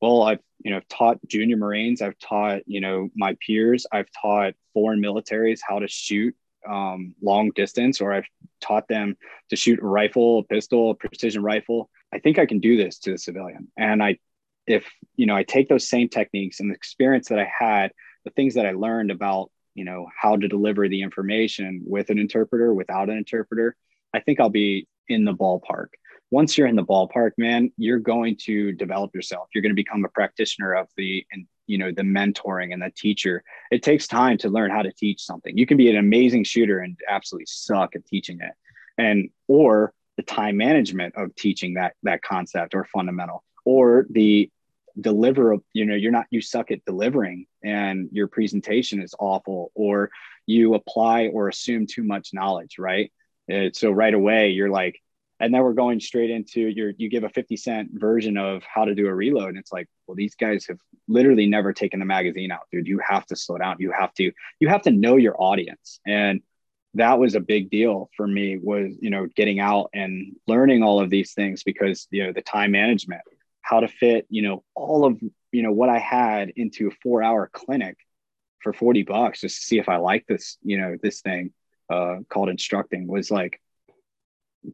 Well, 0.00 0.22
I've 0.22 0.40
you 0.64 0.70
know 0.70 0.80
taught 0.88 1.18
junior 1.26 1.56
Marines. 1.56 2.02
I've 2.02 2.18
taught 2.18 2.62
you 2.66 2.80
know 2.80 3.08
my 3.16 3.36
peers. 3.46 3.86
I've 3.92 4.10
taught 4.22 4.54
foreign 4.74 5.00
militaries 5.00 5.60
how 5.66 5.78
to 5.80 5.88
shoot 5.88 6.34
um, 6.68 7.14
long 7.22 7.50
distance, 7.54 8.00
or 8.00 8.12
I've 8.12 8.26
taught 8.60 8.88
them 8.88 9.16
to 9.50 9.56
shoot 9.56 9.78
a 9.80 9.86
rifle, 9.86 10.40
a 10.40 10.44
pistol, 10.44 10.90
a 10.90 10.94
precision 10.94 11.42
rifle. 11.42 11.88
I 12.12 12.18
think 12.18 12.38
I 12.38 12.46
can 12.46 12.60
do 12.60 12.76
this 12.76 12.98
to 13.00 13.12
the 13.12 13.18
civilian. 13.18 13.68
And 13.76 14.02
I, 14.02 14.18
if 14.66 14.84
you 15.16 15.26
know, 15.26 15.36
I 15.36 15.44
take 15.44 15.68
those 15.68 15.88
same 15.88 16.08
techniques 16.08 16.60
and 16.60 16.70
the 16.70 16.74
experience 16.74 17.28
that 17.28 17.38
I 17.38 17.48
had, 17.58 17.92
the 18.24 18.30
things 18.32 18.54
that 18.54 18.66
I 18.66 18.72
learned 18.72 19.10
about 19.10 19.50
you 19.74 19.84
know 19.84 20.08
how 20.20 20.36
to 20.36 20.48
deliver 20.48 20.88
the 20.88 21.02
information 21.02 21.82
with 21.86 22.10
an 22.10 22.18
interpreter, 22.18 22.72
without 22.74 23.08
an 23.10 23.16
interpreter, 23.16 23.76
I 24.14 24.20
think 24.20 24.40
I'll 24.40 24.50
be 24.50 24.88
in 25.08 25.24
the 25.24 25.34
ballpark 25.34 25.88
once 26.30 26.58
you're 26.58 26.66
in 26.66 26.76
the 26.76 26.84
ballpark, 26.84 27.32
man, 27.38 27.70
you're 27.76 27.98
going 27.98 28.36
to 28.36 28.72
develop 28.72 29.14
yourself. 29.14 29.48
You're 29.54 29.62
going 29.62 29.70
to 29.70 29.76
become 29.76 30.04
a 30.04 30.08
practitioner 30.08 30.74
of 30.74 30.88
the 30.96 31.24
and 31.32 31.46
you 31.66 31.78
know 31.78 31.92
the 31.92 32.02
mentoring 32.02 32.72
and 32.72 32.82
the 32.82 32.90
teacher. 32.90 33.42
It 33.70 33.82
takes 33.82 34.06
time 34.06 34.38
to 34.38 34.48
learn 34.48 34.70
how 34.70 34.82
to 34.82 34.92
teach 34.92 35.22
something. 35.22 35.56
You 35.56 35.66
can 35.66 35.76
be 35.76 35.90
an 35.90 35.96
amazing 35.96 36.44
shooter 36.44 36.80
and 36.80 36.98
absolutely 37.08 37.46
suck 37.46 37.94
at 37.94 38.06
teaching 38.06 38.40
it, 38.40 38.52
and 38.98 39.30
or 39.48 39.92
the 40.16 40.22
time 40.22 40.56
management 40.56 41.14
of 41.16 41.34
teaching 41.36 41.74
that 41.74 41.94
that 42.02 42.22
concept 42.22 42.74
or 42.74 42.84
fundamental, 42.84 43.44
or 43.64 44.06
the 44.10 44.50
deliver 45.00 45.56
you 45.74 45.84
know 45.84 45.94
you're 45.94 46.12
not 46.12 46.26
you 46.30 46.40
suck 46.40 46.70
at 46.70 46.84
delivering 46.86 47.46
and 47.62 48.08
your 48.12 48.28
presentation 48.28 49.02
is 49.02 49.14
awful 49.18 49.70
or 49.74 50.10
you 50.46 50.74
apply 50.74 51.26
or 51.28 51.48
assume 51.48 51.86
too 51.86 52.02
much 52.02 52.30
knowledge 52.32 52.78
right 52.78 53.12
it, 53.46 53.76
so 53.76 53.90
right 53.90 54.14
away 54.14 54.48
you're 54.48 54.70
like 54.70 54.98
and 55.40 55.52
then 55.52 55.62
we're 55.62 55.72
going 55.72 56.00
straight 56.00 56.30
into 56.30 56.60
your 56.60 56.92
you 56.96 57.08
give 57.08 57.24
a 57.24 57.28
50 57.28 57.56
cent 57.56 57.90
version 57.92 58.36
of 58.36 58.62
how 58.62 58.84
to 58.84 58.94
do 58.94 59.06
a 59.06 59.14
reload. 59.14 59.50
And 59.50 59.58
it's 59.58 59.72
like 59.72 59.88
well 60.06 60.14
these 60.14 60.34
guys 60.34 60.66
have 60.66 60.78
literally 61.08 61.46
never 61.46 61.72
taken 61.72 62.00
the 62.00 62.06
magazine 62.06 62.50
out 62.50 62.62
dude. 62.72 62.86
You 62.86 63.00
have 63.06 63.26
to 63.26 63.36
slow 63.36 63.58
down. 63.58 63.76
You 63.78 63.92
have 63.92 64.12
to 64.14 64.32
you 64.60 64.68
have 64.68 64.82
to 64.82 64.90
know 64.90 65.16
your 65.16 65.40
audience. 65.40 66.00
And 66.06 66.40
that 66.96 67.18
was 67.18 67.34
a 67.34 67.40
big 67.40 67.70
deal 67.70 68.10
for 68.16 68.26
me 68.26 68.58
was 68.58 68.96
you 69.00 69.10
know 69.10 69.26
getting 69.36 69.60
out 69.60 69.90
and 69.94 70.34
learning 70.46 70.82
all 70.82 71.00
of 71.00 71.10
these 71.10 71.34
things 71.34 71.62
because 71.62 72.08
you 72.10 72.24
know 72.24 72.32
the 72.32 72.42
time 72.42 72.72
management 72.72 73.20
how 73.60 73.80
to 73.80 73.88
fit 73.88 74.26
you 74.30 74.42
know 74.42 74.64
all 74.74 75.04
of 75.04 75.20
you 75.52 75.62
know 75.62 75.72
what 75.72 75.88
i 75.90 75.98
had 75.98 76.50
into 76.56 76.88
a 76.88 76.96
four 77.02 77.22
hour 77.22 77.50
clinic 77.52 77.96
for 78.62 78.72
40 78.72 79.02
bucks 79.02 79.40
just 79.42 79.56
to 79.56 79.62
see 79.62 79.78
if 79.78 79.88
i 79.88 79.96
like 79.96 80.26
this 80.26 80.56
you 80.62 80.78
know 80.78 80.96
this 81.02 81.20
thing 81.20 81.52
uh, 81.88 82.16
called 82.28 82.48
instructing 82.48 83.06
was 83.06 83.30
like 83.30 83.60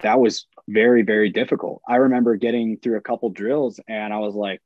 that 0.00 0.18
was 0.20 0.46
very 0.68 1.02
very 1.02 1.30
difficult. 1.30 1.82
I 1.88 1.96
remember 1.96 2.36
getting 2.36 2.78
through 2.78 2.96
a 2.96 3.02
couple 3.02 3.30
drills 3.30 3.80
and 3.88 4.12
i 4.12 4.18
was 4.18 4.34
like 4.34 4.60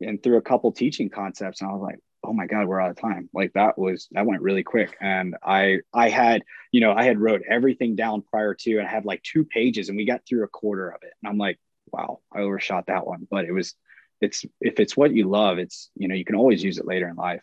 and 0.00 0.22
through 0.22 0.38
a 0.38 0.42
couple 0.42 0.72
teaching 0.72 1.08
concepts 1.08 1.60
and 1.60 1.70
i 1.70 1.72
was 1.72 1.82
like 1.82 1.98
oh 2.24 2.32
my 2.32 2.46
god 2.46 2.66
we're 2.66 2.80
out 2.80 2.90
of 2.90 2.96
time. 2.96 3.28
Like 3.32 3.52
that 3.54 3.78
was 3.78 4.08
that 4.12 4.26
went 4.26 4.42
really 4.42 4.62
quick. 4.62 4.96
And 5.00 5.36
i 5.42 5.78
i 5.92 6.08
had 6.08 6.42
you 6.70 6.80
know 6.80 6.92
i 6.92 7.04
had 7.04 7.18
wrote 7.18 7.42
everything 7.48 7.96
down 7.96 8.22
prior 8.22 8.54
to 8.54 8.78
and 8.78 8.86
I 8.86 8.90
had 8.90 9.04
like 9.04 9.22
two 9.22 9.44
pages 9.44 9.88
and 9.88 9.96
we 9.96 10.04
got 10.04 10.22
through 10.26 10.44
a 10.44 10.48
quarter 10.48 10.88
of 10.88 11.02
it. 11.02 11.12
And 11.22 11.30
i'm 11.30 11.38
like 11.38 11.58
wow 11.92 12.20
i 12.32 12.40
overshot 12.40 12.86
that 12.86 13.06
one. 13.06 13.26
But 13.30 13.44
it 13.44 13.52
was 13.52 13.74
it's 14.20 14.44
if 14.60 14.78
it's 14.78 14.96
what 14.96 15.12
you 15.12 15.28
love 15.28 15.58
it's 15.58 15.90
you 15.96 16.08
know 16.08 16.14
you 16.14 16.24
can 16.24 16.36
always 16.36 16.62
use 16.62 16.78
it 16.78 16.86
later 16.86 17.08
in 17.08 17.16
life. 17.16 17.42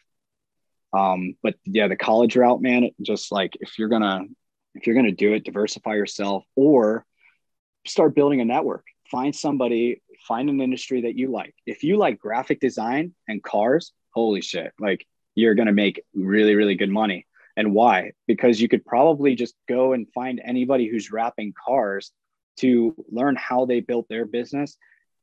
Um 0.94 1.36
but 1.44 1.56
yeah 1.66 1.88
the 1.88 1.98
college 1.98 2.36
route 2.36 2.62
man 2.62 2.90
just 3.02 3.32
like 3.32 3.58
if 3.60 3.78
you're 3.78 3.90
gonna 3.90 4.22
if 4.76 4.86
you're 4.86 4.96
gonna 4.96 5.12
do 5.12 5.34
it 5.34 5.44
diversify 5.44 5.96
yourself 5.96 6.46
or 6.56 7.06
start 7.86 8.16
building 8.16 8.42
a 8.42 8.46
network. 8.46 8.86
Find 9.10 9.36
somebody, 9.36 10.02
find 10.28 10.50
an 10.50 10.62
industry 10.62 11.02
that 11.02 11.18
you 11.18 11.32
like. 11.32 11.56
If 11.66 11.84
you 11.84 11.98
like 11.98 12.20
graphic 12.20 12.60
design 12.60 13.14
and 13.28 13.44
cars, 13.44 13.94
holy 14.12 14.42
shit, 14.42 14.74
like 14.80 15.06
you're 15.36 15.56
going 15.56 15.68
to 15.68 15.74
make 15.74 16.04
really, 16.14 16.56
really 16.56 16.76
good 16.76 16.92
money. 16.92 17.26
And 17.58 17.74
why? 17.74 18.12
Because 18.28 18.62
you 18.62 18.68
could 18.68 18.86
probably 18.86 19.36
just 19.36 19.56
go 19.68 19.94
and 19.94 20.08
find 20.14 20.42
anybody 20.44 20.88
who's 20.88 21.12
wrapping 21.12 21.54
cars 21.66 22.12
to 22.58 22.96
learn 23.10 23.36
how 23.36 23.66
they 23.66 23.80
built 23.80 24.08
their 24.10 24.26
business, 24.26 24.78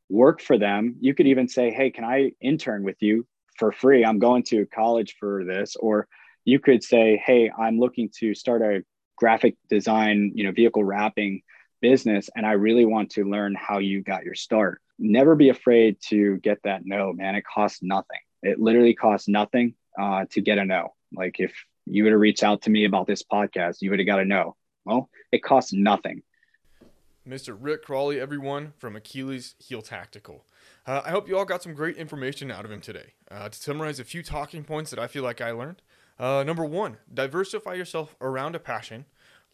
work 0.09 0.40
for 0.40 0.59
them. 0.59 0.97
You 1.01 1.14
could 1.14 1.26
even 1.26 1.49
say, 1.49 1.70
Hey, 1.70 1.90
can 1.90 2.05
I 2.05 2.32
intern 2.40 2.82
with 2.82 2.97
you 3.01 3.26
for 3.59 3.72
free? 3.72 4.05
I'm 4.05 4.18
going 4.18 4.42
to 4.44 4.66
college 4.66 5.16
for 5.18 5.44
this. 5.44 5.76
Or 5.76 6.09
you 6.44 6.59
could 6.59 6.82
say, 6.82 7.22
Hey, 7.24 7.51
I'm 7.57 7.78
looking 7.78 8.11
to 8.18 8.34
start 8.34 8.62
a 8.62 8.82
graphic 9.16 9.56
design, 9.68 10.32
you 10.34 10.44
know, 10.44 10.52
vehicle 10.52 10.84
wrapping 10.84 11.42
business 11.80 12.30
and 12.34 12.46
I 12.46 12.52
really 12.52 12.84
want 12.84 13.10
to 13.12 13.24
learn 13.24 13.54
how 13.54 13.78
you 13.78 14.02
got 14.02 14.24
your 14.24 14.34
start. 14.34 14.80
Never 14.98 15.34
be 15.34 15.50
afraid 15.50 15.98
to 16.08 16.38
get 16.38 16.58
that 16.64 16.82
no, 16.84 17.12
man. 17.12 17.34
It 17.34 17.44
costs 17.44 17.82
nothing. 17.82 18.20
It 18.42 18.58
literally 18.58 18.94
costs 18.94 19.28
nothing 19.28 19.74
uh, 19.98 20.24
to 20.30 20.40
get 20.40 20.58
a 20.58 20.64
no. 20.64 20.94
Like 21.14 21.36
if 21.38 21.52
you 21.86 22.02
would 22.02 22.12
have 22.12 22.20
reached 22.20 22.42
out 22.42 22.62
to 22.62 22.70
me 22.70 22.84
about 22.84 23.06
this 23.06 23.22
podcast, 23.22 23.82
you 23.82 23.90
would 23.90 23.98
have 23.98 24.06
got 24.06 24.20
a 24.20 24.24
no. 24.24 24.56
Well, 24.84 25.10
it 25.32 25.42
costs 25.42 25.72
nothing. 25.72 26.22
Mr. 27.28 27.56
Rick 27.58 27.84
Crawley, 27.84 28.20
everyone 28.20 28.72
from 28.78 28.94
Achilles 28.94 29.56
Heel 29.58 29.82
Tactical. 29.82 30.44
Uh, 30.86 31.02
I 31.04 31.10
hope 31.10 31.28
you 31.28 31.36
all 31.36 31.44
got 31.44 31.62
some 31.62 31.74
great 31.74 31.96
information 31.96 32.52
out 32.52 32.64
of 32.64 32.70
him 32.70 32.80
today. 32.80 33.14
Uh, 33.28 33.48
to 33.48 33.58
summarize 33.58 33.98
a 33.98 34.04
few 34.04 34.22
talking 34.22 34.62
points 34.62 34.90
that 34.90 35.00
I 35.00 35.08
feel 35.08 35.24
like 35.24 35.40
I 35.40 35.50
learned. 35.50 35.82
Uh, 36.18 36.42
number 36.44 36.64
one, 36.64 36.96
diversify 37.12 37.74
yourself 37.74 38.16
around 38.20 38.54
a 38.54 38.58
passion 38.58 39.04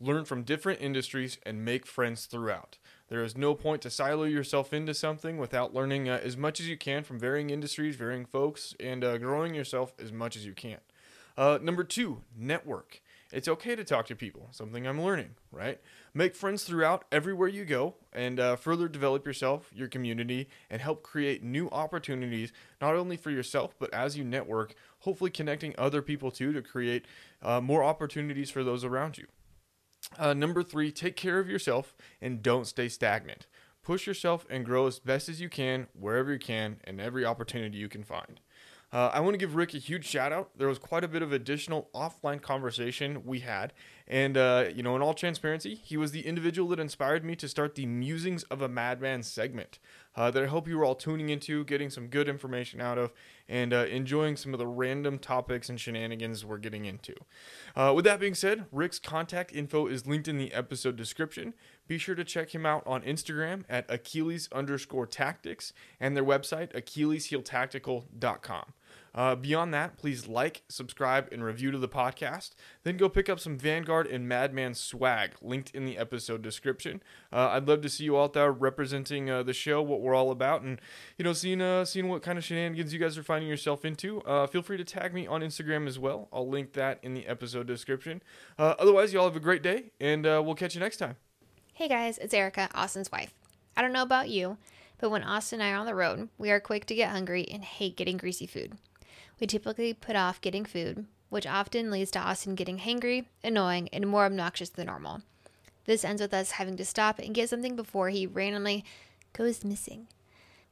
learn 0.03 0.25
from 0.25 0.43
different 0.43 0.81
industries, 0.81 1.39
and 1.47 1.65
make 1.65 1.87
friends 1.87 2.27
throughout. 2.27 2.79
There 3.09 3.23
is 3.23 3.37
no 3.37 3.55
point 3.55 3.83
to 3.83 3.91
silo 3.91 4.25
yourself 4.25 4.73
into 4.73 4.95
something 4.95 5.39
without 5.39 5.75
learning 5.75 6.09
uh, 6.09 6.21
as 6.23 6.37
much 6.37 6.61
as 6.61 6.69
you 6.69 6.77
can 6.77 7.05
from 7.05 7.19
varying 7.19 7.51
industries, 7.51 7.97
varying 7.97 8.25
folks, 8.25 8.75
and 8.81 9.05
uh, 9.05 9.19
growing 9.19 9.55
yourself 9.55 9.95
as 10.03 10.13
much 10.13 10.37
as 10.37 10.45
you 10.45 10.55
can. 10.55 10.79
Uh, 11.37 11.59
number 11.63 11.85
two, 11.85 12.23
network. 12.37 13.01
It's 13.33 13.49
okay 13.49 13.75
to 13.75 13.83
talk 13.83 14.07
to 14.07 14.15
people, 14.15 14.49
something 14.51 14.87
I'm 14.87 15.01
learning, 15.01 15.31
right? 15.51 15.81
Make 16.13 16.37
friends 16.37 16.65
throughout 16.65 17.07
everywhere 17.11 17.49
you 17.49 17.65
go 17.65 17.95
and 18.13 18.39
uh, 18.39 18.57
further 18.57 18.89
develop 18.89 19.27
yourself, 19.27 19.71
your 19.75 19.89
community, 19.89 20.51
and 20.69 20.83
help 20.83 21.03
create 21.03 21.43
new 21.43 21.71
opportunities, 21.71 22.53
not 22.81 22.95
only 22.95 23.17
for 23.17 23.31
yourself, 23.31 23.75
but 23.79 23.93
as 23.95 24.19
you 24.19 24.25
network, 24.25 24.75
hopefully 25.01 25.31
connecting 25.31 25.75
other 25.79 26.03
people 26.03 26.31
too 26.31 26.53
to 26.53 26.61
create 26.61 27.07
uh, 27.43 27.61
more 27.61 27.83
opportunities 27.83 28.51
for 28.51 28.63
those 28.63 28.85
around 28.85 29.17
you. 29.17 29.27
Uh, 30.19 30.35
number 30.35 30.63
three, 30.63 30.93
take 30.93 31.17
care 31.17 31.39
of 31.39 31.49
yourself 31.49 31.95
and 32.21 32.43
don't 32.43 32.67
stay 32.67 32.89
stagnant. 32.89 33.47
Push 33.83 34.07
yourself 34.07 34.47
and 34.51 34.65
grow 34.65 34.87
as 34.87 34.99
best 34.99 35.29
as 35.29 35.41
you 35.41 35.49
can, 35.49 35.87
wherever 35.99 36.33
you 36.33 36.39
can, 36.39 36.77
and 36.85 37.01
every 37.01 37.25
opportunity 37.25 37.79
you 37.79 37.89
can 37.89 38.05
find. 38.05 38.41
Uh, 38.93 39.11
I 39.13 39.21
want 39.21 39.33
to 39.35 39.39
give 39.39 39.55
Rick 39.55 39.73
a 39.75 39.79
huge 39.79 40.05
shout 40.05 40.33
out. 40.33 40.51
There 40.57 40.69
was 40.69 40.79
quite 40.79 41.03
a 41.03 41.09
bit 41.09 41.23
of 41.23 41.33
additional 41.33 41.89
offline 41.95 42.43
conversation 42.43 43.25
we 43.25 43.41
had. 43.41 43.73
And, 44.07 44.37
uh, 44.37 44.67
you 44.75 44.83
know, 44.83 44.95
in 44.97 45.01
all 45.01 45.15
transparency, 45.15 45.75
he 45.75 45.97
was 45.97 46.13
the 46.13 46.27
individual 46.27 46.69
that 46.69 46.79
inspired 46.79 47.25
me 47.25 47.35
to 47.37 47.49
start 47.49 47.75
the 47.75 47.87
Musings 47.87 48.43
of 48.45 48.61
a 48.61 48.69
Madman 48.69 49.23
segment 49.23 49.79
uh, 50.15 50.31
that 50.31 50.43
I 50.43 50.47
hope 50.47 50.69
you 50.69 50.77
were 50.77 50.85
all 50.85 50.95
tuning 50.95 51.31
into, 51.31 51.65
getting 51.65 51.89
some 51.89 52.09
good 52.09 52.29
information 52.29 52.83
out 52.83 52.99
of, 52.99 53.13
and 53.49 53.73
uh, 53.73 53.87
enjoying 53.87 54.37
some 54.37 54.53
of 54.53 54.59
the 54.59 54.67
random 54.67 55.19
topics 55.19 55.71
and 55.71 55.81
shenanigans 55.81 56.45
we're 56.45 56.59
getting 56.59 56.85
into. 56.85 57.15
Uh, 57.75 57.93
with 57.95 58.05
that 58.05 58.21
being 58.21 58.35
said, 58.35 58.67
Rick's 58.71 58.99
contact 58.99 59.55
info 59.55 59.87
is 59.87 60.07
linked 60.07 60.29
in 60.29 60.37
the 60.37 60.53
episode 60.53 60.97
description. 60.97 61.55
Be 61.89 61.97
sure 61.97 62.15
to 62.15 62.25
check 62.25 62.55
him 62.55 62.67
out 62.67 62.87
on 62.87 63.01
Instagram 63.03 63.65
at 63.71 63.87
Achilles 63.89 64.51
underscore 64.53 65.07
tactics 65.07 65.73
and 65.99 66.15
their 66.15 66.25
website, 66.25 66.75
AchillesHeelTactical.com. 66.75 68.65
Uh, 69.15 69.35
beyond 69.35 69.75
that, 69.75 69.97
please 69.99 70.27
like, 70.27 70.63
subscribe, 70.69 71.29
and 71.31 71.45
review 71.45 71.71
to 71.71 71.79
the 71.79 71.89
podcast. 71.89 72.51
Then 72.83 72.97
go 72.97 73.09
pick 73.09 73.29
up 73.29 73.39
some 73.39 73.59
Vanguard 73.59 74.07
and 74.07 74.27
Madman 74.27 74.75
swag 74.75 75.33
linked 75.43 75.71
in 75.75 75.85
the 75.85 75.99
episode 75.99 76.41
description. 76.41 77.03
Uh, 77.33 77.49
I'd 77.51 77.69
love 77.69 77.83
to 77.83 77.89
see 77.89 78.05
you 78.05 78.19
out 78.19 78.33
there 78.33 78.51
representing 78.51 79.29
uh, 79.29 79.43
the 79.43 79.53
show, 79.53 79.83
what 79.83 80.01
we're 80.01 80.15
all 80.15 80.31
about, 80.31 80.63
and 80.63 80.81
you 81.19 81.25
know, 81.25 81.35
seeing 81.35 81.61
uh, 81.61 81.85
seeing 81.85 82.09
what 82.09 82.23
kind 82.23 82.39
of 82.39 82.45
shenanigans 82.45 82.93
you 82.93 82.99
guys 82.99 83.19
are 83.19 83.23
finding 83.23 83.49
yourself 83.49 83.85
into. 83.85 84.23
Uh, 84.23 84.47
feel 84.47 84.63
free 84.63 84.79
to 84.79 84.85
tag 84.85 85.13
me 85.13 85.27
on 85.27 85.43
Instagram 85.43 85.87
as 85.87 85.99
well. 85.99 86.29
I'll 86.33 86.49
link 86.49 86.73
that 86.73 86.99
in 87.03 87.15
the 87.15 87.27
episode 87.27 87.67
description. 87.67 88.23
Uh, 88.59 88.75
otherwise, 88.79 89.13
y'all 89.13 89.25
have 89.25 89.37
a 89.37 89.41
great 89.41 89.63
day, 89.63 89.91
and 90.01 90.25
we'll 90.25 90.55
catch 90.55 90.75
you 90.75 90.81
next 90.81 90.97
time. 90.97 91.17
Hey 91.75 91.89
guys, 91.89 92.19
it's 92.19 92.35
Erica, 92.35 92.69
Austin's 92.75 93.11
wife. 93.11 93.35
I 93.77 93.83
don't 93.83 93.93
know 93.93 94.03
about 94.03 94.29
you, 94.29 94.57
but 94.99 95.11
when 95.11 95.23
Austin 95.23 95.61
and 95.61 95.69
I 95.69 95.73
are 95.73 95.79
on 95.79 95.87
the 95.87 95.95
road, 95.95 96.29
we 96.39 96.51
are 96.51 96.61
quick 96.61 96.87
to 96.87 96.95
get 96.95 97.11
hungry 97.11 97.47
and 97.51 97.65
hate 97.65 97.97
getting 97.97 98.17
greasy 98.17 98.47
food. 98.47 98.77
We 99.43 99.47
typically 99.49 99.93
put 99.93 100.15
off 100.15 100.41
getting 100.41 100.65
food, 100.65 101.05
which 101.29 101.49
often 101.49 101.91
leads 101.91 102.13
to 102.13 102.21
Austin 102.21 102.55
getting 102.55 102.79
hangry, 102.79 103.25
annoying, 103.43 103.89
and 103.93 104.07
more 104.07 104.25
obnoxious 104.25 104.69
than 104.69 104.87
normal. 104.87 105.23
This 105.85 106.05
ends 106.05 106.23
with 106.23 106.33
us 106.33 106.53
having 106.53 106.77
to 106.77 106.85
stop 106.85 107.19
and 107.19 107.35
get 107.35 107.49
something 107.49 107.75
before 107.75 108.11
he 108.11 108.25
randomly 108.25 108.85
goes 109.33 109.65
missing. 109.65 110.07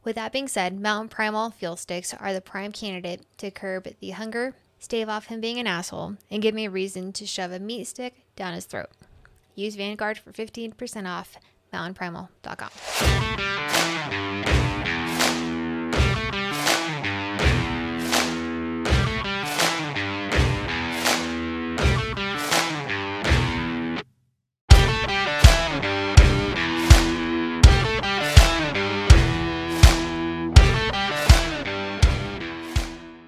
With 0.05 0.15
that 0.15 0.31
being 0.31 0.47
said, 0.47 0.79
Mountain 0.79 1.09
Primal 1.09 1.51
Fuel 1.51 1.75
Sticks 1.75 2.15
are 2.15 2.33
the 2.33 2.41
prime 2.41 2.71
candidate 2.71 3.23
to 3.39 3.51
curb 3.51 3.89
the 3.99 4.11
hunger, 4.11 4.55
stave 4.79 5.09
off 5.09 5.27
him 5.27 5.41
being 5.41 5.59
an 5.59 5.67
asshole, 5.67 6.15
and 6.31 6.41
give 6.41 6.55
me 6.55 6.67
a 6.67 6.71
reason 6.71 7.13
to 7.15 7.27
shove 7.27 7.51
a 7.51 7.59
meat 7.59 7.89
stick 7.89 8.25
down 8.37 8.55
his 8.55 8.67
throat. 8.67 8.91
Use 9.57 9.75
Vanguard 9.75 10.17
for 10.17 10.31
15% 10.31 11.09
off 11.09 11.39
mountainprimal.com. 11.75 12.71